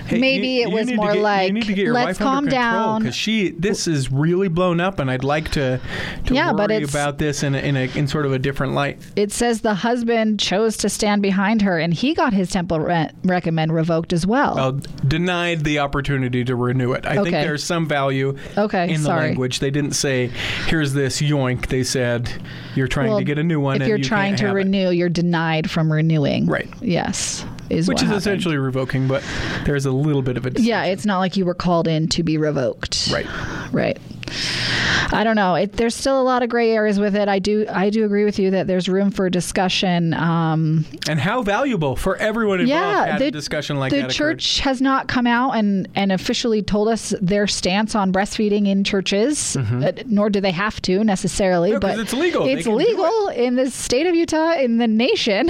hey, 0.09 0.19
Maybe 0.19 0.49
you- 0.49 0.63
it 0.69 0.73
was 0.73 0.93
more 0.93 1.13
get- 1.15 1.23
like, 1.23 1.47
you 1.49 1.53
need 1.53 1.65
to 1.67 1.75
get 1.75 1.85
your 1.85 1.95
"Let's 1.95 2.19
calm 2.19 2.45
control," 2.47 2.61
down. 2.63 3.03
because 3.03 3.15
she 3.15 3.51
this 3.51 3.87
is 3.87 4.11
really 4.13 4.49
blown 4.49 4.81
up, 4.81 4.99
and 4.99 5.11
I'd 5.11 5.25
like 5.25 5.51
to 5.53 5.81
to 6.27 6.35
Yeah, 6.35 6.53
but 6.53 6.71
worry 6.71 6.77
it's- 6.83 6.91
about 6.91 7.19
this 7.19 7.43
in 7.43 7.55
a, 7.55 7.59
in 7.59 7.77
a 7.77 7.85
in 7.97 8.07
sort 8.09 8.27
of 8.27 8.33
a 8.33 8.39
different 8.39 8.73
light. 8.75 8.96
It 9.17 9.33
says 9.33 9.63
the 9.63 9.75
husband 9.75 10.39
chose 10.41 10.77
to 10.79 10.89
stand 10.89 11.23
behind 11.23 11.63
her 11.63 11.79
and 11.79 11.95
he 11.95 12.15
got 12.15 12.33
his 12.33 12.51
temple 12.51 12.81
re- 12.81 13.11
recommend 13.25 13.73
revoked 13.73 14.13
as 14.13 14.27
well. 14.27 14.55
Well, 14.55 14.81
denied 15.07 15.65
the 15.65 15.79
opportunity 15.79 16.45
to 16.45 16.55
renew 16.57 16.93
it. 16.93 17.07
I 17.07 17.15
think 17.23 17.31
there's 17.31 17.65
some 17.65 17.87
value 17.87 18.37
Okay, 18.57 18.85
in 18.93 19.01
the 19.03 19.07
sorry. 19.07 19.27
language. 19.29 19.61
They 19.61 19.71
didn't 19.71 19.93
say, 19.93 20.31
"Here's 20.67 20.93
this 20.93 21.21
yoink." 21.23 21.67
They 21.69 21.83
said, 21.83 22.31
"You're 22.75 22.89
trying 22.89 23.09
Well, 23.09 23.19
to 23.19 23.25
get 23.25 23.39
a 23.39 23.45
new 23.45 23.61
one." 23.61 23.81
If 23.81 23.89
you're 23.89 23.99
you 23.99 24.05
trying 24.05 24.37
to 24.37 24.47
have 24.47 24.53
it." 24.57 24.59
renew, 24.59 24.91
you're 24.91 25.09
denied 25.09 25.71
from 25.71 25.93
renewing. 25.93 26.47
Right. 26.47 26.69
Yes. 26.81 27.45
Is 27.69 27.89
which 27.89 27.97
is 27.97 28.03
happened. 28.03 28.19
essentially 28.19 28.57
revoking, 28.59 29.09
but 29.09 29.25
there's 29.65 29.87
a 29.87 29.91
little 29.91 30.23
bit 30.23 30.37
of 30.37 30.47
a 30.47 30.53
Yeah, 30.57 30.85
it's 30.85 31.05
not 31.05 31.19
like 31.19 31.37
you 31.37 31.45
were 31.45 31.55
called 31.55 31.89
in 31.89 32.07
to 32.09 32.23
be 32.23 32.39
revoked. 32.39 33.09
right. 33.13 33.27
Right. 33.73 33.99
I 34.29 35.23
don't 35.25 35.37
know. 35.37 35.55
It, 35.55 35.73
there's 35.73 35.95
still 35.95 36.21
a 36.21 36.23
lot 36.25 36.43
of 36.43 36.49
gray 36.49 36.73
areas 36.73 36.99
with 36.99 37.15
it. 37.15 37.29
I 37.29 37.39
do. 37.39 37.67
I 37.71 37.91
do 37.91 38.05
agree 38.05 38.25
with 38.25 38.39
you 38.39 38.51
that 38.51 38.67
there's 38.67 38.89
room 38.89 39.11
for 39.11 39.31
discussion. 39.31 40.15
Um, 40.15 40.85
And 41.09 41.21
how 41.21 41.43
valuable 41.43 41.97
for 41.97 42.17
everyone 42.17 42.61
involved 42.61 42.69
yeah, 43.09 43.19
the, 43.19 43.27
a 43.27 43.31
discussion 43.31 43.79
like 43.79 43.91
the 43.91 43.99
that. 43.99 44.05
occurred. 44.07 44.39
church 44.41 44.61
has 44.61 44.81
not 44.81 45.07
come 45.09 45.27
out 45.27 45.53
and, 45.53 45.89
and 45.95 46.11
officially 46.13 46.63
told 46.63 46.89
us 46.89 47.15
their 47.21 47.47
stance 47.47 47.95
on 47.95 48.13
breastfeeding 48.13 48.67
in 48.67 48.85
churches, 48.85 49.57
uh, 49.57 49.93
nor 50.07 50.29
do 50.31 50.41
they 50.41 50.51
have 50.51 50.81
to 50.83 51.03
necessarily. 51.05 51.71
Mm-hmm. 51.71 51.75
No, 51.75 51.81
but 51.95 51.99
it's 51.99 52.13
legal. 52.13 52.47
It's 52.47 52.67
legal 52.67 53.29
in 53.29 53.55
the 53.55 53.71
state 53.71 54.07
of 54.07 54.15
Utah, 54.15 54.53
in 54.55 54.79
the 54.79 54.87
nation, 54.89 55.49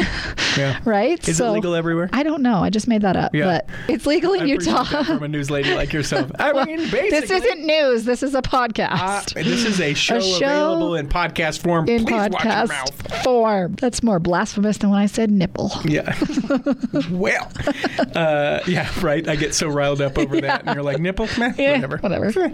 Yeah. 0.56 0.80
right? 0.84 1.26
Is 1.28 1.40
it 1.40 1.44
legal 1.48 1.74
everywhere? 1.74 2.10
I 2.12 2.22
don't 2.22 2.42
know. 2.42 2.58
I 2.58 2.70
just 2.70 2.88
made 2.88 3.02
that 3.02 3.16
up, 3.16 3.34
Yeah. 3.34 3.44
but 3.46 3.68
it's 3.88 4.06
legal 4.06 4.34
in 4.34 4.42
I 4.42 4.44
Utah. 4.44 4.84
from 5.04 5.22
a 5.22 5.28
news 5.28 5.50
lady 5.50 5.74
like 5.74 5.92
yourself. 5.92 6.30
I 6.38 6.64
mean, 6.64 6.78
basically, 6.90 7.10
this 7.20 7.30
isn't 7.30 7.64
news. 7.66 8.04
This 8.04 8.22
is 8.22 8.34
a 8.34 8.38
Uh, 8.38 8.65
podcast. 8.74 9.34
this 9.34 9.64
is 9.64 9.80
a 9.80 9.94
show, 9.94 10.20
show 10.20 10.36
available 10.46 10.94
in 10.96 11.08
podcast 11.08 11.60
form. 11.60 11.88
in 11.88 12.04
Please 12.04 12.12
watch 12.14 12.32
your 12.32 12.40
podcast 12.40 12.68
mouth. 12.68 13.22
form. 13.24 13.74
That's 13.74 14.02
more 14.02 14.18
blasphemous 14.18 14.78
than 14.78 14.90
when 14.90 14.98
I 15.00 15.06
said 15.06 15.30
nipple. 15.30 15.70
Yeah. 15.84 16.14
well, 17.10 17.50
uh, 18.14 18.60
yeah, 18.66 18.88
right. 19.02 19.26
I 19.28 19.36
get 19.36 19.54
so 19.54 19.68
riled 19.68 20.00
up 20.00 20.18
over 20.18 20.40
that, 20.40 20.62
and 20.66 20.74
you're 20.74 20.84
like, 20.84 20.98
nipple? 20.98 21.28
Meh, 21.38 21.52
Yeah, 21.56 21.74
whatever. 21.74 21.98
whatever. 21.98 22.52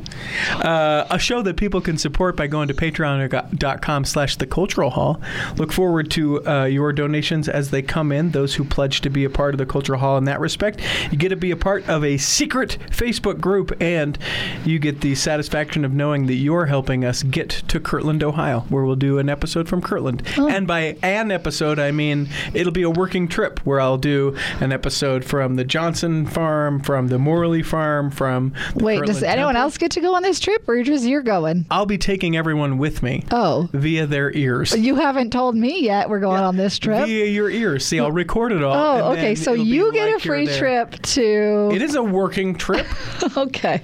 Uh, 0.52 1.06
a 1.10 1.18
show 1.18 1.42
that 1.42 1.56
people 1.56 1.80
can 1.80 1.98
support 1.98 2.36
by 2.36 2.46
going 2.46 2.68
to 2.68 2.74
patreon.com 2.74 4.04
slash 4.04 4.36
the 4.36 4.46
cultural 4.46 4.90
hall. 4.90 5.20
Look 5.56 5.72
forward 5.72 6.10
to 6.12 6.46
uh, 6.46 6.64
your 6.64 6.92
donations 6.92 7.48
as 7.48 7.70
they 7.70 7.82
come 7.82 8.12
in, 8.12 8.30
those 8.30 8.54
who 8.54 8.64
pledge 8.64 9.00
to 9.02 9.10
be 9.10 9.24
a 9.24 9.30
part 9.30 9.54
of 9.54 9.58
the 9.58 9.66
cultural 9.66 9.98
hall 9.98 10.16
in 10.18 10.24
that 10.24 10.40
respect. 10.40 10.80
You 11.10 11.18
get 11.18 11.30
to 11.30 11.36
be 11.36 11.50
a 11.50 11.56
part 11.56 11.88
of 11.88 12.04
a 12.04 12.16
secret 12.18 12.78
Facebook 12.90 13.40
group, 13.40 13.72
and 13.80 14.18
you 14.64 14.78
get 14.78 15.00
the 15.00 15.14
satisfaction 15.14 15.84
of 15.84 15.92
knowing 16.02 16.26
that 16.26 16.34
you're 16.34 16.66
helping 16.66 17.04
us 17.04 17.22
get 17.22 17.48
to 17.68 17.78
Kirtland, 17.78 18.24
Ohio, 18.24 18.60
where 18.70 18.82
we'll 18.84 18.96
do 18.96 19.20
an 19.20 19.28
episode 19.28 19.68
from 19.68 19.80
Kirtland. 19.80 20.20
Oh. 20.36 20.48
And 20.48 20.66
by 20.66 20.96
an 21.00 21.30
episode, 21.30 21.78
I 21.78 21.92
mean 21.92 22.28
it'll 22.52 22.72
be 22.72 22.82
a 22.82 22.90
working 22.90 23.28
trip 23.28 23.60
where 23.60 23.80
I'll 23.80 23.98
do 23.98 24.36
an 24.58 24.72
episode 24.72 25.24
from 25.24 25.54
the 25.54 25.62
Johnson 25.62 26.26
farm, 26.26 26.80
from 26.82 27.06
the 27.06 27.20
Morley 27.20 27.62
farm, 27.62 28.10
from 28.10 28.52
the 28.74 28.82
Wait, 28.84 29.04
does 29.04 29.22
anyone 29.22 29.54
Temple. 29.54 29.62
else 29.62 29.78
get 29.78 29.92
to 29.92 30.00
go 30.00 30.16
on 30.16 30.24
this 30.24 30.40
trip, 30.40 30.68
or 30.68 30.82
just 30.82 31.04
you're 31.04 31.22
going? 31.22 31.66
I'll 31.70 31.86
be 31.86 31.98
taking 31.98 32.36
everyone 32.36 32.78
with 32.78 33.00
me 33.00 33.22
Oh, 33.30 33.68
via 33.72 34.04
their 34.08 34.32
ears. 34.32 34.76
you 34.76 34.96
haven't 34.96 35.30
told 35.30 35.54
me 35.54 35.84
yet. 35.84 36.10
We're 36.10 36.18
going 36.18 36.40
on 36.42 36.56
this 36.56 36.80
trip. 36.80 37.06
Via 37.06 37.26
your 37.26 37.48
ears. 37.48 37.86
See, 37.86 38.00
I'll 38.00 38.10
record 38.10 38.50
it 38.50 38.64
all. 38.64 38.74
Oh, 38.74 39.12
okay. 39.12 39.36
So 39.36 39.52
you 39.52 39.92
get 39.92 40.06
like 40.06 40.16
a 40.16 40.26
free 40.26 40.46
trip 40.48 41.00
to. 41.00 41.70
It 41.72 41.80
is 41.80 41.94
a 41.94 42.02
working 42.02 42.56
trip, 42.56 42.88
okay. 43.36 43.82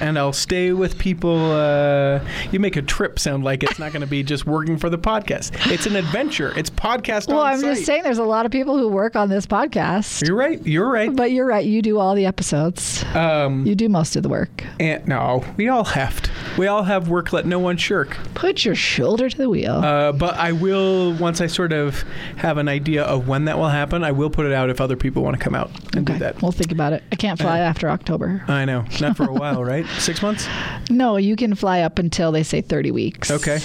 And 0.00 0.18
I'll 0.18 0.32
stay 0.32 0.72
with 0.72 0.98
people. 0.98 1.52
Uh, 1.52 2.20
you 2.52 2.60
make 2.60 2.76
a 2.76 2.82
trip 2.82 3.18
sound 3.18 3.44
like 3.44 3.62
it's 3.62 3.78
not 3.78 3.92
going 3.92 4.00
to 4.02 4.06
be 4.06 4.22
just 4.22 4.46
working 4.46 4.76
for 4.78 4.90
the 4.90 4.98
podcast. 4.98 5.52
It's 5.72 5.86
an 5.86 5.96
adventure. 5.96 6.52
It's 6.56 6.70
podcast 6.70 7.28
Well, 7.28 7.40
I'm 7.40 7.60
site. 7.60 7.74
just 7.74 7.86
saying, 7.86 8.02
there's 8.02 8.18
a 8.18 8.24
lot 8.24 8.46
of 8.46 8.52
people 8.52 8.76
who 8.78 8.88
work 8.88 9.16
on 9.16 9.28
this 9.28 9.46
podcast. 9.46 10.26
You're 10.26 10.36
right. 10.36 10.64
You're 10.66 10.90
right. 10.90 11.14
But 11.14 11.32
you're 11.32 11.46
right. 11.46 11.64
You 11.66 11.82
do 11.82 11.98
all 11.98 12.14
the 12.14 12.26
episodes. 12.26 13.04
Um, 13.14 13.66
You 13.66 13.74
do 13.74 13.88
most 13.88 14.16
of 14.16 14.22
the 14.22 14.28
work. 14.28 14.64
and, 14.80 15.06
no, 15.08 15.44
we 15.56 15.68
all 15.68 15.84
have 15.84 16.22
to. 16.22 16.30
We 16.56 16.66
all 16.66 16.82
have 16.84 17.08
work. 17.08 17.32
Let 17.32 17.46
no 17.46 17.58
one 17.58 17.76
shirk. 17.76 18.16
Put 18.34 18.64
your 18.64 18.74
shoulder 18.74 19.28
to 19.28 19.36
the 19.36 19.48
wheel. 19.50 19.74
Uh, 19.76 20.12
but 20.12 20.34
I 20.36 20.52
will, 20.52 21.14
once 21.14 21.40
I 21.40 21.46
sort 21.46 21.72
of 21.72 22.02
have 22.36 22.58
an 22.58 22.68
idea 22.68 23.02
of 23.04 23.28
when 23.28 23.44
that 23.46 23.58
will 23.58 23.68
happen, 23.68 24.02
I 24.04 24.12
will 24.12 24.30
put 24.30 24.46
it 24.46 24.52
out 24.52 24.70
if 24.70 24.80
other 24.80 24.96
people 24.96 25.22
want 25.22 25.36
to 25.38 25.42
come 25.42 25.54
out 25.54 25.70
and 25.94 26.06
do 26.06 26.18
that. 26.18 26.40
We'll 26.42 26.52
think 26.52 26.72
about 26.72 26.92
it. 26.92 27.02
I 27.12 27.16
can't 27.16 27.38
fly 27.38 27.60
after 27.60 27.88
October. 27.88 28.44
I 28.48 28.64
know. 28.64 28.84
Not 29.00 29.16
for 29.16 29.24
a 29.24 29.32
while, 29.32 29.64
right? 29.64 29.86
Six 29.98 30.22
months? 30.22 30.46
No, 30.90 31.16
you 31.16 31.36
can 31.36 31.54
fly 31.54 31.80
up 31.80 31.98
until 31.98 32.32
they 32.32 32.42
say 32.42 32.60
30 32.60 32.90
weeks. 32.90 33.30
Okay. 33.30 33.58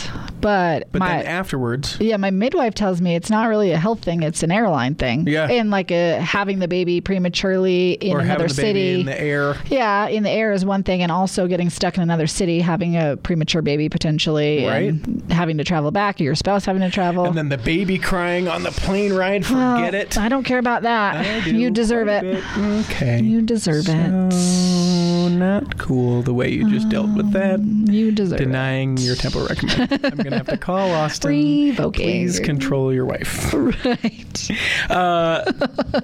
But, 0.44 0.92
But 0.92 1.00
my 1.00 1.18
then 1.18 1.26
afterwards, 1.26 1.98
yeah, 2.00 2.18
my 2.18 2.30
midwife 2.30 2.76
tells 2.76 3.02
me 3.02 3.16
it's 3.16 3.30
not 3.30 3.48
really 3.48 3.72
a 3.72 3.78
health 3.78 4.02
thing; 4.04 4.22
it's 4.24 4.44
an 4.44 4.52
airline 4.52 4.96
thing. 4.96 5.26
Yeah. 5.28 5.48
and 5.50 5.72
like 5.72 5.90
a, 5.90 6.20
having 6.22 6.60
the 6.60 6.68
baby 6.68 7.02
prematurely 7.02 7.94
in 7.94 8.16
or 8.16 8.20
another 8.20 8.32
having 8.44 8.48
the 8.48 8.54
city. 8.54 8.74
baby 8.74 9.00
in 9.00 9.06
the 9.06 9.22
air. 9.22 9.56
yeah, 9.68 10.08
in 10.08 10.24
the 10.24 10.30
air 10.30 10.52
is 10.52 10.66
one 10.66 10.84
thing, 10.84 11.02
and 11.02 11.12
also 11.12 11.48
getting 11.48 11.70
stuck 11.70 11.96
in 11.98 12.04
another 12.04 12.28
city, 12.28 12.60
having 12.60 12.96
a 12.98 13.18
premature 13.18 13.62
baby 13.62 13.88
potentially, 13.90 14.66
and 14.66 15.24
having 15.32 15.58
to 15.58 15.64
travel 15.64 15.92
back, 15.92 16.20
or 16.20 16.24
your 16.24 16.36
spouse 16.36 16.66
having 16.66 16.82
to 16.82 16.90
travel. 16.92 17.26
And 17.26 17.38
then 17.38 17.50
the 17.50 17.58
baby 17.58 17.98
crying 17.98 18.48
on 18.48 18.64
the 18.64 18.72
plane 18.72 19.14
ride. 19.14 19.48
Well, 19.50 19.78
Forget 19.78 19.96
it. 19.96 20.18
I 20.18 20.28
don't 20.30 20.44
care 20.44 20.60
about 20.60 20.82
that. 20.84 21.16
I 21.26 21.40
do 21.46 21.56
you 21.56 21.72
deserve 21.72 22.08
it. 22.10 22.44
Okay. 22.92 23.22
You 23.22 23.42
deserve 23.42 23.86
it. 23.88 24.34
So 24.34 25.30
not 25.30 25.78
cool 25.78 26.22
the 26.22 26.34
way 26.34 26.50
you 26.52 26.70
just 26.70 26.90
dealt 26.90 27.16
with 27.16 27.32
that. 27.32 27.56
Um, 27.56 27.86
you 27.90 28.12
deserve 28.12 28.40
Denying 28.40 28.98
your 28.98 29.16
temple 29.16 29.46
recommend. 29.48 29.90
Gonna 30.34 30.38
have 30.40 30.48
to 30.48 30.58
call 30.58 30.92
Austin. 30.94 31.30
Revoking 31.32 32.06
Please 32.06 32.40
control 32.40 32.94
your 32.94 33.06
wife. 33.06 33.54
Right. 33.84 34.50
Uh, 34.90 35.52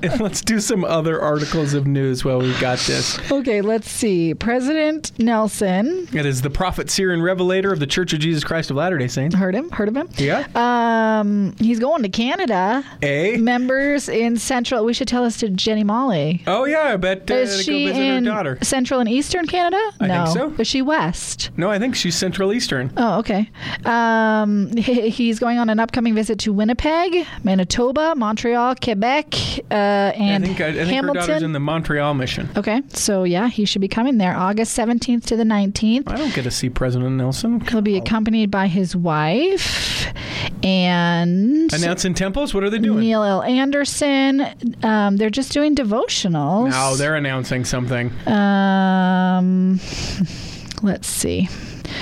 and 0.01 0.19
let's 0.21 0.41
do 0.41 0.59
some 0.59 0.83
other 0.83 1.21
articles 1.21 1.73
of 1.73 1.87
news 1.87 2.23
while 2.25 2.39
we've 2.39 2.59
got 2.59 2.79
this. 2.79 3.19
Okay, 3.31 3.61
let's 3.61 3.89
see. 3.89 4.33
President 4.33 5.11
Nelson. 5.19 6.07
It 6.13 6.25
is 6.25 6.41
the 6.41 6.49
prophet, 6.49 6.89
seer, 6.89 7.11
and 7.11 7.23
revelator 7.23 7.71
of 7.71 7.79
the 7.79 7.87
Church 7.87 8.13
of 8.13 8.19
Jesus 8.19 8.43
Christ 8.43 8.69
of 8.69 8.77
Latter-day 8.77 9.07
Saints. 9.07 9.35
Heard 9.35 9.55
him? 9.55 9.69
Heard 9.71 9.87
of 9.87 9.95
him? 9.97 10.09
Yeah. 10.17 10.47
Um, 10.55 11.55
he's 11.59 11.79
going 11.79 12.03
to 12.03 12.09
Canada. 12.09 12.83
A. 13.01 13.37
Members 13.37 14.09
in 14.09 14.37
Central. 14.37 14.83
We 14.85 14.93
should 14.93 15.07
tell 15.07 15.23
this 15.23 15.37
to 15.37 15.49
Jenny 15.49 15.83
Molly. 15.83 16.43
Oh 16.47 16.65
yeah, 16.65 16.83
I 16.93 16.97
bet 16.97 17.29
uh, 17.29 17.35
Is 17.35 17.57
to 17.57 17.63
she 17.63 17.85
go 17.85 17.91
visit 17.93 18.01
in 18.03 18.25
her 18.25 18.31
daughter. 18.31 18.57
Central 18.61 18.99
and 18.99 19.09
Eastern 19.09 19.47
Canada? 19.47 19.81
I 19.99 20.07
no. 20.07 20.25
think 20.25 20.37
so. 20.37 20.61
Is 20.61 20.67
she 20.67 20.81
West? 20.81 21.49
No, 21.57 21.69
I 21.69 21.79
think 21.79 21.95
she's 21.95 22.15
Central 22.15 22.53
Eastern. 22.53 22.91
Oh, 22.97 23.19
okay. 23.19 23.49
Um, 23.85 24.18
Um, 24.19 24.71
he's 24.77 25.39
going 25.39 25.57
on 25.57 25.69
an 25.69 25.79
upcoming 25.79 26.15
visit 26.15 26.39
to 26.39 26.53
Winnipeg, 26.53 27.25
Manitoba, 27.43 28.15
Montreal, 28.15 28.75
Quebec, 28.75 29.25
uh, 29.71 29.73
and 29.73 30.43
I 30.43 30.47
think, 30.47 30.61
I, 30.61 30.67
I 30.67 30.73
think 30.73 30.77
her 30.77 30.85
Hamilton. 30.85 31.21
daughter's 31.27 31.43
in 31.43 31.53
the 31.53 31.59
Montreal 31.59 32.13
mission. 32.13 32.49
okay, 32.55 32.81
so 32.89 33.23
yeah, 33.23 33.47
he 33.47 33.65
should 33.65 33.81
be 33.81 33.87
coming 33.87 34.17
there 34.17 34.35
August 34.35 34.77
17th 34.77 35.25
to 35.25 35.35
the 35.35 35.43
19th. 35.43 36.09
I 36.09 36.17
don't 36.17 36.33
get 36.33 36.43
to 36.43 36.51
see 36.51 36.69
President 36.69 37.15
Nelson. 37.15 37.61
He'll 37.61 37.81
be 37.81 37.97
accompanied 37.97 38.51
by 38.51 38.67
his 38.67 38.95
wife 38.95 39.89
and 40.63 41.73
Announcing 41.73 42.13
temples? 42.13 42.53
What 42.53 42.63
are 42.63 42.69
they 42.69 42.79
doing? 42.79 42.99
Neil 42.99 43.23
L. 43.23 43.41
Andersen. 43.43 44.45
Um, 44.83 45.17
they're 45.17 45.29
just 45.29 45.51
doing 45.51 45.75
devotionals. 45.75 46.71
No, 46.71 46.95
they're 46.95 47.15
announcing 47.15 47.65
something. 47.65 48.11
Um, 48.27 49.79
let's 50.81 51.07
see. 51.07 51.47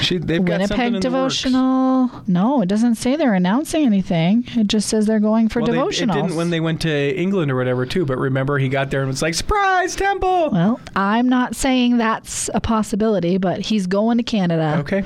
She, 0.02 0.18
they've 0.18 0.44
got 0.44 0.62
something 0.68 0.78
in 0.88 0.94
Winnipeg 0.94 1.02
devotional. 1.02 2.12
No, 2.28 2.62
it 2.62 2.68
doesn't 2.68 2.96
say 2.96 3.16
they're 3.16 3.34
announcing 3.34 3.86
anything. 3.86 4.44
It 4.56 4.68
just 4.68 4.90
says 4.90 5.06
they're 5.06 5.20
going 5.20 5.50
for 5.50 5.62
devotionals. 5.62 5.68
Well, 5.68 5.88
they, 5.88 6.20
it 6.20 6.22
didn't 6.24 6.36
when 6.36 6.50
they 6.50 6.60
went 6.60 6.82
to 6.82 7.16
England 7.20 7.52
or 7.52 7.56
whatever 7.56 7.86
too. 7.86 8.06
But 8.06 8.18
remember, 8.18 8.58
he 8.58 8.70
got 8.70 8.92
there 8.92 9.02
and 9.02 9.10
was 9.10 9.22
like, 9.22 9.34
"Surprise, 9.34 9.96
temple!" 9.96 10.50
well, 10.52 10.80
I'm 10.96 11.28
not 11.30 11.56
saying 11.56 11.98
that's 11.98 12.50
a 12.54 12.60
possibility, 12.62 13.38
but 13.38 13.60
he's 13.62 13.88
going 13.88 14.18
to 14.18 14.24
Canada 14.24 14.78
Okay, 14.80 15.04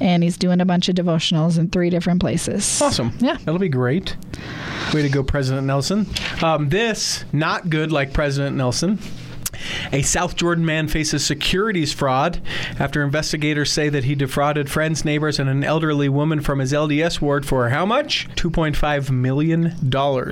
and 0.00 0.22
he's 0.22 0.36
doing 0.36 0.60
a 0.60 0.64
bunch 0.64 0.88
of 0.88 0.94
devotionals 0.94 1.58
in 1.58 1.68
three 1.68 1.90
different 1.90 2.20
places. 2.20 2.80
awesome. 2.80 3.12
Yeah. 3.20 3.36
that'll 3.36 3.58
be 3.58 3.68
great. 3.68 4.16
Way 4.94 5.02
to 5.02 5.08
go, 5.08 5.22
President 5.22 5.66
Nelson. 5.66 6.06
Um, 6.42 6.68
this 6.68 7.24
not 7.32 7.70
good 7.70 7.92
like 7.92 8.12
President 8.12 8.56
Nelson. 8.56 8.98
A 9.92 10.02
South 10.02 10.36
Jordan 10.36 10.64
man 10.64 10.88
faces 10.88 11.24
securities 11.24 11.92
fraud 11.92 12.40
after 12.78 13.02
investigators 13.02 13.72
say 13.72 13.88
that 13.88 14.04
he 14.04 14.14
defrauded 14.14 14.70
friends, 14.70 15.04
neighbors, 15.04 15.38
and 15.38 15.48
an 15.48 15.64
elderly 15.64 16.08
woman 16.08 16.40
from 16.40 16.58
his 16.58 16.72
LDS 16.72 17.20
ward 17.20 17.46
for 17.46 17.68
how 17.68 17.84
much? 17.86 18.28
$2.5 18.36 19.10
million. 19.10 19.76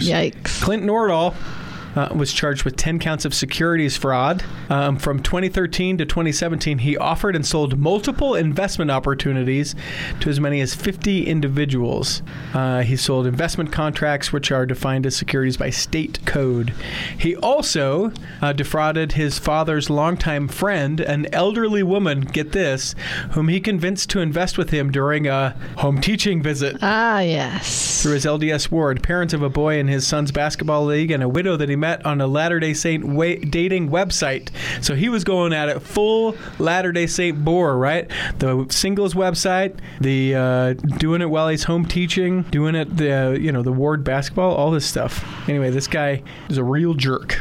Yikes. 0.08 0.60
Clint 0.62 0.84
Nordahl 0.84 1.34
uh, 1.96 2.08
was 2.14 2.32
charged 2.32 2.64
with 2.64 2.76
10 2.76 2.98
counts 2.98 3.24
of 3.24 3.34
securities 3.34 3.96
fraud. 3.96 4.44
Um, 4.70 4.96
from 4.98 5.22
2013 5.22 5.98
to 5.98 6.04
2017, 6.06 6.78
he 6.78 6.96
offered 6.96 7.34
and 7.34 7.44
sold 7.46 7.78
multiple 7.78 8.34
investment 8.34 8.90
opportunities 8.90 9.74
to 10.20 10.28
as 10.30 10.38
many 10.40 10.60
as 10.60 10.74
50 10.74 11.26
individuals. 11.26 12.22
Uh, 12.54 12.82
he 12.82 12.96
sold 12.96 13.26
investment 13.26 13.72
contracts, 13.72 14.32
which 14.32 14.52
are 14.52 14.66
defined 14.66 15.06
as 15.06 15.16
securities 15.16 15.56
by 15.56 15.70
state 15.70 16.24
code. 16.26 16.72
He 17.18 17.34
also 17.36 18.12
uh, 18.42 18.52
defrauded 18.52 19.12
his 19.12 19.38
father's 19.38 19.90
longtime 19.90 20.48
friend, 20.48 21.00
an 21.00 21.26
elderly 21.34 21.82
woman, 21.82 22.20
get 22.20 22.52
this, 22.52 22.94
whom 23.32 23.48
he 23.48 23.60
convinced 23.60 24.10
to 24.10 24.20
invest 24.20 24.58
with 24.58 24.70
him 24.70 24.90
during 24.92 25.26
a 25.26 25.56
home 25.78 26.00
teaching 26.00 26.42
visit 26.42 26.76
Ah, 26.82 27.20
yes. 27.20 28.02
through 28.02 28.12
his 28.12 28.24
LDS 28.24 28.70
ward, 28.70 29.02
parents 29.02 29.34
of 29.34 29.42
a 29.42 29.48
boy 29.48 29.78
in 29.78 29.88
his 29.88 30.06
son's 30.06 30.30
basketball 30.32 30.84
league, 30.84 31.10
and 31.10 31.22
a 31.22 31.28
widow 31.28 31.56
that 31.56 31.68
he 31.68 31.76
met 31.76 31.87
on 32.04 32.20
a 32.20 32.26
Latter 32.26 32.60
day 32.60 32.74
Saint 32.74 33.04
wa- 33.04 33.36
dating 33.48 33.90
website. 33.90 34.48
So 34.82 34.94
he 34.94 35.08
was 35.08 35.24
going 35.24 35.52
at 35.52 35.68
it 35.68 35.80
full 35.80 36.36
Latter 36.58 36.92
day 36.92 37.06
Saint 37.06 37.44
bore, 37.44 37.76
right? 37.76 38.10
The 38.38 38.66
singles 38.70 39.14
website, 39.14 39.78
the 40.00 40.34
uh, 40.34 40.72
doing 40.98 41.20
it 41.22 41.30
while 41.30 41.48
he's 41.48 41.64
home 41.64 41.86
teaching, 41.86 42.42
doing 42.44 42.74
it 42.74 42.96
the 42.96 43.38
you 43.40 43.52
know 43.52 43.62
the 43.62 43.72
ward 43.72 44.04
basketball, 44.04 44.54
all 44.54 44.70
this 44.70 44.86
stuff. 44.86 45.24
Anyway, 45.48 45.70
this 45.70 45.86
guy 45.86 46.22
is 46.48 46.58
a 46.58 46.64
real 46.64 46.94
jerk. 46.94 47.38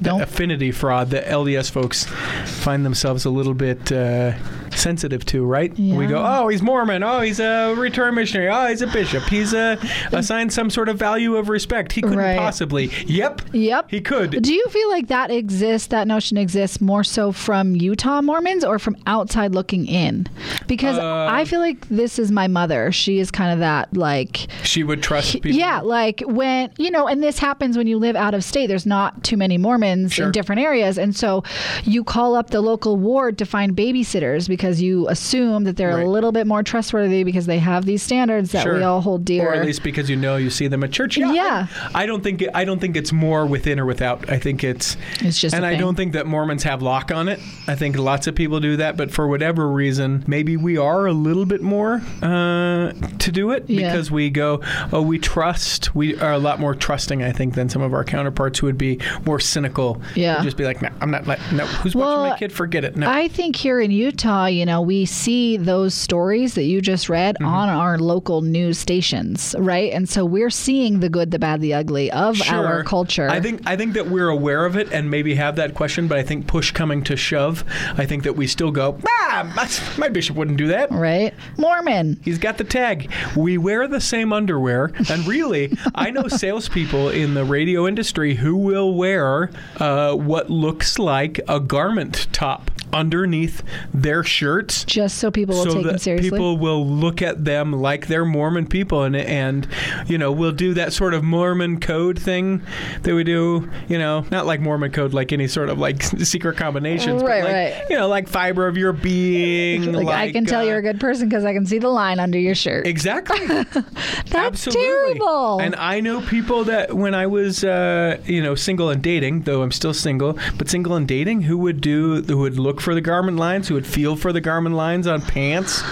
The 0.00 0.18
affinity 0.22 0.72
fraud 0.72 1.10
that 1.10 1.26
LDS 1.26 1.70
folks 1.70 2.04
find 2.46 2.84
themselves 2.84 3.24
a 3.24 3.30
little 3.30 3.54
bit 3.54 3.92
uh, 3.92 4.32
sensitive 4.78 5.24
to, 5.26 5.44
right? 5.44 5.76
We 5.78 6.06
go, 6.06 6.24
oh, 6.24 6.48
he's 6.48 6.62
Mormon. 6.62 7.02
Oh, 7.02 7.20
he's 7.20 7.40
a 7.40 7.74
return 7.74 8.14
missionary. 8.14 8.48
Oh, 8.50 8.66
he's 8.68 8.82
a 8.82 8.86
bishop. 8.86 9.24
He's 9.24 9.52
uh, 9.54 9.76
assigned 10.12 10.52
some 10.52 10.70
sort 10.70 10.88
of 10.88 10.98
value 10.98 11.36
of 11.36 11.48
respect. 11.48 11.92
He 11.92 12.02
couldn't 12.02 12.18
Right. 12.18 12.38
possibly. 12.38 12.90
Yep. 13.06 13.42
Yep. 13.52 13.90
He 13.90 14.00
could. 14.00 14.42
Do 14.42 14.52
you 14.54 14.66
feel 14.68 14.88
like 14.90 15.08
that 15.08 15.30
exists, 15.30 15.88
that 15.88 16.06
notion 16.06 16.36
exists 16.36 16.80
more 16.80 17.04
so 17.04 17.32
from 17.32 17.74
Utah 17.76 18.20
Mormons 18.22 18.64
or 18.64 18.78
from 18.78 18.96
outside 19.06 19.54
looking 19.54 19.86
in? 19.86 20.26
Because 20.66 20.98
Uh, 20.98 21.26
I 21.30 21.44
feel 21.44 21.60
like 21.60 21.88
this 21.88 22.18
is 22.18 22.30
my 22.30 22.46
mother. 22.48 22.92
She 22.92 23.18
is 23.18 23.30
kind 23.30 23.52
of 23.52 23.58
that, 23.60 23.96
like, 23.96 24.46
She 24.64 24.84
would 24.84 25.02
trust 25.02 25.32
people. 25.34 25.50
yeah, 25.52 25.80
like 25.80 26.22
when, 26.26 26.70
you 26.78 26.90
know, 26.90 27.06
and 27.06 27.22
this 27.22 27.38
happens 27.38 27.76
when 27.76 27.86
you 27.86 27.98
live 27.98 28.16
out 28.16 28.34
of 28.34 28.44
state. 28.44 28.66
There's 28.66 28.86
not 28.86 29.24
too 29.24 29.36
many 29.36 29.56
Mormons 29.58 30.12
Sure. 30.14 30.26
in 30.26 30.32
different 30.32 30.60
areas. 30.60 30.98
And 30.98 31.16
so 31.16 31.42
you 31.84 32.04
call 32.04 32.34
up 32.34 32.50
the 32.50 32.60
local 32.60 32.96
ward 32.96 33.38
to 33.38 33.46
find 33.46 33.74
babysitters 33.76 34.48
because 34.48 34.67
you 34.82 35.08
assume 35.08 35.64
that 35.64 35.76
they're 35.76 35.88
Right. 35.96 36.06
a 36.06 36.10
little 36.10 36.32
bit 36.32 36.46
more 36.46 36.62
trustworthy 36.62 37.24
because 37.24 37.46
they 37.46 37.58
have 37.58 37.84
these 37.86 38.02
standards 38.02 38.52
that 38.52 38.66
we 38.66 38.82
all 38.82 39.00
hold 39.00 39.24
dear. 39.24 39.48
Or 39.48 39.54
at 39.54 39.64
least 39.64 39.82
because 39.82 40.10
you 40.10 40.16
know 40.16 40.36
you 40.36 40.50
see 40.50 40.68
them 40.68 40.84
at 40.84 40.92
church. 40.92 41.16
Yeah. 41.16 41.32
Yeah. 41.32 41.66
I, 41.94 42.02
I 42.02 42.06
don't 42.06 42.22
think 42.22 42.44
I 42.54 42.64
don't 42.64 42.78
think 42.80 42.96
it's 42.96 43.12
more 43.12 43.46
within 43.46 43.80
or 43.80 43.86
without. 43.86 44.28
I 44.30 44.38
think 44.38 44.62
it's 44.64 44.96
It's 45.20 45.40
just 45.40 45.54
and 45.54 45.64
I 45.64 45.76
don't 45.76 45.94
think 45.94 46.12
that 46.12 46.26
Mormons 46.26 46.62
have 46.64 46.82
lock 46.82 47.10
on 47.10 47.28
it. 47.28 47.40
I 47.66 47.74
think 47.74 47.96
lots 47.96 48.26
of 48.26 48.34
people 48.34 48.60
do 48.60 48.76
that, 48.76 48.96
but 48.96 49.10
for 49.10 49.26
whatever 49.28 49.68
reason, 49.68 50.24
maybe 50.26 50.56
we 50.56 50.76
are 50.76 51.06
a 51.06 51.12
little 51.12 51.46
bit 51.46 51.62
more 51.62 52.02
uh, 52.22 52.92
to 53.18 53.32
do 53.32 53.50
it 53.52 53.64
Yeah. 53.68 53.88
because 53.90 54.10
we 54.10 54.30
go, 54.30 54.60
oh, 54.92 55.02
we 55.02 55.18
trust. 55.18 55.94
We 55.94 56.18
are 56.20 56.32
a 56.32 56.38
lot 56.38 56.60
more 56.60 56.74
trusting, 56.74 57.22
I 57.22 57.32
think, 57.32 57.54
than 57.54 57.68
some 57.68 57.82
of 57.82 57.94
our 57.94 58.04
counterparts 58.04 58.58
who 58.58 58.66
would 58.66 58.78
be 58.78 59.00
more 59.24 59.40
cynical. 59.40 60.00
Yeah. 60.14 60.42
Just 60.42 60.56
be 60.56 60.64
like, 60.64 60.82
no, 60.82 60.88
I'm 61.00 61.10
not. 61.10 61.26
Like, 61.26 61.40
no, 61.52 61.64
who's 61.66 61.94
Well, 61.94 62.18
watching 62.22 62.30
my 62.32 62.38
kid? 62.38 62.52
Forget 62.52 62.84
it. 62.84 62.96
No. 62.96 63.08
I 63.10 63.28
think 63.28 63.56
here 63.56 63.80
in 63.80 63.90
Utah, 63.90 64.46
you 64.48 64.66
know, 64.66 64.80
we 64.80 65.04
see 65.06 65.56
those 65.56 65.94
stories 65.94 66.54
that 66.54 66.64
you 66.64 66.80
just 66.80 67.08
read 67.08 67.18
Mm-hmm. 67.40 67.44
on 67.46 67.68
our 67.68 67.98
local 67.98 68.40
news 68.42 68.78
stations, 68.78 69.54
right? 69.58 69.92
And 69.92 70.08
so 70.08 70.24
we're 70.24 70.50
seeing 70.50 71.00
the 71.00 71.08
good, 71.08 71.30
the 71.30 71.38
bad, 71.38 71.60
the 71.60 71.74
ugly 71.74 72.10
of 72.10 72.40
our 72.50 72.82
culture. 72.84 73.28
I 73.28 73.40
think 73.40 73.62
I 73.66 73.76
think 73.76 73.94
that 73.94 74.08
we're 74.08 74.28
aware 74.28 74.64
of 74.64 74.76
it 74.76 74.90
and 74.92 75.10
maybe 75.10 75.34
have 75.34 75.56
that 75.56 75.74
question, 75.74 76.08
but 76.08 76.18
I 76.18 76.22
think 76.22 76.46
push 76.46 76.70
coming 76.72 77.02
to 77.04 77.16
shove, 77.16 77.64
I 77.96 78.06
think 78.06 78.22
that 78.24 78.34
we 78.36 78.46
still 78.46 78.70
go, 78.70 78.98
ah, 79.06 79.52
my 79.98 80.08
bishop 80.08 80.36
wouldn't 80.36 80.56
do 80.58 80.68
that. 80.68 80.90
right? 80.90 81.34
Mormon. 81.58 82.18
He's 82.24 82.38
got 82.38 82.56
the 82.58 82.64
tag. 82.64 83.10
We 83.36 83.58
wear 83.58 83.86
the 83.86 84.00
same 84.00 84.32
underwear, 84.32 84.92
and 85.10 85.26
really, 85.26 85.76
I 85.94 86.10
know 86.10 86.28
salespeople 86.28 87.10
in 87.10 87.34
the 87.34 87.44
radio 87.44 87.86
industry 87.86 88.34
who 88.36 88.56
will 88.56 88.94
wear 88.94 89.50
uh, 89.78 90.14
what 90.14 90.50
looks 90.50 90.98
like 90.98 91.40
a 91.48 91.60
garment 91.60 92.26
top 92.32 92.70
underneath 92.92 93.62
their 93.92 94.22
shirts 94.24 94.84
Just 94.84 95.18
so 95.18 95.30
people 95.30 95.56
will 95.56 95.64
so 95.64 95.74
take 95.74 95.86
them 95.86 95.98
seriously. 95.98 96.30
people 96.30 96.56
will 96.58 96.86
look 96.86 97.22
at 97.22 97.44
them 97.44 97.72
like 97.72 98.06
they're 98.06 98.24
Mormon 98.24 98.66
people, 98.66 99.02
and 99.04 99.16
and 99.16 99.66
you 100.06 100.18
know 100.18 100.32
we'll 100.32 100.52
do 100.52 100.74
that 100.74 100.92
sort 100.92 101.14
of 101.14 101.22
Mormon 101.24 101.80
code 101.80 102.18
thing 102.18 102.62
that 103.02 103.14
we 103.14 103.24
do. 103.24 103.68
You 103.88 103.98
know, 103.98 104.24
not 104.30 104.46
like 104.46 104.60
Mormon 104.60 104.92
code, 104.92 105.12
like 105.14 105.32
any 105.32 105.48
sort 105.48 105.68
of 105.68 105.78
like 105.78 106.02
secret 106.02 106.56
combinations, 106.56 107.22
Right, 107.22 107.42
but 107.42 107.52
like, 107.52 107.74
right. 107.74 107.84
You 107.90 107.96
know, 107.96 108.08
like 108.08 108.28
fiber 108.28 108.66
of 108.66 108.76
your 108.76 108.92
being. 108.92 109.92
like, 109.92 110.08
I 110.08 110.32
can 110.32 110.44
tell 110.44 110.60
uh, 110.60 110.64
you're 110.64 110.78
a 110.78 110.82
good 110.82 111.00
person 111.00 111.28
because 111.28 111.44
I 111.44 111.52
can 111.52 111.66
see 111.66 111.78
the 111.78 111.88
line 111.88 112.18
under 112.20 112.38
your 112.38 112.54
shirt. 112.54 112.86
Exactly. 112.86 113.44
That's 113.46 114.34
Absolutely. 114.34 114.82
terrible. 114.82 115.58
And 115.60 115.74
I 115.76 116.00
know 116.00 116.20
people 116.22 116.64
that 116.64 116.94
when 116.94 117.14
I 117.14 117.26
was, 117.26 117.64
uh, 117.64 118.20
you 118.24 118.42
know, 118.42 118.54
single 118.54 118.90
and 118.90 119.02
dating, 119.02 119.42
though 119.42 119.62
I'm 119.62 119.72
still 119.72 119.94
single, 119.94 120.38
but 120.56 120.68
single 120.68 120.94
and 120.94 121.06
dating, 121.08 121.42
who 121.42 121.58
would 121.58 121.80
do, 121.80 122.22
who 122.22 122.38
would 122.38 122.58
look 122.58 122.77
for 122.80 122.94
the 122.94 123.00
garment 123.00 123.36
lines, 123.36 123.68
who 123.68 123.74
would 123.74 123.86
feel 123.86 124.16
for 124.16 124.32
the 124.32 124.40
garment 124.40 124.74
lines 124.74 125.06
on 125.06 125.20
pants. 125.22 125.82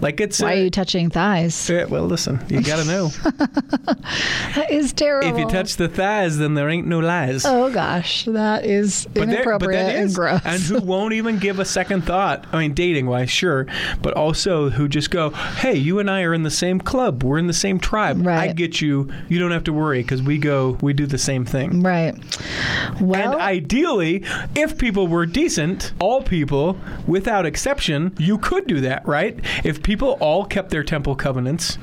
Like 0.00 0.20
it's. 0.20 0.40
Why 0.40 0.54
uh, 0.54 0.56
are 0.56 0.62
you 0.64 0.70
touching 0.70 1.10
thighs? 1.10 1.68
uh, 1.70 1.86
well, 1.88 2.04
listen, 2.04 2.44
you 2.48 2.62
gotta 2.62 2.84
know. 2.84 3.10
That 4.54 4.70
is 4.70 4.92
terrible. 4.92 5.28
if 5.28 5.38
you 5.38 5.46
touch 5.46 5.76
the 5.76 5.88
thighs, 5.88 6.38
then 6.38 6.54
there 6.54 6.68
ain't 6.68 6.86
no 6.86 6.98
lies. 6.98 7.44
Oh 7.44 7.70
gosh, 7.70 8.24
that 8.24 8.64
is 8.64 9.06
there- 9.12 9.22
inappropriate 9.24 9.86
that 9.86 9.96
and 9.96 10.14
gross. 10.14 10.40
And 10.44 10.60
who 10.62 10.80
won't 10.84 11.12
even 11.12 11.38
give 11.38 11.60
a 11.60 11.64
second 11.64 12.02
thought. 12.02 12.46
I 12.52 12.58
mean, 12.58 12.74
dating 12.74 13.06
wise, 13.06 13.30
sure, 13.30 13.66
but 14.02 14.14
also 14.14 14.70
who 14.70 14.88
just 14.88 15.10
go, 15.10 15.30
"Hey, 15.30 15.76
you 15.76 15.98
and 15.98 16.10
I 16.10 16.22
are 16.22 16.34
in 16.34 16.42
the 16.42 16.50
same 16.50 16.80
club. 16.80 17.22
We're 17.22 17.38
in 17.38 17.46
the 17.46 17.52
same 17.52 17.78
tribe. 17.78 18.26
I 18.26 18.52
get 18.52 18.80
you. 18.80 19.10
You 19.28 19.38
don't 19.38 19.52
have 19.52 19.64
to 19.64 19.72
worry 19.72 20.02
because 20.02 20.22
we 20.22 20.38
go, 20.38 20.78
we 20.80 20.92
do 20.92 21.06
the 21.06 21.18
same 21.18 21.44
thing." 21.44 21.82
right. 21.82 22.14
Well, 23.00 23.32
and 23.32 23.40
ideally, 23.40 24.24
if 24.54 24.76
people 24.78 25.06
were 25.06 25.26
decent, 25.26 25.92
all 26.00 26.22
people, 26.22 26.78
without 27.06 27.46
exception, 27.46 28.14
you 28.18 28.38
could 28.38 28.66
do 28.66 28.80
that, 28.80 29.06
right? 29.06 29.38
If 29.64 29.82
people 29.90 30.16
all 30.20 30.44
kept 30.44 30.70
their 30.70 30.84
temple 30.84 31.16
covenants, 31.16 31.76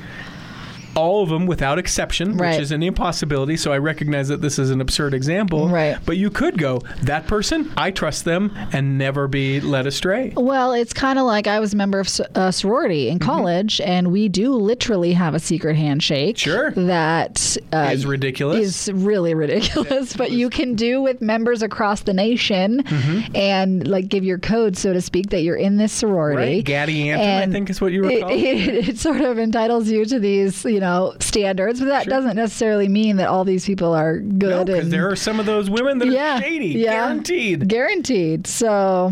all 0.97 1.23
of 1.23 1.29
them 1.29 1.45
without 1.45 1.77
exception, 1.77 2.35
Right. 2.35 2.51
which 2.51 2.61
is 2.61 2.71
an 2.71 2.83
impossibility. 2.83 3.55
So 3.55 3.71
I 3.71 3.77
recognize 3.77 4.27
that 4.29 4.41
this 4.41 4.57
is 4.59 4.71
an 4.71 4.81
absurd 4.81 5.13
example. 5.13 5.69
Right. 5.69 5.97
But 6.05 6.17
you 6.17 6.29
could 6.29 6.57
go, 6.57 6.81
that 7.03 7.27
person, 7.27 7.71
I 7.77 7.91
trust 7.91 8.25
them, 8.25 8.51
and 8.73 8.97
never 8.97 9.27
be 9.27 9.61
led 9.61 9.85
astray. 9.85 10.33
Well, 10.35 10.73
it's 10.73 10.93
kind 10.93 11.19
of 11.19 11.25
like 11.25 11.47
I 11.47 11.59
was 11.59 11.73
a 11.73 11.77
member 11.77 11.99
of 11.99 12.07
a 12.19 12.39
uh, 12.39 12.51
sorority 12.51 13.09
in 13.09 13.19
mm-hmm. 13.19 13.29
college, 13.29 13.79
and 13.81 14.11
we 14.11 14.27
do 14.27 14.53
literally 14.53 15.13
have 15.13 15.35
a 15.35 15.39
secret 15.39 15.75
handshake. 15.75 16.37
Sure. 16.37 16.71
That 16.71 17.57
uh, 17.71 17.89
Is 17.93 18.05
ridiculous. 18.05 18.87
Is 18.87 18.93
really 18.93 19.33
ridiculous, 19.33 20.15
but 20.15 20.31
you 20.31 20.49
can 20.49 20.75
do 20.75 21.01
with 21.01 21.21
members 21.21 21.61
across 21.61 22.01
the 22.01 22.13
nation, 22.13 22.83
mm-hmm. 22.83 23.35
and 23.35 23.87
like 23.87 24.07
give 24.07 24.23
your 24.23 24.39
code, 24.39 24.75
so 24.77 24.93
to 24.93 25.01
speak, 25.01 25.29
that 25.29 25.41
you're 25.41 25.55
in 25.55 25.77
this 25.77 25.93
sorority. 25.93 26.55
Right? 26.55 26.65
Gaddy 26.65 27.09
Anthem, 27.09 27.49
I 27.49 27.51
think 27.51 27.69
is 27.69 27.79
what 27.79 27.91
you 27.91 28.01
were 28.01 28.09
it, 28.09 28.21
called. 28.21 28.31
It, 28.33 28.87
it 28.89 28.97
sort 28.97 29.21
of 29.21 29.37
entitles 29.37 29.89
you 29.89 30.05
to 30.05 30.19
these, 30.19 30.65
you 30.65 30.79
know, 30.79 30.86
standards, 31.19 31.79
but 31.79 31.87
that 31.87 32.07
doesn't 32.07 32.35
necessarily 32.35 32.87
mean 32.87 33.17
that 33.17 33.27
all 33.27 33.43
these 33.45 33.65
people 33.65 33.93
are 33.93 34.19
no, 34.19 34.37
good. 34.63 34.65
because 34.67 34.83
and 34.85 34.93
there 34.93 35.09
are 35.09 35.15
some 35.15 35.39
of 35.39 35.45
those 35.45 35.69
women 35.69 35.97
that 35.99 36.07
yeah, 36.07 36.37
are 36.37 36.41
shady, 36.41 36.67
yeah. 36.67 36.91
guaranteed. 36.91 37.67
Guaranteed. 37.67 38.47
So 38.47 39.11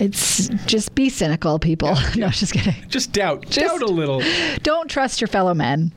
it's 0.00 0.48
just 0.66 0.94
be 0.94 1.08
cynical, 1.08 1.58
people. 1.58 1.94
no, 2.16 2.28
just 2.28 2.52
kidding. 2.52 2.74
Just 2.88 3.12
doubt, 3.12 3.42
Just- 3.48 3.58
doubt 3.60 3.82
a 3.82 3.86
little. 3.92 4.22
Don't 4.62 4.88
trust 4.90 5.20
your 5.20 5.28
fellow 5.28 5.54
men. 5.54 5.92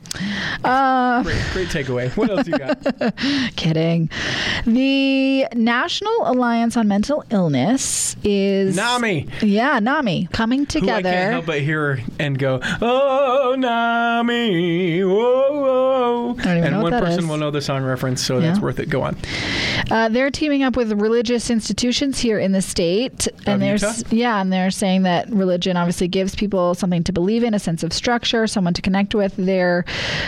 Uh, 0.64 1.22
Great, 1.22 1.42
great 1.52 1.68
takeaway. 1.68 2.10
What 2.16 2.30
else 2.30 2.46
you 2.46 2.58
got? 2.58 3.16
kidding. 3.56 4.10
The 4.66 5.46
National 5.54 6.12
Alliance 6.24 6.76
on 6.76 6.88
Mental 6.88 7.24
Illness 7.30 8.16
is 8.24 8.76
Nami. 8.76 9.28
Yeah, 9.40 9.78
NAMI 9.78 10.28
coming 10.32 10.60
Who 10.60 10.64
I 10.64 10.66
together. 10.80 11.02
can't 11.10 11.32
help 11.32 11.46
but 11.46 11.60
hear 11.60 12.00
and 12.18 12.38
go, 12.38 12.60
oh, 12.80 13.54
Nami, 13.58 14.79
whoa, 15.04 15.52
whoa. 15.52 16.34
don't 16.34 16.58
even 16.58 16.74
and 16.74 16.82
one 16.82 16.92
person 16.92 17.20
is. 17.20 17.26
will 17.26 17.36
know 17.36 17.50
the 17.50 17.60
song 17.60 17.82
reference, 17.82 18.24
so 18.24 18.40
that's 18.40 18.60
worth 18.60 18.78
it. 18.78 18.88
Go 18.88 19.02
on. 19.02 19.16
Uh, 19.90 20.08
they're 20.08 20.30
teaming 20.30 20.62
up 20.62 20.76
with 20.76 20.92
religious 20.92 21.50
institutions 21.50 22.18
here 22.18 22.38
in 22.38 22.52
the 22.52 22.62
state, 22.62 23.28
and 23.46 23.60
they're 23.60 23.78
yeah, 24.10 24.40
and 24.40 24.52
they're 24.52 24.70
saying 24.70 25.02
that 25.02 25.28
religion 25.30 25.76
obviously 25.76 26.08
gives 26.08 26.34
people 26.34 26.74
something 26.74 27.02
to 27.04 27.12
believe 27.12 27.42
in, 27.42 27.54
a 27.54 27.58
sense 27.58 27.82
of 27.82 27.92
structure, 27.92 28.46
someone 28.46 28.74
to 28.74 28.82
connect 28.82 29.14
with. 29.14 29.34
They're 29.36 29.84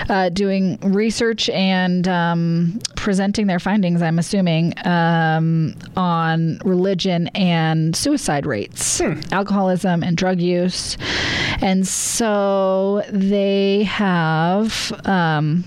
uh, 0.09 0.29
doing 0.31 0.79
research 0.83 1.49
and 1.51 2.07
um, 2.09 2.81
presenting 2.97 3.47
their 3.47 3.61
findings. 3.61 4.03
I'm 4.03 4.19
assuming 4.19 4.75
um, 4.87 5.75
on 5.97 6.59
religion 6.65 7.29
and 7.29 7.95
suicide 7.95 8.47
rates, 8.47 9.01
alcoholism 9.31 10.03
and 10.03 10.17
drug 10.17 10.41
use, 10.41 10.97
and 11.61 11.87
so 11.87 13.03
they 13.11 13.85
have. 13.85 14.42
Um, 15.07 15.65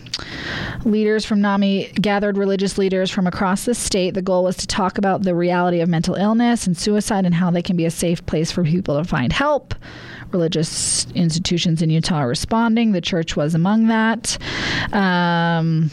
Leaders 0.85 1.25
from 1.25 1.41
NAMI 1.41 1.91
gathered 1.95 2.37
religious 2.37 2.77
leaders 2.77 3.09
from 3.09 3.25
across 3.25 3.65
the 3.65 3.73
state. 3.73 4.13
The 4.13 4.21
goal 4.21 4.43
was 4.43 4.55
to 4.57 4.67
talk 4.67 4.99
about 4.99 5.23
the 5.23 5.33
reality 5.33 5.79
of 5.81 5.89
mental 5.89 6.13
illness 6.13 6.67
and 6.67 6.77
suicide 6.77 7.25
and 7.25 7.33
how 7.33 7.49
they 7.49 7.63
can 7.63 7.75
be 7.75 7.85
a 7.85 7.91
safe 7.91 8.23
place 8.27 8.51
for 8.51 8.63
people 8.63 8.97
to 8.97 9.03
find 9.03 9.33
help. 9.33 9.73
Religious 10.31 11.07
institutions 11.13 11.81
in 11.81 11.89
Utah 11.89 12.17
are 12.17 12.27
responding. 12.27 12.91
The 12.91 13.01
church 13.01 13.35
was 13.35 13.55
among 13.55 13.87
that. 13.87 14.37
Um, 14.93 15.89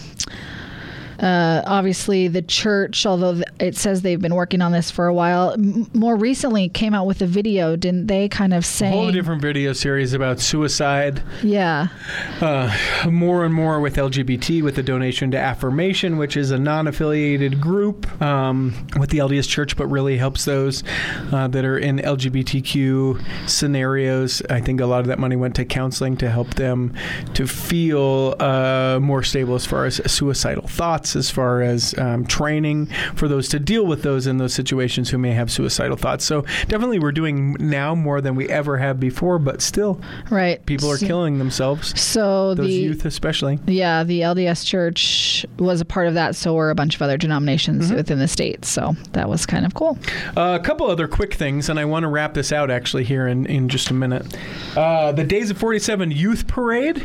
uh, 1.23 1.63
obviously, 1.67 2.29
the 2.29 2.43
church, 2.43 3.07
although 3.07 3.41
it 3.61 3.77
says 3.77 4.03
they've 4.03 4.21
been 4.21 4.35
working 4.35 4.61
on 4.61 4.73
this 4.73 4.91
for 4.91 5.07
a 5.07 5.15
while, 5.15 5.53
m- 5.53 5.89
more 5.95 6.17
recently 6.17 6.69
came 6.69 6.95
out 6.95 7.07
with 7.07 7.23
a 7.23 7.27
video, 7.27 7.77
didn't 7.77 8.09
they? 8.09 8.29
Kind 8.29 8.53
of 8.53 8.59
A 8.59 8.67
whole 8.91 9.03
saying, 9.03 9.13
different 9.13 9.41
video 9.41 9.73
series 9.73 10.13
about 10.13 10.41
suicide. 10.41 11.23
yeah, 11.43 11.89
Uh, 12.41 12.75
more 13.09 13.45
and 13.45 13.55
more 13.55 13.81
with 13.81 13.97
LGBT, 13.97 14.63
with 14.63 14.75
the 14.75 14.83
donation 14.83 15.31
to 15.31 15.39
Affirmation, 15.39 16.17
which 16.19 16.37
is 16.37 16.51
a 16.51 16.59
non 16.59 16.87
affiliated 16.89 17.61
group 17.61 18.07
um, 18.21 18.75
with 18.99 19.11
the 19.11 19.19
LDS 19.19 19.49
Church, 19.49 19.77
but 19.77 19.87
really 19.87 20.17
helps 20.17 20.45
those 20.45 20.83
uh, 21.33 21.47
that 21.49 21.65
are 21.65 21.79
in 21.79 21.99
LGBTQ 21.99 23.49
scenarios. 23.49 24.43
I 24.51 24.61
think 24.61 24.81
a 24.81 24.87
lot 24.87 25.01
of 25.01 25.07
that 25.07 25.19
money 25.19 25.37
went 25.37 25.55
to 25.57 25.65
counseling 25.65 26.17
to 26.19 26.31
help 26.31 26.55
them 26.55 26.95
to 27.35 27.47
feel 27.47 28.35
uh, 28.41 28.99
more 29.01 29.23
stable 29.23 29.55
as 29.55 29.65
far 29.67 29.85
as 29.87 30.01
suicidal 30.11 30.67
thoughts, 30.67 31.12
as 31.17 31.31
far 31.31 31.63
as 31.63 31.97
um, 31.99 32.27
training 32.27 32.87
for 33.15 33.29
those 33.29 33.49
to 33.51 33.59
deal 33.59 33.87
with 33.87 34.03
those 34.03 34.27
in 34.27 34.39
those 34.39 34.55
situations 34.55 35.11
who 35.11 35.19
may 35.19 35.33
have 35.33 35.51
suicidal 35.51 35.97
thoughts. 35.97 36.25
So 36.25 36.43
definitely 36.69 36.99
we're 36.99 37.13
doing 37.13 37.57
now 37.61 37.95
more 37.95 38.21
than 38.21 38.35
we 38.35 38.49
ever 38.49 38.79
have 38.79 38.99
before, 39.01 39.39
but 39.39 39.63
still 39.63 40.01
right. 40.31 40.65
people 40.67 40.91
are 40.91 40.97
So- 40.97 41.07
killing 41.07 41.39
themselves. 41.39 41.99
So 42.01 42.55
Those 42.55 42.67
the 42.67 42.73
youth, 42.73 43.05
especially. 43.05 43.59
Yeah, 43.67 44.05
the 44.05 44.21
LDS 44.23 44.65
Church 44.67 45.47
was 45.59 45.81
a 45.81 45.85
part 45.85 46.07
of 46.09 46.15
that. 46.15 46.37
So 46.37 46.55
were 46.55 46.71
a 46.71 46.75
bunch 46.75 46.95
of 46.95 47.03
other 47.03 47.17
denominations 47.17 47.87
Mm-hmm. 47.87 47.97
within 47.97 48.19
the 48.19 48.29
state. 48.29 48.65
So 48.65 48.95
that 49.13 49.29
was 49.29 49.47
kind 49.47 49.65
of 49.67 49.75
cool. 49.75 49.99
Uh, 50.37 50.59
a 50.61 50.65
couple 50.65 50.87
other 50.91 51.09
quick 51.09 51.35
things, 51.35 51.69
and 51.69 51.79
I 51.79 51.85
want 51.85 52.03
to 52.05 52.09
wrap 52.09 52.35
this 52.35 52.53
out 52.53 52.71
actually 52.71 53.05
here 53.05 53.27
in, 53.27 53.47
in 53.47 53.69
just 53.69 53.91
a 53.91 53.95
minute. 53.95 54.25
Uh, 54.77 55.13
the 55.13 55.25
Days 55.25 55.51
of 55.51 55.59
47 55.59 56.11
Youth 56.11 56.47
Parade. 56.47 57.03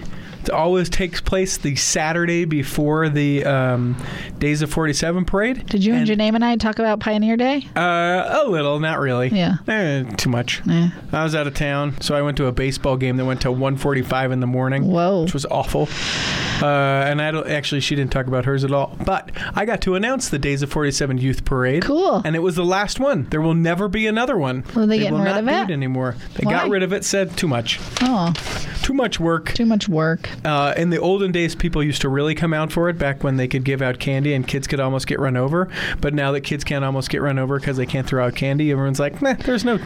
Always 0.50 0.90
takes 0.90 1.22
place 1.22 1.58
the 1.58 1.76
Saturday 1.76 2.46
before 2.46 3.10
the 3.10 3.46
um, 3.46 3.96
Days 4.40 4.62
of 4.62 4.72
47 4.72 5.26
parade. 5.26 5.66
Did 5.68 5.84
you 5.84 5.94
and, 5.94 6.10
and 6.10 6.20
Janae 6.22 6.34
and 6.36 6.46
I 6.46 6.56
talk 6.58 6.80
about 6.80 7.00
Pioneer 7.00 7.38
Day? 7.38 7.68
Uh, 7.76 8.42
a 8.46 8.48
little, 8.48 8.80
not 8.80 9.00
really. 9.00 9.30
Yeah. 9.30 9.58
Eh, 9.68 10.04
too 10.18 10.30
much. 10.30 10.62
Eh. 10.70 10.90
I 11.12 11.24
was 11.24 11.36
out 11.36 11.48
of 11.48 11.54
town, 11.54 12.00
so 12.02 12.16
I 12.16 12.22
went 12.22 12.38
to 12.38 12.46
a 12.46 12.52
baseball 12.52 12.98
game 12.98 13.18
that 13.18 13.26
went 13.26 13.42
till 13.42 13.56
1:45 13.56 14.32
in 14.32 14.40
the 14.40 14.48
morning. 14.48 14.88
Whoa. 14.92 15.24
Which 15.24 15.34
was 15.34 15.46
awful. 15.48 15.88
Uh, 16.62 16.66
and 16.66 17.22
I 17.22 17.30
don't 17.32 17.48
actually, 17.48 17.82
she 17.82 17.96
didn't 17.96 18.12
talk 18.12 18.26
about 18.28 18.46
hers 18.46 18.64
at 18.64 18.72
all. 18.72 18.96
But 19.06 19.30
I 19.56 19.66
got 19.66 19.82
to 19.82 19.96
announce 19.96 20.30
the 20.30 20.40
Days 20.40 20.64
of 20.64 20.72
47 20.72 21.18
Youth 21.20 21.46
Parade. 21.46 21.84
Cool. 21.84 22.22
And 22.26 22.36
it 22.36 22.40
was 22.40 22.56
the 22.56 22.66
last 22.66 23.00
one. 23.00 23.26
There 23.30 23.42
will 23.42 23.54
never 23.54 23.88
be 23.88 24.08
another 24.08 24.38
one. 24.38 24.64
Well, 24.76 24.86
are 24.86 24.88
they 24.88 24.98
getting 24.98 25.14
will 25.14 25.20
rid 25.24 25.44
not 25.44 25.46
do 25.46 25.50
it? 25.50 25.70
it 25.70 25.74
anymore. 25.74 26.16
They 26.36 26.46
Why? 26.46 26.52
got 26.54 26.70
rid 26.70 26.82
of 26.84 26.94
it. 26.94 27.06
Said 27.06 27.38
too 27.38 27.48
much. 27.48 27.80
Oh, 28.02 28.34
Too 28.82 28.94
much 28.94 29.20
work. 29.20 29.54
too 29.54 29.66
much 29.66 29.88
work. 29.88 30.30
Uh, 30.46 30.74
in 30.78 30.90
the 30.90 31.00
olden 31.00 31.32
days, 31.32 31.56
people 31.56 31.84
used 31.84 32.02
to 32.02 32.10
really 32.10 32.36
come 32.36 32.54
out 32.54 32.72
for 32.72 32.90
it 32.90 32.98
back 32.98 33.24
when 33.24 33.38
they 33.38 33.48
could 33.48 33.64
give 33.64 33.82
out 33.82 34.00
candy 34.00 34.34
and 34.34 34.48
kids 34.48 34.68
could 34.68 34.80
almost 34.80 35.08
get 35.08 35.20
run 35.20 35.36
over. 35.38 35.70
But 36.02 36.14
now 36.14 36.32
that 36.34 36.42
kids 36.42 36.64
can't 36.64 36.84
almost 36.86 37.10
get 37.10 37.22
run 37.22 37.38
over 37.40 37.60
because 37.60 37.78
they 37.78 37.86
can't 37.86 38.08
throw 38.08 38.26
out 38.26 38.36
candy, 38.36 38.72
everyone's 38.72 39.00
like, 39.00 39.22
"Nah, 39.22 39.34
there's 39.34 39.66
no, 39.66 39.80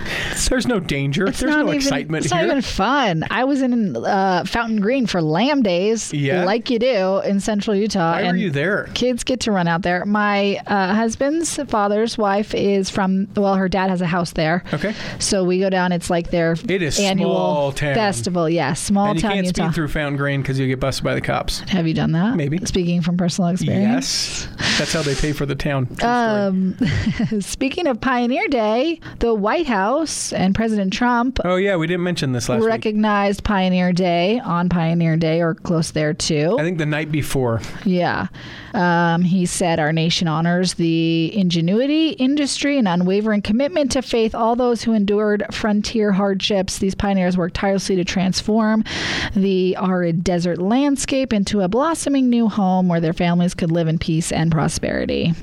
there's 0.50 0.68
no 0.68 0.80
danger. 0.80 1.28
It's 1.28 1.40
there's 1.40 1.56
no 1.56 1.64
even, 1.64 1.76
excitement 1.76 2.26
It's 2.26 2.34
here." 2.34 2.42
not 2.44 2.52
even 2.52 2.62
fun. 2.62 3.24
I 3.32 3.44
was 3.44 3.62
in 3.62 3.96
uh, 3.98 4.44
Fountain 4.46 4.82
Green 4.82 5.08
for 5.08 5.22
Lamb 5.22 5.62
Days, 5.64 6.14
Yeah? 6.14 6.46
like 6.46 6.70
you 6.70 6.80
do 6.80 7.20
in 7.22 7.40
Central 7.40 7.76
Utah. 7.76 8.14
Why 8.14 8.28
were 8.28 8.36
you 8.36 8.52
there? 8.52 8.90
Kids 8.94 9.24
get 9.24 9.40
to 9.42 9.52
run 9.52 9.68
out 9.68 9.82
there. 9.82 10.06
My 10.06 10.58
uh, 10.68 10.94
husband's 10.94 11.56
father's 11.64 12.18
wife 12.18 12.54
is 12.54 12.90
from. 12.90 13.28
Well, 13.36 13.56
her 13.56 13.70
dad 13.70 13.90
has 13.90 14.02
a 14.02 14.08
house 14.08 14.34
there. 14.34 14.64
Okay. 14.74 14.94
So 15.20 15.44
we 15.44 15.60
go 15.60 15.70
down. 15.70 15.92
It's 15.92 16.10
like 16.10 16.30
their 16.32 16.54
It 16.68 16.82
is 16.82 17.00
annual 17.00 17.32
small 17.34 17.72
town. 17.72 17.96
festival. 17.96 18.50
Yeah, 18.50 18.74
small 18.74 19.08
and 19.12 19.16
you 19.16 19.22
town 19.22 19.32
can't 19.34 19.46
Utah. 19.48 19.64
speed 19.68 19.76
through 19.76 19.88
Fountain 19.90 20.18
Green 20.18 20.41
because 20.42 20.60
you 20.60 20.68
get 20.68 20.80
busted 20.80 21.04
by 21.04 21.14
the 21.16 21.22
cops. 21.22 21.60
Have 21.62 21.88
you 21.88 21.94
done 21.94 22.12
that? 22.14 22.36
Maybe. 22.36 22.58
Speaking 22.66 23.02
from 23.02 23.18
personal 23.18 23.50
experience. 23.50 24.48
Yes, 24.60 24.78
that's 24.78 24.94
how 24.94 25.02
they 25.02 25.16
pay 25.16 25.32
for 25.32 25.46
the 25.46 25.56
town. 25.56 25.88
Um, 26.04 26.78
speaking 27.40 27.88
of 27.88 28.00
Pioneer 28.02 28.48
Day, 28.48 29.00
the 29.20 29.34
White 29.34 29.68
House 29.68 30.34
and 30.34 30.56
President 30.56 30.94
Trump 30.94 31.40
oh 31.46 31.56
yeah, 31.56 31.76
we 31.76 31.88
didn't 31.88 32.04
mention 32.04 32.32
this 32.32 32.50
last 32.50 32.62
week. 32.62 32.70
recognized 32.70 33.44
Pioneer 33.44 33.94
Day 33.94 34.40
on 34.40 34.70
Pioneer 34.70 35.18
Day 35.18 35.42
or 35.42 35.56
close 35.56 35.92
there 35.92 36.14
too. 36.14 36.58
I 36.60 36.64
think 36.64 36.78
the 36.78 36.86
night 36.86 37.12
before. 37.12 37.62
Yeah. 37.86 38.28
Um, 38.74 39.24
he 39.24 39.46
said, 39.46 39.80
Our 39.80 39.94
nation 39.94 40.28
honors 40.28 40.76
the 40.76 41.36
ingenuity, 41.36 42.10
industry, 42.10 42.78
and 42.78 42.88
unwavering 42.88 43.42
commitment 43.42 43.92
to 43.92 44.02
faith. 44.02 44.34
All 44.34 44.56
those 44.56 44.84
who 44.84 44.94
endured 44.94 45.44
frontier 45.52 46.12
hardships, 46.12 46.80
these 46.80 46.96
pioneers 46.96 47.38
worked 47.38 47.56
tirelessly 47.56 47.96
to 47.98 48.06
transform 48.06 48.84
the 49.36 49.76
arid 49.76 50.24
desert 50.24 50.60
landscape 50.60 51.34
into 51.34 51.62
a 51.62 51.68
blossoming 51.68 52.30
new 52.30 52.48
home 52.48 52.88
where 52.88 53.02
their 53.02 53.14
families 53.14 53.54
could 53.54 53.72
live 53.72 53.88
in 53.88 53.98
peace 53.98 54.32
and 54.32 54.52
prosperity. 54.52 55.34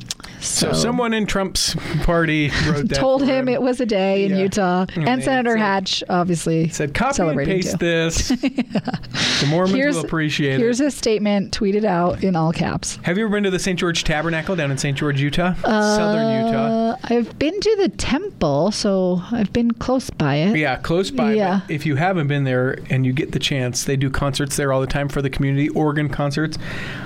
So, 0.40 0.72
someone 0.72 1.12
in 1.14 1.26
Trump's 1.26 1.74
party 2.02 2.50
wrote 2.68 2.88
that. 2.88 2.94
told 2.98 3.20
for 3.22 3.26
him 3.26 3.48
it 3.48 3.60
was 3.62 3.80
a 3.80 3.86
day 3.86 4.24
in 4.24 4.32
Yeah. 4.32 4.38
Utah, 4.38 4.86
And 4.94 5.08
and 5.08 5.22
Senator 5.22 5.52
said- 5.56 5.58
Hatch 5.60 6.04
obviously 6.08 6.68
said 6.68 6.94
copy 6.94 7.22
and 7.22 7.38
paste 7.44 7.72
too. 7.72 7.76
this. 7.78 8.28
the 8.28 9.46
Mormons 9.48 9.74
Here's, 9.76 9.96
will 9.96 10.04
appreciate 10.04 10.58
here's 10.58 10.80
it. 10.80 10.86
a 10.86 10.90
statement 10.90 11.56
tweeted 11.58 11.84
out 11.84 12.22
in 12.24 12.36
all 12.36 12.52
caps. 12.52 12.98
Have 13.02 13.16
you 13.18 13.24
ever 13.24 13.32
been 13.32 13.44
to 13.44 13.50
the 13.50 13.58
St. 13.58 13.78
George 13.78 14.04
Tabernacle 14.04 14.56
down 14.56 14.70
in 14.70 14.78
St. 14.78 14.96
George, 14.96 15.20
Utah? 15.20 15.54
Southern 15.62 16.46
Utah. 16.46 16.90
Uh, 16.90 16.96
I've 17.04 17.38
been 17.38 17.58
to 17.60 17.76
the 17.76 17.88
temple, 17.90 18.70
so 18.72 19.22
I've 19.30 19.52
been 19.52 19.72
close 19.72 20.10
by 20.10 20.36
it. 20.36 20.56
Yeah, 20.56 20.76
close 20.76 21.10
by. 21.10 21.34
Yeah. 21.34 21.60
But 21.66 21.74
if 21.74 21.86
you 21.86 21.96
haven't 21.96 22.28
been 22.28 22.44
there 22.44 22.78
and 22.90 23.04
you 23.06 23.12
get 23.12 23.32
the 23.32 23.38
chance, 23.38 23.84
they 23.84 23.96
do 23.96 24.10
concerts 24.10 24.56
there 24.56 24.72
all 24.72 24.80
the 24.80 24.86
time 24.86 25.08
for 25.08 25.22
the 25.22 25.30
community, 25.30 25.68
organ 25.70 26.08
concerts. 26.08 26.58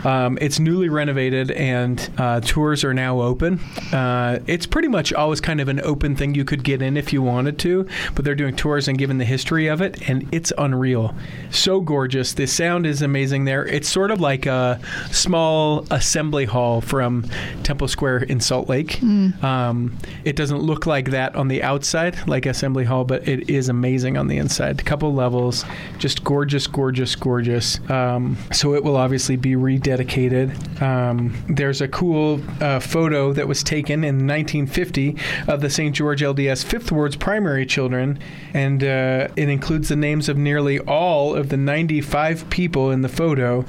Um, 0.04 0.38
it's 0.40 0.58
newly 0.58 0.88
renovated, 0.88 1.50
and 1.52 2.10
uh, 2.18 2.40
tours 2.40 2.84
are 2.84 2.94
now 2.94 3.02
now 3.02 3.16
open. 3.22 3.58
Uh, 3.92 4.40
it's 4.46 4.66
pretty 4.66 4.88
much 4.88 5.12
always 5.12 5.40
kind 5.40 5.60
of 5.60 5.68
an 5.68 5.80
open 5.80 6.16
thing. 6.16 6.34
You 6.34 6.44
could 6.44 6.64
get 6.64 6.82
in 6.82 6.96
if 6.96 7.12
you 7.12 7.22
wanted 7.22 7.58
to, 7.60 7.86
but 8.14 8.24
they're 8.24 8.34
doing 8.34 8.56
tours 8.56 8.88
and 8.88 8.98
giving 8.98 9.18
the 9.18 9.24
history 9.24 9.66
of 9.66 9.80
it, 9.80 10.08
and 10.08 10.28
it's 10.32 10.52
unreal. 10.58 11.14
So 11.50 11.80
gorgeous. 11.80 12.32
The 12.32 12.46
sound 12.46 12.86
is 12.86 13.02
amazing 13.02 13.44
there. 13.44 13.66
It's 13.66 13.88
sort 13.88 14.10
of 14.10 14.20
like 14.20 14.46
a 14.46 14.80
small 15.10 15.86
assembly 15.90 16.44
hall 16.44 16.80
from 16.80 17.24
Temple 17.62 17.88
Square 17.88 18.24
in 18.24 18.40
Salt 18.40 18.68
Lake. 18.68 19.02
Um, 19.42 19.96
it 20.24 20.36
doesn't 20.36 20.60
look 20.60 20.86
like 20.86 21.10
that 21.10 21.34
on 21.36 21.48
the 21.48 21.62
outside, 21.62 22.16
like 22.28 22.46
Assembly 22.46 22.84
Hall, 22.84 23.04
but 23.04 23.26
it 23.28 23.50
is 23.50 23.68
amazing 23.68 24.16
on 24.16 24.28
the 24.28 24.38
inside. 24.38 24.80
A 24.80 24.84
couple 24.84 25.12
levels, 25.14 25.64
just 25.98 26.24
gorgeous, 26.24 26.66
gorgeous, 26.66 27.14
gorgeous. 27.14 27.78
Um, 27.90 28.36
so 28.52 28.74
it 28.74 28.82
will 28.82 28.96
obviously 28.96 29.36
be 29.36 29.52
rededicated. 29.52 30.80
Um, 30.80 31.34
there's 31.48 31.80
a 31.80 31.88
cool 31.88 32.40
uh, 32.60 32.80
photo 32.80 33.11
that 33.12 33.48
was 33.48 33.62
taken 33.62 34.04
in 34.04 34.26
1950 34.26 35.16
of 35.46 35.60
the 35.60 35.68
St. 35.68 35.94
George 35.94 36.22
LDS 36.22 36.64
Fifth 36.64 36.90
Ward's 36.90 37.16
primary 37.16 37.66
children, 37.66 38.18
and 38.54 38.82
uh, 38.82 39.28
it 39.36 39.48
includes 39.48 39.88
the 39.88 39.96
names 39.96 40.28
of 40.28 40.36
nearly 40.38 40.78
all 40.80 41.34
of 41.34 41.48
the 41.50 41.56
95 41.56 42.48
people 42.50 42.90
in 42.90 43.02
the 43.02 43.08
photo 43.08 43.64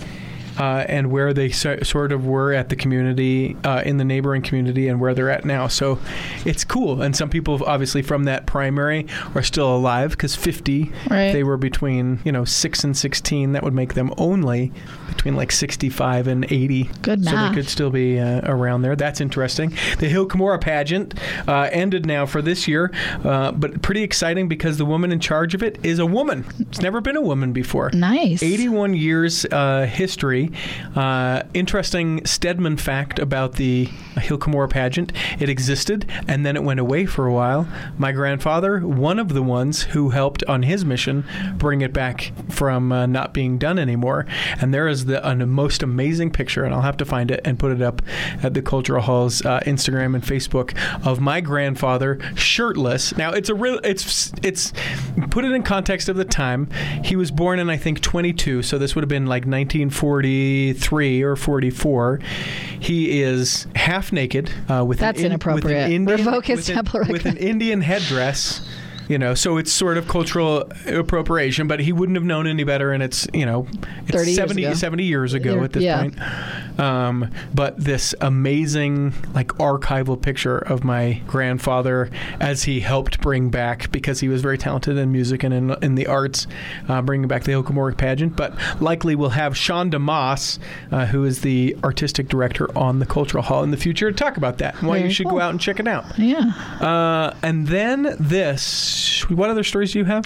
uh, 0.59 0.85
and 0.87 1.11
where 1.11 1.33
they 1.33 1.49
so, 1.49 1.79
sort 1.83 2.11
of 2.11 2.25
were 2.25 2.53
at 2.53 2.69
the 2.69 2.75
community, 2.75 3.55
uh, 3.63 3.81
in 3.85 3.97
the 3.97 4.05
neighboring 4.05 4.41
community, 4.41 4.87
and 4.87 4.99
where 4.99 5.13
they're 5.13 5.29
at 5.29 5.45
now. 5.45 5.67
So 5.67 5.99
it's 6.45 6.63
cool. 6.63 7.01
And 7.01 7.15
some 7.15 7.29
people, 7.29 7.63
obviously, 7.65 8.01
from 8.01 8.23
that 8.25 8.45
primary 8.45 9.07
are 9.35 9.43
still 9.43 9.75
alive 9.75 10.11
because 10.11 10.35
50, 10.35 10.91
Right. 11.09 11.31
they 11.31 11.43
were 11.43 11.57
between, 11.57 12.19
you 12.23 12.31
know, 12.31 12.45
6 12.45 12.83
and 12.83 12.95
16. 12.95 13.53
That 13.53 13.63
would 13.63 13.73
make 13.73 13.93
them 13.93 14.13
only 14.17 14.71
between 15.09 15.35
like 15.35 15.51
65 15.51 16.27
and 16.27 16.45
80. 16.45 16.89
Good 17.01 17.23
So 17.23 17.31
math. 17.31 17.51
they 17.51 17.55
could 17.61 17.69
still 17.69 17.89
be 17.89 18.19
uh, 18.19 18.41
around 18.43 18.81
there. 18.81 18.95
That's 18.95 19.21
interesting. 19.21 19.73
The 19.99 20.07
Hill 20.09 20.27
Cumorah 20.27 20.59
pageant 20.61 21.13
uh, 21.47 21.69
ended 21.71 22.05
now 22.05 22.25
for 22.25 22.41
this 22.41 22.67
year, 22.67 22.91
uh, 23.23 23.51
but 23.51 23.81
pretty 23.81 24.03
exciting 24.03 24.47
because 24.47 24.77
the 24.77 24.85
woman 24.85 25.11
in 25.11 25.19
charge 25.19 25.53
of 25.53 25.63
it 25.63 25.79
is 25.83 25.99
a 25.99 26.05
woman. 26.05 26.45
It's 26.59 26.81
never 26.81 27.01
been 27.01 27.15
a 27.15 27.21
woman 27.21 27.53
before. 27.53 27.91
Nice. 27.93 28.41
81 28.43 28.93
years 28.95 29.45
uh, 29.45 29.85
Uh, 30.95 31.43
interesting 31.53 32.25
Steadman 32.25 32.77
fact 32.77 33.19
about 33.19 33.53
the 33.53 33.85
Hill 34.18 34.38
Cumorah 34.38 34.69
pageant. 34.69 35.11
It 35.39 35.49
existed 35.49 36.09
and 36.27 36.45
then 36.45 36.55
it 36.55 36.63
went 36.63 36.80
away 36.80 37.05
for 37.05 37.27
a 37.27 37.34
while. 37.34 37.68
My 37.97 38.11
grandfather, 38.11 38.80
one 38.80 39.19
of 39.19 39.30
the 39.30 39.43
ones 39.43 39.84
who 39.84 40.09
helped 40.09 40.43
on 40.45 40.63
his 40.63 40.85
mission 40.85 41.26
bring 41.57 41.81
it 41.81 41.93
back 41.93 42.31
from 42.49 42.91
uh, 42.91 43.05
not 43.05 43.34
being 43.34 43.57
done 43.57 43.80
anymore. 43.80 44.26
And 44.59 44.73
there 44.73 44.88
is 44.88 45.05
the 45.05 45.26
a 45.27 45.35
most 45.45 45.84
amazing 45.84 46.31
picture, 46.31 46.63
and 46.63 46.73
I'll 46.73 46.81
have 46.81 46.97
to 46.97 47.05
find 47.05 47.31
it 47.31 47.41
and 47.45 47.57
put 47.57 47.72
it 47.72 47.81
up 47.81 48.01
at 48.41 48.53
the 48.53 48.61
Cultural 48.61 49.01
Hall's 49.01 49.45
uh, 49.45 49.59
Instagram 49.61 50.15
and 50.15 50.23
Facebook 50.23 50.76
of 51.05 51.19
my 51.19 51.41
grandfather 51.41 52.19
shirtless. 52.35 53.15
Now 53.18 53.31
it's 53.31 53.49
a 53.49 53.55
real 53.55 53.80
it's 53.84 54.31
it's 54.41 54.73
put 55.30 55.45
it 55.45 55.51
in 55.51 55.63
context 55.63 56.09
of 56.09 56.15
the 56.15 56.26
time. 56.26 56.69
He 57.03 57.15
was 57.15 57.31
born 57.31 57.59
in 57.59 57.69
I 57.69 57.77
think 57.77 58.01
22, 58.01 58.63
so 58.63 58.77
this 58.77 58.95
would 58.95 59.03
have 59.03 59.09
been 59.09 59.26
like 59.26 59.45
1943 60.34 61.22
or 61.23 61.35
44. 61.35 62.19
He 62.80 63.22
is 63.22 63.68
half 63.76 64.11
naked 64.11 64.51
uh, 64.69 64.84
with 64.85 64.99
That's 64.99 65.19
an 65.19 65.26
in- 65.27 65.31
inappropriate. 65.34 65.64
With 65.65 65.85
an 65.85 65.91
Indian, 65.91 66.18
Revoke 66.18 66.45
his 66.45 66.57
with 66.69 66.69
an- 66.69 67.07
with 67.11 67.26
an 67.26 67.38
Indian 67.38 67.81
headdress. 67.81 68.61
You 69.07 69.17
know, 69.17 69.34
so 69.34 69.57
it's 69.57 69.71
sort 69.71 69.97
of 69.97 70.07
cultural 70.07 70.69
appropriation, 70.88 71.67
but 71.67 71.80
he 71.81 71.91
wouldn't 71.91 72.15
have 72.15 72.23
known 72.23 72.47
any 72.47 72.63
better, 72.63 72.91
and 72.91 73.03
it's 73.03 73.27
you 73.34 73.45
know, 73.45 73.67
it's 74.07 74.11
30 74.11 74.31
years 74.31 74.35
70, 74.35 74.63
ago. 74.65 74.73
70 74.73 75.03
years 75.03 75.34
ago 75.34 75.63
at 75.63 75.73
this 75.73 75.84
Yeah. 75.84 75.99
point. 76.01 76.80
Um, 76.80 77.30
but 77.53 77.77
this 77.77 78.15
amazing, 78.21 79.13
like 79.35 79.49
archival 79.59 80.19
picture 80.19 80.57
of 80.57 80.84
my 80.84 81.21
grandfather 81.27 82.09
as 82.39 82.63
he 82.63 82.80
helped 82.80 83.21
bring 83.21 83.49
back 83.49 83.91
because 83.91 84.19
he 84.21 84.27
was 84.27 84.41
very 84.41 84.57
talented 84.57 84.97
in 84.97 85.11
music 85.11 85.43
and 85.43 85.53
in, 85.53 85.71
in 85.84 85.95
the 85.95 86.07
arts, 86.07 86.47
uh, 86.89 87.01
bringing 87.01 87.27
back 87.27 87.43
the 87.43 87.51
Hill 87.51 87.63
Cumorah 87.63 87.95
pageant. 87.97 88.35
But 88.35 88.53
likely 88.81 89.15
we'll 89.15 89.30
have 89.31 89.55
Sean 89.55 89.91
Moss, 90.01 90.57
uh, 90.91 91.05
who 91.07 91.25
is 91.25 91.41
the 91.41 91.75
artistic 91.84 92.27
director 92.30 92.75
on 92.77 92.99
the 92.99 93.05
Cultural 93.05 93.43
Hall 93.43 93.63
in 93.63 93.71
the 93.71 93.77
future, 93.77 94.09
to 94.11 94.17
talk 94.17 94.38
about 94.38 94.57
that 94.59 94.75
and 94.80 94.88
why 94.88 94.97
Very 94.97 95.09
you 95.09 95.13
should 95.13 95.27
cool. 95.27 95.38
go 95.38 95.41
out 95.41 95.51
and 95.51 95.59
check 95.61 95.80
it 95.80 95.88
out. 95.88 96.05
Yeah. 96.17 96.51
Uh, 96.81 97.35
and 97.43 97.67
then 97.67 98.15
this. 98.19 98.93
What 99.30 99.49
other 99.49 99.64
stories 99.64 99.94
do 99.94 99.99
you 99.99 100.06
have? 100.06 100.26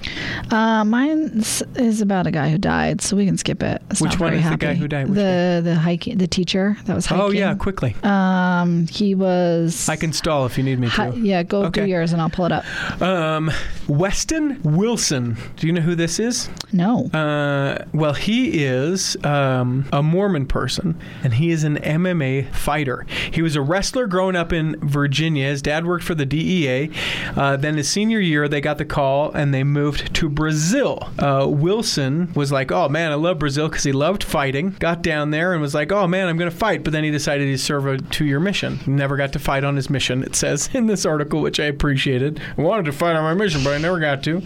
Uh, 0.52 0.84
mine 0.84 1.44
is 1.76 2.02
about 2.02 2.28
a 2.28 2.32
guy 2.32 2.50
who 2.50 2.58
died, 2.58 3.02
so 3.02 3.16
we 3.16 3.26
can 3.26 3.38
skip 3.38 3.62
it. 3.64 3.82
It's 3.92 4.02
Which 4.02 4.20
one 4.20 4.34
is 4.34 4.50
the 4.50 4.58
guy 4.58 4.74
who 4.74 4.88
died? 4.88 5.08
Which 5.10 5.16
The 5.16 5.62
the 5.64 5.76
hiking 5.76 6.18
the 6.18 6.28
teacher 6.28 6.78
that 6.86 6.96
was 6.96 7.06
hiking. 7.06 7.24
Oh 7.26 7.30
yeah, 7.32 7.54
quickly. 7.56 7.96
Um, 8.04 8.88
he 8.88 9.16
was. 9.16 9.88
I 9.90 9.96
can 9.96 10.14
stall 10.14 10.46
if 10.46 10.58
you 10.58 10.64
need 10.64 10.80
me 10.80 10.88
hi- 10.88 11.10
yeah, 11.10 11.44
go 11.44 11.66
Okay. 11.66 11.86
do 11.86 11.90
yours 11.90 12.14
and 12.14 12.22
I'll 12.22 12.30
pull 12.30 12.46
it 12.46 12.52
up. 12.52 12.66
Um, 13.02 13.52
Weston 13.88 14.60
Wilson. 14.64 15.38
Do 15.56 15.68
you 15.68 15.74
know 15.74 15.82
who 15.82 15.96
this 15.96 16.20
is? 16.20 16.50
No. 16.74 17.06
Uh, 17.08 17.86
well, 17.94 18.14
he 18.14 18.64
is 18.66 19.16
um, 19.24 19.86
a 19.94 20.04
Mormon 20.04 20.46
person, 20.46 21.00
and 21.24 21.34
he 21.36 21.52
is 21.52 21.64
an 21.64 21.78
MMA 21.78 22.54
fighter. 22.54 23.06
He 23.32 23.42
was 23.42 23.56
a 23.56 23.62
wrestler 23.62 24.08
growing 24.08 24.36
up 24.36 24.52
in 24.52 24.76
Virginia. 24.88 25.48
His 25.48 25.62
dad 25.62 25.86
worked 25.86 26.04
for 26.04 26.16
the 26.16 26.26
DEA. 26.26 26.90
Uh, 27.36 27.56
then 27.58 27.78
his 27.78 27.90
senior 27.90 28.20
year, 28.20 28.48
they 28.48 28.57
got 28.60 28.78
the 28.78 28.86
call 28.86 29.32
and 29.32 29.54
they 29.54 29.64
moved 29.64 30.14
to 30.16 30.30
Brazil. 30.30 31.10
Uh, 31.20 31.48
Wilson 31.50 32.32
was 32.34 32.52
like, 32.52 32.72
"Oh 32.72 32.90
man, 32.90 33.12
I 33.12 33.16
love 33.16 33.40
Brazil 33.40 33.68
because 33.68 33.84
he 33.84 33.92
loved 33.92 34.24
fighting." 34.24 34.76
Got 34.80 35.02
down 35.02 35.32
there 35.32 35.54
and 35.54 35.62
was 35.62 35.74
like, 35.74 35.92
"Oh 35.92 36.08
man, 36.08 36.28
I'm 36.28 36.38
going 36.38 36.50
to 36.50 36.56
fight." 36.56 36.84
But 36.84 36.94
then 36.94 37.04
he 37.04 37.12
decided 37.12 37.46
to 37.46 37.58
serve 37.58 37.86
a 37.86 37.98
two-year 37.98 38.40
mission. 38.40 38.80
Never 38.86 39.18
got 39.18 39.34
to 39.34 39.40
fight 39.40 39.64
on 39.64 39.76
his 39.76 39.90
mission. 39.90 40.24
It 40.24 40.36
says 40.36 40.70
in 40.74 40.88
this 40.88 41.06
article, 41.06 41.42
which 41.42 41.60
I 41.60 41.66
appreciated. 41.66 42.42
I 42.58 42.62
wanted 42.62 42.86
to 42.86 42.92
fight 42.92 43.16
on 43.16 43.24
my 43.24 43.34
mission, 43.34 43.64
but 43.64 43.74
I 43.74 43.78
never 43.78 44.00
got 44.00 44.24
to. 44.24 44.40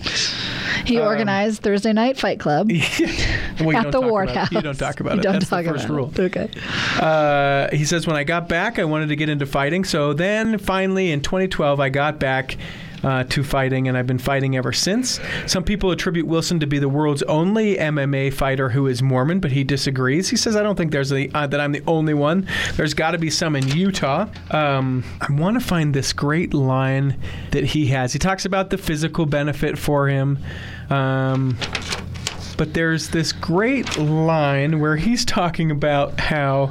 he 0.86 0.98
um, 0.98 1.08
organized 1.08 1.62
Thursday 1.62 1.94
Night 1.94 2.18
Fight 2.18 2.40
Club 2.40 2.70
Well, 3.62 3.78
at 3.78 3.92
the 3.92 4.02
Ward 4.02 4.30
House. 4.30 4.52
It. 4.52 4.56
You 4.56 4.62
don't 4.62 4.78
talk 4.78 5.00
about 5.00 5.20
it. 5.20 5.22
Don't 5.22 5.34
That's 5.34 5.50
talk 5.50 5.64
the 5.66 5.72
first 5.72 5.86
about 5.86 5.96
rule. 5.96 6.12
It. 6.16 6.20
Okay. 6.20 6.50
Uh, 7.00 7.70
he 7.76 7.86
says, 7.86 8.08
when 8.08 8.16
I 8.16 8.24
got 8.24 8.50
back, 8.50 8.80
I 8.80 8.86
wanted 8.86 9.10
to 9.10 9.16
get 9.16 9.30
into 9.30 9.46
fighting. 9.46 9.84
So 9.84 10.14
then 10.14 10.58
finally 10.58 11.12
in 11.12 11.22
2012, 11.22 11.80
I 11.80 11.90
got 11.90 12.20
back. 12.20 12.58
Uh, 13.04 13.24
to 13.24 13.44
fighting, 13.44 13.88
and 13.88 13.98
I've 13.98 14.06
been 14.06 14.20
fighting 14.20 14.56
ever 14.56 14.72
since. 14.72 15.20
Some 15.48 15.64
people 15.64 15.90
attribute 15.90 16.28
Wilson 16.28 16.60
to 16.60 16.68
be 16.68 16.78
the 16.78 16.88
world's 16.88 17.24
only 17.24 17.76
MMA 17.78 18.32
fighter 18.32 18.70
who 18.70 18.86
is 18.86 19.02
Mormon, 19.02 19.40
but 19.40 19.52
he 19.52 19.64
disagrees. 19.64 20.30
He 20.30 20.38
says, 20.38 20.56
"I 20.56 20.62
don't 20.62 20.76
think 20.76 20.92
there's 20.92 21.12
uh, 21.12 21.26
that 21.34 21.60
I'm 21.60 21.72
the 21.72 21.82
only 21.88 22.14
one. 22.14 22.48
There's 22.76 22.94
got 22.94 23.12
to 23.12 23.18
be 23.18 23.32
some 23.32 23.56
in 23.56 23.68
Utah." 23.70 24.28
Um, 24.52 25.04
I 25.20 25.34
want 25.34 25.60
to 25.60 25.66
find 25.66 25.96
this 25.96 26.14
great 26.14 26.54
line 26.54 27.18
that 27.50 27.64
he 27.64 27.88
has. 27.88 28.14
He 28.14 28.20
talks 28.20 28.46
about 28.46 28.70
the 28.70 28.78
physical 28.78 29.26
benefit 29.26 29.80
for 29.80 30.08
him. 30.08 30.38
Um, 30.92 31.58
but 32.58 32.76
there's 32.76 33.10
this 33.10 33.32
great 33.32 33.98
line 33.98 34.80
where 34.80 34.96
he's 34.96 35.26
talking 35.26 35.72
about 35.72 36.20
how 36.20 36.68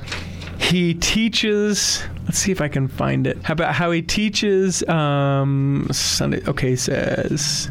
he 0.60 0.94
teaches 0.94 2.04
let's 2.30 2.38
see 2.38 2.52
if 2.52 2.60
i 2.60 2.68
can 2.68 2.86
find 2.86 3.26
it 3.26 3.36
how 3.42 3.50
about 3.54 3.74
how 3.74 3.90
he 3.90 4.00
teaches 4.00 4.88
um 4.88 5.84
sunday 5.90 6.40
okay 6.46 6.76
says 6.76 7.68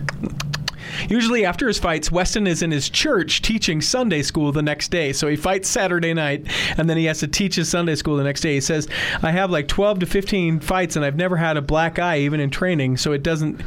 Usually 1.08 1.46
after 1.46 1.66
his 1.68 1.80
fights, 1.80 2.12
Weston 2.12 2.46
is 2.46 2.62
in 2.62 2.72
his 2.72 2.90
church 2.90 3.42
teaching 3.42 3.80
Sunday 3.80 4.22
school 4.22 4.52
the 4.52 4.62
next 4.62 4.90
day. 4.92 5.14
So 5.14 5.28
he 5.30 5.38
fights 5.38 5.70
Saturday 5.70 6.14
night, 6.14 6.46
and 6.78 6.90
then 6.90 6.98
he 6.98 7.06
has 7.06 7.20
to 7.20 7.28
teach 7.28 7.56
his 7.56 7.70
Sunday 7.70 7.96
school 7.96 8.18
the 8.18 8.24
next 8.24 8.42
day. 8.42 8.56
He 8.56 8.60
says, 8.60 8.88
"I 9.24 9.32
have 9.32 9.50
like 9.50 9.68
12 9.70 10.00
to 10.00 10.06
15 10.06 10.60
fights, 10.60 10.98
and 10.98 11.06
I've 11.06 11.16
never 11.16 11.38
had 11.38 11.56
a 11.56 11.62
black 11.62 12.00
eye 12.00 12.20
even 12.20 12.42
in 12.42 12.50
training, 12.50 12.98
so 12.98 13.14
it 13.14 13.24
doesn't 13.24 13.62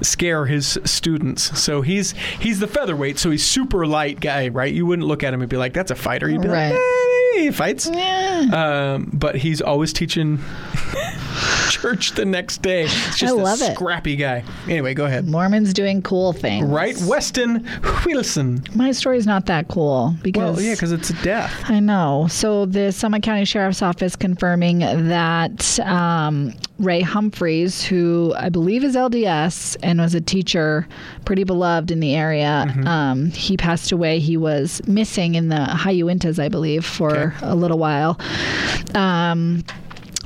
scare 0.00 0.46
his 0.46 0.78
students." 0.84 1.58
So 1.60 1.82
he's 1.82 2.12
he's 2.40 2.58
the 2.58 2.68
featherweight, 2.68 3.18
so 3.18 3.30
he's 3.30 3.44
super 3.44 3.86
light 3.86 4.20
guy, 4.20 4.48
right? 4.48 4.72
You 4.72 4.86
wouldn't 4.86 5.06
look 5.06 5.22
at 5.22 5.34
him 5.34 5.40
and 5.42 5.50
be 5.50 5.58
like, 5.58 5.74
"That's 5.74 5.90
a 5.90 5.96
fighter." 5.96 6.30
You'd 6.30 6.42
be 6.42 6.48
Right. 6.48 6.70
like, 6.70 6.80
eh, 7.36 7.40
"He 7.42 7.50
fights." 7.50 7.90
Yeah. 7.92 8.27
Um, 8.38 9.10
but 9.12 9.36
he's 9.36 9.60
always 9.60 9.92
teaching 9.92 10.38
church 11.70 12.12
the 12.12 12.24
next 12.24 12.62
day. 12.62 12.82
It's 12.84 13.18
just 13.18 13.24
I 13.24 13.30
love 13.42 13.60
a 13.60 13.66
it. 13.70 13.74
scrappy 13.74 14.16
guy. 14.16 14.44
Anyway, 14.68 14.94
go 14.94 15.04
ahead. 15.06 15.26
Mormons 15.26 15.72
doing 15.72 16.02
cool 16.02 16.32
things. 16.32 16.66
Right, 16.68 16.96
Weston 17.02 17.66
Wilson. 18.06 18.62
My 18.74 18.92
story's 18.92 19.26
not 19.26 19.46
that 19.46 19.68
cool 19.68 20.14
because 20.22 20.56
Well, 20.56 20.64
yeah, 20.64 20.74
because 20.74 20.92
it's 20.92 21.10
a 21.10 21.22
death. 21.22 21.52
I 21.70 21.80
know. 21.80 22.26
So 22.30 22.66
the 22.66 22.92
Summit 22.92 23.22
County 23.22 23.44
Sheriff's 23.44 23.82
Office 23.82 24.16
confirming 24.16 24.78
that 24.80 25.78
um, 25.80 26.54
Ray 26.78 27.00
Humphreys, 27.00 27.82
who 27.84 28.32
I 28.36 28.48
believe 28.48 28.84
is 28.84 28.94
LDS 28.96 29.76
and 29.82 30.00
was 30.00 30.14
a 30.14 30.20
teacher, 30.20 30.86
pretty 31.24 31.44
beloved 31.44 31.90
in 31.90 32.00
the 32.00 32.14
area, 32.14 32.66
Mm-hmm. 32.68 32.86
um, 32.88 33.26
he 33.30 33.56
passed 33.56 33.92
away. 33.92 34.18
He 34.18 34.36
was 34.36 34.80
missing 34.86 35.34
in 35.34 35.48
the 35.48 35.64
High 35.64 35.94
Uintas, 35.94 36.38
I 36.42 36.48
believe, 36.48 36.84
for 36.84 37.16
Okay. 37.16 37.36
a 37.42 37.54
little 37.54 37.78
while. 37.78 38.18
Um, 38.94 39.64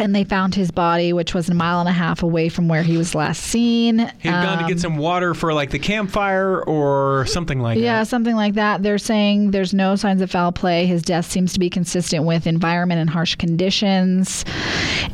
and 0.02 0.14
they 0.14 0.24
found 0.24 0.54
his 0.54 0.70
body, 0.70 1.12
which 1.12 1.32
was 1.34 1.48
a 1.48 1.54
mile 1.54 1.80
and 1.80 1.88
a 1.88 1.92
half 1.92 2.22
away 2.22 2.48
from 2.48 2.68
where 2.68 2.82
he 2.82 2.96
was 2.96 3.14
last 3.14 3.42
seen. 3.42 3.98
He 4.18 4.28
had 4.28 4.42
gone 4.44 4.58
to 4.62 4.68
get 4.68 4.80
some 4.80 4.96
water 4.96 5.32
for 5.34 5.54
like 5.54 5.70
the 5.70 5.78
campfire 5.78 6.62
or 6.64 7.24
something 7.26 7.60
like 7.60 7.76
Yeah, 7.78 7.80
that. 7.82 7.86
Yeah, 7.86 8.02
something 8.04 8.36
like 8.36 8.54
that. 8.54 8.82
They're 8.82 8.98
saying 8.98 9.52
there's 9.52 9.72
no 9.72 9.96
signs 9.96 10.20
of 10.20 10.30
foul 10.30 10.52
play. 10.52 10.86
His 10.86 11.02
death 11.02 11.30
seems 11.30 11.52
to 11.54 11.60
be 11.60 11.70
consistent 11.70 12.24
with 12.24 12.46
environment 12.46 13.00
and 13.00 13.08
harsh 13.08 13.36
conditions. 13.36 14.44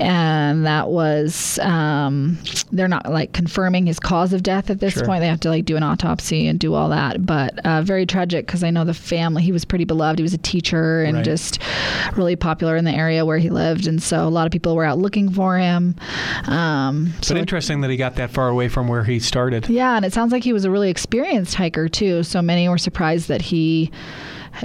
And 0.01 0.67
that 0.67 0.89
was, 0.89 1.59
um, 1.61 2.39
they're 2.73 2.89
not 2.89 3.11
like 3.11 3.33
confirming 3.33 3.87
his 3.87 3.99
cause 4.01 4.33
of 4.33 4.43
death 4.43 4.71
at 4.71 4.81
this 4.81 4.95
Sure. 4.95 5.05
point. 5.05 5.21
They 5.21 5.29
have 5.29 5.41
to 5.41 5.49
like 5.51 5.65
do 5.65 5.77
an 5.77 5.83
autopsy 5.83 6.47
and 6.47 6.59
do 6.59 6.75
all 6.75 6.89
that. 6.91 7.25
But 7.27 7.59
uh, 7.67 7.83
very 7.83 8.07
tragic 8.07 8.47
because 8.47 8.63
I 8.65 8.71
know 8.71 8.85
the 8.85 8.95
family, 8.95 9.43
he 9.43 9.53
was 9.53 9.65
pretty 9.65 9.85
beloved. 9.85 10.19
He 10.19 10.23
was 10.23 10.35
a 10.35 10.39
teacher 10.39 11.03
and 11.03 11.17
Right. 11.17 11.25
just 11.25 11.59
really 12.15 12.37
popular 12.37 12.77
in 12.77 12.85
the 12.85 12.93
area 12.93 13.25
where 13.25 13.39
he 13.39 13.51
lived. 13.51 13.87
And 13.87 14.03
so 14.03 14.27
a 14.27 14.31
lot 14.31 14.47
of 14.47 14.53
people 14.53 14.75
were 14.79 14.85
out 14.85 14.99
looking 14.99 15.31
for 15.31 15.59
him. 15.59 15.95
Um, 16.47 17.13
so 17.21 17.35
But 17.35 17.41
interesting 17.41 17.81
that 17.83 17.91
he 17.91 17.97
got 17.97 18.15
that 18.17 18.31
far 18.31 18.49
away 18.49 18.69
from 18.69 18.89
where 18.89 19.05
he 19.05 19.19
started. 19.21 19.69
yeah, 19.69 19.97
and 19.97 20.05
it 20.05 20.13
sounds 20.13 20.33
like 20.33 20.45
he 20.45 20.53
was 20.53 20.65
a 20.65 20.71
really 20.71 20.89
experienced 20.91 21.55
hiker 21.55 21.89
too. 21.89 22.23
So 22.23 22.41
many 22.41 22.69
were 22.69 22.79
surprised 22.79 23.29
that 23.29 23.43
he, 23.43 23.91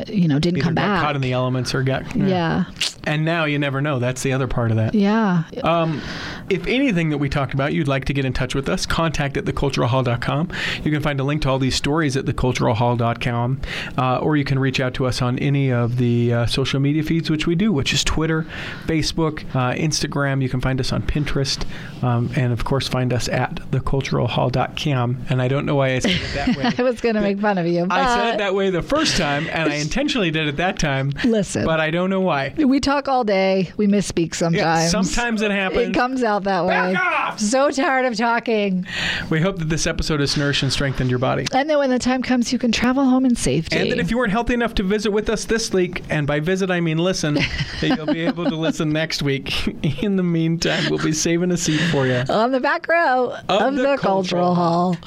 you 0.07 0.27
know, 0.27 0.39
didn't 0.39 0.57
Either 0.57 0.65
come 0.65 0.75
back. 0.75 1.01
caught 1.01 1.15
in 1.15 1.21
the 1.21 1.31
elements 1.33 1.73
or 1.73 1.83
got. 1.83 2.15
yeah, 2.15 2.65
And 3.05 3.25
now 3.25 3.45
you 3.45 3.59
never 3.59 3.81
know. 3.81 3.99
That's 3.99 4.23
the 4.23 4.33
other 4.33 4.47
part 4.47 4.71
of 4.71 4.77
that. 4.77 4.93
yeah. 4.95 5.43
Um, 5.63 6.01
if 6.49 6.67
anything 6.67 7.09
that 7.11 7.17
we 7.19 7.29
talked 7.29 7.53
about 7.53 7.73
you'd 7.73 7.87
like 7.87 8.05
to 8.05 8.13
get 8.13 8.25
in 8.25 8.33
touch 8.33 8.53
with 8.53 8.67
us, 8.69 8.85
contact 8.85 9.37
at 9.37 9.45
theculturalhall.com. 9.45 10.49
You 10.83 10.91
can 10.91 11.01
find 11.01 11.19
a 11.19 11.23
link 11.23 11.41
to 11.43 11.49
all 11.49 11.57
these 11.59 11.75
stories 11.75 12.17
at 12.17 12.25
theculturalhall.com, 12.25 13.61
uh, 13.97 14.17
or 14.17 14.35
you 14.37 14.43
can 14.43 14.59
reach 14.59 14.79
out 14.79 14.93
to 14.95 15.05
us 15.05 15.21
on 15.21 15.39
any 15.39 15.71
of 15.71 15.97
the 15.97 16.33
uh, 16.33 16.45
social 16.45 16.79
media 16.79 17.03
feeds, 17.03 17.29
which 17.29 17.47
we 17.47 17.55
do, 17.55 17.71
which 17.71 17.93
is 17.93 18.03
Twitter, 18.03 18.45
Facebook, 18.85 19.43
uh, 19.55 19.73
Instagram. 19.75 20.41
You 20.41 20.49
can 20.49 20.59
find 20.61 20.79
us 20.79 20.91
on 20.91 21.01
Pinterest, 21.03 21.65
um, 22.03 22.29
and 22.35 22.51
of 22.53 22.65
course, 22.65 22.87
find 22.87 23.13
us 23.13 23.27
at 23.29 23.55
theculturalhall.com. 23.71 25.25
And 25.29 25.41
I 25.41 25.47
don't 25.47 25.65
know 25.65 25.75
why 25.75 25.93
I 25.95 25.99
said 25.99 26.11
it 26.11 26.33
that 26.35 26.57
way. 26.57 26.71
I 26.77 26.83
was 26.83 27.01
going 27.01 27.15
to 27.15 27.21
make 27.21 27.39
fun 27.39 27.57
of 27.57 27.65
you. 27.67 27.87
I 27.89 28.15
said 28.15 28.35
it 28.35 28.37
that 28.39 28.53
way 28.53 28.69
the 28.69 28.81
first 28.81 29.17
time, 29.17 29.47
and 29.51 29.71
I 29.73 29.77
intentionally 29.77 30.31
did 30.31 30.47
it 30.47 30.57
that 30.57 30.79
time. 30.79 31.11
Listen. 31.23 31.65
But 31.65 31.79
I 31.79 31.91
don't 31.91 32.09
know 32.09 32.21
why. 32.21 32.53
We 32.57 32.79
talk 32.79 33.07
all 33.07 33.23
day. 33.23 33.71
We 33.77 33.87
misspeak 33.87 34.35
sometimes. 34.35 34.91
sometimes 34.91 35.41
it 35.41 35.51
happens. 35.51 35.89
It 35.89 35.93
comes 35.93 36.23
out 36.23 36.43
that 36.43 36.65
way. 36.65 36.93
Back 36.93 37.03
off! 37.03 37.39
So 37.39 37.71
tired 37.71 38.05
of 38.05 38.15
talking. 38.15 38.85
We 39.29 39.41
hope 39.41 39.57
that 39.59 39.69
this 39.69 39.87
episode 39.87 40.19
has 40.19 40.37
nourished 40.37 40.63
and 40.63 40.71
strengthened 40.71 41.09
your 41.09 41.19
body. 41.19 41.47
And 41.53 41.69
then 41.69 41.77
when 41.77 41.89
the 41.89 41.99
time 41.99 42.21
comes, 42.21 42.51
you 42.53 42.59
can 42.59 42.71
travel 42.71 43.05
home 43.05 43.25
in 43.25 43.35
safety. 43.35 43.77
And 43.77 43.91
that 43.91 43.99
if 43.99 44.11
you 44.11 44.17
weren't 44.17 44.31
healthy 44.31 44.53
enough 44.53 44.75
to 44.75 44.83
visit 44.83 45.11
with 45.11 45.29
us 45.29 45.45
this 45.45 45.71
week, 45.71 46.03
and 46.09 46.27
by 46.27 46.39
visit 46.39 46.69
I 46.69 46.79
mean 46.79 46.97
listen, 46.97 47.33
that 47.81 47.97
you'll 47.97 48.05
be 48.05 48.21
able 48.21 48.45
to 48.45 48.55
listen 48.55 48.91
next 48.91 49.21
week. 49.21 49.67
In 50.03 50.15
the 50.15 50.23
meantime, 50.23 50.89
we'll 50.89 51.03
be 51.03 51.13
saving 51.13 51.51
a 51.51 51.57
seat 51.57 51.81
for 51.91 52.05
you. 52.07 52.23
on 52.29 52.51
the 52.51 52.59
back 52.59 52.87
row 52.87 53.35
of, 53.49 53.75
the 53.75 53.81
the, 53.81 53.97
Cultural 53.97 54.23
Cultural 54.23 54.55
Hall. 54.55 54.97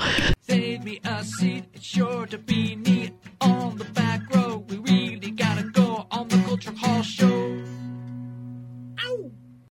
Save 0.43 0.85
me 0.85 1.01
a 1.05 1.25
seat, 1.25 1.65
it's 1.75 1.85
sure 1.85 2.27
to 2.27 2.39
be 2.39 2.77
neat 2.77 3.13
we 4.69 4.79
read. 4.79 5.06